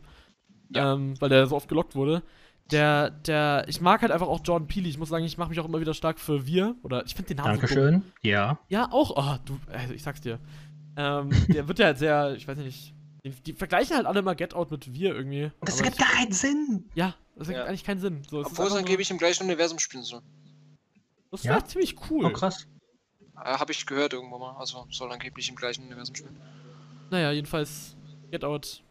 Ja. 0.75 0.93
Ähm, 0.93 1.19
weil 1.19 1.29
der 1.29 1.47
so 1.47 1.55
oft 1.55 1.67
gelockt 1.67 1.95
wurde. 1.95 2.23
Der, 2.71 3.09
der, 3.09 3.65
ich 3.67 3.81
mag 3.81 4.01
halt 4.01 4.11
einfach 4.11 4.27
auch 4.27 4.39
Jordan 4.43 4.67
Peele. 4.67 4.87
Ich 4.87 4.97
muss 4.97 5.09
sagen, 5.09 5.25
ich 5.25 5.37
mache 5.37 5.49
mich 5.49 5.59
auch 5.59 5.65
immer 5.65 5.81
wieder 5.81 5.93
stark 5.93 6.19
für 6.19 6.47
Wir. 6.47 6.75
Oder 6.83 7.05
ich 7.05 7.13
finde 7.13 7.29
den 7.35 7.37
Namen 7.37 7.55
so. 7.55 7.61
Dankeschön. 7.61 8.03
Ja. 8.21 8.57
Ja, 8.69 8.89
auch. 8.91 9.11
Oh, 9.15 9.37
du, 9.45 9.59
also 9.71 9.93
ich 9.93 10.01
sag's 10.03 10.21
dir. 10.21 10.39
Ähm, 10.95 11.29
der 11.49 11.67
wird 11.67 11.79
ja 11.79 11.87
halt 11.87 11.97
sehr, 11.97 12.33
ich 12.35 12.47
weiß 12.47 12.57
nicht. 12.59 12.93
Die, 13.25 13.29
die 13.31 13.53
vergleichen 13.53 13.95
halt 13.95 14.05
alle 14.05 14.19
immer 14.19 14.35
Get 14.35 14.53
Out 14.53 14.71
mit 14.71 14.93
Wir 14.93 15.13
irgendwie. 15.15 15.51
Das 15.61 15.79
ergibt 15.79 15.97
gar 15.97 16.09
keinen 16.09 16.31
Sinn. 16.31 16.85
Ja, 16.93 17.15
das 17.35 17.47
ergibt 17.47 17.63
Ja. 17.65 17.69
eigentlich 17.69 17.83
keinen 17.83 17.99
Sinn. 17.99 18.21
So, 18.29 18.41
ist 18.41 18.47
Obwohl 18.47 18.67
es 18.67 18.73
angeblich 18.75 19.09
im 19.11 19.17
gleichen 19.17 19.43
Universum 19.43 19.79
spielen 19.79 20.03
soll. 20.03 20.21
Das 21.31 21.43
wäre 21.45 21.55
Ja. 21.59 21.65
ziemlich 21.65 21.95
cool. 22.09 22.25
Oh, 22.25 22.29
krass. 22.31 22.67
Äh, 23.35 23.57
Habe 23.57 23.71
ich 23.71 23.85
gehört 23.85 24.13
irgendwo 24.13 24.37
mal. 24.37 24.55
Also 24.57 24.85
soll 24.91 25.11
angeblich 25.11 25.49
im 25.49 25.55
gleichen 25.55 25.85
Universum 25.85 26.15
spielen. 26.15 26.37
Naja, 27.11 27.31
jedenfalls 27.31 27.95
Get 28.31 28.43
Out. 28.43 28.81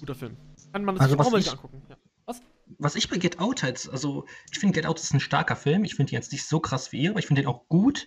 Guter 0.00 0.14
Film. 0.14 0.36
Kann 0.72 0.84
man 0.84 0.98
Also 0.98 1.12
sich 1.12 1.20
auch 1.20 1.24
was 1.24 1.32
mal 1.32 1.40
ich- 1.40 1.50
angucken. 1.50 1.82
Ja. 1.88 1.96
Was? 2.26 2.42
was 2.78 2.94
ich 2.94 3.08
bei 3.08 3.16
Get 3.16 3.40
Out 3.40 3.62
halt, 3.62 3.88
also 3.90 4.26
ich 4.52 4.58
finde 4.58 4.74
Get 4.74 4.86
Out 4.86 5.00
ist 5.00 5.14
ein 5.14 5.20
starker 5.20 5.56
Film. 5.56 5.84
Ich 5.84 5.94
finde 5.94 6.12
ihn 6.12 6.16
jetzt 6.16 6.32
nicht 6.32 6.46
so 6.46 6.60
krass 6.60 6.92
wie 6.92 7.00
ihr, 7.02 7.10
aber 7.10 7.18
ich 7.18 7.26
finde 7.26 7.42
den 7.42 7.48
auch 7.48 7.66
gut. 7.68 8.06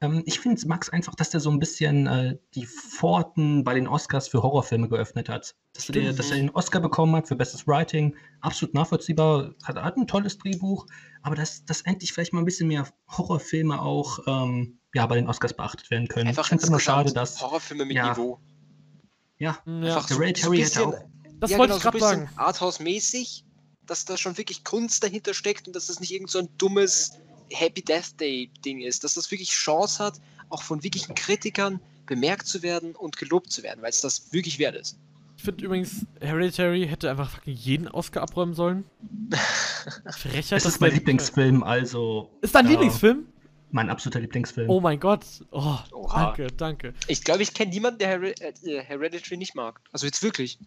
Ähm, 0.00 0.24
ich 0.26 0.40
finde 0.40 0.66
Max 0.66 0.88
einfach, 0.88 1.14
dass 1.14 1.30
der 1.30 1.38
so 1.38 1.48
ein 1.50 1.60
bisschen 1.60 2.08
äh, 2.08 2.36
die 2.56 2.66
Pforten 2.66 3.62
bei 3.62 3.74
den 3.74 3.86
Oscars 3.86 4.26
für 4.26 4.42
Horrorfilme 4.42 4.88
geöffnet 4.88 5.28
hat. 5.28 5.54
Dass 5.74 5.88
er, 5.88 5.94
Stimmt. 5.94 6.18
dass 6.18 6.30
er 6.32 6.36
den 6.38 6.50
Oscar 6.50 6.80
bekommen 6.80 7.14
hat 7.14 7.28
für 7.28 7.36
Bestes 7.36 7.68
Writing, 7.68 8.16
absolut 8.40 8.74
nachvollziehbar, 8.74 9.54
hat, 9.62 9.76
hat 9.76 9.96
ein 9.96 10.08
tolles 10.08 10.36
Drehbuch, 10.38 10.86
aber 11.22 11.36
dass, 11.36 11.64
dass 11.64 11.82
endlich 11.82 12.12
vielleicht 12.12 12.32
mal 12.32 12.40
ein 12.40 12.44
bisschen 12.44 12.66
mehr 12.66 12.88
Horrorfilme 13.16 13.80
auch 13.80 14.18
ähm, 14.26 14.80
ja, 14.92 15.06
bei 15.06 15.14
den 15.14 15.28
Oscars 15.28 15.54
beachtet 15.54 15.90
werden 15.90 16.08
können. 16.08 16.26
Einfach 16.26 16.42
ich 16.44 16.48
finde 16.48 16.62
es 16.64 16.68
immer 16.68 16.78
insgesamt 16.78 17.06
schade, 17.06 17.14
dass 17.14 17.40
Horrorfilme 17.40 17.84
mit 17.84 17.96
ja. 17.96 18.10
Niveau. 18.10 18.40
Ja, 19.42 19.58
Ja, 19.66 19.96
Einfach 19.96 20.08
so, 20.08 20.14
Hereditary 20.20 20.56
so 20.58 20.62
hätte 20.62 20.90
bisschen, 20.90 20.94
auch- 20.94 21.38
das 21.40 21.50
ja, 21.50 21.58
wollte 21.58 21.74
genau, 21.74 21.76
ich 21.76 21.82
so 21.82 21.88
ein 21.88 21.92
gerade 21.92 21.98
bisschen 21.98 22.26
sagen. 22.26 22.30
Arthouse-mäßig, 22.36 23.44
dass 23.86 24.04
da 24.04 24.16
schon 24.16 24.38
wirklich 24.38 24.62
Kunst 24.64 25.02
dahinter 25.02 25.34
steckt 25.34 25.66
und 25.66 25.74
dass 25.76 25.86
das 25.86 25.98
nicht 26.00 26.12
irgend 26.12 26.30
so 26.30 26.38
ein 26.38 26.48
dummes 26.58 27.18
Happy 27.50 27.82
Death 27.82 28.18
Day-Ding 28.20 28.80
ist. 28.80 29.02
Dass 29.04 29.14
das 29.14 29.30
wirklich 29.30 29.50
Chance 29.50 30.02
hat, 30.02 30.20
auch 30.50 30.62
von 30.62 30.82
wirklichen 30.84 31.14
Kritikern 31.14 31.80
bemerkt 32.06 32.46
zu 32.46 32.62
werden 32.62 32.94
und 32.94 33.16
gelobt 33.16 33.50
zu 33.50 33.62
werden, 33.62 33.82
weil 33.82 33.90
es 33.90 34.00
das 34.00 34.32
wirklich 34.32 34.58
wert 34.58 34.76
ist. 34.76 34.96
Ich 35.36 35.42
finde 35.44 35.64
übrigens, 35.64 36.06
Hereditary 36.20 36.86
hätte 36.86 37.10
einfach 37.10 37.30
fucking 37.30 37.54
jeden 37.56 37.88
Oscar 37.88 38.22
abräumen 38.22 38.54
sollen. 38.54 38.84
Frechheit, 40.16 40.64
das 40.64 40.74
ist 40.74 40.80
mein 40.80 40.92
Lieblingsfilm, 40.92 41.62
also 41.64 42.30
Ist 42.42 42.54
dein 42.54 42.66
ja, 42.66 42.70
Lieblingsfilm? 42.72 43.26
Mein 43.72 43.90
absoluter 43.90 44.20
Lieblingsfilm. 44.20 44.68
Oh 44.70 44.80
mein 44.80 45.00
Gott. 45.00 45.24
Oh, 45.50 45.76
Oha. 45.92 46.26
danke, 46.26 46.46
danke. 46.56 46.94
Ich 47.08 47.24
glaube, 47.24 47.42
ich 47.42 47.54
kenne 47.54 47.70
niemanden, 47.70 47.98
der 47.98 48.08
Her 48.08 48.22
äh, 48.22 48.82
Hereditary 48.82 49.36
nicht 49.36 49.54
mag. 49.54 49.80
Also 49.92 50.06
jetzt 50.06 50.22
wirklich. 50.22 50.58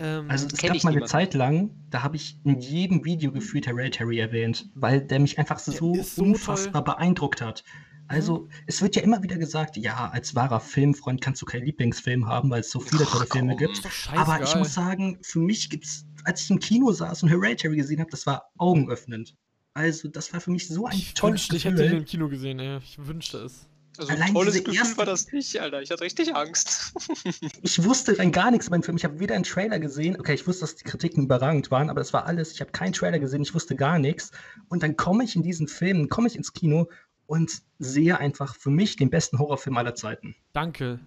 Ähm, 0.00 0.30
Also 0.30 0.46
es 0.46 0.58
gab 0.60 0.74
ich 0.76 0.84
mal 0.84 0.94
eine. 0.94 1.06
Zeit 1.06 1.34
lang, 1.34 1.70
da 1.90 2.02
habe 2.02 2.16
ich 2.16 2.36
in 2.44 2.60
jedem 2.60 3.04
Video 3.04 3.32
gefühlt 3.32 3.66
Hereditary 3.66 4.18
erwähnt, 4.18 4.68
weil 4.74 5.00
der 5.00 5.18
mich 5.20 5.38
einfach 5.38 5.58
so, 5.58 5.72
so 5.72 6.22
unfassbar 6.22 6.84
beeindruckt 6.84 7.40
hat. 7.40 7.64
Also 8.08 8.48
es 8.66 8.82
wird 8.82 8.94
ja 8.94 9.02
immer 9.02 9.22
wieder 9.24 9.36
gesagt, 9.36 9.76
ja, 9.76 10.10
als 10.10 10.34
wahrer 10.36 10.60
Filmfreund 10.60 11.20
kannst 11.20 11.42
du 11.42 11.46
keinen 11.46 11.64
Lieblingsfilm 11.64 12.26
haben, 12.28 12.50
weil 12.50 12.60
es 12.60 12.70
so 12.70 12.78
viele 12.78 13.04
Ach, 13.04 13.12
tolle 13.12 13.26
Filme 13.26 13.56
komm. 13.56 13.66
gibt. 13.66 13.88
Aber 14.14 14.42
ich 14.42 14.54
muss 14.54 14.74
sagen, 14.74 15.18
für 15.22 15.40
mich 15.40 15.70
gibt's, 15.70 16.06
als 16.24 16.42
ich 16.42 16.50
im 16.50 16.60
Kino 16.60 16.92
saß 16.92 17.24
und 17.24 17.30
Hereditary 17.30 17.76
gesehen 17.76 17.98
habe, 18.00 18.10
das 18.10 18.26
war 18.26 18.50
augenöffnend. 18.58 19.34
Also 19.76 20.08
das 20.08 20.32
war 20.32 20.40
für 20.40 20.50
mich 20.50 20.68
so 20.68 20.86
ein 20.86 20.96
ich 20.96 21.12
tolles 21.14 21.34
wünschte, 21.50 21.56
ich 21.56 21.64
hätte 21.66 21.76
den 21.76 21.84
Gefühl. 21.84 21.98
im 21.98 22.04
Kino 22.06 22.28
gesehen, 22.28 22.58
ey. 22.60 22.78
Ich 22.78 22.96
wünschte 22.98 23.38
es. 23.38 23.66
Also 23.98 24.10
ein 24.12 24.20
Allein 24.22 24.32
tolles 24.34 24.52
diese 24.54 24.64
Gefühl 24.64 24.78
erste- 24.80 24.96
war 24.98 25.04
das 25.06 25.32
nicht, 25.32 25.60
Alter. 25.60 25.82
Ich 25.82 25.90
hatte 25.90 26.02
richtig 26.02 26.34
Angst. 26.34 26.92
Ich 27.62 27.82
wusste 27.84 28.18
rein 28.18 28.32
gar 28.32 28.50
nichts 28.50 28.68
über 28.68 28.78
den 28.78 28.82
Film. 28.82 28.96
Ich 28.96 29.04
habe 29.04 29.18
weder 29.20 29.34
einen 29.34 29.44
Trailer 29.44 29.78
gesehen. 29.78 30.18
Okay, 30.18 30.34
ich 30.34 30.46
wusste, 30.46 30.62
dass 30.62 30.76
die 30.76 30.84
Kritiken 30.84 31.24
überragend 31.24 31.70
waren, 31.70 31.90
aber 31.90 32.00
das 32.00 32.12
war 32.12 32.26
alles. 32.26 32.52
Ich 32.52 32.60
habe 32.60 32.70
keinen 32.72 32.92
Trailer 32.94 33.18
gesehen. 33.18 33.42
Ich 33.42 33.54
wusste 33.54 33.74
gar 33.76 33.98
nichts. 33.98 34.32
Und 34.68 34.82
dann 34.82 34.96
komme 34.96 35.24
ich 35.24 35.36
in 35.36 35.42
diesen 35.42 35.68
Film, 35.68 36.08
komme 36.08 36.28
ich 36.28 36.36
ins 36.36 36.52
Kino 36.52 36.88
und 37.26 37.50
sehe 37.78 38.18
einfach 38.18 38.54
für 38.56 38.70
mich 38.70 38.96
den 38.96 39.10
besten 39.10 39.38
Horrorfilm 39.38 39.76
aller 39.76 39.94
Zeiten. 39.94 40.34
Danke. 40.52 41.00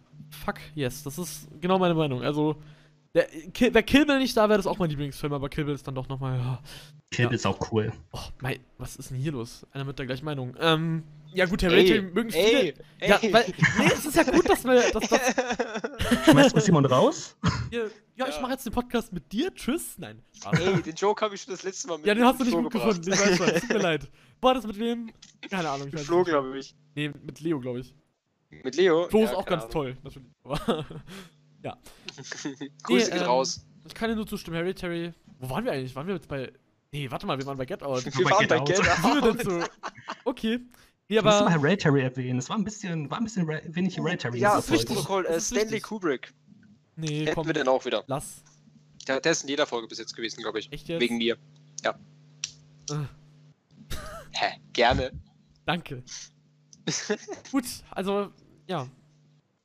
Fuck, 0.46 0.56
yes. 0.76 1.04
Das 1.04 1.18
ist 1.18 1.48
genau 1.62 1.80
meine 1.80 1.96
Meinung. 1.96 2.22
Also, 2.24 2.62
der, 3.16 3.26
Kill, 3.54 3.74
wäre 3.74 3.84
Kill 3.84 4.06
Bill 4.06 4.20
nicht 4.20 4.36
da, 4.38 4.48
wäre 4.50 4.58
das 4.58 4.68
auch 4.68 4.78
mein 4.78 4.90
Lieblingsfilm, 4.90 5.34
aber 5.34 5.50
Kill 5.50 5.66
Bill 5.66 5.76
ist 5.76 5.88
dann 5.88 5.96
doch 5.96 6.08
nochmal. 6.10 6.38
Ja. 6.38 6.60
Kill 7.12 7.24
Ja. 7.24 7.30
Bill 7.30 7.36
ist 7.36 7.46
auch 7.48 7.72
cool. 7.72 7.92
Oh, 8.12 8.20
mein, 8.42 8.60
was 8.78 8.96
ist 8.98 9.10
denn 9.10 9.18
hier 9.18 9.32
los? 9.32 9.66
Einer 9.72 9.84
mit 9.86 9.98
der 9.98 10.06
gleichen 10.06 10.26
Meinung. 10.26 10.56
Ähm, 10.60 11.04
ja 11.34 11.46
gut, 11.46 11.62
Hereditary 11.62 12.02
mögen 12.02 12.32
viele. 12.32 12.74
Ja, 13.02 13.20
weil, 13.32 13.46
nee, 13.78 13.86
es 13.94 14.06
ist 14.06 14.16
ja 14.16 14.24
gut, 14.24 14.50
dass 14.50 14.64
wir, 14.64 14.92
dass, 14.92 15.08
dass 15.10 16.26
Schmeißt 16.32 16.56
du 16.56 16.60
Simon 16.60 16.86
raus? 16.86 17.36
wir, 17.70 17.90
ja, 18.16 18.28
ich 18.28 18.36
Ja. 18.36 18.42
mache 18.42 18.52
jetzt 18.54 18.66
den 18.66 18.74
Podcast 18.74 19.14
mit 19.14 19.32
dir. 19.32 19.54
Tschüss. 19.54 19.96
Nein. 19.98 20.22
Ey, 20.52 20.82
den 20.82 20.96
Joke 20.96 21.24
habe 21.24 21.36
ich 21.36 21.42
schon 21.42 21.54
das 21.54 21.64
letzte 21.64 21.88
Mal 21.88 21.98
mit 21.98 22.08
Ja, 22.08 22.16
den 22.16 22.26
hast 22.26 22.40
du 22.40 22.44
nicht 22.44 22.54
Flo 22.54 22.64
gut 22.64 22.72
gebracht. 22.74 23.04
gefunden. 23.06 23.14
Ich 23.14 23.20
weiß 23.20 23.38
schon. 23.38 23.60
Tut 23.62 23.70
mir 23.70 23.78
leid. 23.80 24.10
War 24.42 24.54
das 24.56 24.66
mit 24.66 24.80
wem? 24.80 25.12
Keine 25.50 25.70
Ahnung. 25.70 25.88
Ich 25.88 25.94
Mit 25.94 26.04
Flo, 26.04 26.24
glaube 26.24 26.58
ich. 26.58 26.76
Nee, 26.96 27.12
mit 27.24 27.40
Leo, 27.42 27.60
glaube 27.60 27.80
ich. 27.82 27.94
Mit 28.64 28.76
Leo? 28.76 29.08
Flo 29.10 29.20
Ja, 29.20 29.26
ist 29.26 29.36
auch 29.36 29.46
ganz 29.46 29.68
toll, 29.68 29.98
natürlich. 30.04 30.28
Aber 31.64 31.74
Ahnung. 31.74 32.70
Grüße 32.84 33.06
Nee, 33.06 33.12
geht 33.12 33.22
ähm, 33.22 33.28
raus. 33.28 33.66
ich 33.88 33.94
kann 33.94 34.10
dir 34.10 34.16
nur 34.16 34.28
zustimmen. 34.28 34.56
Hereditary. 34.58 35.14
Wo 35.40 35.50
waren 35.50 35.66
wir 35.66 35.72
eigentlich? 35.72 35.96
Waren 35.96 36.08
wir 36.08 36.16
jetzt 36.16 36.28
bei. 36.28 36.52
Nee, 36.92 37.10
warte 37.12 37.26
mal, 37.28 37.38
wir 37.38 37.46
waren 37.46 37.58
bei 37.58 37.66
Get 37.66 37.84
Out. 37.84 38.04
Wir 38.06 38.26
waren 38.26 38.48
bei. 38.48 38.60
Get 38.60 38.78
denn 38.80 39.24
Out. 39.24 39.44
so? 39.44 39.64
Okay. 40.26 40.60
Nee, 41.08 41.18
Ich 41.18 41.24
muss 41.24 41.34
mal 41.34 41.42
aber. 41.42 41.52
Hereditary 41.52 42.02
erwähnen. 42.02 42.40
Es 42.40 42.50
war 42.50 42.58
ein 42.58 42.64
bisschen, 42.64 43.10
war 43.10 43.18
ein 43.20 43.24
bisschen 43.24 43.48
wenig 43.48 43.98
Hereditary. 43.98 44.40
Ja, 44.40 44.50
dieser 44.58 44.60
ist 44.60 44.66
Folge. 44.68 44.82
wichtig. 44.82 44.96
Protokoll, 44.98 45.24
Das 45.24 45.36
äh, 45.36 45.42
Stanley 45.42 45.66
wichtig. 45.66 45.84
Kubrick. 45.84 46.34
Nee, 46.96 47.26
Hätten 47.26 47.36
komm. 47.36 47.48
wir 47.48 47.54
den 47.54 47.68
auch 47.68 47.86
wieder. 47.86 48.04
Lass. 48.08 48.44
Der, 49.08 49.20
der 49.22 49.32
ist 49.32 49.44
in 49.44 49.50
jeder 49.50 49.66
Folge 49.66 49.88
bis 49.88 49.98
jetzt 49.98 50.16
gewesen, 50.16 50.42
glaube 50.42 50.60
ich. 50.60 50.72
Echt 50.72 50.88
jetzt? 50.88 51.00
Wegen 51.02 51.18
mir. 51.18 51.38
Äh, 51.84 51.94
Hä? 54.32 54.60
Gerne. 54.74 55.12
danke. 55.66 56.04
Gut, 57.52 57.66
also, 57.92 58.32
ja. 58.68 58.88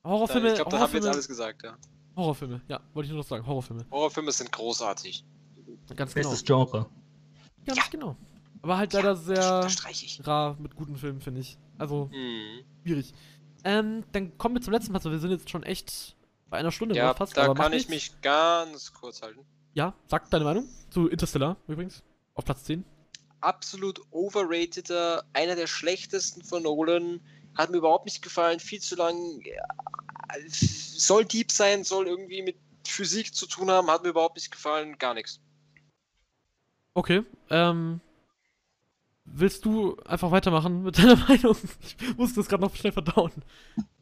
Horrorfilme. 0.05 0.49
ich 0.49 0.55
glaube, 0.55 0.71
da 0.71 0.79
haben 0.79 0.93
wir 0.93 0.99
jetzt 0.99 1.07
alles 1.09 1.27
gesagt, 1.27 1.63
ja. 1.63 1.77
Horrorfilme, 2.15 2.61
ja, 2.67 2.79
wollte 2.93 3.05
ich 3.07 3.11
nur 3.11 3.19
noch 3.21 3.27
sagen. 3.27 3.45
Horrorfilme. 3.45 3.85
Horrorfilme 3.91 4.31
sind 4.31 4.51
großartig. 4.51 5.25
Ganz 5.95 6.13
genau. 6.13 6.29
Bestes 6.29 6.45
Genre. 6.45 6.85
Ganz 7.65 7.77
Ja. 7.79 7.83
genau. 7.91 8.15
Aber 8.61 8.77
halt 8.77 8.93
leider 8.93 9.15
sehr 9.15 9.69
streiche 9.69 10.05
ich. 10.05 10.25
rar 10.25 10.55
mit 10.59 10.75
guten 10.75 10.95
Filmen, 10.97 11.21
finde 11.21 11.41
ich. 11.41 11.57
Also, 11.77 12.09
Mhm. 12.13 12.63
schwierig. 12.83 13.13
Ähm, 13.63 14.03
dann 14.11 14.37
kommen 14.37 14.55
wir 14.55 14.61
zum 14.61 14.73
letzten 14.73 14.91
Platz. 14.91 15.05
weil 15.05 15.11
Wir 15.11 15.19
sind 15.19 15.31
jetzt 15.31 15.49
schon 15.49 15.63
echt 15.63 16.15
bei 16.49 16.57
einer 16.57 16.71
Stunde 16.71 16.95
Ja, 16.95 17.13
fast. 17.13 17.35
da 17.35 17.43
aber 17.45 17.55
kann 17.55 17.73
ich 17.73 17.89
nichts. 17.89 18.11
mich 18.13 18.21
ganz 18.21 18.93
kurz 18.93 19.21
halten. 19.21 19.41
Ja, 19.73 19.93
sag 20.07 20.29
deine 20.29 20.45
Meinung 20.45 20.67
zu 20.89 21.07
Interstellar 21.09 21.57
übrigens. 21.67 22.01
Auf 22.33 22.45
Platz 22.45 22.63
10. 22.63 22.83
Absolut 23.41 24.01
overrateder, 24.11 25.23
einer 25.33 25.55
der 25.55 25.67
schlechtesten 25.67 26.43
von 26.43 26.63
Nolan. 26.63 27.19
Hat 27.55 27.69
mir 27.71 27.77
überhaupt 27.77 28.05
nicht 28.05 28.21
gefallen, 28.21 28.59
viel 28.59 28.81
zu 28.81 28.95
lang. 28.95 29.15
Ja, 29.45 29.63
Soll 30.49 31.25
deep 31.25 31.51
sein, 31.51 31.83
soll 31.83 32.07
irgendwie 32.07 32.41
mit 32.41 32.57
Physik 32.85 33.33
zu 33.33 33.47
tun 33.47 33.69
haben, 33.71 33.89
hat 33.89 34.03
mir 34.03 34.09
überhaupt 34.09 34.35
nicht 34.35 34.51
gefallen, 34.51 34.97
gar 34.97 35.13
nichts. 35.13 35.39
Okay. 36.93 37.23
Ähm, 37.49 37.99
willst 39.25 39.65
du 39.65 39.97
einfach 40.05 40.31
weitermachen 40.31 40.83
mit 40.83 40.97
deiner 40.97 41.15
Meinung? 41.27 41.55
Ich 41.99 42.17
musste 42.17 42.39
das 42.39 42.47
gerade 42.47 42.63
noch 42.63 42.75
schnell 42.75 42.93
verdauen. 42.93 43.31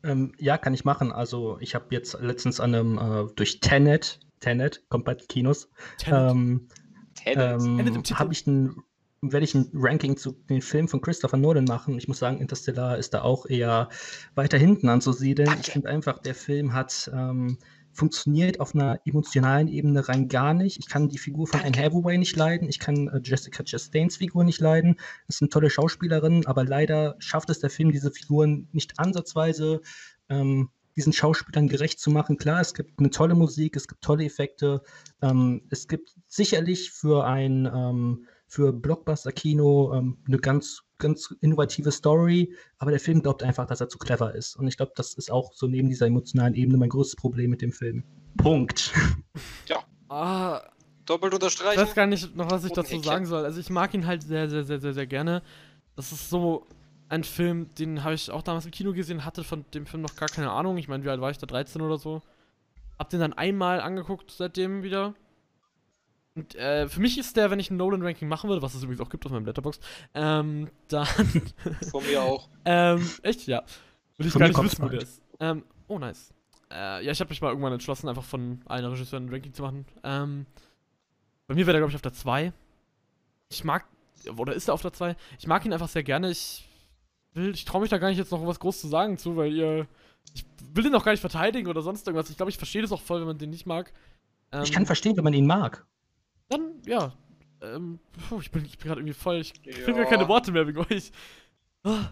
Ähm, 0.04 0.34
ja, 0.38 0.58
kann 0.58 0.74
ich 0.74 0.86
machen. 0.86 1.12
Also 1.12 1.58
ich 1.60 1.76
habe 1.76 1.88
jetzt 1.92 2.20
letztens 2.20 2.60
an 2.60 2.76
einem, 2.76 2.98
äh, 2.98 3.34
durch 3.36 3.60
Tenet, 3.62 4.20
Tenet, 4.40 4.84
kommt 4.90 5.06
bei 5.06 5.16
Kinos, 5.16 5.70
Tenet. 5.98 6.32
ähm, 6.32 6.68
Tenet. 7.16 7.62
Tenet 7.62 7.88
im 7.88 7.96
ähm, 7.96 8.04
Titel. 8.04 8.20
habe 8.20 8.34
ich 8.34 8.46
ein, 8.46 8.84
werde 9.32 9.46
ich 9.46 9.56
ein 9.56 9.70
Ranking 9.74 10.18
zu 10.18 10.34
den 10.50 10.62
Filmen 10.62 10.88
von 10.88 11.02
Christopher 11.02 11.38
Nolan 11.38 11.66
machen. 11.66 11.98
Ich 11.98 12.08
muss 12.08 12.20
sagen, 12.20 12.40
Interstellar 12.40 12.98
ist 12.98 13.14
da 13.14 13.22
auch 13.22 13.46
eher 13.46 13.90
weiter 14.36 14.58
hinten 14.58 14.90
anzusiedeln. 14.90 15.48
Danke. 15.48 15.62
Ich 15.66 15.72
finde 15.72 15.90
einfach, 15.90 16.20
der 16.20 16.36
Film 16.36 16.74
hat 16.74 17.10
ähm, 17.14 17.58
funktioniert 17.94 18.60
auf 18.60 18.74
einer 18.76 19.00
emotionalen 19.06 19.68
Ebene 19.68 20.08
rein 20.08 20.28
gar 20.28 20.54
nicht. 20.54 20.80
Ich 20.80 20.90
kann 20.90 21.10
die 21.10 21.18
Figur 21.18 21.48
von 21.48 21.62
Anne. 21.62 21.78
Hathaway 21.78 22.18
nicht 22.18 22.36
leiden. 22.36 22.68
Ich 22.68 22.80
kann 22.80 23.08
äh, 23.08 23.22
Jessica 23.24 23.64
Chastains 23.64 24.18
Figur 24.18 24.44
nicht 24.44 24.60
leiden. 24.60 24.98
Das 25.28 25.38
sind 25.38 25.54
tolle 25.54 25.70
Schauspielerinnen, 25.70 26.46
aber 26.46 26.66
leider 26.66 27.16
schafft 27.20 27.50
es 27.50 27.60
der 27.60 27.70
Film, 27.70 27.92
diese 27.92 28.12
Figuren 28.12 28.68
nicht 28.72 29.00
ansatzweise 29.00 29.82
ähm, 30.30 30.70
diesen 30.96 31.14
Schauspielern 31.14 31.68
gerecht 31.68 32.00
zu 32.00 32.12
machen. 32.12 32.38
Klar, 32.38 32.62
es 32.62 32.74
gibt 32.74 33.00
eine 33.00 33.10
tolle 33.10 33.36
Musik, 33.36 33.76
es 33.76 33.88
gibt 33.88 34.04
tolle 34.04 34.26
Effekte. 34.26 34.82
Ähm, 35.22 35.62
es 35.70 35.88
gibt 35.88 36.16
sicherlich 36.28 36.92
für 36.92 37.26
ein 37.26 37.66
ähm, 37.66 38.28
für 38.54 38.72
Blockbuster-Kino 38.72 39.94
ähm, 39.96 40.18
eine 40.28 40.38
ganz, 40.38 40.84
ganz 41.00 41.34
innovative 41.42 41.92
Story, 41.92 42.54
aber 42.78 42.92
der 42.92 43.00
Film 43.00 43.24
glaubt 43.24 43.42
einfach, 43.42 43.66
dass 43.66 43.82
er 43.82 43.90
zu 43.90 43.98
clever 43.98 44.36
ist. 44.36 44.56
Und 44.56 44.68
ich 44.68 44.78
glaube, 44.78 44.92
das 44.96 45.16
ist 45.16 45.32
auch 45.32 45.54
so 45.54 45.66
neben 45.66 45.90
dieser 45.90 46.06
emotionalen 46.06 46.54
Ebene 46.54 46.78
mein 46.78 46.90
größtes 46.90 47.16
Problem 47.16 47.50
mit 47.50 47.64
dem 47.64 47.72
Film. 47.72 48.04
Punkt. 48.38 48.94
Ah, 50.10 50.62
Doppelt 51.08 51.34
ich 51.34 51.38
unterstreichen. 51.38 51.82
weiß 51.82 51.96
gar 51.96 52.06
nicht 52.06 52.36
noch, 52.36 52.52
was 52.52 52.64
ich 52.66 52.72
dazu 52.72 53.00
sagen 53.00 53.26
soll. 53.26 53.46
Also 53.46 53.60
ich 53.60 53.72
mag 53.72 53.92
ihn 53.96 54.06
halt 54.06 54.22
sehr, 54.22 54.48
sehr, 54.48 54.64
sehr, 54.64 54.80
sehr, 54.80 54.94
sehr 54.94 55.08
gerne. 55.08 55.42
Das 55.96 56.12
ist 56.12 56.30
so 56.30 56.68
ein 57.10 57.24
Film, 57.24 57.74
den 57.80 58.04
habe 58.04 58.14
ich 58.14 58.30
auch 58.30 58.44
damals 58.44 58.66
im 58.66 58.72
Kino 58.72 58.94
gesehen, 58.94 59.26
hatte 59.26 59.44
von 59.44 59.66
dem 59.74 59.88
Film 59.88 60.04
noch 60.04 60.16
gar 60.16 60.30
keine 60.30 60.52
Ahnung. 60.52 60.78
Ich 60.78 60.88
meine, 60.88 61.04
wie 61.04 61.10
alt 61.10 61.20
war 61.20 61.32
ich 61.32 61.40
da? 61.40 61.48
13 61.48 61.82
oder 61.82 61.98
so. 61.98 62.22
Hab 63.00 63.10
den 63.10 63.22
dann 63.22 63.34
einmal 63.34 63.82
angeguckt 63.82 64.30
seitdem 64.30 64.84
wieder. 64.84 65.16
Und 66.36 66.56
äh, 66.56 66.88
für 66.90 67.00
mich 67.00 67.18
ist 67.20 67.38
der, 67.38 67.52
wenn 67.52 67.60
ich 67.60 67.70
ein 67.70 67.78
Nolan-Ranking 67.78 68.28
machen 68.28 68.50
würde, 68.50 68.62
was 68.62 68.74
es 68.74 68.82
übrigens 68.84 69.02
auch 69.02 69.10
gibt 69.10 69.26
auf 69.26 69.32
meinem 69.32 69.46
Letterbox, 69.46 69.80
ähm, 70.16 70.70
dann. 70.88 71.06
Von 71.92 72.04
mir 72.06 72.22
auch. 72.24 72.50
ähm, 72.66 73.08
echt? 73.22 73.46
Ja. 73.48 73.64
Würde 74.18 74.28
ich 74.28 74.32
Von 74.32 74.40
gar 74.40 74.48
mir 74.48 74.54
nicht 74.54 74.64
wissen, 74.64 74.84
wo 74.84 74.90
der 74.90 75.02
ist. 75.02 75.22
Ähm, 75.40 75.64
oh, 75.88 76.00
nice. 76.00 76.34
Äh, 76.72 77.06
ja, 77.06 77.12
ich 77.12 77.20
habe 77.20 77.30
mich 77.30 77.42
mal 77.42 77.50
irgendwann 77.50 77.74
entschlossen, 77.74 78.10
einfach 78.10 78.24
von 78.24 78.62
allen 78.66 78.86
Regisseuren 78.86 79.26
ein 79.26 79.30
Ranking 79.30 79.54
zu 79.54 79.62
machen. 79.62 79.86
Ähm, 80.04 80.46
bei 81.48 81.54
mir 81.54 81.68
wäre 81.68 81.74
der, 81.74 81.82
glaube 81.82 81.92
ich, 81.92 81.96
auf 81.96 82.02
der 82.02 82.14
2. 82.14 82.52
Ich 83.50 83.64
mag, 83.64 83.86
oder 84.38 84.54
ist 84.54 84.68
er 84.68 84.74
auf 84.74 84.82
der 84.82 84.94
2? 84.94 85.16
Ich 85.38 85.46
mag 85.46 85.64
ihn 85.66 85.74
einfach 85.74 85.90
sehr 85.90 86.04
gerne. 86.04 86.32
Ich 86.32 86.68
will, 87.34 87.52
ich 87.54 87.66
traue 87.66 87.82
mich 87.82 87.92
da 87.92 88.00
gar 88.00 88.10
nicht 88.10 88.18
jetzt 88.18 88.32
noch 88.32 88.46
was 88.48 88.60
groß 88.60 88.82
zu 88.82 88.88
sagen 88.88 89.18
zu, 89.20 89.36
weil 89.36 89.54
ihr, 89.54 89.88
ich 90.34 90.46
will 90.74 90.84
den 90.84 90.96
auch 90.96 91.04
gar 91.04 91.12
nicht 91.12 91.22
verteidigen 91.22 91.68
oder 91.68 91.82
sonst 91.84 92.08
irgendwas. 92.08 92.30
Ich 92.32 92.38
glaube, 92.38 92.50
ich 92.50 92.58
verstehe 92.58 92.82
das 92.82 92.92
auch 92.92 93.02
voll, 93.02 93.20
wenn 93.20 93.28
man 93.28 93.38
den 93.38 93.52
nicht 93.52 93.68
mag. 93.68 93.94
Ähm, 94.52 94.64
Ich 94.64 94.72
kann 94.72 94.86
verstehen, 94.88 95.16
wenn 95.18 95.24
man 95.24 95.34
ihn 95.34 95.46
mag. 95.46 95.86
Dann, 96.54 96.72
ja. 96.86 97.14
ähm, 97.62 98.00
puh, 98.30 98.40
ich 98.40 98.52
bin, 98.52 98.64
ich 98.66 98.78
bin 98.78 98.88
gerade 98.88 99.02
irgendwie 99.02 99.14
voll, 99.14 99.38
ich 99.38 99.54
Ja. 99.64 99.74
finde 99.74 100.02
gar 100.02 100.10
keine 100.10 100.28
Worte 100.28 100.52
mehr 100.52 100.68
wegen 100.68 100.80
euch. 100.80 101.12
Ah. 101.84 102.12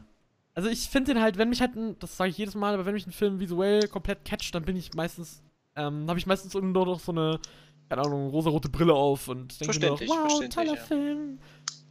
Also 0.53 0.67
ich 0.69 0.89
finde 0.89 1.13
den 1.13 1.21
halt, 1.21 1.37
wenn 1.37 1.49
mich 1.49 1.61
halt, 1.61 1.75
ein, 1.75 1.97
das 1.99 2.17
sage 2.17 2.29
ich 2.29 2.37
jedes 2.37 2.55
Mal, 2.55 2.73
aber 2.73 2.85
wenn 2.85 2.93
mich 2.93 3.07
ein 3.07 3.11
Film 3.13 3.39
visuell 3.39 3.87
komplett 3.87 4.25
catcht, 4.25 4.53
dann 4.53 4.63
bin 4.63 4.75
ich 4.75 4.93
meistens, 4.93 5.41
ähm, 5.77 6.07
habe 6.09 6.19
ich 6.19 6.25
meistens 6.27 6.53
nur 6.53 6.61
noch 6.85 6.99
so 6.99 7.13
eine, 7.13 7.39
keine 7.89 8.01
Ahnung, 8.01 8.29
rosarote 8.29 8.67
Brille 8.69 8.93
auf 8.93 9.29
und 9.29 9.59
denke 9.61 9.79
mir 9.79 9.89
noch, 9.91 10.01
wow, 10.01 10.49
toller 10.49 10.75
ja. 10.75 10.81
Film. 10.81 11.39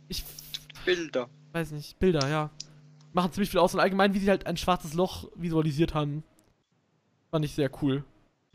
Ich 0.09 0.25
Bilder. 0.85 1.29
weiß 1.53 1.71
nicht, 1.73 1.99
Bilder, 1.99 2.29
ja. 2.29 2.51
Machen 3.13 3.33
ziemlich 3.33 3.51
viel 3.51 3.61
aus 3.61 3.73
und 3.75 3.81
allgemein, 3.81 4.13
wie 4.15 4.19
sie 4.19 4.29
halt 4.31 4.47
ein 4.47 4.57
schwarzes 4.59 4.93
Loch 4.95 5.31
visualisiert 5.35 5.95
haben, 5.95 6.23
fand 7.31 7.45
ich 7.45 7.55
sehr 7.55 7.71
cool. 7.83 8.05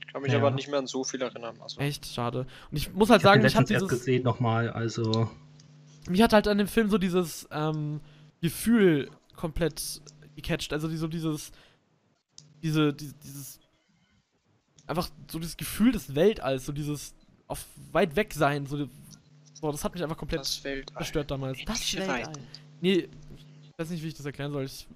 Ich 0.08 0.14
kann 0.14 0.22
mich 0.22 0.32
Ja. 0.32 0.38
aber 0.40 0.52
nicht 0.52 0.68
mehr 0.70 0.80
an 0.80 0.88
so 0.88 1.04
viel 1.04 1.22
erinnern. 1.22 1.58
Also, 1.62 1.80
Echt 1.80 2.06
schade. 2.06 2.48
Und 2.72 2.78
ich 2.78 2.94
muss 2.94 3.10
halt 3.10 3.20
Ich 3.22 3.24
sagen, 3.24 3.42
den 3.42 3.48
ich 3.48 3.56
habe 3.56 3.66
dieses, 3.66 3.88
gesehen 3.90 4.24
nochmal, 4.24 4.70
also 4.70 5.30
mich 6.10 6.22
hat 6.22 6.34
halt 6.34 6.48
an 6.48 6.58
dem 6.58 6.68
Film 6.68 6.90
so 6.90 6.98
dieses 6.98 7.48
ähm, 7.52 8.00
Gefühl 8.42 9.10
komplett 9.36 10.02
gecatcht. 10.36 10.72
Also 10.74 10.88
so 10.90 11.08
dieses, 11.08 11.52
diese, 12.62 12.94
die, 12.94 13.12
dieses, 13.24 13.60
einfach 14.88 15.10
so 15.30 15.40
dieses 15.40 15.58
Gefühl 15.58 15.92
des 15.92 16.16
Weltalls, 16.16 16.66
so 16.66 16.72
dieses 16.72 17.16
auf 17.48 17.66
weit 17.92 18.16
weg 18.16 18.34
sein, 18.34 18.66
so, 18.66 18.88
so 19.54 19.72
das 19.72 19.84
hat 19.84 19.94
mich 19.94 20.04
einfach 20.04 20.18
komplett 20.18 20.46
verstört 20.94 21.32
damals. 21.32 21.60
Das 21.66 21.94
Weltall. 21.96 22.32
Nee, 22.82 23.08
ich 23.64 23.72
weiß 23.78 23.90
nicht, 23.90 24.04
wie 24.04 24.08
ich 24.08 24.14
das 24.14 24.26
erklären 24.26 24.52
soll. 24.52 24.66
Ich 24.66 24.88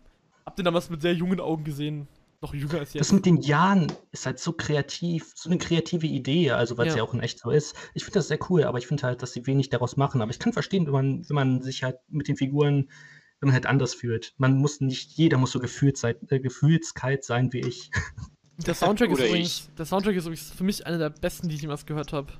hab 0.45 0.55
den 0.55 0.65
damals 0.65 0.89
mit 0.89 1.01
sehr 1.01 1.13
jungen 1.13 1.39
Augen 1.39 1.63
gesehen. 1.63 2.07
Noch 2.41 2.53
jünger 2.53 2.75
als 2.79 2.93
das 2.93 2.93
jetzt. 2.93 3.11
mit 3.13 3.25
den 3.25 3.37
Jahren 3.41 3.91
ist 4.11 4.25
halt 4.25 4.39
so 4.39 4.53
kreativ, 4.53 5.33
so 5.35 5.49
eine 5.49 5.57
kreative 5.57 6.07
Idee, 6.07 6.51
also 6.51 6.77
weil 6.77 6.87
es 6.87 6.93
Ja. 6.93 6.99
ja. 6.99 7.03
auch 7.03 7.13
in 7.13 7.19
echt 7.19 7.39
so 7.39 7.51
ist. 7.51 7.75
Ich 7.93 8.03
finde 8.05 8.19
das 8.19 8.29
sehr 8.29 8.39
cool, 8.49 8.63
aber 8.63 8.77
ich 8.77 8.87
finde 8.87 9.03
halt, 9.03 9.21
dass 9.21 9.33
sie 9.33 9.45
wenig 9.45 9.69
daraus 9.69 9.97
machen. 9.97 10.21
Aber 10.21 10.31
ich 10.31 10.39
kann 10.39 10.53
verstehen, 10.53 10.85
wenn 10.85 10.93
man, 10.93 11.29
wenn 11.29 11.35
man 11.35 11.61
sich 11.61 11.83
halt 11.83 11.97
mit 12.07 12.29
den 12.29 12.37
Figuren, 12.37 12.89
wenn 13.41 13.47
man 13.47 13.53
halt 13.53 13.65
anders 13.65 13.93
fühlt. 13.93 14.33
Man 14.37 14.57
muss 14.57 14.79
nicht, 14.79 15.11
jeder 15.11 15.37
muss 15.37 15.51
so 15.51 15.59
gefühlt 15.59 15.97
sein, 15.97 16.15
äh, 16.29 16.39
gefühlskalt 16.39 17.23
sein 17.25 17.51
wie 17.51 17.59
ich. 17.59 17.91
Der 18.65 18.73
Soundtrack 18.73 19.09
ist 19.11 19.19
übrigens, 19.19 19.69
der 19.77 19.85
Soundtrack 19.85 20.15
ist 20.17 20.25
übrigens 20.25 20.51
für 20.51 20.65
mich 20.65 20.85
einer 20.85 20.97
der 20.97 21.09
besten, 21.11 21.47
die 21.47 21.55
ich 21.55 21.61
jemals 21.61 21.85
gehört 21.85 22.11
habe. 22.11 22.33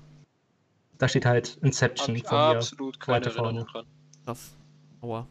Da 0.98 1.08
steht 1.08 1.26
halt 1.26 1.56
Hab 1.56 1.64
Inception 1.64 2.14
ich 2.14 2.24
von 2.26 2.38
mir. 2.38 2.44
absolut 2.58 3.00
keine 3.00 3.16
weiter 3.16 3.32
vorne. 3.32 3.60
Erinnerung 3.60 3.72
dran. 3.72 3.86
Krass. 4.26 4.58
Aua. 5.00 5.28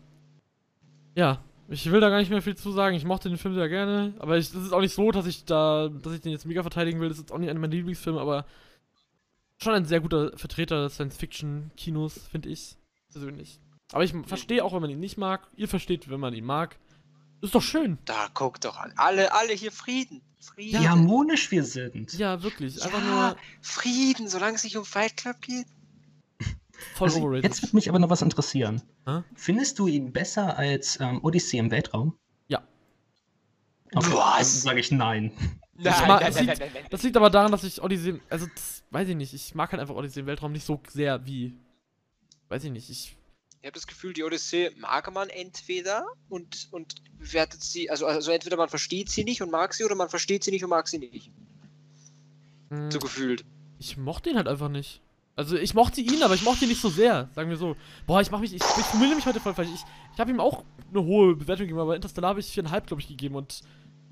Ja, 1.15 1.45
ich 1.69 1.91
will 1.91 2.01
da 2.01 2.09
gar 2.09 2.19
nicht 2.19 2.31
mehr 2.31 2.43
viel 2.43 2.57
zu 2.57 2.73
sagen. 2.73 2.97
Ich 2.97 3.05
mochte 3.05 3.29
den 3.29 3.39
Film 3.39 3.55
sehr 3.55 3.69
gerne, 3.69 4.15
aber 4.19 4.37
das 4.37 4.55
ist 4.55 4.73
auch 4.73 4.81
nicht 4.81 4.95
so, 4.95 5.11
dass 5.11 5.27
ich 5.27 5.45
da, 5.45 5.89
dass 5.89 6.15
ich 6.15 6.21
den 6.21 6.33
jetzt 6.33 6.47
mega 6.47 6.63
verteidigen 6.63 7.01
will. 7.01 7.09
Das 7.09 7.19
ist 7.19 7.25
jetzt 7.25 7.33
auch 7.33 7.39
nicht 7.39 7.51
einer 7.51 7.61
meiner 7.61 7.75
Lieblingsfilme, 7.75 8.21
aber 8.21 8.47
schon 9.59 9.75
ein 9.75 9.85
sehr 9.85 10.01
guter 10.01 10.37
Vertreter 10.37 10.83
des 10.83 10.95
Science-Fiction-Kinos, 10.95 12.29
finde 12.31 12.49
ich 12.49 12.77
persönlich. 13.11 13.61
Aber 13.93 14.05
ich 14.05 14.15
verstehe 14.27 14.65
auch, 14.65 14.73
wenn 14.75 14.83
man 14.83 14.91
ihn 14.91 15.01
nicht 15.01 15.19
mag. 15.19 15.47
Ihr 15.57 15.69
versteht, 15.69 16.11
wenn 16.11 16.21
man 16.21 16.35
ihn 16.35 16.45
mag. 16.45 16.79
Ist 17.41 17.55
doch 17.55 17.63
schön. 17.63 17.99
Da 18.05 18.29
guckt 18.35 18.65
doch 18.65 18.77
an. 18.77 18.93
Alle, 18.97 19.33
alle 19.33 19.53
hier 19.53 19.73
Frieden. 19.73 20.23
Frieden. 20.41 20.81
Wie 20.81 20.89
harmonisch 20.89 21.51
wir 21.51 21.65
sind. 21.65 22.13
Ja, 22.15 22.43
wirklich. 22.43 22.83
Einfach 22.83 23.03
Ja, 23.03 23.31
nur 23.31 23.37
Frieden, 23.61 24.29
solange 24.29 24.57
es 24.57 24.65
nicht 24.65 24.77
um 24.77 24.85
Fight 24.85 25.17
Club 25.17 25.41
geht. 25.41 25.67
Voll 26.95 27.09
Also, 27.09 27.21
overrated. 27.21 27.45
jetzt 27.45 27.63
würde 27.63 27.77
mich 27.77 27.89
aber 27.89 27.99
noch 27.99 28.11
was 28.11 28.23
interessieren. 28.23 28.83
Hä? 29.07 29.23
Findest 29.35 29.79
du 29.79 29.87
ihn 29.87 30.13
besser 30.13 30.57
als 30.57 30.99
ähm, 31.01 31.21
Odyssee 31.25 31.59
im 31.59 31.71
Weltraum? 31.71 32.17
Ja. 32.49 32.63
Okay, 33.95 34.13
Was? 34.13 34.63
sage 34.63 34.81
ich 34.81 34.91
nein. 34.91 35.33
Nein, 35.81 36.09
mag- 36.09 36.21
nein, 36.23 36.33
das 36.33 36.35
nein, 36.59 36.73
liegt- 36.75 36.93
Das 36.93 37.03
liegt 37.05 37.17
aber 37.17 37.31
daran, 37.31 37.53
dass 37.53 37.63
ich 37.63 37.81
Odyssey, 37.81 38.21
also 38.31 38.47
das 38.53 38.83
weiß 38.91 39.09
ich 39.11 39.15
nicht, 39.15 39.33
ich 39.33 39.55
mag 39.55 39.71
halt 39.71 39.81
einfach 39.81 39.95
Odyssey 39.95 40.21
im 40.21 40.27
Weltraum 40.27 40.51
nicht 40.51 40.67
so 40.67 40.81
sehr 40.89 41.25
wie, 41.25 41.57
weiß 42.49 42.65
ich 42.65 42.73
nicht, 42.73 42.91
ich, 42.91 43.17
Ich 43.61 43.65
habe 43.67 43.75
das 43.75 43.87
Gefühl, 43.87 44.13
die 44.13 44.25
Odyssee 44.25 44.71
mag 44.77 45.09
man 45.15 45.29
entweder 45.29 46.05
und, 46.29 46.67
und 46.73 46.97
bewertet 47.21 47.63
sie, 47.63 47.89
also, 47.91 48.07
also 48.07 48.33
entweder 48.33 48.57
man 48.57 48.69
versteht 48.69 49.09
sie 49.09 49.23
nicht 49.23 49.41
und 49.41 49.53
mag 49.53 49.73
sie 49.73 49.85
oder 49.85 49.95
man 49.95 50.09
versteht 50.09 50.43
sie 50.43 50.51
nicht 50.51 50.65
und 50.65 50.71
mag 50.71 50.89
sie 50.89 50.99
nicht. 50.99 51.31
mh, 52.71 52.91
So 52.91 52.99
gefühlt. 52.99 53.45
ich 53.79 53.97
mochte 53.97 54.31
ihn 54.31 54.37
halt 54.37 54.49
einfach 54.49 54.69
nicht. 54.69 55.01
Also 55.39 55.57
ich 55.57 55.73
mochte 55.73 56.01
ihn, 56.01 56.23
aber 56.25 56.35
ich 56.35 56.43
mochte 56.43 56.65
ihn 56.65 56.69
nicht 56.69 56.81
so 56.81 56.89
sehr, 56.89 57.29
sagen 57.33 57.49
wir 57.49 57.57
so. 57.57 57.77
Boah, 58.09 58.21
ich 58.21 58.31
mach 58.33 58.41
mich, 58.41 58.53
ich, 58.53 58.61
ich 58.61 58.87
vermülle 58.87 59.15
mich 59.15 59.25
heute 59.25 59.39
voll 59.39 59.55
falsch. 59.55 59.69
Ich, 59.73 59.85
ich 60.15 60.19
habe 60.19 60.31
ihm 60.33 60.41
auch 60.41 60.65
eine 60.91 61.05
hohe 61.05 61.37
Bewertung 61.37 61.65
gegeben, 61.67 61.79
aber 61.79 61.95
Interstellar 61.95 62.31
habe 62.31 62.41
ich 62.41 62.47
viereinhalb, 62.49 62.89
glaube 62.89 63.01
ich, 63.03 63.07
gegeben 63.07 63.37
und 63.37 63.61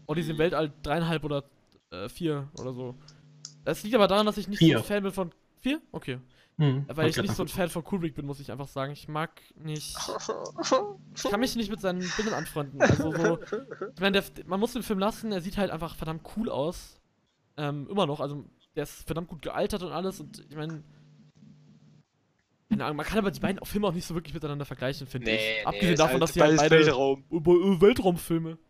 Odyssey 0.07 0.31
im 0.33 0.39
Weltall 0.39 0.72
dreieinhalb 0.85 1.24
oder 1.24 1.43
äh, 1.91 2.09
vier 2.09 2.49
oder 2.61 2.72
so. 2.72 2.95
Das 3.64 3.83
liegt 3.83 3.97
aber 3.97 4.07
daran, 4.07 4.24
dass 4.24 4.37
ich 4.37 4.47
nicht 4.47 4.61
Vier. 4.61 4.79
so 4.79 4.85
ein 4.85 4.87
Fan 4.87 5.03
bin 5.03 5.11
von, 5.12 5.33
vier? 5.61 5.81
Okay. 5.91 6.18
Hm, 6.59 6.85
Weil 6.87 7.11
ich 7.11 7.16
nicht 7.16 7.35
so 7.35 7.43
ein. 7.43 7.49
Fan 7.49 7.68
von 7.70 7.83
Kubrick 7.83 8.14
bin, 8.14 8.24
muss 8.24 8.39
ich 8.39 8.53
einfach 8.53 8.68
sagen. 8.68 8.93
Ich 8.93 9.09
mag 9.09 9.31
nicht 9.57 9.97
Ich 11.16 11.22
kann 11.24 11.41
mich 11.41 11.57
nicht 11.57 11.70
mit 11.70 11.81
seinen 11.81 12.09
Bildern 12.16 12.35
anfreunden. 12.35 12.81
Also 12.81 13.11
so, 13.14 13.39
ich 13.95 14.01
meine, 14.01 14.22
der- 14.22 14.47
man 14.47 14.61
muss 14.61 14.72
den 14.74 14.83
Film 14.85 15.01
lassen, 15.01 15.33
er 15.33 15.41
sieht 15.41 15.57
halt 15.59 15.70
einfach 15.72 15.97
verdammt 15.97 16.22
cool 16.37 16.49
aus. 16.51 17.01
Ähm, 17.57 17.89
immer 17.91 18.07
noch, 18.07 18.20
also 18.20 18.45
der 18.77 18.85
ist 18.85 19.07
verdammt 19.07 19.29
gut 19.29 19.43
gealtert 19.43 19.83
und 19.83 19.91
alles 19.93 20.20
und 20.20 20.39
ich 20.49 20.57
meine, 20.57 20.83
keine 22.69 22.85
Ahnung, 22.85 22.97
man 22.97 23.07
kann 23.07 23.19
aber 23.19 23.31
die 23.31 23.41
beiden 23.41 23.64
Filme 23.64 23.87
auch 23.89 23.93
nicht 23.93 24.07
so 24.07 24.14
wirklich 24.14 24.35
miteinander 24.35 24.64
vergleichen, 24.64 25.07
finde 25.07 25.31
Nee, 25.31 25.61
ich. 25.61 25.67
Abgesehen 25.67 25.97
davon, 25.97 26.21
dass 26.21 26.33
die 26.33 26.41
beides 26.41 26.61
halt 26.61 26.71
beide 26.71 26.87
Weltraum. 26.87 27.25
Weltraumfilme. 27.31 28.59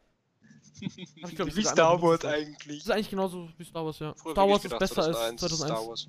Ich, 0.79 1.35
glaub 1.35 1.57
Wie 1.57 1.63
Star 1.63 2.03
Wars 2.03 2.23
eigentlich. 2.27 2.81
Das 2.81 2.87
ist 2.87 2.91
eigentlich 2.91 3.09
genauso 3.09 3.49
wie 3.57 3.65
Star 3.65 3.83
Wars, 3.87 3.99
ja. 3.99 4.13
Früher 4.15 4.33
Star 4.33 4.47
Wars 4.47 4.63
ist 4.63 4.79
besser 4.79 5.05
als 5.05 5.17
2001 5.17 5.43
ist 5.43 5.49
2001. 5.59 5.79
Star 5.81 5.89
Wars. 5.89 6.09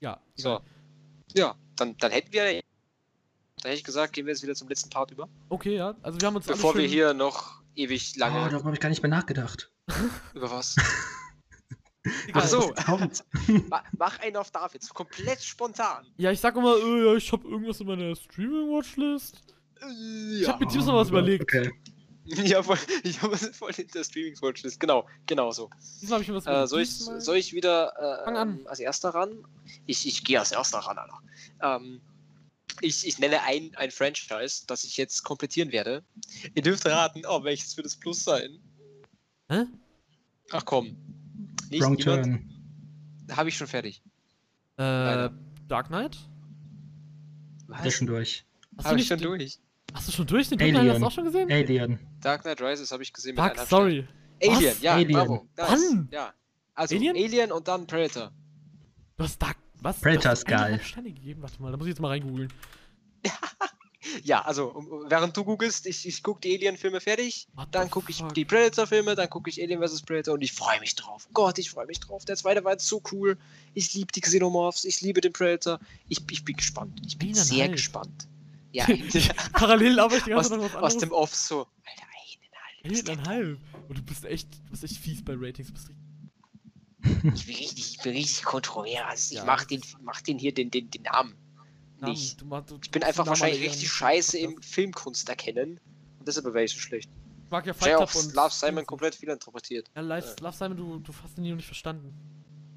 Ja, 0.00 0.20
So. 0.34 0.60
Ja, 1.34 1.54
dann, 1.76 1.96
dann 1.98 2.10
hätten 2.10 2.32
wir. 2.32 2.42
Da 3.62 3.68
hätte 3.68 3.78
ich 3.78 3.84
gesagt, 3.84 4.12
gehen 4.12 4.26
wir 4.26 4.32
jetzt 4.32 4.42
wieder 4.42 4.54
zum 4.56 4.68
letzten 4.68 4.90
Part 4.90 5.12
über. 5.12 5.28
Okay, 5.48 5.76
ja. 5.76 5.94
Also 6.02 6.20
wir 6.20 6.26
haben 6.26 6.34
uns 6.36 6.46
Bevor 6.46 6.76
wir 6.76 6.86
hier 6.86 7.14
noch 7.14 7.62
ewig 7.76 8.14
Oh, 8.16 8.18
lange. 8.18 8.50
darüber 8.50 8.64
habe 8.64 8.74
ich 8.74 8.80
gar 8.80 8.88
nicht 8.88 9.02
mehr 9.02 9.10
nachgedacht. 9.10 9.70
über 10.34 10.50
was? 10.50 10.74
Ach 12.32 12.46
so. 12.46 12.74
Mach 13.98 14.18
einen 14.20 14.36
auf 14.36 14.50
David. 14.50 14.88
Komplett 14.90 15.42
spontan. 15.42 16.06
Ja, 16.16 16.30
ich 16.30 16.40
sag 16.40 16.54
immer, 16.56 16.76
äh, 16.76 17.04
ja, 17.06 17.14
ich 17.14 17.32
hab 17.32 17.44
irgendwas 17.44 17.80
in 17.80 17.86
meiner 17.86 18.14
Streaming-Watchlist. 18.14 19.42
Ich 20.40 20.48
hab 20.48 20.60
mir 20.60 20.66
dieses 20.66 20.86
Mal 20.86 20.96
was 20.96 21.08
überlegt. 21.10 21.42
Okay. 21.42 21.72
Ja, 22.26 22.62
voll, 22.62 22.78
ich 23.04 23.20
habe 23.20 23.34
es 23.34 23.48
voll 23.56 23.72
in 23.76 23.86
der 23.88 24.04
Streaming-Watchlist. 24.04 24.80
Genau, 24.80 25.06
genau 25.26 25.50
so. 25.50 25.68
Hab 26.10 26.20
ich 26.22 26.28
mir 26.28 26.34
was 26.34 26.46
Äh, 26.46 26.66
soll, 26.66 26.80
ich, 26.82 26.90
soll 26.96 27.36
ich 27.36 27.52
wieder 27.52 27.92
äh, 27.98 28.24
Fang 28.24 28.36
an. 28.36 28.48
ähm, 28.60 28.66
als 28.66 28.80
erster 28.80 29.10
ran? 29.10 29.46
Ich, 29.86 30.06
ich 30.06 30.24
gehe 30.24 30.38
als 30.38 30.52
erster 30.52 30.78
ran, 30.78 30.98
Alter. 30.98 31.20
Ähm, 31.62 32.00
ich, 32.80 33.06
ich 33.06 33.18
nenne 33.18 33.42
ein, 33.42 33.72
ein 33.76 33.90
Franchise, 33.90 34.64
das 34.66 34.84
ich 34.84 34.96
jetzt 34.96 35.22
komplettieren 35.22 35.70
werde. 35.70 36.02
Ihr 36.54 36.62
dürft 36.62 36.86
raten, 36.86 37.22
oh, 37.28 37.44
welches 37.44 37.76
wird 37.76 37.86
es 37.86 37.96
Plus 37.98 38.24
sein? 38.24 38.58
Hä? 39.50 39.64
Ach 40.50 40.64
komm. 40.64 40.96
Nicht 41.70 41.82
Wrong 41.82 41.98
turn. 41.98 42.50
Habe 43.30 43.48
ich 43.48 43.56
schon 43.56 43.66
fertig. 43.66 44.02
Äh, 44.78 44.82
Leider. 44.82 45.34
Dark 45.68 45.86
Knight? 45.88 46.18
Der 47.68 47.86
ist 47.86 47.94
schon 47.94 48.06
durch. 48.06 48.44
Hast, 48.76 48.86
Habe 48.86 48.96
du 48.96 49.02
ich 49.02 49.08
schon 49.08 49.20
durch. 49.20 49.58
hast 49.94 50.08
du 50.08 50.12
schon 50.12 50.26
durch 50.26 50.48
den 50.48 50.58
Dark 50.58 50.70
Knight? 50.70 50.80
Hast 50.80 50.86
du 50.86 50.90
Alien. 50.92 51.04
auch 51.04 51.10
schon 51.12 51.24
gesehen? 51.24 51.50
Alien. 51.50 51.98
Dark 52.20 52.42
Knight 52.42 52.60
Rises 52.60 52.90
habe 52.92 53.02
ich 53.02 53.12
gesehen 53.12 53.30
mit 53.32 53.38
Dark, 53.38 53.58
sorry. 53.60 54.06
Alien, 54.42 54.64
Was? 54.64 54.82
ja, 54.82 54.94
Alien. 54.94 55.12
bravo. 55.12 55.48
Nice. 55.56 55.68
Wann? 55.70 56.08
Ja. 56.10 56.34
Also 56.74 56.96
Alien? 56.96 57.16
Alien? 57.16 57.52
und 57.52 57.66
dann 57.68 57.86
Predator. 57.86 58.32
Du 59.16 59.24
hast 59.24 59.40
Dark. 59.40 59.56
Was? 59.80 60.00
Predator 60.00 60.32
ist 60.32 60.44
geil. 60.46 60.80
Sterne 60.82 61.12
gegeben? 61.12 61.42
Warte 61.42 61.60
mal, 61.62 61.70
da 61.70 61.76
muss 61.76 61.86
ich 61.86 61.90
jetzt 61.92 62.00
mal 62.00 62.08
reingoogeln. 62.08 62.52
Ja, 64.22 64.42
also 64.42 64.74
während 65.08 65.36
du 65.36 65.44
googelst, 65.44 65.86
ich, 65.86 66.06
ich 66.06 66.22
gucke 66.22 66.40
die 66.40 66.54
Alien-Filme 66.54 67.00
fertig, 67.00 67.46
What 67.54 67.68
dann 67.72 67.90
gucke 67.90 68.10
ich 68.10 68.22
die 68.34 68.44
Predator-Filme, 68.44 69.14
dann 69.14 69.30
gucke 69.30 69.48
ich 69.50 69.62
Alien 69.62 69.80
vs. 69.86 70.02
Predator 70.02 70.34
und 70.34 70.42
ich 70.42 70.52
freue 70.52 70.78
mich 70.80 70.94
drauf. 70.94 71.28
Gott, 71.32 71.58
ich 71.58 71.70
freue 71.70 71.86
mich 71.86 72.00
drauf. 72.00 72.24
Der 72.24 72.36
zweite 72.36 72.64
war 72.64 72.72
jetzt 72.72 72.86
so 72.86 73.02
cool. 73.12 73.38
Ich 73.74 73.94
liebe 73.94 74.12
die 74.12 74.20
Xenomorphs, 74.20 74.84
ich 74.84 75.00
liebe 75.00 75.20
den 75.20 75.32
Predator. 75.32 75.78
Ich, 76.08 76.18
ich 76.30 76.44
bin 76.44 76.56
gespannt. 76.56 77.00
Ich 77.06 77.16
bin 77.18 77.34
sehr 77.34 77.54
Eineinhalb. 77.64 77.72
gespannt. 77.72 78.28
Ja, 78.74 78.86
Parallel 79.52 80.00
aber 80.00 80.16
ich 80.16 80.24
die 80.24 80.30
ganze 80.30 80.46
aus, 80.56 80.60
Zeit 80.60 80.72
noch 80.72 80.82
was 80.82 80.94
aus 80.94 80.98
dem 80.98 81.12
Off 81.12 81.32
so. 81.32 81.60
Alter, 81.60 82.02
eineinhalb. 82.82 83.08
Eineinhalb. 83.08 83.58
Und 83.88 83.98
du 83.98 84.02
bist 84.02 84.24
echt, 84.24 84.48
du 84.64 84.70
bist 84.72 84.82
echt 84.82 84.96
fies 84.96 85.24
bei 85.24 85.34
Ratings. 85.36 85.68
Du 85.68 85.74
bist 85.74 85.90
Ich 87.36 87.46
bin 87.46 87.54
richtig, 87.54 87.90
ich 87.92 87.98
bin 88.02 88.12
richtig 88.14 88.42
kontrovers. 88.44 89.30
Ich 89.30 89.36
Ja. 89.38 89.44
mach 89.44 89.64
den, 89.64 89.80
mach 90.02 90.20
den 90.22 90.38
hier 90.40 90.52
den, 90.52 90.72
den, 90.72 90.90
den 90.90 91.02
Namen. 91.02 91.36
Nicht. 92.00 92.40
du, 92.42 92.46
du, 92.46 92.78
Ich 92.82 92.90
bin 92.90 93.02
einfach 93.02 93.26
wahrscheinlich 93.26 93.62
richtig 93.62 93.88
scheiße 93.90 94.38
im 94.38 94.60
Filmkunst 94.62 95.28
erkennen. 95.28 95.78
Und 96.18 96.28
deshalb 96.28 96.46
wäre 96.46 96.64
ich 96.64 96.72
so 96.72 96.78
schlecht. 96.78 97.10
Ich 97.44 97.50
mag 97.50 97.66
ja 97.66 97.72
Fight 97.72 97.96
Club 97.96 98.02
auch 98.08 98.14
und. 98.14 98.34
Love 98.34 98.50
Simon 98.52 98.84
komplett 98.86 99.14
fehlinterpretiert. 99.14 99.90
Ja, 99.94 100.02
Love, 100.02 100.36
Love 100.40 100.56
Simon, 100.56 100.76
du, 100.76 100.98
du 100.98 101.12
hast 101.22 101.38
ihn 101.38 101.42
nie 101.42 101.50
noch 101.50 101.56
nicht 101.56 101.66
verstanden. 101.66 102.12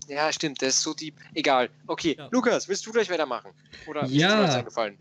Ja, 0.08 0.32
stimmt, 0.32 0.62
der 0.62 0.70
ist 0.70 0.82
so 0.82 0.94
deep. 0.94 1.16
Egal. 1.34 1.70
Okay, 1.88 2.16
Ja. 2.18 2.30
Lukas, 2.32 2.68
willst 2.70 2.86
du 2.86 2.92
gleich 2.92 3.10
weitermachen? 3.10 3.52
Oder 3.88 4.04
ist 4.04 4.14
dir 4.14 4.20
Ja. 4.22 4.44
eingefallen? 4.56 4.98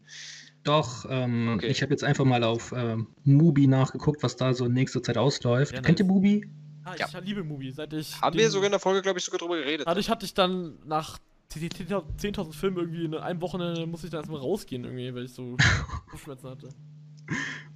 Doch, 0.65 1.07
ähm, 1.09 1.55
Okay. 1.57 1.69
ich 1.69 1.83
habe 1.83 1.93
jetzt 1.93 2.03
einfach 2.03 2.25
mal 2.25 2.43
auf 2.43 2.73
ähm, 2.73 3.07
Mubi 3.23 3.69
nachgeguckt, 3.69 4.23
was 4.25 4.35
da 4.35 4.53
so 4.53 4.65
in 4.65 4.73
nächster 4.73 5.01
Zeit 5.03 5.17
ausläuft. 5.17 5.73
Sehr 5.73 5.83
Kennt 5.83 6.01
ihr 6.01 6.05
nice. 6.07 6.13
Mubi? 6.15 6.51
Ah, 6.85 6.95
Ja. 6.99 7.07
ich 7.09 7.21
liebe 7.25 7.45
Movie, 7.45 7.71
seit 7.73 7.93
ich. 7.93 8.21
Haben 8.21 8.33
den- 8.37 8.41
wir 8.43 8.51
sogar 8.51 8.67
in 8.67 8.73
der 8.73 8.81
Folge, 8.81 9.03
glaube 9.03 9.19
ich, 9.21 9.25
sogar 9.25 9.39
drüber 9.39 9.57
geredet. 9.59 9.87
Dadurch 9.87 10.09
hatte 10.11 10.25
ich 10.25 10.35
dann 10.35 10.79
nach 10.85 11.19
10.000 11.53 12.53
Filme 12.53 12.81
irgendwie 12.81 13.05
in 13.05 13.15
einem 13.15 13.41
Wochenende 13.41 13.87
muss 13.87 14.05
ich 14.05 14.11
da 14.11 14.19
erstmal 14.19 14.41
rausgehen 14.41 14.85
irgendwie, 14.85 15.15
weil 15.15 15.25
ich 15.25 15.33
so 15.33 15.57
Kopfschmerzen 16.11 16.51
hatte. 16.51 16.69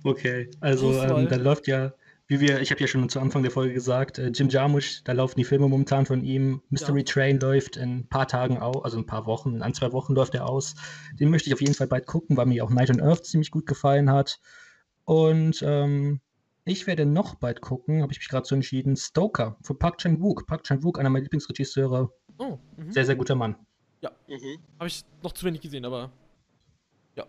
Okay, 0.04 0.50
also 0.60 0.92
ähm, 0.92 1.28
da 1.28 1.36
läuft 1.36 1.66
ja, 1.66 1.92
wie 2.26 2.40
wir, 2.40 2.60
ich 2.60 2.70
habe 2.70 2.80
ja 2.80 2.86
schon 2.86 3.08
zu 3.08 3.20
Anfang 3.20 3.42
der 3.42 3.50
Folge 3.50 3.74
gesagt, 3.74 4.18
äh, 4.18 4.28
Jim 4.28 4.48
Jarmusch, 4.48 5.02
da 5.04 5.12
laufen 5.12 5.38
die 5.38 5.44
Filme 5.44 5.68
momentan 5.68 6.06
von 6.06 6.22
ihm. 6.22 6.62
Mystery 6.70 7.00
ja. 7.00 7.04
Train 7.04 7.40
läuft 7.40 7.76
in 7.76 7.98
ein 7.98 8.08
paar 8.08 8.28
Tagen 8.28 8.58
aus, 8.58 8.84
also 8.84 8.98
ein 8.98 9.06
paar 9.06 9.26
Wochen, 9.26 9.56
in 9.56 9.62
ein, 9.62 9.74
zwei 9.74 9.92
Wochen 9.92 10.14
läuft 10.14 10.34
er 10.34 10.48
aus. 10.48 10.74
Den 11.18 11.30
möchte 11.30 11.48
ich 11.48 11.54
auf 11.54 11.60
jeden 11.60 11.74
Fall 11.74 11.88
bald 11.88 12.06
gucken, 12.06 12.36
weil 12.36 12.46
mir 12.46 12.64
auch 12.64 12.70
Night 12.70 12.90
on 12.90 13.00
Earth 13.00 13.26
ziemlich 13.26 13.50
gut 13.50 13.66
gefallen 13.66 14.10
hat. 14.10 14.38
Und 15.04 15.62
ähm, 15.66 16.20
ich 16.64 16.86
werde 16.86 17.04
noch 17.04 17.34
bald 17.34 17.60
gucken, 17.60 18.02
habe 18.02 18.12
ich 18.12 18.18
mich 18.18 18.28
gerade 18.28 18.46
so 18.46 18.54
entschieden, 18.54 18.96
Stoker 18.96 19.56
von 19.62 19.78
Park 19.78 19.98
Chan-wook. 19.98 20.46
Park 20.46 20.64
Chan-wook, 20.64 20.98
einer 20.98 21.10
meiner 21.10 21.24
Lieblingsregisseure. 21.24 22.12
Oh, 22.40 22.58
mh. 22.78 22.92
sehr, 22.92 23.04
sehr 23.04 23.16
guter 23.16 23.34
Mann. 23.34 23.54
Ja, 24.00 24.10
mhm. 24.26 24.58
habe 24.78 24.88
ich 24.88 25.04
noch 25.22 25.32
zu 25.32 25.44
wenig 25.44 25.60
gesehen, 25.60 25.84
aber 25.84 26.10
ja. 27.14 27.26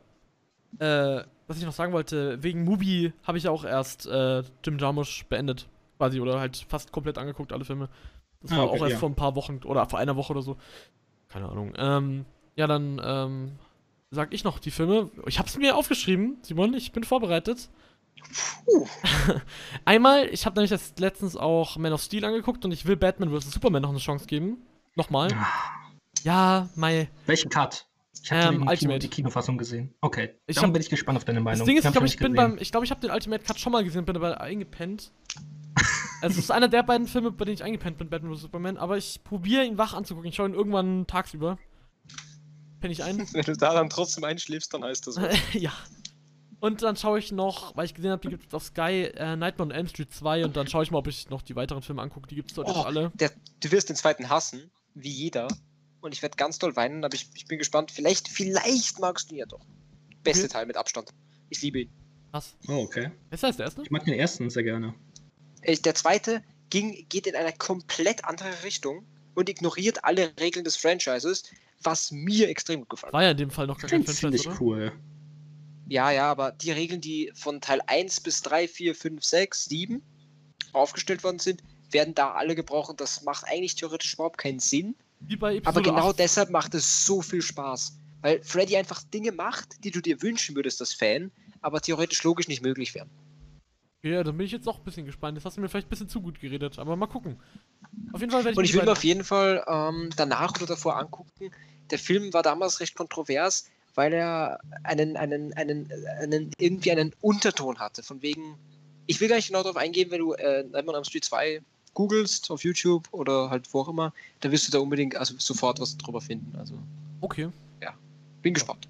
Äh, 0.80 1.26
was 1.48 1.58
ich 1.58 1.66
noch 1.66 1.74
sagen 1.74 1.92
wollte, 1.92 2.42
wegen 2.42 2.64
Mubi 2.64 3.12
habe 3.24 3.38
ich 3.38 3.44
ja 3.44 3.52
auch 3.52 3.66
erst 3.66 4.06
äh, 4.08 4.42
Jim 4.64 4.80
Jarmusch 4.80 5.26
beendet, 5.26 5.68
quasi, 5.98 6.22
oder 6.22 6.40
halt 6.40 6.66
fast 6.70 6.94
komplett 6.94 7.18
angeguckt, 7.18 7.52
alle 7.52 7.66
Filme. 7.66 7.90
Das 8.42 8.54
ah, 8.54 8.58
war 8.58 8.70
okay, 8.70 8.78
auch 8.78 8.82
erst 8.84 8.94
ja. 8.94 8.98
vor 9.00 9.10
ein 9.10 9.16
paar 9.16 9.36
Wochen 9.36 9.60
oder 9.66 9.86
vor 9.86 10.00
einer 10.00 10.16
Woche 10.16 10.32
oder 10.32 10.42
so. 10.42 10.56
Keine 11.28 11.50
Ahnung. 11.50 11.74
Ähm, 11.78 12.26
ja, 12.56 12.68
dann 12.68 13.02
ähm, 13.04 13.52
sag 14.12 14.34
ich 14.34 14.46
noch 14.46 14.60
die 14.60 14.72
Filme. 14.72 15.12
Ich 15.26 15.40
habe 15.40 15.50
es 15.50 15.58
mir 15.58 15.76
aufgeschrieben, 15.76 16.38
Simon, 16.42 16.74
ich 16.74 16.94
bin 16.94 17.04
vorbereitet. 17.04 17.70
Einmal, 19.86 20.28
ich 20.30 20.46
habe 20.46 20.62
nämlich 20.62 21.00
letztens 21.00 21.36
auch 21.36 21.76
Man 21.76 21.92
of 21.92 22.02
Steel 22.02 22.24
angeguckt 22.24 22.64
und 22.64 22.72
ich 22.72 22.86
will 22.86 22.96
Batman 22.96 23.30
vs. 23.30 23.52
Superman 23.52 23.82
noch 23.82 23.90
eine 23.90 24.00
Chance 24.00 24.26
geben. 24.26 24.58
Nochmal. 24.96 25.30
Ah. 25.34 25.48
Ja, 26.24 26.70
Mai. 26.76 27.10
Welchen 27.26 27.50
Cut? 27.50 27.88
Ich 28.24 28.32
habe 28.32 28.56
ähm, 28.56 28.68
die, 28.80 29.00
die 29.00 29.08
Kinofassung 29.08 29.58
gesehen. 29.58 29.96
Okay, 30.02 30.36
ich 30.46 30.58
dann 30.58 30.72
bin 30.72 30.82
ich 30.82 30.90
gespannt 30.90 31.18
auf 31.18 31.26
deine 31.26 31.40
Meinung. 31.40 31.60
Das 31.60 31.66
Ding 31.66 31.78
ist, 31.78 31.86
ich 31.86 31.92
glaube, 31.92 32.08
ich, 32.08 32.18
bin 32.18 32.34
beim, 32.34 32.58
ich, 32.60 32.72
glaub, 32.72 32.84
ich 32.84 32.92
habe 32.92 33.02
den 33.02 33.10
Ultimate 33.10 33.44
Cut 33.44 33.60
schon 33.60 33.72
mal 33.72 33.84
gesehen, 33.84 34.06
bin 34.06 34.16
aber 34.16 34.40
eingepennt. 34.42 35.12
also, 36.22 36.38
es 36.38 36.46
ist 36.46 36.52
einer 36.52 36.68
der 36.68 36.84
beiden 36.84 37.08
Filme, 37.08 37.32
bei 37.32 37.46
denen 37.46 37.56
ich 37.56 37.64
eingepennt 37.64 37.98
bin, 37.98 38.10
Batman 38.10 38.36
vs. 38.36 38.42
Superman, 38.42 38.78
aber 38.78 38.98
ich 38.98 39.24
probiere 39.24 39.66
ihn 39.66 39.78
wach 39.78 39.94
anzugucken. 39.94 40.30
Ich 40.30 40.36
schaue 40.36 40.50
ihn 40.50 40.54
irgendwann 40.54 41.08
tagsüber. 41.08 41.58
Penne 42.80 42.94
ich 42.94 43.04
ein. 43.04 43.20
Wenn 43.34 43.44
du 43.44 43.54
da 43.54 43.74
dann 43.74 43.90
trotzdem 43.90 44.24
einschläfst, 44.24 44.74
dann 44.74 44.84
heißt 44.84 45.08
das 45.08 45.18
was. 45.18 45.36
ja. 45.54 45.72
Und 46.60 46.84
dann 46.84 46.96
schaue 46.96 47.18
ich 47.18 47.32
noch, 47.32 47.76
weil 47.76 47.86
ich 47.86 47.96
gesehen 47.96 48.12
habe, 48.12 48.22
die 48.22 48.30
gibt 48.30 48.48
es 48.48 48.54
auf 48.54 48.64
Sky, 48.64 49.10
äh, 49.16 49.36
Nightmare 49.36 49.70
on 49.70 49.72
Elm 49.72 49.88
Street 49.88 50.14
2 50.14 50.46
und 50.46 50.56
dann 50.56 50.68
schaue 50.68 50.84
ich 50.84 50.92
mal, 50.92 51.00
ob 51.00 51.08
ich 51.08 51.28
noch 51.32 51.42
die 51.42 51.56
weiteren 51.56 51.82
Filme 51.82 52.04
angucke. 52.04 52.28
Die 52.28 52.36
gibt 52.36 52.52
es 52.52 52.56
dort 52.56 52.68
oh, 52.68 52.74
jetzt 52.74 52.86
alle. 52.86 53.12
Der, 53.16 53.32
du 53.62 53.72
wirst 53.72 53.90
den 53.90 53.96
zweiten 53.96 54.30
hassen, 54.30 54.70
wie 54.94 55.10
jeder. 55.10 55.48
Und 56.02 56.14
ich 56.14 56.22
werde 56.22 56.36
ganz 56.36 56.60
doll 56.60 56.76
weinen, 56.76 57.04
aber 57.04 57.14
ich, 57.14 57.30
ich, 57.36 57.46
bin 57.46 57.60
gespannt. 57.60 57.92
Vielleicht, 57.92 58.28
vielleicht 58.28 59.00
magst 59.00 59.30
du 59.30 59.36
ihn 59.36 59.40
ja 59.40 59.46
doch. 59.46 59.66
Beste 60.24 60.46
okay. 60.46 60.54
Teil 60.54 60.66
mit 60.66 60.78
Abstand. 60.78 61.10
Ich 61.50 61.62
liebe 61.62 61.82
ihn. 61.82 61.92
Was? 62.32 62.56
Oh, 62.68 62.84
okay. 62.84 63.12
Besser 63.30 63.48
als 63.48 63.58
der 63.58 63.66
erste? 63.66 63.82
Ich 63.84 63.92
mag 63.92 64.06
den 64.06 64.14
ersten 64.14 64.50
sehr 64.50 64.64
gerne. 64.64 64.96
Äh, 65.62 65.76
der 65.76 65.96
zweite 65.96 66.42
ging, 66.70 67.06
geht 67.10 67.28
in 67.28 67.36
eine 67.36 67.54
komplett 67.54 68.26
andere 68.26 68.64
Richtung 68.64 69.06
und 69.36 69.50
ignoriert 69.50 70.04
alle 70.04 70.32
Regeln 70.40 70.66
des 70.66 70.76
Franchises, 70.76 71.44
was 71.84 72.12
mir 72.12 72.50
extrem 72.50 72.82
gut 72.82 72.90
gefallen 72.90 73.10
hat. 73.10 73.14
War 73.14 73.24
ja 73.24 73.32
in 73.32 73.38
dem 73.38 73.52
Fall 73.52 73.68
noch 73.68 73.78
gar 73.78 73.90
kein 73.90 74.04
Franchise, 74.04 74.50
oder? 74.50 74.62
cool. 74.62 74.92
Ja, 75.88 76.10
ja, 76.10 76.32
aber 76.32 76.54
die 76.54 76.72
Regeln, 76.72 77.02
die 77.02 77.32
von 77.36 77.60
Teil 77.60 77.82
1 77.86 78.22
bis 78.22 78.42
3, 78.44 78.68
4, 78.68 78.96
5, 78.96 79.24
6, 79.24 79.66
7 79.66 80.02
aufgestellt 80.72 81.24
worden 81.24 81.40
sind, 81.40 81.62
werden 81.94 82.16
da 82.16 82.32
alle 82.34 82.56
gebraucht 82.56 82.90
und 82.90 83.02
das 83.02 83.24
macht 83.24 83.46
eigentlich 83.46 83.76
theoretisch 83.76 84.14
überhaupt 84.14 84.38
keinen 84.38 84.60
Sinn. 84.60 84.96
Wie 85.20 85.36
bei 85.36 85.58
Episode 85.58 85.68
aber 85.68 85.82
genau 85.82 86.10
8. 86.10 86.20
deshalb 86.20 86.50
macht 86.50 86.74
es 86.74 87.06
so 87.06 87.22
viel 87.22 87.42
Spaß. 87.42 87.98
Weil 88.22 88.42
Freddy 88.44 88.78
einfach 88.78 89.02
Dinge 89.04 89.32
macht, 89.32 89.84
die 89.84 89.92
du 89.92 90.02
dir 90.02 90.22
wünschen 90.22 90.56
würdest 90.56 90.80
als 90.82 90.94
Fan, 90.94 91.32
aber 91.62 91.82
theoretisch 91.82 92.24
logisch 92.24 92.48
nicht 92.48 92.62
möglich 92.62 92.94
wären. 92.94 93.10
Ja, 94.04 94.24
dann 94.24 94.36
bin 94.38 94.46
ich 94.46 94.52
jetzt 94.52 94.68
auch 94.68 94.80
ein 94.80 94.84
bisschen 94.84 95.06
gespannt. 95.06 95.38
Das 95.38 95.46
hast 95.46 95.58
du 95.58 95.62
mir 95.62 95.70
vielleicht 95.70 95.88
ein 95.88 95.90
bisschen 95.90 96.10
zu 96.10 96.22
gut 96.22 96.40
geredet, 96.40 96.80
aber 96.80 96.96
mal 96.96 97.08
gucken. 97.08 97.40
Auf 98.14 98.20
jeden 98.20 98.32
Fall 98.32 98.44
werde 98.44 98.54
ich 98.54 98.58
Und 98.58 98.66
ich 98.66 98.74
will 98.74 98.84
mir 98.84 98.92
auf 98.92 99.04
jeden 99.04 99.24
Fall 99.24 99.64
ähm, 99.68 100.10
danach 100.16 100.56
oder 100.56 100.66
davor 100.66 100.98
angucken. 100.98 101.52
Der 101.92 102.00
Film 102.00 102.34
war 102.34 102.42
damals 102.42 102.80
recht 102.80 102.96
kontrovers, 102.96 103.70
weil 103.94 104.14
er 104.14 104.60
einen, 104.84 105.18
einen, 105.18 105.54
einen, 105.54 105.92
einen, 106.20 106.52
irgendwie 106.58 106.92
einen 106.92 107.14
Unterton 107.22 107.78
hatte. 107.80 108.02
Von 108.02 108.22
wegen, 108.24 108.58
ich 109.06 109.22
will 109.22 109.28
gar 109.28 109.36
nicht 109.36 109.48
genau 109.48 109.62
darauf 109.62 109.78
eingehen, 109.78 110.10
wenn 110.10 110.20
du 110.20 110.34
äh, 110.34 110.64
Nightmare 110.64 110.98
on 110.98 111.06
Street 111.06 111.26
2 111.26 111.62
googelst 111.94 112.52
auf 112.52 112.64
YouTube 112.64 113.08
oder 113.12 113.50
halt 113.50 113.74
wo 113.74 113.82
auch 113.82 113.90
immer, 113.90 114.14
da 114.40 114.52
wirst 114.52 114.68
du 114.68 114.72
da 114.72 114.80
unbedingt 114.80 115.16
also 115.16 115.36
sofort 115.38 115.80
was 115.80 115.98
drüber 115.98 116.22
finden. 116.22 116.56
Also. 116.58 116.76
Okay. 117.22 117.50
Ja. 117.82 117.94
Bin 118.42 118.54
gespannt. 118.54 118.88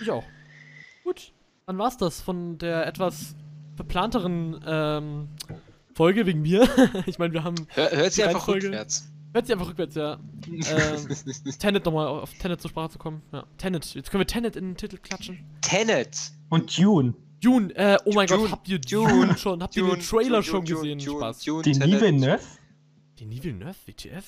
Ich 0.00 0.10
auch. 0.10 0.24
Gut. 1.04 1.32
Dann 1.66 1.78
war's 1.78 1.96
das 1.96 2.20
von 2.20 2.58
der 2.58 2.86
etwas 2.86 3.34
verplanteren 3.74 4.60
ähm, 4.66 5.28
Folge 5.94 6.26
wegen 6.26 6.42
mir. 6.42 6.68
ich 7.06 7.18
meine, 7.18 7.32
wir 7.32 7.44
haben. 7.44 7.66
Hör, 7.70 7.90
hört 7.90 8.12
sie 8.12 8.24
einfach 8.24 8.48
rückwärts. 8.48 9.10
Hört 9.32 9.46
sie 9.46 9.52
einfach 9.52 9.68
rückwärts, 9.68 9.94
ja. 9.96 10.18
ähm, 10.46 11.52
Tenet 11.58 11.84
nochmal 11.84 12.06
auf 12.06 12.32
Tenet 12.34 12.60
zur 12.60 12.70
Sprache 12.70 12.90
zu 12.90 12.98
kommen. 12.98 13.22
Ja. 13.32 13.44
Tenet. 13.58 13.94
Jetzt 13.94 14.10
können 14.10 14.20
wir 14.20 14.26
Tenet 14.26 14.56
in 14.56 14.64
den 14.70 14.76
Titel 14.76 14.96
klatschen. 14.96 15.44
Tenet. 15.60 16.16
Und 16.48 16.78
Dune. 16.78 17.14
Dune, 17.46 17.72
äh, 17.76 17.96
oh 18.04 18.12
mein 18.12 18.26
Dune, 18.26 18.42
Gott, 18.42 18.50
habt 18.50 18.68
ihr 18.68 18.80
Dune, 18.80 19.08
Dune 19.08 19.38
schon, 19.38 19.62
habt 19.62 19.76
Dune, 19.76 19.90
ihr 19.90 19.96
den 19.96 20.04
Trailer 20.04 20.42
schon 20.42 20.64
gesehen? 20.64 20.98
Spaß. 20.98 21.38
Den 21.38 21.80
Villeneuve? 21.80 22.40
Den 23.20 23.30
Villeneuve, 23.30 23.76
WTF? 23.86 24.24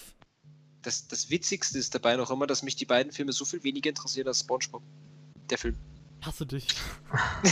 Das, 0.83 1.09
das 1.09 1.29
Witzigste 1.29 1.79
ist 1.79 1.93
dabei 1.97 2.15
noch 2.15 2.31
immer, 2.31 2.47
dass 2.47 2.63
mich 2.63 2.77
die 2.77 2.85
beiden 2.85 3.11
Filme 3.11 3.33
so 3.33 3.45
viel 3.45 3.65
weniger 3.65 3.89
interessieren 3.89 4.29
als 4.29 4.41
Spongebob. 4.41 4.83
Der 5.51 5.59
Film. 5.59 5.77
Hasse 6.25 6.47
dich. 6.47 6.69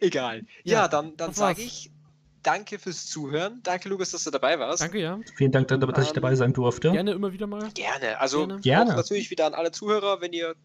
Egal. 0.00 0.46
Ja, 0.64 0.72
ja 0.72 0.88
dann, 0.88 1.16
dann 1.16 1.32
sage 1.32 1.62
ich 1.62 1.92
danke 2.42 2.80
fürs 2.80 3.06
Zuhören. 3.06 3.60
Danke, 3.62 3.88
Lukas, 3.88 4.10
dass 4.10 4.24
du 4.24 4.32
dabei 4.32 4.58
warst. 4.58 4.82
Danke, 4.82 5.00
ja. 5.00 5.20
Vielen 5.36 5.52
Dank, 5.52 5.68
dass 5.68 5.78
ich 5.78 6.08
ähm, 6.08 6.14
dabei 6.14 6.34
sein 6.34 6.52
durfte. 6.52 6.90
Gerne 6.90 7.12
immer 7.12 7.32
wieder 7.32 7.46
mal. 7.46 7.70
Gerne. 7.70 8.18
Also 8.18 8.48
gerne. 8.48 8.60
gerne. 8.62 8.96
natürlich 8.96 9.30
wieder 9.30 9.46
an 9.46 9.54
alle 9.54 9.70
Zuhörer, 9.70 10.20
wenn 10.20 10.32
ihr 10.32 10.56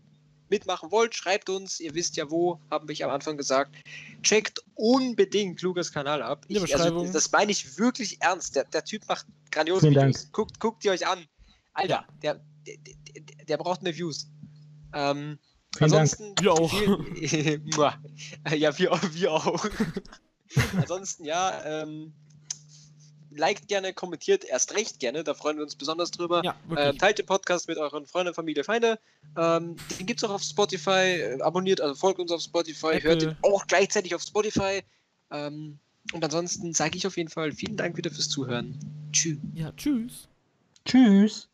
mitmachen 0.49 0.91
wollt, 0.91 1.15
schreibt 1.15 1.49
uns. 1.49 1.79
Ihr 1.79 1.93
wisst 1.95 2.15
ja 2.17 2.29
wo, 2.29 2.59
habe 2.69 2.91
ich 2.93 3.03
am 3.03 3.11
Anfang 3.11 3.37
gesagt. 3.37 3.75
Checkt 4.21 4.63
unbedingt 4.75 5.61
Lukas 5.61 5.91
Kanal 5.91 6.21
ab. 6.21 6.45
Ich, 6.47 6.75
also, 6.75 7.05
das 7.11 7.31
meine 7.31 7.51
ich 7.51 7.77
wirklich 7.77 8.21
ernst. 8.21 8.55
Der, 8.55 8.65
der 8.65 8.83
Typ 8.83 9.07
macht 9.07 9.25
grandiose 9.51 9.81
Vielen 9.81 9.95
Videos. 9.95 10.21
Dank. 10.21 10.33
Guckt, 10.33 10.59
guckt 10.59 10.85
ihr 10.85 10.91
euch 10.91 11.07
an. 11.07 11.25
Alter, 11.73 12.05
der, 12.21 12.41
der, 12.65 12.75
der, 12.77 13.45
der 13.45 13.57
braucht 13.57 13.83
mehr 13.83 13.95
Views. 13.95 14.27
Ähm, 14.93 15.37
Vielen 15.77 15.91
ansonsten, 15.91 16.35
Dank. 16.35 16.41
Wir 16.41 16.53
auch. 16.53 16.73
ja, 18.55 18.77
wir, 18.77 18.91
wir 19.11 19.31
auch. 19.31 19.65
ansonsten, 20.77 21.25
ja, 21.25 21.83
ähm, 21.83 22.13
liked 23.37 23.67
gerne, 23.67 23.93
kommentiert 23.93 24.43
erst 24.43 24.75
recht 24.75 24.99
gerne, 24.99 25.23
da 25.23 25.33
freuen 25.33 25.57
wir 25.57 25.63
uns 25.63 25.75
besonders 25.75 26.11
drüber. 26.11 26.41
Ja, 26.43 26.55
ähm, 26.77 26.97
teilt 26.97 27.17
den 27.17 27.25
Podcast 27.25 27.67
mit 27.67 27.77
euren 27.77 28.05
Freunden, 28.05 28.33
Familie, 28.33 28.63
Feinde. 28.63 28.99
Ähm, 29.37 29.75
den 29.99 30.05
gibt 30.05 30.21
es 30.21 30.29
auch 30.29 30.33
auf 30.33 30.43
Spotify. 30.43 31.19
Äh, 31.19 31.41
abonniert, 31.41 31.81
also 31.81 31.95
folgt 31.95 32.19
uns 32.19 32.31
auf 32.31 32.41
Spotify, 32.41 32.93
Apple. 32.93 33.09
hört 33.09 33.21
den 33.21 33.35
auch 33.41 33.67
gleichzeitig 33.67 34.15
auf 34.15 34.21
Spotify. 34.21 34.81
Ähm, 35.31 35.79
und 36.13 36.23
ansonsten 36.23 36.73
sage 36.73 36.97
ich 36.97 37.07
auf 37.07 37.17
jeden 37.17 37.29
Fall 37.29 37.51
vielen 37.51 37.77
Dank 37.77 37.97
wieder 37.97 38.11
fürs 38.11 38.29
Zuhören. 38.29 38.77
Tschüss. 39.11 39.37
Ja, 39.53 39.71
tschüss. 39.71 40.27
Tschüss. 40.85 41.49